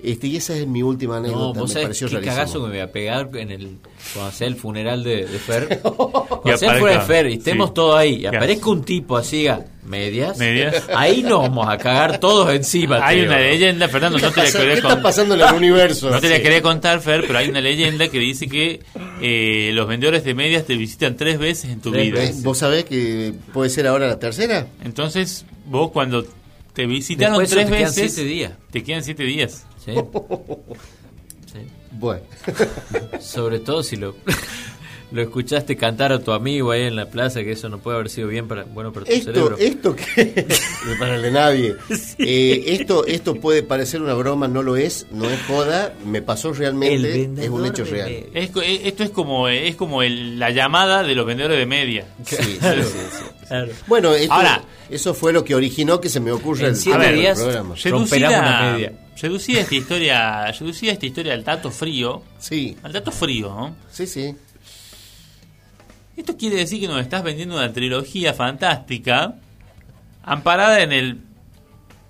Este, 0.02 0.26
y 0.26 0.38
esa 0.38 0.56
es 0.58 0.66
mi 0.66 0.82
última 0.82 1.20
No, 1.20 1.26
anécdota, 1.28 1.60
vos 1.60 1.70
me 1.70 1.74
sabés 1.74 1.86
pareció 1.86 2.08
qué 2.08 2.14
rarísimo. 2.16 2.36
cagazo 2.36 2.54
que 2.60 2.64
me 2.64 2.70
voy 2.70 2.80
a 2.80 2.92
pegar 2.92 3.30
en 3.36 3.52
el 3.52 3.78
cuando 4.16 4.32
sea 4.32 4.48
el 4.48 4.56
funeral 4.56 5.04
de, 5.04 5.26
de 5.28 5.38
Fer. 5.40 5.80
Cuando 5.84 6.56
Y 6.56 6.58
sea 6.58 6.72
el 6.74 6.80
funeral 6.80 7.00
de 7.02 7.06
Fer 7.06 7.30
y 7.30 7.34
estemos 7.36 7.68
sí. 7.70 7.74
todos 7.76 7.96
ahí 7.96 8.16
y 8.22 8.26
aparezca 8.26 8.70
un 8.72 8.82
tipo 8.84 9.18
así, 9.18 9.46
a 9.48 9.64
medias, 9.90 10.38
Medias. 10.38 10.86
ahí 10.96 11.22
nos 11.24 11.42
vamos 11.42 11.68
a 11.68 11.78
cagar 11.78 12.20
todos 12.20 12.54
encima. 12.54 13.06
Hay 13.06 13.20
te 13.22 13.26
una 13.28 13.40
leyenda, 13.40 13.90
Fernando, 13.90 14.20
no 14.20 14.32
te 14.32 14.40
la 14.42 14.46
¿Qué 14.46 14.52
quería 14.58 14.74
está 14.76 14.88
contar. 14.88 15.04
pasando 15.04 15.36
en 15.36 15.42
el 15.42 15.54
universo? 15.56 16.10
No 16.10 16.22
te 16.22 16.30
la 16.30 16.42
quería 16.42 16.62
contar, 16.62 17.02
Fer, 17.02 17.26
pero 17.28 17.40
hay 17.40 17.50
una 17.50 17.60
leyenda 17.60 18.08
que 18.08 18.20
dice 18.20 18.48
que 18.48 18.82
eh, 19.22 19.72
los 19.74 19.88
vendedores 19.88 20.24
de 20.24 20.34
medias 20.34 20.66
te 20.66 20.76
visitan 20.76 21.18
tres 21.18 21.40
veces 21.40 21.72
en 21.72 21.82
tu 21.82 21.92
Tres 21.92 22.06
vida. 22.06 22.20
veces. 22.20 22.44
¿Vos 22.44 22.60
sabés 22.60 22.86
que 22.86 23.34
puede 23.52 23.70
ser 23.70 23.88
ahora 23.88 24.08
la 24.08 24.20
tercera? 24.20 24.68
Entonces, 24.84 25.46
vos 25.66 25.92
cuando 25.92 26.26
te 26.74 26.86
visitaron 26.86 27.40
Después 27.40 27.50
tres 27.50 27.66
te 27.66 27.72
quedan 27.78 27.84
veces, 27.96 28.14
siete 28.14 28.30
días. 28.30 28.52
te 28.72 28.84
quedan 28.84 29.04
siete 29.04 29.24
días. 29.24 29.66
Sí. 29.84 29.92
Sí. 31.52 31.62
Bueno. 31.94 32.22
Sobre 33.20 33.58
todo 33.60 33.82
si 33.82 33.96
lo, 33.96 34.16
lo 35.12 35.22
escuchaste 35.22 35.76
cantar 35.76 36.12
a 36.12 36.20
tu 36.20 36.32
amigo 36.32 36.72
ahí 36.72 36.84
en 36.84 36.96
la 36.96 37.08
plaza, 37.08 37.42
que 37.44 37.52
eso 37.54 37.68
no 37.70 37.80
puede 37.80 37.98
haber 37.98 38.10
sido 38.10 38.28
bien 38.28 38.48
para, 38.48 38.64
bueno 38.64 38.92
para 38.94 39.06
tu 39.06 39.12
Esto, 39.12 39.34
cerebro. 39.34 39.58
esto 39.58 39.96
que 39.96 40.46
para 41.00 41.16
el 41.16 41.22
de 41.24 41.32
nadie. 41.32 41.76
Eh, 42.20 42.64
esto, 42.80 43.06
esto 43.08 43.36
puede 43.36 43.64
parecer 43.64 44.02
una 44.02 44.14
broma, 44.14 44.48
no 44.48 44.62
lo 44.62 44.76
es, 44.78 45.08
no 45.12 45.30
es 45.30 45.40
joda, 45.48 45.94
me 46.06 46.22
pasó 46.22 46.50
El 46.50 46.56
realmente, 46.58 47.44
es 47.44 47.50
un 47.50 47.66
hecho 47.66 47.84
de 47.86 47.92
real. 47.92 48.10
Es 48.34 48.50
eh, 48.58 48.82
esto 48.86 49.04
es 49.04 49.10
como 49.10 49.48
es 49.48 49.76
como 49.76 50.04
el- 50.04 50.38
la 50.38 50.52
llamada 50.52 51.02
de 51.04 51.16
los 51.16 51.26
vendedores 51.26 51.58
de 51.58 51.66
media. 51.66 52.06
Sí, 52.26 52.36
sí, 52.36 52.60
sí, 52.60 52.60
sí. 52.62 53.26
Claro. 53.48 53.72
Bueno, 53.88 54.14
esto- 54.14 54.34
Ahora- 54.34 54.62
eso 54.92 55.14
fue 55.16 55.34
lo 55.34 55.44
que 55.44 55.56
originó 55.56 56.00
que 56.02 56.10
se 56.10 56.20
me 56.20 56.32
ocurra 56.32 56.62
En 56.66 56.70
el, 56.72 56.76
siete 56.76 56.98
ver, 57.00 57.14
el 57.16 57.34
programa. 57.36 57.76
Romperamos 57.84 58.40
una 58.40 58.72
media. 58.74 58.94
reducida 59.20 59.62
esta 59.62 59.76
historia, 59.76 60.52
reducida 60.52 60.92
esta 60.92 61.06
historia 61.08 61.34
al 61.34 61.44
dato 61.44 61.72
frío, 61.72 62.22
Sí, 62.38 62.78
al 62.84 62.92
dato 62.94 63.12
frío, 63.12 63.48
¿no? 63.50 63.76
sí, 63.92 64.06
sí. 64.08 64.36
Esto 66.20 66.36
quiere 66.36 66.58
decir 66.58 66.82
que 66.82 66.88
nos 66.90 67.00
estás 67.00 67.24
vendiendo 67.24 67.56
una 67.56 67.72
trilogía 67.72 68.34
fantástica 68.34 69.36
amparada 70.22 70.82
en 70.84 70.92
el 70.92 71.18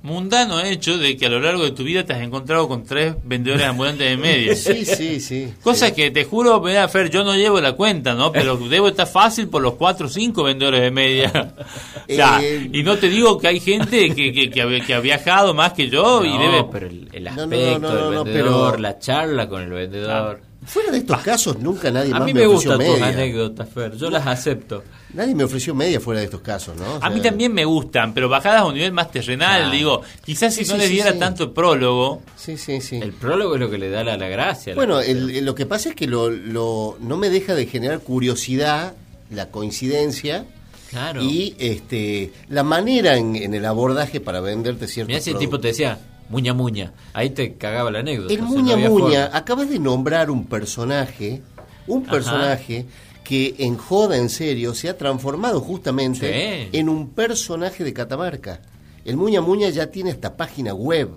mundano 0.01 0.61
hecho 0.61 0.97
de 0.97 1.15
que 1.15 1.25
a 1.27 1.29
lo 1.29 1.39
largo 1.41 1.63
de 1.63 1.71
tu 1.71 1.83
vida 1.83 2.03
te 2.05 2.13
has 2.13 2.21
encontrado 2.21 2.67
con 2.67 2.85
tres 2.85 3.13
vendedores 3.23 3.67
ambulantes 3.67 4.09
de 4.09 4.17
medias. 4.17 4.59
Sí, 4.63 4.83
sí, 4.83 5.19
sí. 5.19 5.53
Cosa 5.61 5.93
que 5.93 6.09
te 6.09 6.23
juro, 6.23 6.59
mira, 6.59 6.87
Fer, 6.87 7.11
yo 7.11 7.23
no 7.23 7.35
llevo 7.35 7.61
la 7.61 7.73
cuenta, 7.73 8.15
¿no? 8.15 8.31
Pero 8.31 8.57
debo 8.69 8.87
estar 8.87 9.05
fácil 9.07 9.47
por 9.47 9.61
los 9.61 9.73
cuatro 9.75 10.07
o 10.07 10.09
cinco 10.09 10.41
vendedores 10.43 10.81
de 10.81 10.89
media. 10.91 11.31
O 12.09 12.11
sea, 12.15 12.39
Eh, 12.41 12.67
y 12.73 12.81
no 12.81 12.97
te 12.97 13.09
digo 13.09 13.37
que 13.37 13.47
hay 13.49 13.59
gente 13.59 14.15
que, 14.15 14.33
que, 14.33 14.49
que 14.49 14.61
ha, 14.63 14.79
que 14.83 14.93
ha 14.95 14.99
viajado 15.01 15.53
más 15.53 15.73
que 15.73 15.87
yo 15.87 16.25
y 16.25 16.35
debe... 16.35 16.65
pero 16.71 16.87
el, 16.87 17.07
el 17.13 17.23
No, 17.25 17.35
no, 17.35 17.43
aspecto 17.43 17.79
no, 17.79 17.89
no, 17.89 17.93
no, 17.93 18.09
del 18.23 18.33
vendedor, 18.33 18.71
pero- 18.71 18.81
la 18.81 18.97
charla 18.97 19.47
con 19.47 19.61
el 19.61 19.69
vendedor. 19.69 20.41
Fuera 20.65 20.91
de 20.91 20.97
estos 20.99 21.19
casos, 21.21 21.57
nunca 21.59 21.89
nadie 21.89 22.11
A 22.13 22.19
más 22.19 22.25
mí 22.25 22.33
me, 22.33 22.41
me 22.41 22.45
ofreció 22.47 22.71
gustan 22.71 22.85
tus 22.87 22.99
media. 22.99 23.13
anécdotas, 23.13 23.69
Fer. 23.69 23.95
Yo 23.95 24.09
las 24.09 24.27
acepto. 24.27 24.83
Nadie 25.13 25.33
me 25.33 25.43
ofreció 25.45 25.73
media 25.73 25.99
fuera 25.99 26.19
de 26.19 26.25
estos 26.25 26.41
casos, 26.41 26.75
¿no? 26.77 26.95
O 26.97 27.03
A 27.03 27.09
mí 27.09 27.21
también 27.21 27.53
me 27.53 27.63
gustan, 27.65 28.13
pero 28.13 28.27
bajadas 28.29 28.61
a 28.61 28.65
un 28.65 28.73
nivel 28.73 28.91
más 28.91 29.09
terrenal, 29.09 29.71
digo, 29.71 30.01
quizás 30.23 30.53
si 30.53 30.65
Sí, 30.65 30.71
no 30.73 30.77
sí, 30.79 30.85
sí, 30.87 30.93
diera 30.93 31.13
sí. 31.13 31.19
tanto 31.19 31.45
el 31.45 31.51
prólogo, 31.51 32.21
Sí, 32.35 32.57
sí, 32.57 32.81
sí. 32.81 32.97
El 32.97 33.13
prólogo 33.13 33.55
es 33.55 33.61
lo 33.61 33.69
que 33.71 33.77
le 33.77 33.89
da 33.89 34.03
la, 34.03 34.17
la 34.17 34.27
gracia. 34.27 34.73
la 34.73 34.75
Bueno, 34.75 34.95
cosa. 34.95 35.07
el- 35.09 35.29
el- 35.31 35.45
lo 35.45 35.55
que 35.55 35.65
pasa 35.65 35.89
es 35.89 35.95
que 35.95 36.07
lo, 36.07 36.29
lo- 36.29 36.97
no 36.99 37.15
me 37.17 37.29
deja 37.29 37.55
de 37.55 37.65
generar 37.65 37.99
curiosidad 38.01 38.93
la 39.31 39.49
coincidencia 39.49 40.45
Claro. 40.89 41.21
y 41.23 41.55
este 41.59 42.31
la 42.49 42.63
manera 42.63 43.15
en, 43.15 43.35
en 43.35 43.53
el 43.53 43.63
abordaje 43.65 44.19
para 44.19 44.41
venderte 44.41 44.87
ciertos 44.87 45.07
Mirá 45.09 45.21
si 45.21 45.29
el 45.31 45.37
tipo 45.37 45.59
te 45.59 45.69
decía, 45.69 45.99
muña 46.29 46.53
muña. 46.53 46.93
Ahí 47.13 47.31
te 47.31 47.55
cagaba 47.55 47.91
la 47.91 47.99
anécdota. 47.99 48.33
El 48.33 48.41
no 48.41 48.47
Muña 48.47 48.77
Muña, 48.77 49.25
forma. 49.25 49.37
acabas 49.37 49.69
de 49.69 49.79
nombrar 49.79 50.29
un 50.31 50.45
personaje, 50.45 51.41
un 51.87 52.03
Ajá. 52.03 52.11
personaje 52.11 52.85
que 53.23 53.55
en 53.59 53.77
joda 53.77 54.17
en 54.17 54.29
serio 54.29 54.73
se 54.73 54.89
ha 54.89 54.97
transformado 54.97 55.59
justamente 55.61 56.67
Sí. 56.71 56.77
en 56.77 56.89
un 56.89 57.09
personaje 57.09 57.83
de 57.83 57.93
Catamarca. 57.93 58.61
El 59.05 59.17
Muña 59.17 59.41
Muña 59.41 59.69
ya 59.69 59.87
tiene 59.91 60.09
esta 60.11 60.35
página 60.37 60.73
web, 60.73 61.09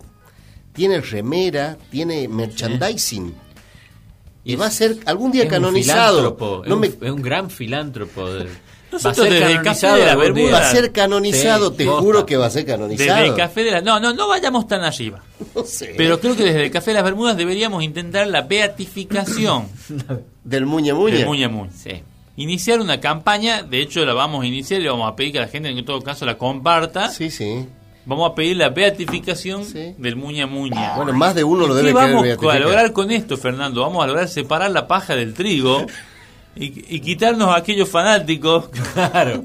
tiene 0.72 1.00
remera, 1.00 1.76
tiene 1.90 2.26
merchandising. 2.28 3.34
Y 4.44 4.54
es- 4.54 4.60
va 4.60 4.66
a 4.66 4.70
ser 4.70 4.98
algún 5.06 5.30
día 5.32 5.42
es 5.42 5.46
un 5.48 5.50
canonizado. 5.52 6.16
filántropo, 6.18 6.62
No 6.66 6.74
es, 6.74 6.80
me- 6.80 6.96
un, 6.98 7.04
es 7.06 7.10
un 7.12 7.22
gran 7.22 7.50
filántropo. 7.50 8.32
de- 8.32 8.48
Nosotros 8.92 9.04
va 9.06 9.10
a 9.10 9.14
ser 9.14 9.32
desde 9.32 9.46
el 9.46 9.56
canonizado 9.62 9.92
Café 9.94 10.00
de 10.00 10.06
la. 10.06 10.14
Bermuda- 10.16 10.52
va 10.52 10.58
a 10.58 10.70
ser 10.70 10.92
canonizado, 10.92 11.70
Sí, 11.70 11.76
te 11.78 11.84
posta. 11.86 12.00
juro 12.02 12.26
que 12.26 12.36
va 12.36 12.46
a 12.46 12.50
ser 12.50 12.64
desde 12.64 12.78
canonizado. 12.78 13.24
el 13.24 13.34
café 13.34 13.64
de 13.64 13.70
las... 13.72 13.82
No, 13.82 13.98
no, 13.98 14.12
no 14.12 14.28
vayamos 14.28 14.66
tan 14.68 14.82
arriba. 14.82 15.22
No 15.54 15.64
sé. 15.64 15.94
Pero 15.96 16.20
creo 16.20 16.36
que 16.36 16.44
desde 16.44 16.64
el 16.64 16.70
Café 16.70 16.92
de 16.92 16.94
las 16.94 17.04
Bermudas 17.04 17.36
deberíamos 17.36 17.82
intentar 17.82 18.26
la 18.28 18.42
beatificación 18.42 19.66
Del 20.44 20.66
Muña 20.66 20.94
Muña. 20.94 21.16
del 21.16 21.26
Muña 21.26 21.48
Muña. 21.48 21.70
Sí. 21.74 22.02
Iniciar 22.36 22.80
una 22.80 23.00
campaña, 23.00 23.62
de 23.62 23.80
hecho 23.82 24.04
la 24.06 24.14
vamos 24.14 24.42
a 24.44 24.46
iniciar 24.46 24.80
y 24.80 24.84
le 24.84 24.90
vamos 24.90 25.10
a 25.10 25.16
pedir 25.16 25.32
que 25.32 25.40
la 25.40 25.48
gente 25.48 25.68
en 25.68 25.84
todo 25.84 26.00
caso 26.00 26.24
la 26.24 26.38
comparta. 26.38 27.10
Sí, 27.10 27.30
sí. 27.30 27.66
Vamos 28.06 28.30
a 28.30 28.34
pedir 28.34 28.56
la 28.56 28.70
beatificación 28.70 29.64
Sí. 29.64 29.94
del 29.98 30.16
Muña 30.16 30.46
Muña. 30.46 30.94
Bueno, 30.96 31.12
más 31.12 31.34
de 31.34 31.44
uno 31.44 31.66
lo 31.66 31.74
¿Qué 31.74 31.82
debe 31.82 31.92
querer 31.92 32.14
vamos 32.14 32.54
a 32.54 32.58
lograr 32.58 32.92
con 32.92 33.10
esto, 33.10 33.36
Fernando? 33.36 33.82
Vamos 33.82 34.02
a 34.02 34.06
lograr 34.06 34.28
separar 34.28 34.70
la 34.70 34.86
paja 34.88 35.14
del 35.14 35.34
trigo 35.34 35.86
y, 36.54 36.96
y 36.96 37.00
quitarnos 37.00 37.48
a 37.48 37.56
aquellos 37.56 37.88
fanáticos 37.88 38.68
Claro. 38.94 39.42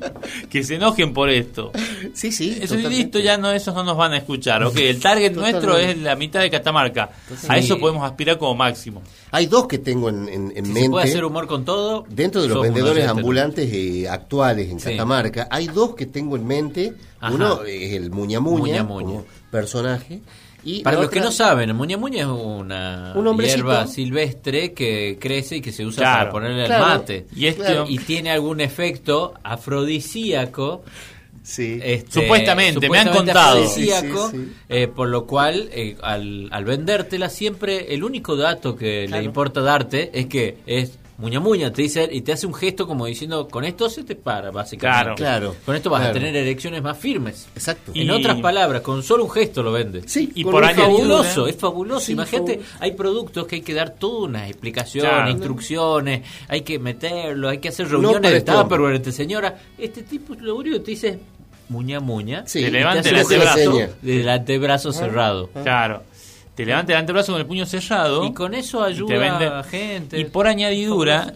que 0.49 0.63
se 0.63 0.75
enojen 0.75 1.13
por 1.13 1.29
esto. 1.29 1.71
Sí, 2.13 2.31
sí. 2.31 2.49
Eso 2.51 2.75
y 2.75 2.77
totalmente. 2.83 2.89
listo, 2.89 3.19
ya 3.19 3.37
no, 3.37 3.51
esos 3.51 3.73
no 3.73 3.83
nos 3.83 3.95
van 3.95 4.13
a 4.13 4.17
escuchar. 4.17 4.63
Ok, 4.63 4.77
el 4.77 4.99
target 4.99 5.31
nuestro 5.35 5.77
es 5.77 5.97
la 5.97 6.15
mitad 6.15 6.41
de 6.41 6.49
Catamarca. 6.49 7.11
A 7.47 7.53
Sí. 7.55 7.59
eso 7.65 7.79
podemos 7.79 8.03
aspirar 8.03 8.37
como 8.37 8.55
máximo. 8.55 9.01
Hay 9.31 9.45
dos 9.45 9.67
que 9.67 9.77
tengo 9.77 10.09
en, 10.09 10.27
en- 10.27 10.53
en 10.55 10.65
Si 10.65 10.71
mente. 10.71 10.81
se 10.81 10.89
puede 10.89 11.05
hacer 11.05 11.25
humor 11.25 11.47
con 11.47 11.63
todo. 11.65 12.05
Dentro 12.09 12.41
de 12.41 12.49
los 12.49 12.61
vendedores 12.61 13.07
ambulantes 13.07 13.69
eh, 13.71 14.07
actuales 14.09 14.69
en 14.69 14.79
Sí. 14.79 14.91
Catamarca, 14.91 15.47
hay 15.49 15.67
dos 15.67 15.95
que 15.95 16.05
tengo 16.07 16.35
en 16.35 16.45
mente. 16.45 16.93
Ajá. 17.19 17.33
Uno 17.33 17.63
es 17.63 17.93
el 17.93 18.11
Muña 18.11 18.39
Muña, 18.39 18.59
Muña 18.61 18.83
Muña. 18.83 19.05
como 19.05 19.25
personaje. 19.49 20.21
Y 20.69 20.81
Para 20.81 20.99
los 20.99 21.09
que 21.09 21.21
no 21.21 21.31
saben, 21.31 21.69
el 21.69 21.75
muña 21.75 21.97
muña 21.97 22.21
es 22.23 22.27
una 22.27 23.13
Un 23.15 23.37
hierba 23.39 23.87
silvestre 23.87 24.73
que 24.73 25.17
crece 25.19 25.55
y 25.57 25.61
que 25.61 25.71
se 25.71 25.85
usa 25.85 26.01
Claro, 26.03 26.17
para 26.19 26.31
ponerle 26.31 26.65
claro. 26.65 26.85
al 26.85 26.97
mate. 26.99 27.25
Y 27.35 27.47
este 27.47 27.61
Claro. 27.63 27.85
Y 27.87 27.97
tiene 27.99 28.31
algún 28.31 28.59
efecto 28.59 29.33
afrodisíaco. 29.43 30.83
Sí. 31.41 31.79
este, 31.81 32.21
Supuestamente, 32.23 32.89
me 32.89 32.99
han 32.99 33.07
contado. 33.07 33.59
afrodisíaco, 33.63 34.29
Sí, 34.31 34.37
sí, 34.37 34.43
sí. 34.47 34.53
eh, 34.67 34.87
por 34.89 35.07
lo 35.07 35.25
cual, 35.25 35.69
eh, 35.71 35.95
al, 36.01 36.49
al 36.51 36.65
vendértela, 36.65 37.29
siempre 37.29 37.93
el 37.93 38.03
único 38.03 38.35
dato 38.35 38.75
que 38.75 39.07
le 39.07 39.23
importa 39.23 39.61
darte 39.61 40.11
es 40.13 40.25
que 40.25 40.57
es 40.65 40.97
muña 41.17 41.39
muña, 41.39 41.71
te 41.73 41.81
dice 41.81 42.07
y 42.11 42.21
te 42.21 42.31
hace 42.33 42.45
un 42.45 42.53
gesto 42.53 42.85
como 42.85 43.05
diciendo, 43.07 43.47
con 43.47 43.63
esto 43.65 43.89
se 43.89 44.03
te 44.03 44.15
para, 44.15 44.51
básicamente. 44.51 45.15
Claro. 45.15 45.47
Claro, 45.51 45.55
Con 45.65 45.75
esto 45.75 45.89
vas 45.89 46.01
claro. 46.01 46.11
a 46.11 46.13
tener 46.13 46.35
erecciones 46.35 46.81
más 46.83 46.97
firmes. 46.97 47.47
Exacto. 47.55 47.91
Y- 47.95 48.01
En 48.01 48.11
otras 48.11 48.39
palabras, 48.39 48.81
con 48.81 49.01
solo 49.01 49.23
un 49.25 49.31
gesto 49.31 49.63
lo 49.63 49.71
vende. 49.71 50.03
Sí, 50.07 50.31
y 50.35 50.43
por 50.43 50.63
Es 50.63 50.75
fabuloso, 50.75 51.47
es 51.47 51.55
fabuloso. 51.55 52.05
Sí, 52.05 52.11
Imagínate, 52.13 52.53
fabuloso. 52.59 52.77
hay 52.79 52.91
productos 52.91 53.47
que 53.47 53.55
hay 53.55 53.61
que 53.61 53.73
dar 53.73 53.91
toda 53.95 54.27
una 54.27 54.47
explicación, 54.47 55.05
Claro. 55.07 55.29
instrucciones, 55.31 56.21
hay 56.47 56.61
que 56.61 56.77
meterlo, 56.79 57.49
hay 57.49 57.57
que 57.57 57.69
hacer 57.69 57.85
No 57.87 57.91
reuniones 57.93 58.19
para 58.21 58.31
de 58.31 58.37
este. 58.37 58.51
Tupperware 58.51 58.95
entre 58.95 59.11
señora. 59.11 59.57
Este 59.77 60.03
tipo 60.03 60.35
lo 60.35 60.55
único 60.55 60.77
que 60.77 60.83
te 60.83 60.91
dice 60.91 61.19
muña 61.69 61.99
muña. 61.99 62.43
Sí, 62.45 62.59
Te 62.59 62.65
te 62.67 62.71
levanta 62.71 63.09
el 63.09 63.15
antebrazo. 63.17 63.79
del 64.01 64.29
antebrazo 64.29 64.91
cerrado. 64.93 65.49
Claro. 65.63 66.03
Te 66.57 66.65
levanta 66.65 66.91
el 66.91 66.97
antebrazo 66.99 67.31
con 67.31 67.39
el 67.41 67.47
puño 67.47 67.65
cerrado. 67.65 68.25
Y 68.25 68.33
con 68.33 68.53
eso 68.53 68.81
y 68.81 68.91
ayuda 68.91 69.07
te 69.07 69.17
vende- 69.19 69.47
a 69.47 69.63
gente. 69.63 70.19
Y 70.19 70.25
por 70.25 70.47
añadidura, 70.47 71.35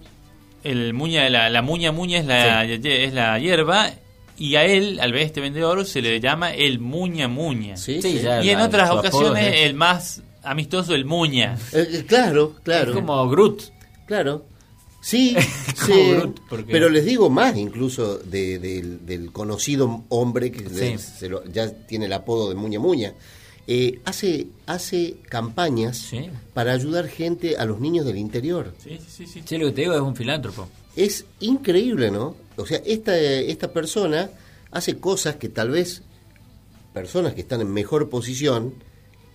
el 0.64 0.94
muña, 0.94 1.30
la, 1.30 1.50
la 1.50 1.62
muña 1.62 1.92
muña 1.94 2.20
es 2.20 2.26
la, 2.26 2.66
es 2.66 3.14
la 3.14 3.40
hierba. 3.40 3.92
Y 4.38 4.56
a 4.56 4.66
él, 4.66 5.00
al 5.00 5.12
ver 5.14 5.22
este 5.22 5.40
vendedor, 5.40 5.86
se 5.86 6.02
le 6.02 6.20
llama 6.20 6.52
el 6.52 6.80
muña 6.80 7.28
muña. 7.28 7.78
Sí, 7.78 8.02
Sí, 8.02 8.14
sí. 8.18 8.22
ya. 8.24 8.44
Y 8.44 8.50
en 8.50 8.58
la- 8.58 8.66
otras 8.66 8.90
ocasiones, 8.90 9.54
es- 9.56 9.62
el 9.62 9.76
más 9.76 10.24
amistoso, 10.44 10.96
el 10.96 11.06
muña. 11.06 11.56
Eh, 11.72 11.88
eh, 11.92 12.06
claro, 12.08 12.56
claro. 12.64 12.90
Es 12.90 12.96
como 12.96 13.30
Groot. 13.30 13.62
Claro. 14.08 14.46
Sí, 15.04 15.36
sí. 15.86 16.12
Groot, 16.14 16.40
pero 16.68 16.90
les 16.90 17.06
digo 17.06 17.30
más 17.30 17.56
incluso 17.58 18.18
de- 18.18 18.58
del- 18.58 19.06
del 19.06 19.32
conocido 19.32 20.04
hombre 20.10 20.52
que 20.52 20.68
Sí. 20.70 20.98
se 20.98 21.30
lo- 21.30 21.44
ya 21.46 21.70
tiene 21.86 22.06
el 22.06 22.14
apodo 22.14 22.50
de 22.50 22.56
Muña 22.56 22.80
Muña. 22.80 23.14
Eh, 23.74 24.02
hace, 24.04 24.48
hace 24.66 25.16
campañas 25.30 25.98
Sí. 25.98 26.30
para 26.54 26.74
ayudar 26.74 27.08
gente 27.08 27.56
a 27.56 27.64
los 27.64 27.80
niños 27.80 28.06
del 28.06 28.18
interior. 28.18 28.74
Sí, 28.84 28.98
sí, 29.00 29.06
sí. 29.08 29.28
sí. 29.28 29.42
Sí, 29.46 29.58
lo 29.58 29.68
que 29.68 29.72
te 29.72 29.82
digo 29.82 29.94
es 29.94 30.02
un 30.02 30.14
filántropo. 30.14 30.68
Es 30.98 31.24
increíble, 31.40 32.12
¿no? 32.12 32.36
O 32.58 32.66
sea, 32.66 32.82
esta, 32.86 33.18
esta 33.18 33.72
persona 33.72 34.30
hace 34.72 34.98
cosas 34.98 35.38
que 35.38 35.48
tal 35.48 35.70
vez 35.70 36.02
personas 36.94 37.34
que 37.34 37.40
están 37.42 37.62
en 37.62 37.72
mejor 37.72 38.10
posición 38.10 38.74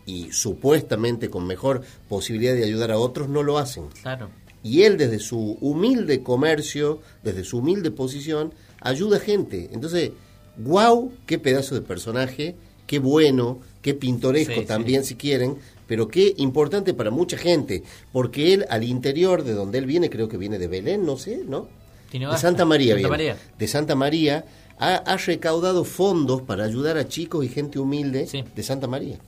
y 0.05 0.31
supuestamente 0.33 1.31
con 1.31 1.47
mejor 1.47 1.81
posibilidad 2.07 2.53
de 2.55 2.65
ayudar 2.65 2.91
a 2.91 2.99
otros 2.99 3.31
no 3.31 3.43
lo 3.43 3.57
hacen. 3.57 3.85
Claro. 4.03 4.29
Y 4.63 4.83
él 4.83 4.99
desde 4.99 5.19
su 5.19 5.57
humilde 5.63 6.23
comercio, 6.23 7.01
desde 7.23 7.43
su 7.43 7.59
humilde 7.59 7.91
posición, 7.91 8.53
ayuda 8.83 9.17
a 9.17 9.21
gente. 9.21 9.71
Entonces, 9.73 10.11
wow, 10.59 11.11
qué 11.25 11.39
pedazo 11.39 11.75
de 11.75 11.81
personaje, 11.81 12.55
qué 12.87 12.99
bueno, 12.99 13.61
qué 13.83 13.95
pintoresco 13.95 14.55
Sí, 14.55 14.61
sí. 14.61 14.67
también 14.67 15.05
si 15.05 15.15
quieren, 15.17 15.57
pero 15.87 16.09
qué 16.09 16.35
importante 16.39 16.95
para 16.95 17.11
mucha 17.11 17.37
gente, 17.37 17.83
porque 18.13 18.53
él 18.55 18.67
al 18.71 18.85
interior 18.85 19.45
de 19.45 19.53
donde 19.55 19.79
él 19.79 19.87
viene, 19.87 20.11
creo 20.11 20.29
que 20.29 20.37
viene 20.37 20.59
de 20.59 20.67
Belén, 20.69 21.05
no 21.07 21.17
sé, 21.17 21.43
¿no? 21.47 21.69
De. 22.13 22.39
Santa 22.39 22.65
María, 22.65 22.95
Santa. 22.95 23.09
María. 23.09 23.37
De 23.59 23.69
Santa 23.69 23.95
María, 23.95 24.45
ha, 24.79 24.95
ha 24.97 25.17
recaudado 25.17 25.85
fondos 25.85 26.43
para 26.43 26.65
ayudar 26.65 26.97
a 26.99 27.09
chicos 27.09 27.45
y 27.45 27.49
gente 27.49 27.79
humilde 27.79 28.27
Sí. 28.27 28.45
de 28.55 28.63
Santa 28.63 28.87
María. 28.87 29.19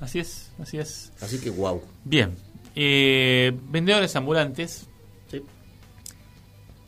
Así 0.00 0.18
es, 0.18 0.50
así 0.58 0.78
es. 0.78 1.12
Así 1.20 1.38
que 1.38 1.50
wow. 1.50 1.80
Bien. 2.04 2.34
Eh, 2.74 3.52
vendedores 3.70 4.14
ambulantes. 4.16 4.86
Sí. 5.30 5.42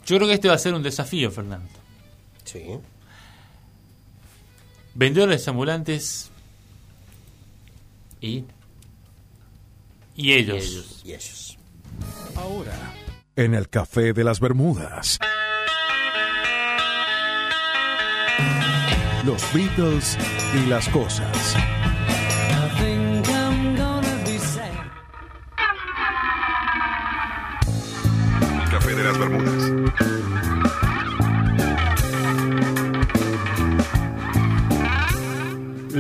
Yo 0.07 0.17
creo 0.17 0.27
que 0.29 0.35
este 0.35 0.49
va 0.49 0.55
a 0.55 0.59
ser 0.59 0.75
un 0.75 0.83
desafío, 0.83 1.31
Fernando. 1.31 1.69
Sí. 2.45 2.63
Vendedores 4.95 5.47
ambulantes 5.49 6.31
Y 8.21 8.45
y 10.17 10.33
ellos. 10.33 10.65
Y 10.65 10.69
ellos. 10.69 11.03
Y 11.05 11.13
ellos. 11.13 11.59
Ahora, 12.37 12.95
en 13.37 13.55
el 13.55 13.69
Café 13.69 14.13
de 14.13 14.25
las 14.25 14.41
Bermudas. 14.41 15.19
Los 19.25 19.43
Beatles 19.53 20.19
y 20.55 20.69
las 20.69 20.89
cosas. 20.91 21.57
Café 28.71 28.95
de 28.95 29.05
las 29.05 29.19
Bermudas. 29.19 29.54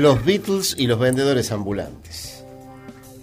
Los 0.05 0.23
Beatles 0.23 0.77
y 0.77 0.87
los 0.87 0.99
vendedores 0.99 1.51
ambulantes. 1.51 2.45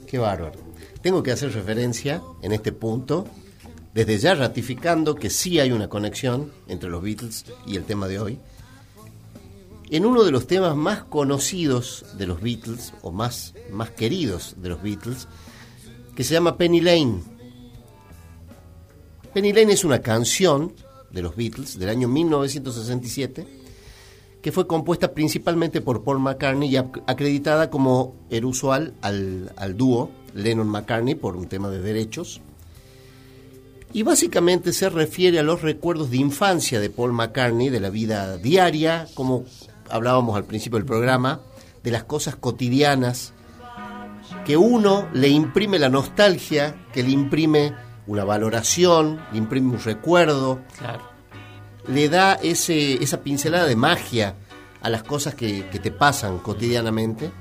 Qué 0.08 0.18
bárbaro. 0.18 0.60
Tengo 1.04 1.22
que 1.22 1.32
hacer 1.32 1.54
referencia 1.54 2.24
en 2.42 2.54
este 2.54 2.72
punto, 2.72 3.28
desde 3.94 4.18
ya 4.18 4.34
ratificando 4.34 5.14
que 5.14 5.30
sí 5.30 5.60
hay 5.60 5.72
una 5.72 5.90
conexión 5.90 6.52
entre 6.68 6.90
los 6.90 7.04
Beatles 7.04 7.46
y 7.68 7.76
el 7.76 7.84
tema 7.84 8.08
de 8.08 8.20
hoy. 8.20 8.40
En 9.92 10.08
uno 10.08 10.24
de 10.24 10.32
los 10.32 10.48
temas 10.48 10.76
más 10.76 11.04
conocidos 11.04 12.04
de 12.18 12.26
los 12.26 12.42
Beatles, 12.42 12.94
o 13.04 13.12
más, 13.12 13.54
más 13.70 13.92
queridos 13.92 14.56
de 14.58 14.70
los 14.70 14.82
Beatles, 14.82 15.28
que 16.16 16.24
se 16.24 16.34
llama 16.34 16.58
Penny 16.58 16.82
Lane. 16.82 17.22
Penny 19.36 19.54
Lane 19.54 19.74
es 19.74 19.84
una 19.84 20.02
canción 20.02 20.74
de 21.12 21.22
los 21.22 21.36
Beatles 21.36 21.78
del 21.78 21.90
año 21.90 22.08
1967 22.08 23.61
que 24.42 24.52
fue 24.52 24.66
compuesta 24.68 25.14
principalmente 25.14 25.82
por 25.82 26.04
Paul 26.04 26.20
McCartney 26.20 26.70
y 26.70 26.76
ac- 26.78 27.04
acreditada 27.08 27.70
como 27.70 28.16
era 28.30 28.48
usual 28.48 28.94
al, 29.02 29.52
al 29.56 29.78
dúo 29.78 30.10
Lennon-McCartney 30.34 31.16
por 31.16 31.36
un 31.36 31.48
tema 31.48 31.70
de 31.70 31.80
derechos. 31.80 32.42
Y 33.94 34.04
básicamente 34.04 34.72
se 34.74 34.90
refiere 34.90 35.38
a 35.40 35.44
los 35.44 35.62
recuerdos 35.62 36.10
de 36.12 36.18
infancia 36.18 36.80
de 36.80 36.90
Paul 36.90 37.12
McCartney, 37.14 37.70
de 37.70 37.80
la 37.82 37.90
vida 37.90 38.38
diaria, 38.38 39.06
como 39.16 39.44
hablábamos 39.90 40.36
al 40.38 40.46
principio 40.46 40.78
del 40.80 40.86
programa, 40.86 41.42
de 41.84 41.92
las 41.92 42.06
cosas 42.06 42.36
cotidianas, 42.38 43.34
que 44.46 44.56
uno 44.56 45.10
le 45.14 45.28
imprime 45.28 45.78
la 45.78 45.90
nostalgia, 45.90 46.86
que 46.94 47.04
le 47.04 47.10
imprime 47.12 47.74
una 48.08 48.24
valoración, 48.24 49.20
le 49.34 49.38
imprime 49.38 49.72
un 49.74 49.80
recuerdo, 49.84 50.62
Claro. 50.80 51.11
Le 51.88 52.10
da 52.10 52.34
ese, 52.36 53.04
esa 53.04 53.22
pincelada 53.22 53.66
de 53.66 53.76
magia 53.76 54.36
a 54.82 54.90
las 54.90 55.04
cosas 55.04 55.36
que, 55.36 55.64
te 55.64 55.92
pasan 55.92 56.40
cotidianamente, 56.40 57.32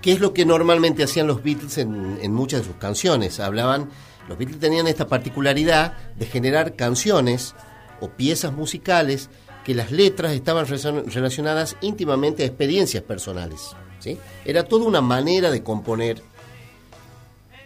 que 0.00 0.12
es 0.12 0.20
lo 0.20 0.32
que 0.32 0.44
normalmente 0.44 1.02
hacían 1.02 1.26
los 1.26 1.42
Beatles 1.42 1.78
en, 1.78 2.18
en 2.22 2.32
muchas 2.32 2.60
de 2.60 2.66
sus 2.66 2.76
canciones. 2.76 3.40
Hablaban, 3.40 3.90
los 4.28 4.38
Beatles 4.38 4.60
tenían 4.60 4.86
esta 4.86 5.08
particularidad 5.08 5.96
de 6.16 6.26
generar 6.26 6.76
canciones 6.76 7.54
o 8.00 8.08
piezas 8.08 8.52
musicales 8.52 9.28
que 9.64 9.74
las 9.74 9.90
letras 9.90 10.32
estaban 10.32 10.66
relacionadas 10.66 11.76
íntimamente 11.80 12.42
a 12.42 12.46
experiencias 12.46 13.02
personales. 13.02 13.76
¿sí? 13.98 14.18
Era 14.44 14.64
toda 14.64 14.86
una 14.86 15.00
manera 15.00 15.50
de 15.50 15.62
componer 15.62 16.22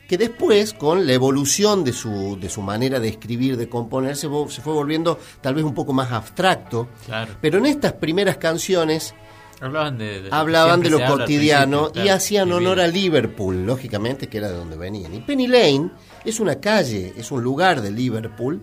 que 0.08 0.18
después, 0.18 0.72
con 0.74 1.06
la 1.06 1.12
evolución 1.14 1.82
de 1.84 1.92
su, 1.92 2.38
de 2.40 2.48
su 2.50 2.60
manera 2.62 3.00
de 3.00 3.08
escribir, 3.08 3.56
de 3.56 3.68
componer, 3.68 4.16
se, 4.16 4.28
se 4.48 4.60
fue 4.62 4.72
volviendo 4.72 5.18
tal 5.40 5.54
vez 5.54 5.64
un 5.64 5.74
poco 5.74 5.92
más 5.92 6.12
abstracto. 6.12 6.88
Claro. 7.06 7.34
Pero 7.40 7.58
en 7.58 7.66
estas 7.66 7.94
primeras 7.94 8.36
canciones 8.36 9.14
Hablaban 9.60 9.96
de, 9.96 10.20
de- 10.22 10.28
hablaban 10.32 10.80
de 10.82 10.90
lo 10.90 10.98
cotidiano 11.06 11.90
y 11.94 12.08
hacían 12.08 12.52
honor 12.52 12.80
a 12.80 12.86
Liverpool, 12.86 13.64
lógicamente, 13.64 14.26
que 14.28 14.38
era 14.38 14.48
de 14.50 14.56
donde 14.56 14.76
venían. 14.76 15.14
Y 15.14 15.20
Penny 15.20 15.46
Lane 15.46 15.90
es 16.24 16.38
una 16.40 16.56
calle, 16.60 17.14
es 17.16 17.30
un 17.30 17.42
lugar 17.42 17.80
de 17.80 17.90
Liverpool 17.90 18.60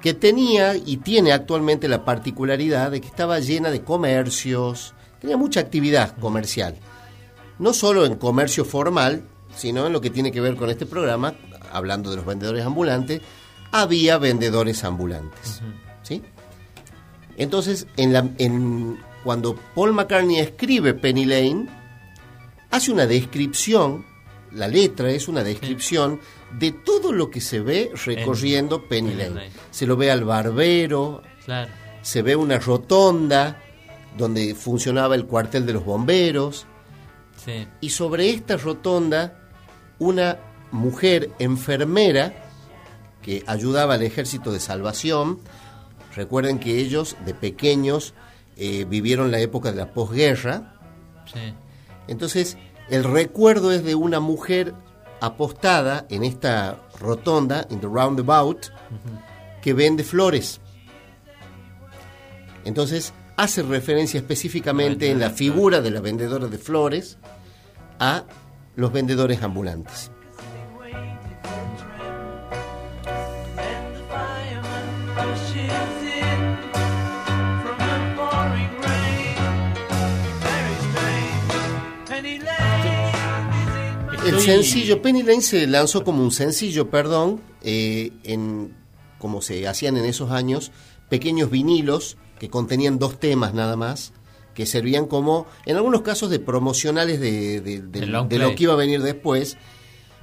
que 0.00 0.14
tenía 0.14 0.74
y 0.74 0.96
tiene 0.96 1.32
actualmente 1.32 1.86
la 1.86 2.04
particularidad 2.04 2.90
de 2.90 3.00
que 3.00 3.06
estaba 3.06 3.38
llena 3.40 3.70
de 3.70 3.82
comercios, 3.82 4.94
tenía 5.20 5.36
mucha 5.36 5.60
actividad 5.60 6.16
comercial. 6.18 6.74
No 7.58 7.72
solo 7.72 8.04
en 8.04 8.16
comercio 8.16 8.64
formal, 8.64 9.22
sino 9.56 9.86
en 9.86 9.92
lo 9.92 10.00
que 10.00 10.10
tiene 10.10 10.30
que 10.30 10.40
ver 10.40 10.54
con 10.54 10.70
este 10.70 10.86
programa, 10.86 11.34
hablando 11.72 12.10
de 12.10 12.16
los 12.16 12.26
vendedores 12.26 12.64
ambulantes, 12.64 13.20
había 13.72 14.18
vendedores 14.18 14.84
ambulantes. 14.84 15.60
¿sí? 16.02 16.22
Entonces, 17.36 17.86
en 17.96 18.12
la, 18.12 18.28
en, 18.38 18.98
cuando 19.24 19.56
Paul 19.74 19.92
McCartney 19.92 20.38
escribe 20.38 20.94
Penny 20.94 21.24
Lane, 21.24 21.66
hace 22.70 22.92
una 22.92 23.06
descripción, 23.06 24.06
la 24.52 24.68
letra 24.68 25.10
es 25.10 25.28
una 25.28 25.42
descripción 25.42 26.20
de 26.58 26.72
todo 26.72 27.12
lo 27.12 27.30
que 27.30 27.40
se 27.40 27.60
ve 27.60 27.90
recorriendo 28.04 28.86
Penny 28.88 29.10
Penny 29.10 29.22
Lane. 29.22 29.34
Lane. 29.34 29.50
Se 29.70 29.86
lo 29.86 29.96
ve 29.96 30.10
al 30.10 30.24
barbero, 30.24 31.22
Claro. 31.44 31.70
se 32.02 32.22
ve 32.22 32.36
una 32.36 32.58
rotonda 32.58 33.60
donde 34.16 34.54
funcionaba 34.54 35.14
el 35.14 35.26
cuartel 35.26 35.66
de 35.66 35.72
los 35.74 35.84
bomberos, 35.84 36.66
Sí. 37.44 37.66
y 37.80 37.90
sobre 37.90 38.30
esta 38.30 38.56
rotonda 38.56 39.45
una 39.98 40.38
mujer 40.70 41.30
enfermera 41.38 42.34
que 43.22 43.42
ayudaba 43.46 43.94
al 43.94 44.02
ejército 44.02 44.52
de 44.52 44.60
salvación. 44.60 45.40
Recuerden 46.14 46.58
que 46.58 46.78
ellos 46.78 47.16
de 47.24 47.34
pequeños 47.34 48.14
eh, 48.56 48.86
vivieron 48.88 49.30
la 49.30 49.40
época 49.40 49.70
de 49.70 49.78
la 49.78 49.92
posguerra. 49.92 50.74
Sí. 51.32 51.54
Entonces 52.08 52.56
el 52.88 53.04
recuerdo 53.04 53.72
es 53.72 53.84
de 53.84 53.94
una 53.94 54.20
mujer 54.20 54.74
apostada 55.20 56.06
en 56.08 56.24
esta 56.24 56.78
rotonda, 57.00 57.66
in 57.70 57.80
the 57.80 57.86
roundabout, 57.86 58.66
que 59.60 59.74
vende 59.74 60.04
flores. 60.04 60.60
Entonces 62.64 63.12
hace 63.36 63.62
referencia 63.62 64.18
específicamente 64.18 65.10
en 65.10 65.18
la 65.18 65.30
figura 65.30 65.80
de 65.80 65.90
la 65.90 66.00
vendedora 66.00 66.46
de 66.46 66.58
flores 66.58 67.18
a 67.98 68.24
los 68.76 68.92
vendedores 68.92 69.42
ambulantes. 69.42 70.10
El 84.26 84.40
sencillo, 84.40 85.00
Penny 85.02 85.22
Lane 85.22 85.40
se 85.40 85.66
lanzó 85.68 86.02
como 86.02 86.22
un 86.22 86.32
sencillo, 86.32 86.90
perdón, 86.90 87.40
eh, 87.62 88.10
en 88.24 88.74
como 89.18 89.40
se 89.40 89.66
hacían 89.66 89.96
en 89.96 90.04
esos 90.04 90.30
años, 90.30 90.72
pequeños 91.08 91.50
vinilos 91.50 92.16
que 92.38 92.50
contenían 92.50 92.98
dos 92.98 93.18
temas 93.18 93.54
nada 93.54 93.76
más, 93.76 94.12
que 94.56 94.66
servían 94.66 95.06
como, 95.06 95.46
en 95.66 95.76
algunos 95.76 96.00
casos, 96.02 96.30
de 96.30 96.40
promocionales 96.40 97.20
de, 97.20 97.60
de- 97.60 97.80
lo 98.38 98.54
que 98.56 98.62
iba 98.64 98.72
a 98.72 98.76
venir 98.76 99.02
después. 99.02 99.56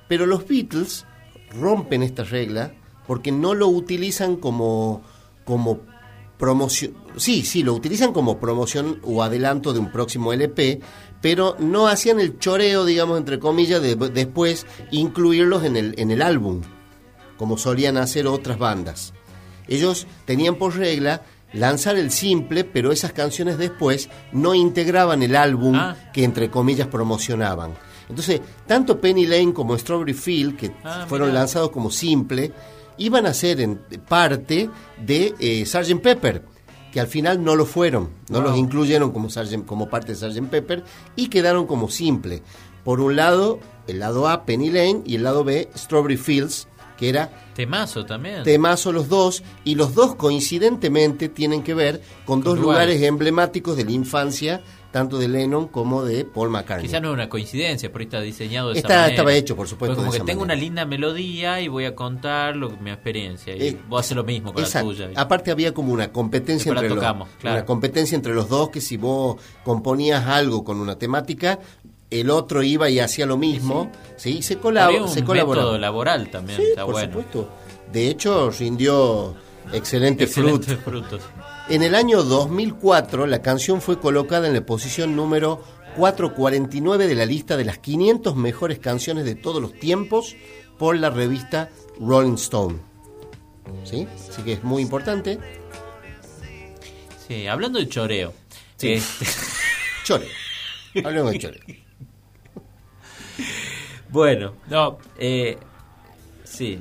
Pero 0.09 0.25
los 0.25 0.45
Beatles 0.47 1.05
rompen 1.57 2.03
esta 2.03 2.23
regla 2.23 2.73
porque 3.07 3.31
no 3.31 3.53
lo 3.53 3.67
utilizan 3.67 4.35
como, 4.35 5.03
como 5.45 5.81
promoción. 6.37 6.95
Sí, 7.15 7.43
sí, 7.43 7.61
lo 7.63 7.73
utilizan 7.73 8.11
como 8.11 8.39
promoción 8.39 8.99
o 9.03 9.21
adelanto 9.23 9.71
de 9.71 9.79
un 9.79 9.91
próximo 9.91 10.33
LP, 10.33 10.79
pero 11.21 11.55
no 11.59 11.87
hacían 11.87 12.19
el 12.19 12.39
choreo, 12.39 12.85
digamos, 12.85 13.17
entre 13.19 13.39
comillas, 13.39 13.81
de 13.81 13.95
después 13.95 14.65
incluirlos 14.91 15.63
en 15.63 15.77
el, 15.77 15.93
en 15.97 16.09
el 16.11 16.21
álbum, 16.23 16.61
como 17.37 17.57
solían 17.57 17.97
hacer 17.97 18.25
otras 18.27 18.57
bandas. 18.57 19.13
Ellos 19.67 20.07
tenían 20.25 20.55
por 20.55 20.75
regla 20.75 21.21
lanzar 21.53 21.95
el 21.97 22.11
simple, 22.11 22.63
pero 22.63 22.91
esas 22.91 23.13
canciones 23.13 23.57
después 23.57 24.09
no 24.31 24.53
integraban 24.55 25.23
el 25.23 25.35
álbum 25.35 25.75
Ah. 25.75 25.95
que 26.13 26.23
entre 26.23 26.49
comillas 26.49 26.87
promocionaban. 26.87 27.73
Entonces, 28.09 28.41
tanto 28.67 28.99
Penny 28.99 29.25
Lane 29.25 29.53
como 29.53 29.77
Strawberry 29.77 30.13
Field, 30.13 30.57
que 30.57 30.71
Ah, 30.83 31.05
fueron 31.07 31.33
lanzados 31.33 31.69
como 31.71 31.89
simple, 31.89 32.51
iban 32.97 33.25
a 33.25 33.33
ser 33.33 33.61
en 33.61 33.79
parte 34.07 34.69
de 35.03 35.33
eh, 35.39 35.65
Sgt. 35.65 35.99
Pepper, 36.01 36.43
que 36.91 36.99
al 36.99 37.07
final 37.07 37.43
no 37.43 37.55
lo 37.55 37.65
fueron, 37.65 38.09
no 38.29 38.41
los 38.41 38.55
incluyeron 38.57 39.11
como, 39.11 39.29
como 39.65 39.89
parte 39.89 40.13
de 40.13 40.15
Sgt. 40.17 40.47
Pepper 40.49 40.83
y 41.15 41.27
quedaron 41.29 41.65
como 41.65 41.89
simple. 41.89 42.43
Por 42.83 42.99
un 42.99 43.15
lado, 43.15 43.59
el 43.87 43.99
lado 43.99 44.27
A, 44.27 44.45
Penny 44.45 44.69
Lane, 44.69 45.01
y 45.05 45.15
el 45.15 45.23
lado 45.23 45.43
B, 45.43 45.69
Strawberry 45.75 46.17
Fields, 46.17 46.67
que 47.03 47.09
era 47.09 47.29
Temazo 47.53 48.05
también. 48.05 48.43
temazo 48.43 48.91
los 48.93 49.09
dos, 49.09 49.43
y 49.65 49.75
los 49.75 49.93
dos 49.93 50.15
coincidentemente 50.15 51.27
tienen 51.29 51.61
que 51.63 51.73
ver 51.73 52.01
con, 52.25 52.41
dos 52.41 52.57
lugares. 52.57 52.95
lugares. 52.95 53.03
emblemáticos 53.07 53.75
de 53.75 53.83
la 53.85 53.91
infancia, 53.91 54.61
tanto 54.91 55.17
de 55.17 55.27
Lennon 55.27 55.67
como 55.67 56.03
de 56.05 56.23
Paul 56.23 56.49
McCartney. 56.51 56.87
Quizá 56.87 56.99
no 56.99 57.09
es 57.09 57.13
una 57.15 57.27
coincidencia, 57.27 57.91
pero 57.91 58.03
está 58.05 58.21
diseñado 58.21 58.71
de 58.71 58.79
esa 58.79 58.87
manera. 58.87 59.07
estaba 59.07 59.33
hecho, 59.33 59.55
por 59.55 59.67
supuesto, 59.67 59.95
como 59.95 60.05
de 60.05 60.11
que 60.11 60.17
esa 60.17 60.25
tengo 60.25 60.41
manera. 60.41 60.55
una 60.55 60.63
linda 60.63 60.85
melodía 60.85 61.59
y 61.61 61.67
voy 61.67 61.85
a 61.85 61.95
contar 61.95 62.55
lo, 62.55 62.69
mi 62.69 62.91
experiencia. 62.91 63.55
Y 63.55 63.61
Eh, 63.69 63.77
vos 63.89 63.99
haces 64.01 64.15
lo 64.15 64.23
mismo 64.23 64.53
con 64.53 64.63
Exacto. 64.63 64.91
la 64.91 65.07
tuya. 65.07 65.19
Aparte 65.19 65.51
había 65.51 65.73
como 65.73 65.91
una 65.93 66.11
competencia 66.11 66.71
entre 66.71 66.87
los, 66.89 66.97
tocamos, 66.97 67.27
claro. 67.41 67.57
una 67.57 67.65
competencia 67.65 68.15
entre 68.15 68.33
los 68.33 68.47
dos 68.49 68.69
que 68.69 68.81
si 68.81 68.97
vos 68.97 69.37
componías 69.63 70.25
algo 70.27 70.63
con 70.63 70.79
una 70.79 70.97
temática, 70.97 71.59
el 72.19 72.29
otro 72.29 72.63
iba 72.63 72.89
y 72.89 72.99
hacía 72.99 73.25
lo 73.25 73.37
mismo, 73.37 73.91
sí, 74.17 74.41
se, 74.41 74.59
colab- 74.59 74.85
Había 74.87 75.03
un 75.03 75.09
se 75.09 75.23
colaboraba. 75.23 75.65
método 75.65 75.77
laboral 75.79 76.29
también, 76.29 76.59
Sí, 76.59 76.65
está 76.69 76.85
por 76.85 76.93
bueno. 76.95 77.07
supuesto. 77.13 77.49
De 77.91 78.07
hecho, 78.09 78.49
rindió. 78.51 79.35
Excelentes 79.71 80.29
frutos. 80.83 81.21
En 81.69 81.83
el 81.83 81.95
año 81.95 82.23
2004, 82.23 83.25
la 83.27 83.41
canción 83.41 83.81
fue 83.81 83.99
colocada 83.99 84.47
en 84.47 84.53
la 84.53 84.65
posición 84.65 85.15
número 85.15 85.63
449 85.95 87.07
de 87.07 87.15
la 87.15 87.25
lista 87.25 87.55
de 87.55 87.63
las 87.65 87.77
500 87.77 88.35
mejores 88.35 88.79
canciones 88.79 89.23
de 89.25 89.35
todos 89.35 89.61
los 89.61 89.73
tiempos 89.79 90.35
por 90.77 90.97
la 90.97 91.09
revista 91.09 91.69
Rolling 91.99 92.33
Stone. 92.33 92.75
¿Sí? 93.85 94.07
Así 94.29 94.41
que 94.41 94.53
es 94.53 94.63
muy 94.63 94.81
importante. 94.81 95.39
Sí, 97.27 97.47
hablando 97.47 97.79
de 97.79 97.87
choreo. 97.87 98.33
Sí. 98.75 98.93
este, 98.93 99.25
Chore. 100.03 100.27
Hablemos 101.03 101.31
de 101.31 101.39
chore. 101.39 101.59
bueno, 104.13 104.53
No, 104.69 104.97
eh, 105.17 105.57
sí. 106.45 106.79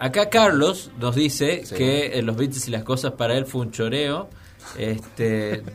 Acá 0.00 0.28
Carlos 0.28 0.90
nos 0.98 1.14
dice 1.14 1.64
Sí. 1.64 1.76
que 1.76 2.18
eh, 2.18 2.22
los 2.22 2.36
Beatles 2.36 2.66
y 2.66 2.70
las 2.72 2.82
cosas 2.82 3.12
para 3.12 3.36
él 3.38 3.46
fue 3.46 3.60
un 3.60 3.70
choreo. 3.70 4.28
Este. 4.76 5.62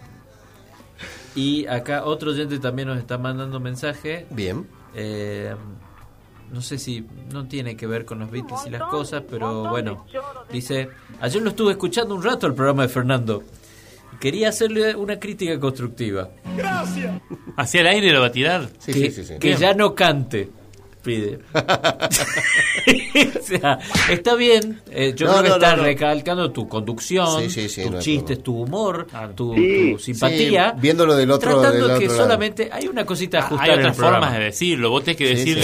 Y 1.35 1.67
acá 1.67 2.03
otro 2.05 2.31
oyente 2.31 2.57
también 2.57 2.87
nos 2.87 2.97
está 2.97 3.19
mandando 3.19 3.59
mensaje. 3.59 4.25
Bien. 4.31 4.65
Eh, 4.95 5.53
no 6.51 6.61
sé 6.61 6.79
si 6.79 7.05
no 7.31 7.47
tiene 7.47 7.77
que 7.77 7.85
ver 7.85 8.05
con 8.05 8.17
los 8.17 8.31
Beatles 8.31 8.61
y 8.65 8.71
las 8.71 8.81
cosas, 8.89 9.21
pero 9.29 9.69
bueno, 9.69 10.07
dice, 10.51 10.89
ayer 11.21 11.41
lo 11.43 11.49
estuve 11.51 11.73
escuchando 11.73 12.15
un 12.15 12.23
rato 12.23 12.47
el 12.47 12.55
programa 12.55 12.81
de 12.83 12.89
Fernando. 12.89 13.43
Quería 14.19 14.49
hacerle 14.49 14.95
una 14.95 15.19
crítica 15.19 15.59
constructiva. 15.59 16.29
hacia 17.55 17.81
el 17.81 17.87
aire 17.87 18.11
lo 18.11 18.21
va 18.21 18.27
a 18.27 18.31
tirar. 18.31 18.69
Sí, 18.79 18.93
que 18.93 19.11
sí, 19.11 19.11
sí, 19.11 19.23
sí. 19.25 19.33
que 19.39 19.55
ya 19.57 19.75
no 19.75 19.93
cante, 19.93 20.49
pide. 21.07 21.39
o 23.39 23.41
sea, 23.41 23.79
está 24.11 24.35
bien, 24.35 24.81
eh, 24.91 25.13
yo 25.15 25.25
No, 25.27 25.31
creo 25.33 25.43
que 25.43 25.49
no, 25.49 25.55
está 25.55 25.71
no, 25.71 25.77
no. 25.77 25.83
recalcando 25.83 26.51
tu 26.51 26.67
conducción, 26.67 27.41
Sí, 27.43 27.49
sí, 27.49 27.69
sí, 27.69 27.89
tus 27.89 27.99
chistes, 28.03 28.43
tu 28.43 28.61
humor, 28.63 29.07
tu, 29.35 29.53
tu 29.55 29.99
simpatía. 29.99 30.71
Sí, 30.75 30.81
viéndolo 30.81 31.15
del 31.15 31.31
otro- 31.31 31.59
Tratando 31.61 31.87
del 31.87 31.99
que 31.99 32.07
lado. 32.07 32.17
solamente 32.17 32.69
hay 32.71 32.87
una 32.87 33.05
cosita 33.05 33.39
a 33.39 33.41
ajustar 33.45 33.69
Hay 33.69 33.77
otras 33.79 33.97
formas 33.97 34.33
de 34.33 34.39
decirlo. 34.39 34.89
Vos 34.89 35.03
tenés 35.03 35.17
que 35.17 35.37
Sí, 35.37 35.55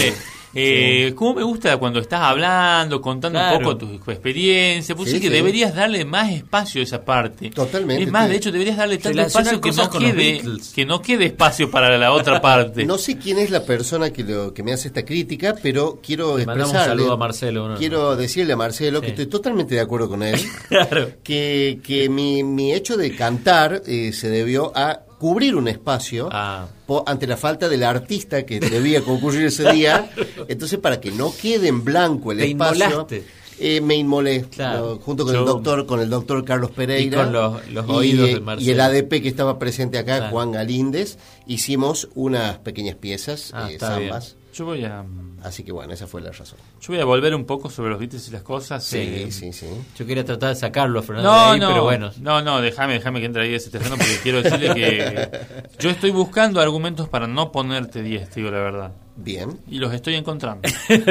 decirle, 0.54 0.96
sí. 1.00 1.02
eh, 1.08 1.14
¿cómo 1.14 1.34
me 1.34 1.42
gusta 1.42 1.76
cuando 1.76 2.00
estás 2.00 2.20
hablando, 2.20 3.00
contando 3.00 3.38
Claro. 3.38 3.58
un 3.58 3.62
poco 3.64 3.76
tu 3.76 4.10
experiencia? 4.10 4.94
Pues 4.94 5.10
Sí, 5.10 5.16
sí, 5.16 5.20
que 5.22 5.28
sí. 5.28 5.32
deberías 5.34 5.74
darle 5.74 6.04
más 6.04 6.30
espacio 6.32 6.80
a 6.80 6.84
esa 6.84 7.04
parte. 7.04 7.50
Totalmente, 7.50 8.04
Es 8.04 8.10
más, 8.10 8.24
sí. 8.26 8.30
de 8.32 8.36
hecho, 8.36 8.52
deberías 8.52 8.76
darle 8.76 8.98
tanto 8.98 9.20
espacio 9.20 9.60
que 9.60 9.72
no, 9.72 9.90
quede, 9.90 10.42
que 10.74 10.86
no 10.86 11.02
quede 11.02 11.26
espacio 11.26 11.70
para 11.70 11.96
la 11.98 12.12
otra 12.12 12.40
parte. 12.40 12.84
No 12.94 12.98
sé 12.98 13.18
quién 13.18 13.38
es 13.38 13.50
la 13.50 13.64
persona 13.64 14.10
que, 14.12 14.22
lo, 14.24 14.52
que 14.54 14.62
me 14.62 14.72
hace 14.72 14.88
esta 14.88 15.04
crítica, 15.04 15.54
pero 15.62 16.00
quiero 16.02 16.38
Le 16.38 16.46
mandamos 16.46 16.70
un 16.72 16.76
expresarle. 16.76 17.02
saludo 17.02 17.14
a 17.14 17.16
Marcelo, 17.16 17.68
¿no? 17.68 17.76
Quiero 17.76 18.16
decirle 18.16 18.52
a 18.52 18.56
Marcelo 18.56 19.00
Sí. 19.00 19.04
que 19.06 19.10
estoy 19.10 19.26
totalmente 19.26 19.74
de 19.74 19.80
acuerdo 19.80 20.08
con 20.08 20.22
él. 20.22 20.38
Claro. 20.68 21.08
que, 21.22 21.80
que 21.84 22.08
mi, 22.08 22.42
mi 22.42 22.72
hecho 22.72 22.96
de 22.96 23.14
cantar 23.14 23.82
eh, 23.86 24.12
se 24.12 24.28
debió 24.28 24.72
a 24.76 25.00
cubrir 25.24 25.56
un 25.56 25.68
espacio 25.68 26.28
Ah. 26.30 26.66
ante 27.06 27.26
la 27.26 27.38
falta 27.38 27.66
del 27.70 27.82
artista 27.82 28.44
que 28.44 28.60
debía 28.60 29.00
concurrir 29.00 29.46
ese 29.46 29.72
día. 29.72 30.10
Entonces, 30.48 30.78
para 30.78 31.00
que 31.00 31.10
no 31.12 31.32
quede 31.34 31.68
en 31.68 31.82
blanco 31.82 32.30
el 32.32 32.38
Te 32.40 32.50
espacio, 32.50 32.84
inmolaste. 32.84 33.24
eh, 33.58 33.80
me 33.80 33.94
inmolé 33.94 34.42
Claro. 34.50 35.00
junto 35.02 35.24
con 35.24 35.32
Yo- 35.32 35.40
el 35.40 35.46
doctor, 35.46 35.86
con 35.86 36.00
el 36.00 36.10
doctor 36.10 36.44
Carlos 36.44 36.72
Pereira 36.72 37.22
Y 37.22 37.24
con 37.24 37.32
los- 37.32 37.68
los 37.70 37.88
oídos 37.88 38.28
de 38.34 38.40
Marcelo. 38.40 38.68
y 38.68 38.74
el 38.74 38.80
ADP 38.82 39.22
que 39.22 39.28
estaba 39.28 39.58
presente 39.58 39.96
acá, 39.96 40.18
Claro. 40.18 40.32
Juan 40.32 40.52
Galíndez, 40.52 41.16
hicimos 41.46 42.10
unas 42.14 42.58
pequeñas 42.58 42.96
piezas, 42.96 43.50
Ah, 43.54 43.70
eh, 43.72 43.78
zambas. 43.78 44.36
Yo 44.54 44.64
voy 44.64 44.84
a 44.84 45.04
Así 45.42 45.62
que 45.64 45.72
bueno, 45.72 45.92
esa 45.92 46.06
fue 46.06 46.22
la 46.22 46.30
razón. 46.30 46.58
yo 46.80 46.92
voy 46.92 47.00
a 47.00 47.04
volver 47.04 47.34
un 47.34 47.44
poco 47.44 47.68
sobre 47.68 47.90
los 47.90 47.98
Beatles 47.98 48.28
y 48.28 48.30
las 48.30 48.42
cosas. 48.42 48.82
Sí, 48.84 48.98
eh, 48.98 49.26
sí, 49.32 49.52
sí. 49.52 49.66
Yo 49.96 50.06
quería 50.06 50.24
tratar 50.24 50.50
de 50.50 50.54
sacarlo 50.54 51.00
a 51.00 51.02
Fernando 51.02 51.28
No, 51.30 51.44
de 51.46 51.50
ahí, 51.54 51.60
no, 51.60 51.68
pero 51.68 51.82
bueno. 51.82 52.10
no, 52.20 52.40
no, 52.40 52.60
déjame, 52.62 52.94
déjame 52.94 53.18
que 53.20 53.26
entre 53.26 53.42
ahí 53.42 53.52
ese 53.54 53.68
terreno 53.70 53.96
porque 53.96 54.16
quiero 54.22 54.40
decirle 54.42 54.72
que 54.74 55.40
yo 55.78 55.90
estoy 55.90 56.12
buscando 56.12 56.60
argumentos 56.60 57.08
para 57.08 57.26
no 57.26 57.50
ponerte 57.52 58.00
10, 58.02 58.30
te 58.30 58.40
digo 58.40 58.50
la 58.52 58.58
verdad. 58.60 58.92
Bien, 59.16 59.58
Y 59.68 59.78
los 59.80 59.92
estoy 59.94 60.14
encontrando. 60.14 60.66
Sí, 60.68 61.02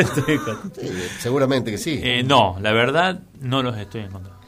seguramente 1.19 1.69
que 1.71 1.77
sí. 1.77 1.99
Eh, 2.01 2.23
no, 2.23 2.57
la 2.61 2.71
verdad 2.71 3.21
no 3.41 3.61
los 3.61 3.77
estoy 3.77 4.01
encontrando. 4.01 4.41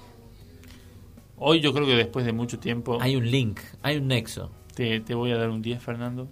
Hoy 1.37 1.59
yo 1.59 1.73
creo 1.73 1.85
que 1.85 1.95
después 1.95 2.25
de 2.25 2.31
mucho 2.31 2.59
tiempo 2.59 2.97
Hay 3.01 3.15
un 3.17 3.29
link, 3.29 3.59
hay 3.83 3.97
un 3.97 4.07
nexo. 4.07 4.51
te, 4.73 5.01
te 5.01 5.13
voy 5.13 5.31
a 5.31 5.37
dar 5.37 5.49
un 5.49 5.61
10, 5.61 5.83
Fernando. 5.83 6.29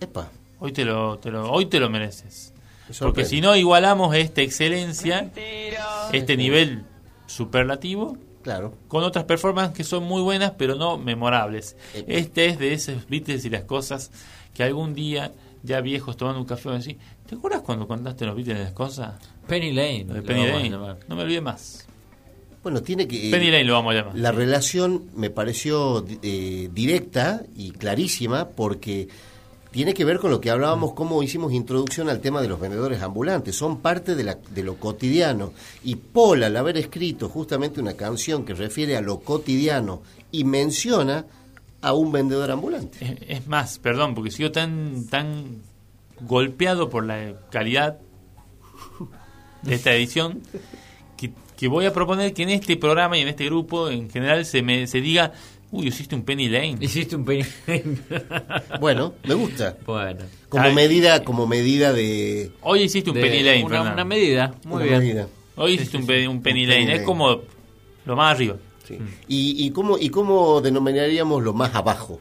Epa, 0.00 0.30
Hoy 0.60 0.72
te 0.72 0.84
lo, 0.84 1.18
te 1.18 1.30
lo, 1.30 1.50
hoy 1.50 1.66
te 1.66 1.78
lo 1.80 1.88
mereces. 1.88 2.52
me 2.88 2.94
Porque 2.98 3.24
si 3.24 3.40
no 3.40 3.54
igualamos 3.56 4.14
esta 4.16 4.42
excelencia, 4.42 5.30
este 6.12 6.36
nivel 6.36 6.84
superlativo, 7.26 8.16
Claro. 8.42 8.74
con 8.88 9.04
otras 9.04 9.24
performances 9.24 9.76
que 9.76 9.84
son 9.84 10.04
muy 10.04 10.22
buenas, 10.22 10.52
pero 10.56 10.74
no 10.74 10.96
memorables. 10.96 11.76
Este 12.06 12.46
es 12.46 12.58
de 12.58 12.72
esos 12.72 13.06
Beatles 13.08 13.44
y 13.44 13.50
las 13.50 13.64
cosas 13.64 14.10
que 14.54 14.62
algún 14.62 14.94
día, 14.94 15.32
ya 15.62 15.80
viejos 15.80 16.16
tomando 16.16 16.40
un 16.40 16.46
café, 16.46 16.68
van 16.68 16.76
a 16.76 16.78
decir, 16.78 16.98
¿te 17.26 17.34
acuerdas 17.34 17.62
cuando 17.62 17.86
contaste 17.86 18.24
los 18.24 18.34
Beatles 18.34 18.58
y 18.58 18.62
las 18.62 18.72
cosas? 18.72 19.14
Penny 19.46 19.72
Lane. 19.72 20.04
De 20.04 20.22
Penny 20.22 20.46
Lane. 20.46 20.70
No 20.70 21.16
me 21.16 21.22
olvidé 21.22 21.40
más. 21.40 21.86
Bueno, 22.62 22.82
tiene 22.82 23.06
que... 23.06 23.30
Penny 23.30 23.50
Lane 23.50 23.64
lo 23.64 23.74
vamos 23.74 23.94
a 23.94 23.98
llamar. 23.98 24.16
La 24.18 24.32
relación 24.32 25.10
me 25.14 25.30
pareció 25.30 26.04
eh, 26.22 26.68
directa 26.72 27.42
y 27.54 27.70
clarísima 27.70 28.48
porque 28.48 29.08
tiene 29.70 29.94
que 29.94 30.04
ver 30.04 30.18
con 30.18 30.30
lo 30.30 30.40
que 30.40 30.50
hablábamos, 30.50 30.94
cómo 30.94 31.22
hicimos 31.22 31.52
introducción 31.52 32.08
al 32.08 32.20
tema 32.20 32.40
de 32.40 32.48
los 32.48 32.58
vendedores 32.58 33.02
ambulantes. 33.02 33.54
Son 33.54 33.80
parte 33.80 34.14
de, 34.14 34.24
la, 34.24 34.38
de 34.50 34.62
lo 34.62 34.76
cotidiano. 34.76 35.52
Y 35.84 35.96
Paul, 35.96 36.42
al 36.42 36.56
haber 36.56 36.78
escrito 36.78 37.28
justamente 37.28 37.80
una 37.80 37.94
canción 37.94 38.44
que 38.44 38.54
refiere 38.54 38.96
a 38.96 39.02
lo 39.02 39.20
cotidiano 39.20 40.02
y 40.32 40.44
menciona 40.44 41.26
a 41.80 41.92
un 41.92 42.10
vendedor 42.12 42.50
ambulante. 42.50 42.98
Es, 43.28 43.40
es 43.40 43.46
más, 43.46 43.78
perdón, 43.78 44.14
porque 44.14 44.30
sigo 44.30 44.50
tan, 44.50 45.06
tan 45.06 45.62
golpeado 46.20 46.88
por 46.88 47.04
la 47.04 47.34
calidad 47.50 47.98
de 49.62 49.74
esta 49.74 49.92
edición 49.92 50.40
que, 51.16 51.32
que 51.56 51.68
voy 51.68 51.86
a 51.86 51.92
proponer 51.92 52.32
que 52.32 52.42
en 52.42 52.50
este 52.50 52.76
programa 52.76 53.18
y 53.18 53.22
en 53.22 53.28
este 53.28 53.44
grupo 53.44 53.90
en 53.90 54.08
general 54.10 54.44
se 54.44 54.62
me 54.62 54.86
se 54.86 55.00
diga, 55.00 55.32
uy, 55.70 55.88
hiciste 55.88 56.14
un 56.14 56.22
Penny 56.22 56.48
Lane. 56.48 56.76
Hiciste 56.80 57.16
un 57.16 57.24
peine. 57.24 57.46
Bueno, 58.80 59.14
me 59.24 59.34
gusta. 59.34 59.76
bueno. 59.86 60.20
Como 60.48 60.64
Ay, 60.64 60.74
medida, 60.74 61.22
como 61.24 61.46
medida 61.46 61.92
de... 61.92 62.50
Hoy 62.62 62.82
hiciste 62.82 63.10
un 63.10 63.16
De- 63.16 63.22
Penny 63.22 63.42
Lane, 63.42 63.64
una, 63.64 63.92
una 63.92 64.04
medida. 64.04 64.54
Muy 64.64 64.76
una 64.76 64.84
bien. 64.84 64.98
medida. 65.00 65.28
Hoy 65.56 65.72
hiciste 65.74 65.96
un, 65.98 66.06
pe- 66.06 66.26
un 66.28 66.42
Penny 66.42 66.62
Un 66.64 66.68
Lane. 66.70 66.80
Penny 66.80 66.92
Es 66.92 66.96
Lane. 66.98 67.06
como 67.06 67.40
lo 68.06 68.16
más 68.16 68.34
arriba. 68.34 68.56
Sí. 68.86 68.98
¿Y, 69.28 69.66
y, 69.66 69.70
cómo, 69.70 69.98
¿Y 69.98 70.08
cómo 70.08 70.60
denominaríamos 70.62 71.42
lo 71.42 71.52
más 71.52 71.74
abajo? 71.74 72.18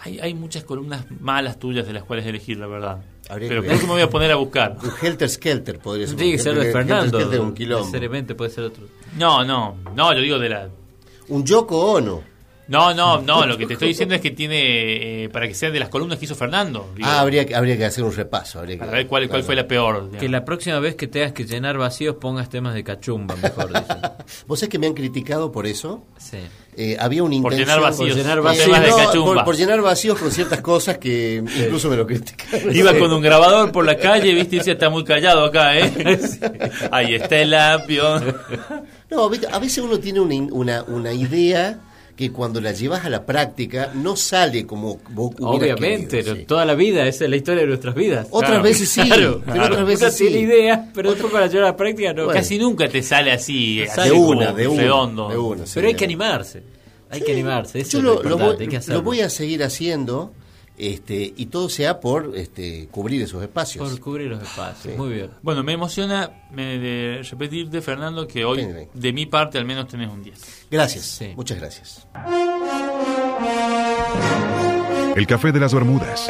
Hay, 0.00 0.18
hay 0.20 0.34
muchas 0.34 0.64
columnas 0.64 1.06
malas 1.20 1.58
tuyas 1.58 1.86
de 1.86 1.92
las 1.94 2.04
cuales 2.04 2.26
elegir, 2.26 2.58
la 2.58 2.66
verdad. 2.66 3.02
Habría 3.28 3.48
Pero 3.48 3.62
creo 3.62 3.78
que 3.78 3.86
me 3.86 3.92
voy 3.92 4.02
a 4.02 4.10
poner 4.10 4.30
a 4.32 4.36
buscar. 4.36 4.76
Un 4.82 4.90
Helter 5.00 5.30
Skelter 5.30 5.78
podría 5.78 6.06
ser. 6.06 6.16
Tiene 6.16 6.32
que 6.32 6.38
ser 6.38 6.54
de 6.58 6.70
Fernando. 6.72 7.04
Helter 7.04 7.20
Skelter 7.20 7.40
un 7.40 7.54
quilombo. 7.54 7.84
Necesariamente 7.86 8.34
puede 8.34 8.50
ser 8.50 8.64
otro. 8.64 8.84
No, 9.18 9.44
no, 9.44 9.76
no, 9.94 10.12
yo 10.14 10.20
digo 10.20 10.38
de 10.38 10.48
la... 10.50 10.68
Un 11.28 11.44
Yoko 11.44 11.92
Ono. 11.92 12.34
No, 12.66 12.94
no, 12.94 13.20
no, 13.20 13.44
lo 13.44 13.58
que 13.58 13.66
te 13.66 13.74
estoy 13.74 13.88
diciendo 13.88 14.14
es 14.14 14.22
que 14.22 14.30
tiene, 14.30 15.24
eh, 15.24 15.28
para 15.28 15.46
que 15.46 15.52
sean 15.52 15.70
de 15.74 15.78
las 15.80 15.90
columnas 15.90 16.18
que 16.18 16.24
hizo 16.24 16.34
Fernando. 16.34 16.92
digo, 16.96 17.06
Ah, 17.06 17.20
habría, 17.20 17.44
que- 17.44 17.54
habría 17.54 17.76
que 17.76 17.84
hacer 17.84 18.02
un 18.04 18.14
repaso. 18.16 18.58
Habría 18.58 18.76
que, 18.76 18.80
para 18.80 18.92
ver 18.92 19.06
cuál, 19.06 19.28
cuál 19.28 19.42
fue 19.42 19.54
la 19.54 19.68
peor. 19.68 19.96
digamos. 20.04 20.16
Que 20.18 20.28
la 20.30 20.46
próxima 20.46 20.78
vez 20.80 20.94
que 20.94 21.06
tengas 21.06 21.32
que 21.34 21.44
llenar 21.44 21.76
vacíos 21.76 22.16
pongas 22.18 22.48
temas 22.48 22.72
de 22.72 22.82
cachumba, 22.82 23.36
mejor 23.36 23.68
dicho. 23.68 23.84
¿Vos 24.46 24.60
sabés 24.60 24.70
que 24.70 24.78
me 24.78 24.86
han 24.86 24.94
criticado 24.94 25.52
por 25.52 25.66
eso? 25.66 26.06
Sí. 26.18 26.38
Eh, 26.76 26.96
había 26.98 27.20
Por 27.20 27.32
intención... 27.34 27.60
llenar 27.68 27.80
vacíos. 27.82 28.08
Por 28.08 28.16
llenar 28.16 28.36
Por 28.38 28.44
vacíos. 28.46 28.64
temas 28.64 28.82
de 28.82 28.88
no, 28.90 28.96
cachumba. 28.96 29.34
por, 29.34 29.44
por 29.44 29.56
llenar 29.56 29.82
vacíos 29.82 30.18
con 30.18 30.30
ciertas 30.30 30.60
cosas 30.62 30.96
que 30.96 31.42
incluso 31.44 31.90
me 31.90 31.96
lo 31.96 32.06
criticaron. 32.06 32.74
Iba 32.74 32.94
con 32.94 33.12
un 33.12 33.20
grabador 33.20 33.72
por 33.72 33.84
la 33.84 33.98
calle, 33.98 34.32
viste, 34.32 34.56
y 34.56 34.58
decía, 34.60 34.72
está 34.72 34.88
muy 34.88 35.04
callado 35.04 35.44
acá, 35.44 35.78
¿eh? 35.78 35.92
Ahí 36.90 37.14
está 37.14 37.36
el 37.36 37.52
apio. 37.52 38.22
No, 39.10 39.24
a 39.52 39.58
veces 39.58 39.78
uno 39.78 39.98
tiene 39.98 40.20
una, 40.20 40.34
una, 40.52 40.82
una 40.84 41.12
idea 41.12 41.78
que 42.16 42.30
cuando 42.30 42.60
la 42.60 42.70
llevas 42.72 43.04
a 43.04 43.10
la 43.10 43.26
práctica 43.26 43.90
no 43.94 44.14
sale 44.14 44.64
como 44.66 45.00
vos 45.10 45.34
Obviamente, 45.40 46.18
querido, 46.18 46.36
sí. 46.36 46.44
toda 46.44 46.64
la 46.64 46.74
vida, 46.74 47.06
esa 47.08 47.24
es 47.24 47.30
la 47.30 47.36
historia 47.36 47.62
de 47.62 47.66
nuestras 47.66 47.94
vidas. 47.96 48.28
Otras 48.30 48.50
Claro. 48.52 48.62
veces 48.64 48.88
sí, 48.88 49.02
Claro, 49.02 49.40
pero 49.44 49.52
claro. 49.54 49.72
otras 49.74 49.86
veces 49.88 50.14
sí. 50.14 50.26
tiene 50.28 50.38
ideas, 50.42 50.80
pero 50.94 51.10
después 51.10 51.32
para 51.32 51.48
llevar 51.48 51.64
a 51.64 51.70
la 51.72 51.76
práctica 51.76 52.12
no. 52.12 52.26
Bueno. 52.26 52.38
Casi 52.40 52.56
nunca 52.58 52.88
te 52.88 53.02
sale 53.02 53.32
así, 53.32 53.78
De 53.80 54.12
una, 54.12 54.52
de 54.52 54.68
una. 54.68 54.82
redondo. 54.82 55.28
de 55.28 55.36
una, 55.36 55.66
sí, 55.66 55.72
Pero 55.74 55.88
hay 55.88 55.94
que 55.94 56.04
animarse. 56.04 56.62
Hay 57.10 57.20
que 57.20 57.32
animarse. 57.32 57.80
Eso 57.80 57.98
Yo 57.98 58.02
lo, 58.02 58.22
lo, 58.22 58.38
voy, 58.38 58.56
hay 58.60 58.68
que 58.68 58.80
lo 58.88 59.02
voy 59.02 59.20
a 59.20 59.28
seguir 59.28 59.62
haciendo 59.64 60.32
este, 60.76 61.32
y 61.36 61.46
todo 61.46 61.68
sea 61.68 62.00
por 62.00 62.32
este, 62.36 62.88
cubrir 62.90 63.22
esos 63.22 63.42
espacios. 63.42 63.88
Por 63.88 64.00
cubrir 64.00 64.28
los 64.30 64.42
espacios. 64.42 64.96
Muy 64.96 65.12
bien. 65.14 65.30
Bueno, 65.42 65.62
me 65.62 65.72
emociona 65.72 66.30
me, 66.52 66.78
de 66.78 67.22
repetirte, 67.30 67.80
Fernando, 67.80 68.26
que 68.26 68.44
hoy, 68.44 68.58
Bien, 68.58 68.74
bien. 68.74 68.88
de 68.92 69.12
mi 69.12 69.26
parte, 69.26 69.58
al 69.58 69.64
menos 69.64 69.86
tenés 69.88 70.10
un 70.10 70.22
10. 70.22 70.66
Gracias, 70.70 71.04
Sí. 71.04 71.32
muchas 71.36 71.58
gracias. 71.58 72.06
El 75.16 75.26
Café 75.26 75.52
de 75.52 75.60
las 75.60 75.72
Bermudas. 75.72 76.28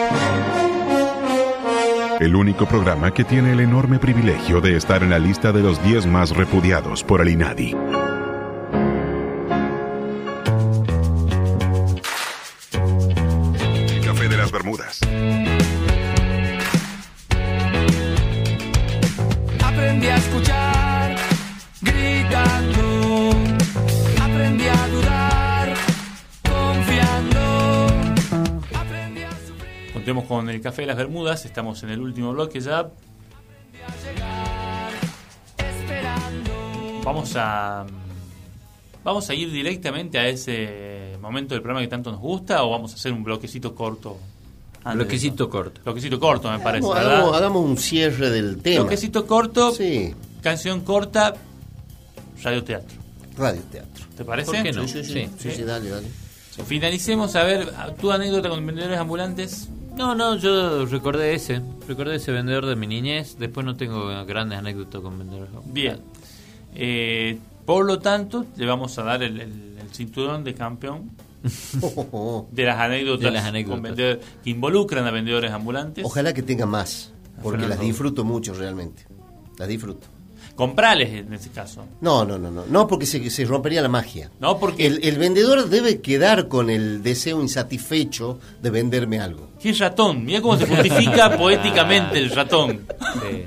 El 2.21 2.37
único 2.37 2.67
programa 2.67 3.13
que 3.13 3.25
tiene 3.25 3.53
el 3.53 3.61
enorme 3.61 3.99
privilegio 3.99 4.61
de 4.61 4.77
estar 4.77 5.03
en 5.03 5.11
la 5.11 5.19
lista 5.19 5.53
de 5.53 5.63
los 5.63 5.83
10 5.83 6.07
más 6.07 6.31
repudiados 6.31 7.03
por 7.03 7.21
el 7.21 7.29
INADI. 7.31 7.75
Café 30.65 30.81
de 30.83 30.87
las 30.87 30.97
Bermudas, 30.97 31.45
estamos 31.45 31.83
en 31.83 31.91
el 31.91 32.01
último 32.01 32.33
bloque 32.33 32.59
ya. 32.59 32.89
Vamos 37.05 37.35
a 37.37 37.85
vamos 39.05 39.29
a 39.29 39.35
ir 39.35 39.53
directamente 39.53 40.19
a 40.19 40.27
ese 40.27 41.19
momento 41.21 41.53
del 41.55 41.61
programa 41.61 41.83
que 41.83 41.89
tanto 41.89 42.11
nos 42.11 42.19
gusta 42.21 42.65
o 42.65 42.71
vamos 42.71 42.93
a 42.93 42.95
hacer 42.95 43.13
un 43.13 43.23
bloquecito 43.23 43.75
corto. 43.75 44.17
Bloquecito 44.95 45.51
corto. 45.51 45.83
Bloquecito 45.85 46.19
corto, 46.19 46.51
me 46.51 46.59
parece, 46.61 46.87
Hagamos, 46.87 46.95
¿verdad? 46.95 47.13
hagamos- 47.19 47.37
hagamos 47.37 47.63
un 47.65 47.77
cierre 47.77 48.31
del 48.31 48.63
tema. 48.63 48.81
Bloquecito 48.85 49.27
corto, 49.27 49.71
Sí, 49.73 50.15
canción 50.41 50.81
corta, 50.81 51.35
radioteatro. 52.43 52.97
radioteatro. 53.37 54.07
¿Te 54.17 54.25
parece? 54.25 54.51
¿Por 54.51 54.63
qué 54.63 54.73
no? 54.73 54.89
Sí, 54.89 55.05
sí, 55.05 55.13
Sí. 55.13 55.29
sí, 55.39 55.51
sí, 55.57 55.63
dale, 55.63 55.91
dale. 55.91 56.07
Finalicemos, 56.67 57.37
a 57.37 57.43
ver, 57.45 57.71
tu 58.01 58.11
anécdota 58.11 58.49
con 58.49 58.65
vendedores 58.65 58.99
ambulantes. 58.99 59.69
No, 59.97 60.15
no, 60.15 60.37
yo 60.37 60.87
recordé 60.87 61.35
ese. 61.35 61.61
Recordé 61.87 62.17
ese 62.17 62.33
vendedor 62.33 62.67
de 62.67 62.75
mi 62.77 62.87
niñez. 62.87 63.37
Después 63.39 63.65
no 63.65 63.77
tengo 63.77 64.07
grandes 64.27 64.59
anécdotas 64.59 65.01
con 65.01 65.19
vendedores. 65.19 65.51
Bien. 65.67 66.01
Eh, 66.75 67.39
por 67.65 67.85
lo 67.87 67.99
tanto, 68.01 68.45
le 68.57 68.67
vamos 68.67 68.99
a 68.99 69.05
dar 69.05 69.23
el, 69.23 69.41
el- 69.41 69.79
el 69.81 69.91
cinturón 69.95 70.43
de 70.45 70.55
campeón 70.55 71.11
de 72.51 72.65
las 72.65 72.79
anécdotas, 72.81 73.25
De 73.25 73.31
las 73.31 73.45
anécdotas. 73.45 73.77
con 73.77 73.83
vendedores- 73.83 74.25
que 74.43 74.51
involucran 74.51 75.07
a 75.07 75.11
vendedores 75.13 75.53
ambulantes. 75.53 76.05
Ojalá 76.05 76.35
que 76.35 76.43
tenga 76.43 76.67
más, 76.67 77.13
porque 77.43 77.61
Fernando. 77.61 77.69
las 77.69 77.81
disfruto 77.81 78.25
mucho 78.25 78.55
realmente. 78.55 79.05
Las 79.59 79.69
disfruto. 79.69 80.09
Comprales 80.55 81.11
en 81.13 81.33
ese 81.33 81.51
caso. 81.51 81.85
No, 82.01 82.25
no, 82.25 82.39
no, 82.39 82.51
no, 82.51 82.65
no 82.67 82.87
porque 82.87 83.07
se, 83.07 83.29
se 83.29 83.45
rompería 83.45 83.83
la 83.83 83.89
magia. 83.89 84.31
No, 84.39 84.59
porque. 84.59 84.87
El, 84.87 85.01
el 85.03 85.19
vendedor 85.19 85.69
debe 85.69 86.01
quedar 86.01 86.47
con 86.49 86.71
el 86.71 87.03
deseo 87.03 87.41
insatisfecho 87.43 88.39
de 88.63 88.71
venderme 88.71 89.19
algo. 89.21 89.51
¿Qué 89.61 89.73
ratón? 89.73 90.25
Mira 90.25 90.41
cómo 90.41 90.57
se 90.57 90.67
justifica 90.67 91.37
poéticamente 91.39 92.19
el 92.19 92.31
ratón. 92.31 92.87
Sí. 93.15 93.45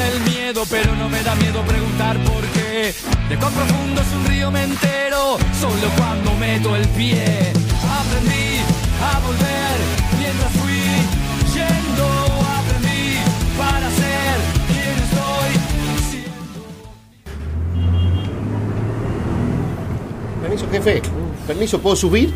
Del 0.00 0.20
miedo, 0.32 0.62
pero 0.70 0.94
no 0.96 1.08
me 1.08 1.22
da 1.22 1.34
miedo 1.36 1.62
preguntar 1.62 2.16
por 2.24 2.42
qué. 2.54 2.94
De 3.28 3.36
cuán 3.36 3.52
profundo 3.52 4.00
es 4.00 4.12
un 4.18 4.24
río 4.26 4.50
me 4.50 4.62
entero, 4.64 5.36
solo 5.60 5.86
cuando 5.96 6.34
meto 6.36 6.74
el 6.76 6.86
pie. 6.90 7.52
Aprendí 8.00 8.60
a 9.10 9.18
volver 9.26 9.76
mientras 10.18 10.52
fui 10.60 10.82
yendo. 11.54 12.06
Aprendí 12.58 13.18
para 13.58 13.88
ser 14.00 14.36
quien 14.68 14.96
estoy 15.06 15.50
siendo. 16.10 16.60
Permiso, 20.42 20.66
jefe. 20.70 21.02
Permiso, 21.46 21.80
¿puedo 21.80 21.96
subir? 21.96 22.32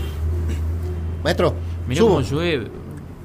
Maestro, 1.22 1.54
Mirá 1.88 2.00
subo. 2.00 2.14
cómo 2.16 2.20
llueve. 2.20 2.70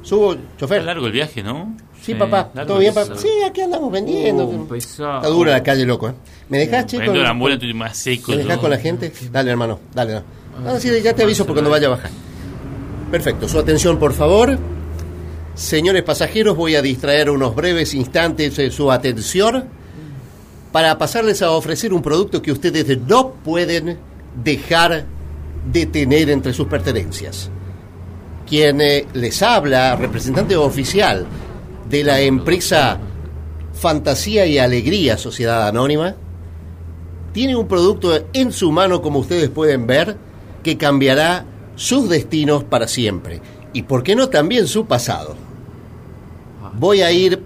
Subo, 0.01 0.33
Está 0.33 0.57
chofer. 0.57 0.83
largo 0.83 1.05
el 1.07 1.11
viaje, 1.11 1.43
¿no? 1.43 1.75
Sí, 2.01 2.15
papá. 2.15 2.49
¿Todo 2.65 2.79
bien, 2.79 2.93
papá? 2.93 3.15
Sí, 3.17 3.29
aquí 3.45 3.61
andamos 3.61 3.91
vendiendo. 3.91 4.45
Uh. 4.45 4.73
Está 4.73 5.27
dura 5.27 5.51
la 5.51 5.63
calle, 5.63 5.85
loco, 5.85 6.09
¿eh? 6.09 6.13
¿Me 6.49 6.59
dejás, 6.59 6.85
chico? 6.85 7.01
Vendedor 7.01 7.27
ambulante 7.27 7.65
y 7.65 7.73
más 7.73 7.97
seco. 7.97 8.31
¿Me 8.31 8.37
dejás 8.37 8.55
¿no? 8.55 8.61
con 8.61 8.69
la 8.71 8.77
gente? 8.77 9.11
Dale, 9.31 9.51
hermano, 9.51 9.79
dale. 9.93 10.21
Ah, 10.65 10.77
sí, 10.79 10.89
ya 11.01 11.13
te 11.13 11.23
aviso 11.23 11.45
por 11.45 11.55
cuando 11.55 11.69
vaya 11.69 11.87
a 11.87 11.91
bajar. 11.91 12.11
Perfecto, 13.11 13.47
su 13.47 13.59
atención, 13.59 13.97
por 13.97 14.13
favor. 14.13 14.57
Señores 15.55 16.03
pasajeros, 16.03 16.55
voy 16.55 16.75
a 16.75 16.81
distraer 16.81 17.29
unos 17.29 17.55
breves 17.55 17.93
instantes 17.93 18.55
de 18.55 18.71
su 18.71 18.91
atención. 18.91 19.65
para 20.71 20.97
pasarles 20.97 21.41
a 21.41 21.51
ofrecer 21.51 21.93
un 21.93 22.01
producto 22.01 22.41
que 22.41 22.51
ustedes 22.51 22.99
no 23.07 23.31
pueden 23.31 23.97
dejar 24.43 25.05
de 25.71 25.85
tener 25.87 26.29
entre 26.29 26.53
sus 26.53 26.67
pertenencias. 26.67 27.49
Quien 28.47 28.79
eh, 28.81 29.05
les 29.13 29.41
habla, 29.41 29.95
representante 29.95 30.55
oficial 30.55 31.25
de 31.89 32.03
la 32.03 32.21
empresa 32.21 32.99
Fantasía 33.73 34.45
y 34.45 34.57
Alegría 34.57 35.17
Sociedad 35.17 35.67
Anónima, 35.67 36.15
tiene 37.31 37.55
un 37.55 37.67
producto 37.67 38.25
en 38.33 38.51
su 38.51 38.71
mano, 38.71 39.01
como 39.01 39.19
ustedes 39.19 39.49
pueden 39.49 39.87
ver, 39.87 40.17
que 40.63 40.77
cambiará 40.77 41.45
sus 41.75 42.09
destinos 42.09 42.63
para 42.63 42.87
siempre. 42.87 43.41
Y 43.73 43.83
por 43.83 44.03
qué 44.03 44.15
no 44.15 44.29
también 44.29 44.67
su 44.67 44.85
pasado. 44.85 45.35
Voy 46.73 47.01
a 47.01 47.11
ir 47.11 47.43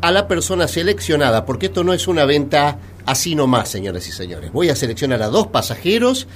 a 0.00 0.10
la 0.10 0.28
persona 0.28 0.68
seleccionada, 0.68 1.46
porque 1.46 1.66
esto 1.66 1.82
no 1.82 1.94
es 1.94 2.06
una 2.08 2.24
venta 2.24 2.78
así 3.06 3.34
nomás, 3.34 3.70
señoras 3.70 4.06
y 4.06 4.12
señores. 4.12 4.52
Voy 4.52 4.68
a 4.68 4.76
seleccionar 4.76 5.22
a 5.22 5.28
dos 5.28 5.46
pasajeros 5.46 6.26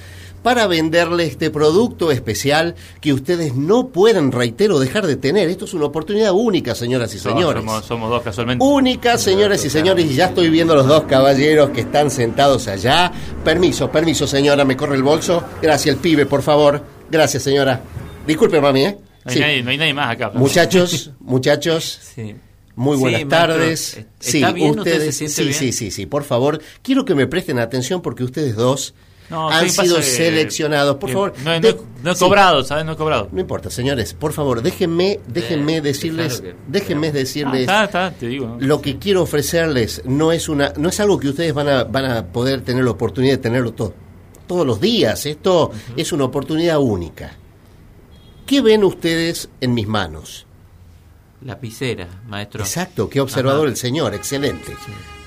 para 0.43 0.67
venderle 0.67 1.25
este 1.25 1.49
producto 1.49 2.11
especial 2.11 2.75
que 3.01 3.13
ustedes 3.13 3.55
no 3.55 3.89
pueden, 3.89 4.31
reitero, 4.31 4.79
dejar 4.79 5.05
de 5.07 5.15
tener. 5.15 5.49
Esto 5.49 5.65
es 5.65 5.73
una 5.73 5.85
oportunidad 5.85 6.31
única, 6.33 6.75
señoras 6.75 7.13
y 7.13 7.17
No, 7.17 7.23
señores. 7.23 7.63
somos, 7.63 7.85
somos 7.85 8.09
dos 8.09 8.21
casualmente. 8.23 8.63
Única, 8.63 9.17
señoras 9.17 9.63
y 9.65 9.69
señores, 9.69 10.05
y 10.05 10.15
ya 10.15 10.27
estoy 10.27 10.49
viendo 10.49 10.75
los 10.75 10.87
dos 10.87 11.03
caballeros 11.03 11.71
que 11.71 11.81
están 11.81 12.09
sentados 12.11 12.67
allá. 12.67 13.11
Permiso, 13.43 13.91
permiso, 13.91 14.27
señora, 14.27 14.63
me 14.65 14.77
corre 14.77 14.95
el 14.95 15.03
bolso. 15.03 15.43
Gracias, 15.61 15.95
el 15.95 16.01
pibe, 16.01 16.25
por 16.25 16.41
favor. 16.41 16.83
Gracias, 17.11 17.43
señora. 17.43 17.81
Disculpe, 18.25 18.61
mami, 18.61 18.85
¿eh? 18.85 18.97
No 19.25 19.31
hay, 19.31 19.33
Sí. 19.35 19.39
nadie, 19.41 19.63
no 19.63 19.69
hay 19.71 19.77
nadie 19.77 19.93
más 19.93 20.11
acá. 20.13 20.31
Muchachos, 20.33 21.11
muchachos, 21.19 21.99
Sí. 22.15 22.35
muy 22.75 22.95
Sí, 22.97 23.01
buenas 23.01 23.25
maestro, 23.25 23.29
tardes. 23.55 23.97
¿está 23.97 24.07
Sí, 24.19 24.37
bien? 24.53 24.69
¿Usted 24.69 24.93
ustedes, 24.93 25.15
se 25.17 25.27
sí, 25.27 25.41
bien? 25.43 25.53
sí, 25.55 25.71
sí, 25.73 25.91
sí, 25.91 26.05
por 26.05 26.23
favor, 26.23 26.61
quiero 26.81 27.03
que 27.03 27.15
me 27.15 27.27
presten 27.27 27.59
atención 27.59 28.01
porque 28.01 28.23
ustedes 28.23 28.55
dos 28.55 28.93
No, 29.29 29.49
han 29.49 29.69
sí, 29.69 29.77
pasa 29.77 29.83
sido 29.83 29.95
que- 29.97 30.03
seleccionados. 30.03 30.97
Por 30.97 31.07
que 31.09 31.13
favor, 31.13 31.33
No, 31.43 31.53
no, 31.53 31.59
de- 31.59 31.77
no 32.03 32.11
he 32.11 32.15
sí. 32.15 32.19
cobrado, 32.25 32.63
¿sabes? 32.63 32.83
No 32.85 32.93
he 32.93 32.95
cobrado. 32.95 33.29
No 33.31 33.39
importa, 33.39 33.69
señores, 33.69 34.13
por 34.13 34.33
favor, 34.33 34.61
déjenme, 34.61 35.19
déjenme 35.27 35.77
Eh, 35.77 35.81
decirles, 35.81 36.41
que- 36.41 36.55
déjenme 36.67 37.07
Ah, 37.07 37.11
decirles 37.11 37.61
está, 37.61 37.83
está, 37.85 38.11
te 38.11 38.27
digo. 38.27 38.47
¿no? 38.47 38.57
lo 38.59 38.81
que 38.81 38.97
quiero 38.97 39.21
ofrecerles 39.21 40.01
no 40.05 40.31
es 40.31 40.49
una, 40.49 40.73
no 40.77 40.89
es 40.89 40.99
algo 40.99 41.19
que 41.19 41.29
ustedes 41.29 41.53
van 41.53 41.67
a, 41.69 41.83
van 41.83 42.05
a 42.05 42.25
poder 42.25 42.61
tener 42.61 42.83
la 42.83 42.91
oportunidad 42.91 43.33
de 43.33 43.37
tenerlo 43.37 43.71
todo, 43.73 43.93
todos 44.47 44.65
los 44.65 44.81
días. 44.81 45.25
Esto 45.27 45.71
es 45.95 46.11
una 46.11 46.23
oportunidad 46.25 46.79
única. 46.79 47.33
¿Qué 48.47 48.61
ven 48.61 48.83
ustedes 48.83 49.47
en 49.61 49.75
mis 49.75 49.87
manos? 49.87 50.47
Lapicera, 51.45 52.07
maestro. 52.27 52.63
Exacto, 52.63 53.07
qué 53.09 53.21
observador 53.21 53.61
Ajá. 53.67 53.69
el 53.69 53.77
señor, 53.77 54.13
excelente. 54.15 54.73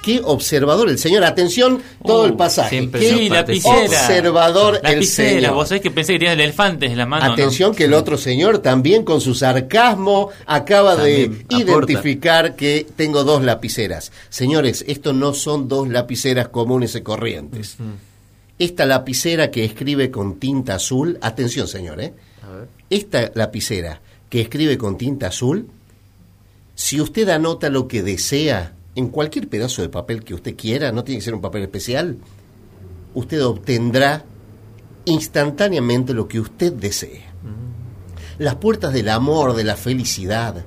Qué 0.03 0.21
observador 0.25 0.89
el 0.89 0.99
señor, 0.99 1.23
atención, 1.25 1.81
todo 2.05 2.23
Uh, 2.25 2.27
el 2.27 2.35
pasaje. 2.35 2.91
Qué 2.91 3.29
lapicera. 3.31 3.77
observador 3.85 4.81
el 4.83 5.05
señor. 5.07 5.55
vos 5.55 5.69
sabés 5.69 5.81
que 5.81 5.91
pensé 5.93 6.15
que 6.15 6.19
tenías 6.19 6.35
elefantes 6.35 6.91
en 6.91 6.99
la 6.99 7.07
mano. 7.07 7.27
¿no? 7.29 7.33
Atención 7.35 7.73
que 7.75 7.85
el 7.85 7.95
otro 7.95 8.19
señor 8.19 8.59
también 8.59 9.05
con 9.05 9.21
su 9.21 9.35
sarcasmo 9.35 10.31
acaba 10.45 10.97
También 10.97 11.31
de 11.49 11.57
aporta. 11.57 11.93
identificar 11.93 12.57
que 12.57 12.85
tengo 12.97 13.23
dos 13.23 13.45
lapiceras. 13.45 14.11
Señores, 14.29 14.85
esto 14.89 15.13
no 15.13 15.35
son 15.35 15.69
dos 15.69 15.89
lapiceras 15.89 16.49
comunes 16.49 16.95
y 16.97 17.01
corrientes. 17.03 17.77
Esta 18.59 18.85
lapicera 18.87 19.51
que 19.51 19.65
escribe 19.65 20.11
con 20.11 20.41
tinta 20.41 20.75
azul, 20.75 21.19
atención 21.23 21.69
señor, 21.69 22.01
¿eh? 22.01 22.13
A 22.43 22.51
ver. 22.57 22.69
Esta 22.91 23.31
lapicera 23.35 24.01
que 24.29 24.41
escribe 24.41 24.77
con 24.79 24.99
tinta 24.99 25.29
azul, 25.29 25.69
si 26.75 27.01
usted 27.01 27.29
anota 27.29 27.71
lo 27.71 27.87
que 27.89 28.03
desea 28.03 28.73
en 28.95 29.09
cualquier 29.09 29.49
pedazo 29.49 29.83
de 29.83 29.89
papel 29.89 30.23
que 30.25 30.35
usted 30.35 30.57
quiera, 30.57 30.93
no 30.93 31.05
tiene 31.05 31.19
que 31.19 31.25
ser 31.25 31.35
un 31.35 31.41
papel 31.41 31.63
especial, 31.63 32.19
usted 33.15 33.45
obtendrá 33.45 34.25
instantáneamente 35.05 36.15
lo 36.15 36.29
que 36.29 36.41
usted 36.41 36.73
desee. 36.73 37.23
Las 38.39 38.57
puertas 38.57 38.93
del 38.93 39.09
amor, 39.09 39.55
de 39.55 39.65
la 39.65 39.77
felicidad, 39.77 40.65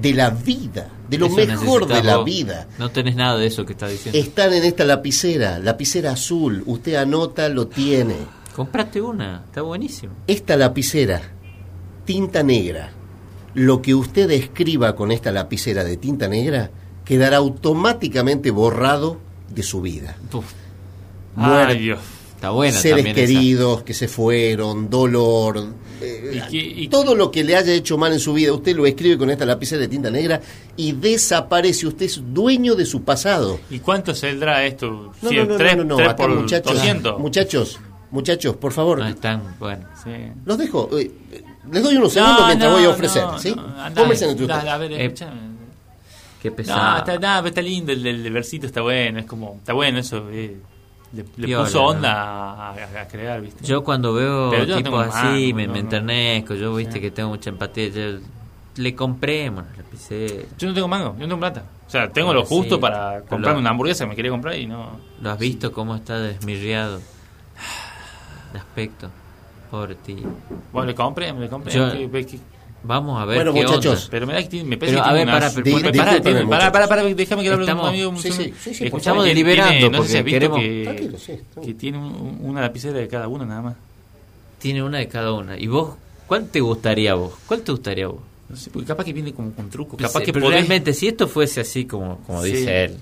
de 0.00 0.14
la 0.14 0.30
vida, 0.30 0.88
de 1.08 1.18
lo 1.18 1.26
Eso 1.26 1.36
mejor 1.36 1.86
de 1.86 2.02
la 2.02 2.16
vos. 2.18 2.24
vida, 2.24 2.68
No 2.78 2.90
tenés 2.90 3.16
nada 3.16 3.36
de 3.38 3.46
eso 3.46 3.64
que 3.66 3.72
está 3.72 3.88
diciendo. 3.88 4.18
están 4.18 4.52
en 4.52 4.64
esta 4.64 4.84
lapicera, 4.84 5.58
lapicera 5.58 6.12
azul. 6.12 6.62
Usted 6.66 6.94
anota, 6.94 7.48
lo 7.48 7.66
tiene. 7.68 8.16
Comprate 8.54 9.00
una, 9.00 9.42
está 9.46 9.62
buenísimo. 9.62 10.12
Esta 10.26 10.56
lapicera, 10.56 11.20
tinta 12.04 12.42
negra, 12.42 12.92
lo 13.54 13.82
que 13.82 13.94
usted 13.94 14.30
escriba 14.30 14.94
con 14.94 15.10
esta 15.10 15.32
lapicera 15.32 15.82
de 15.84 15.96
tinta 15.96 16.28
negra 16.28 16.70
quedará 17.10 17.38
automáticamente 17.38 18.52
borrado 18.52 19.18
de 19.48 19.64
su 19.64 19.80
vida. 19.80 20.16
Uf, 20.32 20.44
Muerte, 21.34 21.72
Ay, 21.72 21.78
Dios. 21.80 21.98
está 22.36 22.50
buena 22.50 22.78
seres 22.78 23.04
esa. 23.04 23.14
queridos 23.14 23.82
que 23.82 23.94
se 23.94 24.06
fueron, 24.06 24.88
dolor, 24.88 25.72
eh, 26.00 26.30
¿Y 26.46 26.50
qué- 26.50 26.82
y- 26.82 26.86
todo 26.88 27.16
lo 27.16 27.32
que 27.32 27.42
le 27.42 27.56
haya 27.56 27.72
hecho 27.72 27.98
mal 27.98 28.12
en 28.12 28.20
su 28.20 28.32
vida, 28.32 28.52
usted 28.52 28.76
lo 28.76 28.86
escribe 28.86 29.18
con 29.18 29.28
esta 29.28 29.44
lapicera 29.44 29.80
de 29.80 29.88
tinta 29.88 30.08
negra 30.08 30.40
y 30.76 30.92
desaparece. 30.92 31.88
Usted 31.88 32.06
es 32.06 32.20
dueño 32.32 32.76
de 32.76 32.86
su 32.86 33.02
pasado. 33.02 33.58
¿Y 33.70 33.80
cuánto 33.80 34.14
saldrá 34.14 34.64
esto? 34.64 35.12
No, 35.20 35.30
no, 35.32 35.44
no, 35.46 35.56
tres, 35.56 35.76
no, 35.78 35.84
no, 35.84 35.96
tres 35.96 36.08
acá, 36.10 36.16
por 36.16 36.30
muchachos, 36.30 36.72
200. 36.74 37.18
muchachos, 37.18 37.80
muchachos, 38.12 38.54
por 38.56 38.72
favor, 38.72 38.98
No 39.00 39.08
están, 39.08 39.56
bueno. 39.58 39.86
Sí. 40.04 40.10
los 40.44 40.58
dejo. 40.58 40.88
eh, 40.96 41.10
les 41.72 41.82
doy 41.82 41.96
unos 41.96 42.12
segundos 42.12 42.46
mientras 42.46 42.72
voy 42.72 42.84
a 42.84 42.90
ofrecer, 42.90 43.22
no, 43.24 43.38
¿sí? 43.40 43.52
no, 43.54 43.62
andá, 43.80 44.00
Conversen 44.00 44.30
entre 44.30 44.46
dale, 44.46 44.58
ustedes. 44.60 44.74
a 44.74 44.78
ver, 44.78 44.92
Eh, 44.92 45.14
Qué 46.40 46.50
No, 46.50 46.56
pesado. 46.56 46.98
está, 46.98 47.18
no, 47.42 47.46
está 47.46 47.60
lindo, 47.62 47.92
el, 47.92 48.06
el 48.06 48.32
versito 48.32 48.66
está 48.66 48.80
bueno, 48.80 49.18
es 49.20 49.26
como, 49.26 49.56
está 49.58 49.72
bueno 49.74 49.98
eso, 49.98 50.28
eh, 50.30 50.56
le, 51.12 51.24
le 51.36 51.46
Piola, 51.46 51.64
puso 51.64 51.78
¿no? 51.80 51.86
onda 51.88 52.12
a, 52.12 52.70
a- 52.70 53.00
a 53.02 53.08
crear, 53.08 53.40
¿viste? 53.42 53.64
Yo 53.64 53.84
cuando 53.84 54.14
veo 54.14 54.50
Pero 54.50 54.64
yo 54.64 54.76
no 54.76 54.82
tipos 54.82 55.06
así, 55.14 55.52
me, 55.52 55.66
no, 55.66 55.72
me 55.74 55.78
no. 55.80 55.84
enternezco, 55.84 56.54
yo 56.54 56.74
viste 56.74 56.94
Sí. 56.94 57.00
que 57.00 57.10
tengo 57.10 57.28
mucha 57.30 57.50
empatía, 57.50 57.88
yo 57.88 58.18
le 58.76 58.94
compremos 58.94 59.64
la 59.72 59.76
lapicera. 59.82 60.44
Yo 60.56 60.68
no 60.68 60.74
tengo 60.74 60.88
mango, 60.88 61.12
yo 61.14 61.20
no 61.20 61.26
tengo 61.28 61.40
plata. 61.40 61.64
O 61.86 61.90
sea, 61.90 62.08
tengo 62.10 62.32
lo 62.32 62.44
justo 62.44 62.76
sí. 62.76 62.80
para 62.80 63.14
Pero 63.16 63.26
comprarme 63.26 63.54
lo- 63.56 63.60
una 63.60 63.70
hamburguesa 63.70 64.04
que 64.04 64.10
me 64.10 64.16
quería 64.16 64.30
comprar 64.30 64.54
y 64.56 64.66
no... 64.66 64.98
¿Lo 65.20 65.30
has 65.30 65.38
visto 65.38 65.72
cómo 65.72 65.96
está 65.96 66.18
desmirriado? 66.20 67.00
De 68.52 68.58
aspecto. 68.58 69.10
Pobre 69.70 69.94
tío. 69.96 70.26
Bueno, 70.72 70.86
le 70.88 70.94
compré, 70.94 71.32
le 71.32 71.48
compré. 71.48 71.72
Yo- 71.72 71.92
¿qué- 71.92 72.08
qué- 72.10 72.26
qué? 72.26 72.40
Vamos 72.82 73.20
a 73.20 73.26
ver 73.26 73.36
Bueno, 73.36 73.52
qué 73.52 73.62
muchachos, 73.62 73.98
onda. 73.98 74.08
Pero 74.10 74.26
me 74.26 74.32
da 74.32 74.48
que 74.48 74.64
me 74.64 74.76
parece 74.78 74.94
Pero, 74.96 75.04
que 75.04 75.10
a 75.10 75.12
ver, 75.12 75.26
para, 75.26 76.72
pará, 76.72 76.88
pará, 76.88 77.02
déjame 77.04 77.42
que 77.42 77.48
le 77.48 77.54
hable 77.54 77.66
con 77.66 77.74
un 77.78 77.80
Estamos- 77.84 77.88
amigo. 77.88 78.16
sí, 78.16 78.32
sí, 78.32 78.54
sí, 78.58 78.74
sí, 78.74 78.84
Escuchame 78.84 78.90
por 78.90 78.98
Estamos 79.00 79.24
que 79.24 79.28
deliberando, 79.28 79.70
tiene- 79.78 79.98
no 79.98 80.02
sé 80.04 80.08
si 80.08 80.14
porque 80.14 80.18
has 80.18 80.24
visto 80.24 80.38
queremos- 80.38 80.58
que, 80.60 80.84
Tranquilo, 80.84 81.18
sí, 81.18 81.26
tranquilo. 81.26 81.62
que 81.66 81.74
tiene 81.74 81.98
un- 81.98 82.38
una 82.42 82.60
lapicera 82.62 82.98
de 82.98 83.08
cada 83.08 83.28
uno 83.28 83.44
nada 83.44 83.62
más. 83.62 83.74
Tiene 84.58 84.82
una 84.82 84.98
de 84.98 85.08
cada 85.08 85.32
una. 85.32 85.58
¿Y 85.58 85.66
vos? 85.66 85.94
¿Cuál 86.26 86.48
te 86.48 86.60
gustaría 86.60 87.12
a 87.12 87.14
vos? 87.16 87.32
¿Cuál 87.46 87.60
te 87.62 87.72
gustaría 87.72 88.04
a 88.06 88.08
vos? 88.08 88.20
No 88.48 88.56
sé, 88.56 88.70
porque 88.70 88.86
capaz 88.88 89.04
que 89.04 89.12
viene 89.12 89.32
como 89.32 89.52
con 89.52 89.68
truco. 89.70 89.96
Capaz 89.96 90.20
que 90.22 90.32
pero 90.32 90.46
podés... 90.46 90.58
realmente, 90.60 90.92
si 90.92 91.06
esto 91.06 91.28
fuese 91.28 91.60
así 91.60 91.84
como, 91.84 92.18
como 92.26 92.42
Sí. 92.42 92.52
dice 92.52 92.84
él, 92.84 92.96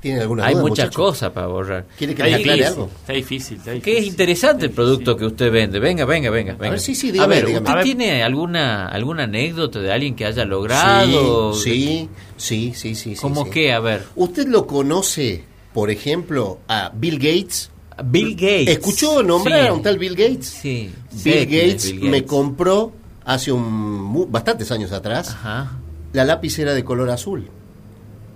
¿Tienen 0.00 0.22
alguna 0.22 0.46
hay 0.46 0.54
duda, 0.54 0.62
muchas 0.62 0.90
cosas 0.94 1.32
para 1.32 1.48
borrar. 1.48 1.86
¿Quiere 1.98 2.14
que 2.14 2.22
Está 2.22 2.30
les 2.36 2.40
aclare 2.40 2.58
difícil, 2.58 2.72
algo? 2.82 2.90
Está 3.00 3.12
difícil, 3.12 3.56
está 3.58 3.80
Que 3.80 3.98
es 3.98 4.06
interesante 4.06 4.66
el 4.66 4.70
producto 4.70 5.16
que 5.16 5.26
usted 5.26 5.50
vende. 5.50 5.80
Venga, 5.80 6.04
venga, 6.04 6.30
venga. 6.30 6.52
venga. 6.52 6.70
ver, 6.70 6.80
sí, 6.80 6.94
sí, 6.94 7.18
a 7.18 7.26
ver. 7.26 7.44
¿usted 7.46 7.66
A 7.66 7.74
ver. 7.74 7.84
tiene 7.84 8.22
alguna 8.22 8.86
alguna 8.88 9.24
anécdota 9.24 9.80
de 9.80 9.90
alguien 9.92 10.14
que 10.14 10.24
haya 10.24 10.44
logrado? 10.44 11.52
Sí, 11.54 12.08
sí, 12.36 12.72
sí, 12.76 12.94
sí, 12.94 13.14
sí. 13.14 13.20
¿Cómo 13.20 13.44
sí. 13.46 13.50
qué? 13.50 13.72
A 13.72 13.80
ver. 13.80 14.04
¿Usted 14.14 14.46
lo 14.46 14.66
conoce, 14.68 15.42
por 15.74 15.90
ejemplo, 15.90 16.60
a 16.68 16.92
Bill 16.94 17.18
Gates? 17.18 17.70
Bill 18.04 18.34
Gates. 18.36 18.68
¿Escuchó 18.68 19.22
nombrar 19.24 19.62
Sí. 19.62 19.66
a 19.66 19.72
un 19.72 19.82
tal 19.82 19.98
Bill 19.98 20.14
Gates? 20.14 20.46
Sí. 20.46 20.90
Bill 21.24 21.44
Gates, 21.46 21.94
me 22.00 22.24
compró 22.24 22.92
hace 23.24 23.50
un, 23.50 23.64
mu- 24.00 24.26
bastantes 24.26 24.70
años 24.70 24.92
atrás 24.92 25.30
Ajá. 25.30 25.72
la 26.12 26.24
lapicera 26.24 26.72
de 26.74 26.84
color 26.84 27.10
azul. 27.10 27.50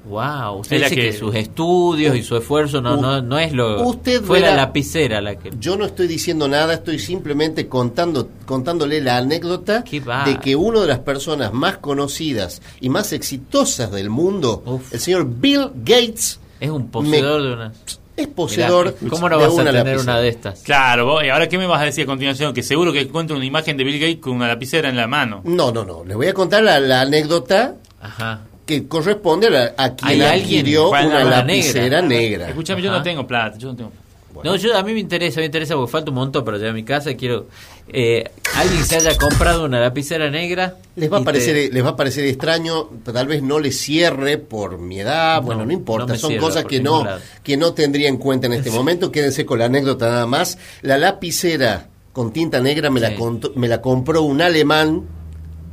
Wow, 0.05 0.59
usted 0.61 0.79
dice 0.83 0.95
que... 0.97 1.01
que- 1.03 1.13
sus 1.13 1.35
estudios 1.35 2.17
y 2.17 2.23
su 2.25 2.37
esfuerzo 2.37 2.81
no, 2.81 2.97
no, 2.97 3.23
no 3.23 3.39
es 3.39 3.53
lo... 3.53 3.83
usted 3.87 4.21
fue 4.23 4.41
verá- 4.41 4.51
la 4.51 4.57
lapicera 4.57 5.21
la 5.21 5.37
que... 5.37 5.51
Yo 5.61 5.77
no 5.77 5.85
estoy 5.85 6.09
diciendo 6.09 6.49
nada, 6.49 6.75
estoy 6.75 6.99
simplemente 6.99 7.69
contando, 7.69 8.29
contándole 8.45 9.01
la 9.01 9.19
anécdota 9.19 9.85
de 10.25 10.39
que 10.43 10.57
una 10.57 10.81
de 10.81 10.89
las 10.89 10.99
personas 10.99 11.53
más 11.53 11.79
conocidas 11.79 12.63
y 12.81 12.89
más 12.89 13.13
exitosas 13.13 13.93
del 13.93 14.11
mundo, 14.11 14.63
Uf. 14.67 14.93
el 14.93 14.99
señor 14.99 15.27
Bill 15.29 15.69
Gates, 15.85 16.41
Es 16.59 16.71
un 16.71 16.89
poseedor 16.89 17.41
me- 17.43 17.47
de 17.49 17.55
una... 17.55 17.73
es 18.17 18.27
poseedor 18.27 18.97
Mirá, 19.01 19.11
¿Cómo 19.15 19.29
no 19.29 19.39
de 19.39 19.45
vas 19.47 19.53
a 19.53 19.55
una 19.63 19.65
tener 19.71 19.87
lapicera. 19.87 20.03
una 20.15 20.21
de 20.21 20.29
estas? 20.29 20.61
Claro, 20.63 21.07
vos, 21.07 21.25
y 21.25 21.29
ahora 21.29 21.49
qué 21.49 21.59
me 21.59 21.67
vas 21.67 21.81
a 21.81 21.85
decir 21.85 22.03
a 22.03 22.07
continuación? 22.07 22.53
Que 22.53 22.65
seguro 22.65 22.93
que 22.93 23.03
encuentro 23.03 23.37
una 23.37 23.45
imagen 23.47 23.77
de 23.77 23.85
Bill 23.85 24.01
Gates 24.01 24.19
con 24.19 24.33
una 24.35 24.49
lapicera 24.49 24.89
en 24.89 24.97
la 24.97 25.07
mano. 25.07 25.43
No, 25.45 25.71
no, 25.71 25.85
no. 25.85 26.05
Les 26.05 26.17
voy 26.17 26.27
a 26.27 26.35
contar 26.35 26.65
la, 26.65 26.81
la 26.81 27.03
anécdota 27.03 27.77
Ajá. 28.01 28.41
Que 28.67 28.87
corresponde 28.89 29.49
a, 29.57 29.75
a 29.77 29.95
quien 29.95 30.23
adquirió 30.23 30.89
Bueno, 30.89 31.09
una 31.09 31.25
lapicera 31.25 32.01
negra. 32.03 32.49
Escúchame, 32.49 32.81
yo 32.83 32.91
Ajá. 32.91 32.99
no 32.99 33.05
tengo 33.05 33.27
plata, 33.27 33.59
yo 33.59 33.69
no 33.69 33.77
tengo 33.77 33.91
plata. 33.91 34.03
No, 34.45 34.57
yo 34.57 34.75
a 34.77 34.83
mí 34.83 34.95
me 34.95 35.01
interesa, 35.01 35.41
me 35.41 35.47
interesa 35.47 35.75
porque 35.75 35.93
falta 35.93 36.11
un 36.11 36.15
montón 36.17 36.43
para 36.43 36.57
llegar 36.57 36.71
a 36.71 36.75
mi 36.75 36.85
casa 36.85 37.11
y 37.11 37.17
quiero 37.17 37.49
eh, 37.89 38.25
alguien 38.57 38.83
se 38.85 38.97
haya 38.97 39.15
comprado 39.19 39.67
una 39.67 39.79
lapicera 39.79 40.31
negra. 40.31 40.77
Les 40.97 41.13
va, 41.13 41.19
a 41.19 41.23
parecer, 41.23 41.55
te- 41.55 41.71
les 41.75 41.85
va 41.85 41.91
a 41.91 41.97
parecer 41.97 42.25
extraño, 42.25 42.89
tal 43.05 43.27
vez 43.27 43.43
no 43.43 43.59
les 43.59 43.79
cierre 43.79 44.39
por 44.39 44.79
mi 44.79 45.01
edad, 45.01 45.43
bueno, 45.43 45.67
no 45.67 45.73
importa, 45.73 46.15
no 46.15 46.19
son 46.19 46.37
cosas 46.39 46.65
que 46.65 46.81
no, 46.81 47.05
lado. 47.05 47.21
que 47.43 47.59
no 47.59 47.75
tendría 47.75 48.09
en 48.09 48.17
cuenta 48.17 48.47
en 48.47 48.55
este 48.55 48.71
momento, 48.71 49.13
quédense 49.13 49.45
con 49.45 49.59
la 49.59 49.67
anécdota 49.67 50.09
nada 50.09 50.27
más. 50.27 50.57
La 50.81 50.97
lapicera 50.97 51.89
con 52.15 52.33
tinta 52.33 52.61
negra 52.61 52.89
me, 52.89 53.01
la, 53.01 53.09
Sí. 53.11 53.17
me 53.57 53.69
la 53.69 53.83
compró 53.83 54.23
un 54.23 54.41
alemán, 54.41 55.03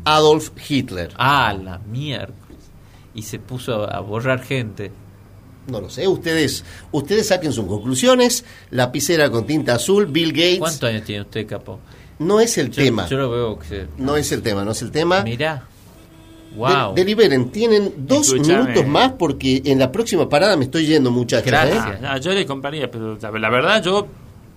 Adolf 0.03 0.49
Hitler. 0.69 1.11
Ah, 1.17 1.53
la 1.53 1.77
mierda. 1.79 2.33
Y 3.13 3.23
se 3.23 3.39
puso 3.39 3.83
a, 3.83 3.97
a 3.97 3.99
borrar 4.01 4.41
gente. 4.43 4.91
No 5.67 5.81
lo 5.81 5.89
sé, 5.89 6.07
ustedes, 6.07 6.63
ustedes 6.91 7.27
saquen 7.27 7.53
sus 7.53 7.65
conclusiones. 7.65 8.43
Lapicera 8.71 9.29
con 9.29 9.45
tinta 9.45 9.75
azul, 9.75 10.07
Bill 10.07 10.31
Gates. 10.31 10.59
¿Cuántos 10.59 10.89
años 10.89 11.03
tiene 11.03 11.21
usted, 11.21 11.45
capo? 11.47 11.79
No 12.19 12.39
es 12.39 12.57
el 12.57 12.69
Yo, 12.71 12.83
tema. 12.83 13.07
yo 13.07 13.17
lo 13.17 13.29
veo 13.29 13.59
que 13.59 13.67
se... 13.67 13.87
No 13.97 14.15
es 14.17 14.31
el 14.31 14.41
tema, 14.41 14.65
no 14.65 14.71
es 14.71 14.81
el 14.81 14.91
tema. 14.91 15.21
Mirá. 15.23 15.55
De- 15.55 15.69
Wow. 16.55 16.95
deliberen, 16.95 17.51
tienen 17.51 17.93
dos 18.07 18.33
minutos 18.33 18.87
más 18.87 19.11
porque 19.11 19.61
en 19.65 19.77
la 19.77 19.91
próxima 19.91 20.27
parada 20.27 20.57
me 20.57 20.65
estoy 20.65 20.87
yendo, 20.87 21.11
muchachos. 21.11 21.45
¿eh? 21.45 21.51
Gracias. 21.51 21.99
Ah, 22.03 22.17
yo 22.17 22.31
le 22.33 22.43
compraría, 22.47 22.89
pero 22.89 23.15
la, 23.21 23.49
verdad 23.51 23.83
yo 23.83 24.07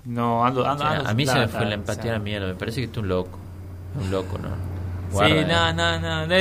no 0.06 0.42
ando. 0.42 0.66
ando, 0.66 0.82
O 0.82 0.88
sea, 0.88 0.96
ando 0.98 1.10
a 1.10 1.14
mí 1.14 1.26
se 1.26 1.34
me 1.38 1.48
fue 1.48 1.60
la 1.66 1.68
o 1.68 1.72
empatía 1.74 2.02
sea. 2.04 2.12
a 2.12 2.14
la 2.14 2.24
mierda. 2.24 2.46
Me 2.46 2.54
parece 2.54 2.80
que 2.80 2.88
tú 2.88 3.00
un 3.00 3.08
loco. 3.08 3.38
Un 4.02 4.10
loco, 4.10 4.38
¿no? 4.38 4.48
Sí, 4.48 4.54
Guarda, 5.12 5.40
eh. 5.40 5.44
no, 5.46 6.00
no, 6.00 6.26
no. 6.26 6.34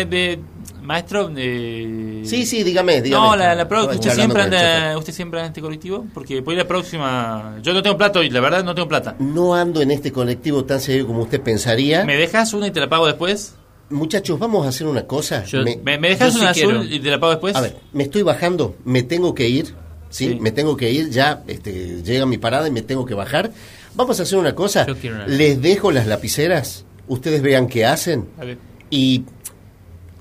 Maestro. 0.81 1.31
eh, 1.35 2.21
Sí, 2.25 2.45
sí, 2.45 2.63
dígame, 2.63 3.01
dígame. 3.01 3.25
No, 3.27 3.35
la, 3.35 3.53
Estaba 3.61 3.85
usted 3.91 4.11
siempre 4.13 4.41
anda, 4.43 4.97
usted 4.97 5.13
siempre 5.13 5.39
anda 5.39 5.47
en 5.47 5.51
este 5.51 5.61
colectivo, 5.61 6.05
porque 6.13 6.41
por 6.41 6.53
ir 6.53 6.59
la 6.59 6.67
próxima, 6.67 7.57
yo 7.61 7.73
no 7.73 7.81
tengo 7.83 7.97
plata 7.97 8.19
hoy, 8.19 8.29
la 8.29 8.39
verdad 8.39 8.63
no 8.63 8.73
tengo 8.75 8.87
plata. 8.87 9.15
No 9.19 9.55
ando 9.55 9.81
en 9.81 9.91
este 9.91 10.11
colectivo 10.11 10.65
tan 10.65 10.79
serio 10.79 11.07
como 11.07 11.23
usted 11.23 11.41
pensaría. 11.41 12.03
¿Me 12.05 12.15
dejas 12.17 12.53
una 12.53 12.67
y 12.67 12.71
te 12.71 12.79
la 12.79 12.89
pago 12.89 13.05
después? 13.07 13.55
Muchachos, 13.89 14.39
vamos 14.39 14.65
a 14.65 14.69
hacer 14.69 14.87
una 14.87 15.05
cosa. 15.05 15.43
Yo- 15.43 15.63
Me- 15.63 15.77
¿Me, 15.83 15.97
me 15.97 16.09
dejas 16.09 16.29
Yo 16.33 16.39
sí 16.39 16.41
una 16.41 16.49
azul 16.51 16.63
quiero. 16.79 16.83
y 16.83 16.99
te 16.99 17.09
la 17.09 17.19
pago 17.19 17.31
después? 17.31 17.55
a 17.55 17.61
ver, 17.61 17.75
me 17.93 18.03
estoy 18.03 18.21
bajando, 18.23 18.75
me 18.85 19.03
tengo 19.03 19.33
que 19.35 19.49
ir. 19.49 19.75
¿sí? 20.09 20.27
Sí. 20.29 20.37
Me 20.41 20.51
tengo 20.51 20.75
que 20.75 20.91
ir, 20.91 21.09
ya 21.09 21.41
este, 21.47 22.01
llega 22.03 22.25
mi 22.25 22.37
parada 22.37 22.67
y 22.67 22.71
me 22.71 22.81
tengo 22.81 23.05
que 23.05 23.13
bajar. 23.13 23.51
Vamos 23.95 24.19
a 24.19 24.23
hacer 24.23 24.37
una 24.37 24.53
cosa. 24.55 24.85
Yo 24.85 24.95
quiero 24.97 25.15
una- 25.17 25.27
Les 25.27 25.61
dejo 25.61 25.91
las 25.91 26.05
lapiceras, 26.07 26.83
ustedes 27.07 27.41
vean 27.41 27.67
qué 27.67 27.85
hacen 27.85 28.27
A 28.39 28.43
ver. 28.45 28.57
y 28.89 29.23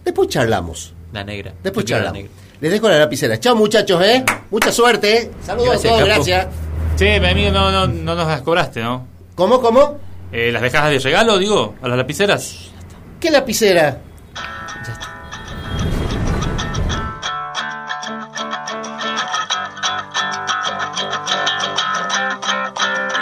después 0.04 0.28
charlamos. 0.28 0.92
La 1.12 1.24
negra. 1.24 1.52
Después 1.62 1.84
Yo 1.86 1.96
la 1.96 2.04
charlamos. 2.04 2.22
negra. 2.22 2.36
Les 2.60 2.70
dejo 2.70 2.88
las 2.88 2.98
lapiceras. 2.98 3.40
Chao 3.40 3.56
muchachos, 3.56 4.02
¿eh? 4.04 4.24
Mucha 4.50 4.70
suerte. 4.70 5.16
¿eh? 5.16 5.30
Saludos 5.44 5.68
Gracias, 5.70 5.92
a 5.92 5.96
todos, 5.96 6.08
gracias. 6.08 6.46
Che, 6.96 7.18
mi 7.20 7.28
amigo, 7.28 7.50
no, 7.50 7.70
no, 7.70 7.86
no 7.86 8.14
nos 8.14 8.26
las 8.28 8.42
cobraste, 8.42 8.82
¿no? 8.82 9.06
¿Cómo, 9.34 9.60
cómo? 9.62 9.98
Eh, 10.32 10.50
¿Las 10.52 10.62
dejas 10.62 10.90
de 10.90 10.98
regalo, 10.98 11.38
digo, 11.38 11.74
a 11.82 11.88
las 11.88 11.96
lapiceras? 11.96 12.70
¿Qué 13.18 13.30
lapicera? 13.30 13.98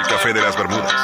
El 0.00 0.06
café 0.08 0.32
de 0.32 0.40
las 0.42 0.56
Bermudas. 0.56 0.97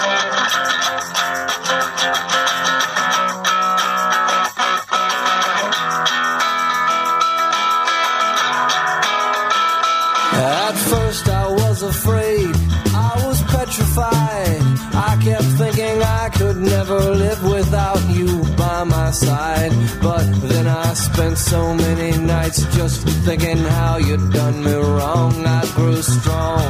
Side. 19.14 19.72
But 20.02 20.26
then 20.42 20.66
I 20.66 20.94
spent 20.94 21.38
so 21.38 21.74
many 21.74 22.18
nights 22.18 22.62
just 22.76 23.06
thinking 23.24 23.58
how 23.58 23.96
you'd 23.98 24.32
done 24.32 24.62
me 24.64 24.74
wrong. 24.74 25.32
I 25.46 25.62
grew 25.74 26.02
strong. 26.02 26.64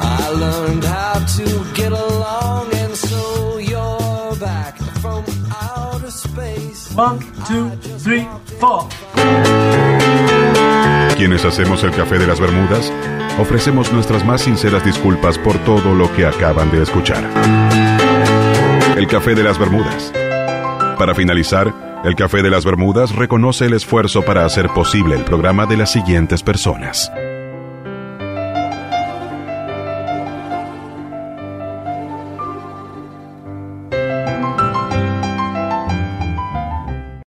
I 0.00 0.28
learned 0.30 0.84
how 0.84 1.24
to 1.36 1.46
get 1.74 1.92
along, 1.92 2.72
and 2.74 2.94
so 2.96 3.58
you're 3.58 4.36
back 4.36 4.76
from 5.00 5.24
outer 5.50 6.10
space. 6.10 6.92
One, 6.94 7.20
two, 7.48 7.70
three, 7.98 8.26
four. 8.60 8.88
Quienes 11.16 11.44
hacemos 11.44 11.82
el 11.84 11.92
café 11.92 12.18
de 12.18 12.26
las 12.26 12.40
Bermudas, 12.40 12.92
ofrecemos 13.38 13.92
nuestras 13.92 14.24
más 14.24 14.42
sinceras 14.42 14.84
disculpas 14.84 15.38
por 15.38 15.56
todo 15.64 15.94
lo 15.94 16.12
que 16.14 16.26
acaban 16.26 16.70
de 16.72 16.82
escuchar. 16.82 17.24
El 18.96 19.06
café 19.06 19.34
de 19.34 19.42
las 19.42 19.58
Bermudas. 19.58 20.12
Para 20.98 21.14
finalizar, 21.14 21.74
el 22.04 22.14
café 22.14 22.42
de 22.42 22.50
las 22.50 22.64
Bermudas 22.64 23.14
reconoce 23.14 23.66
el 23.66 23.74
esfuerzo 23.74 24.22
para 24.22 24.44
hacer 24.44 24.68
posible 24.68 25.16
el 25.16 25.24
programa 25.24 25.66
de 25.66 25.76
las 25.76 25.90
siguientes 25.90 26.42
personas. 26.42 27.10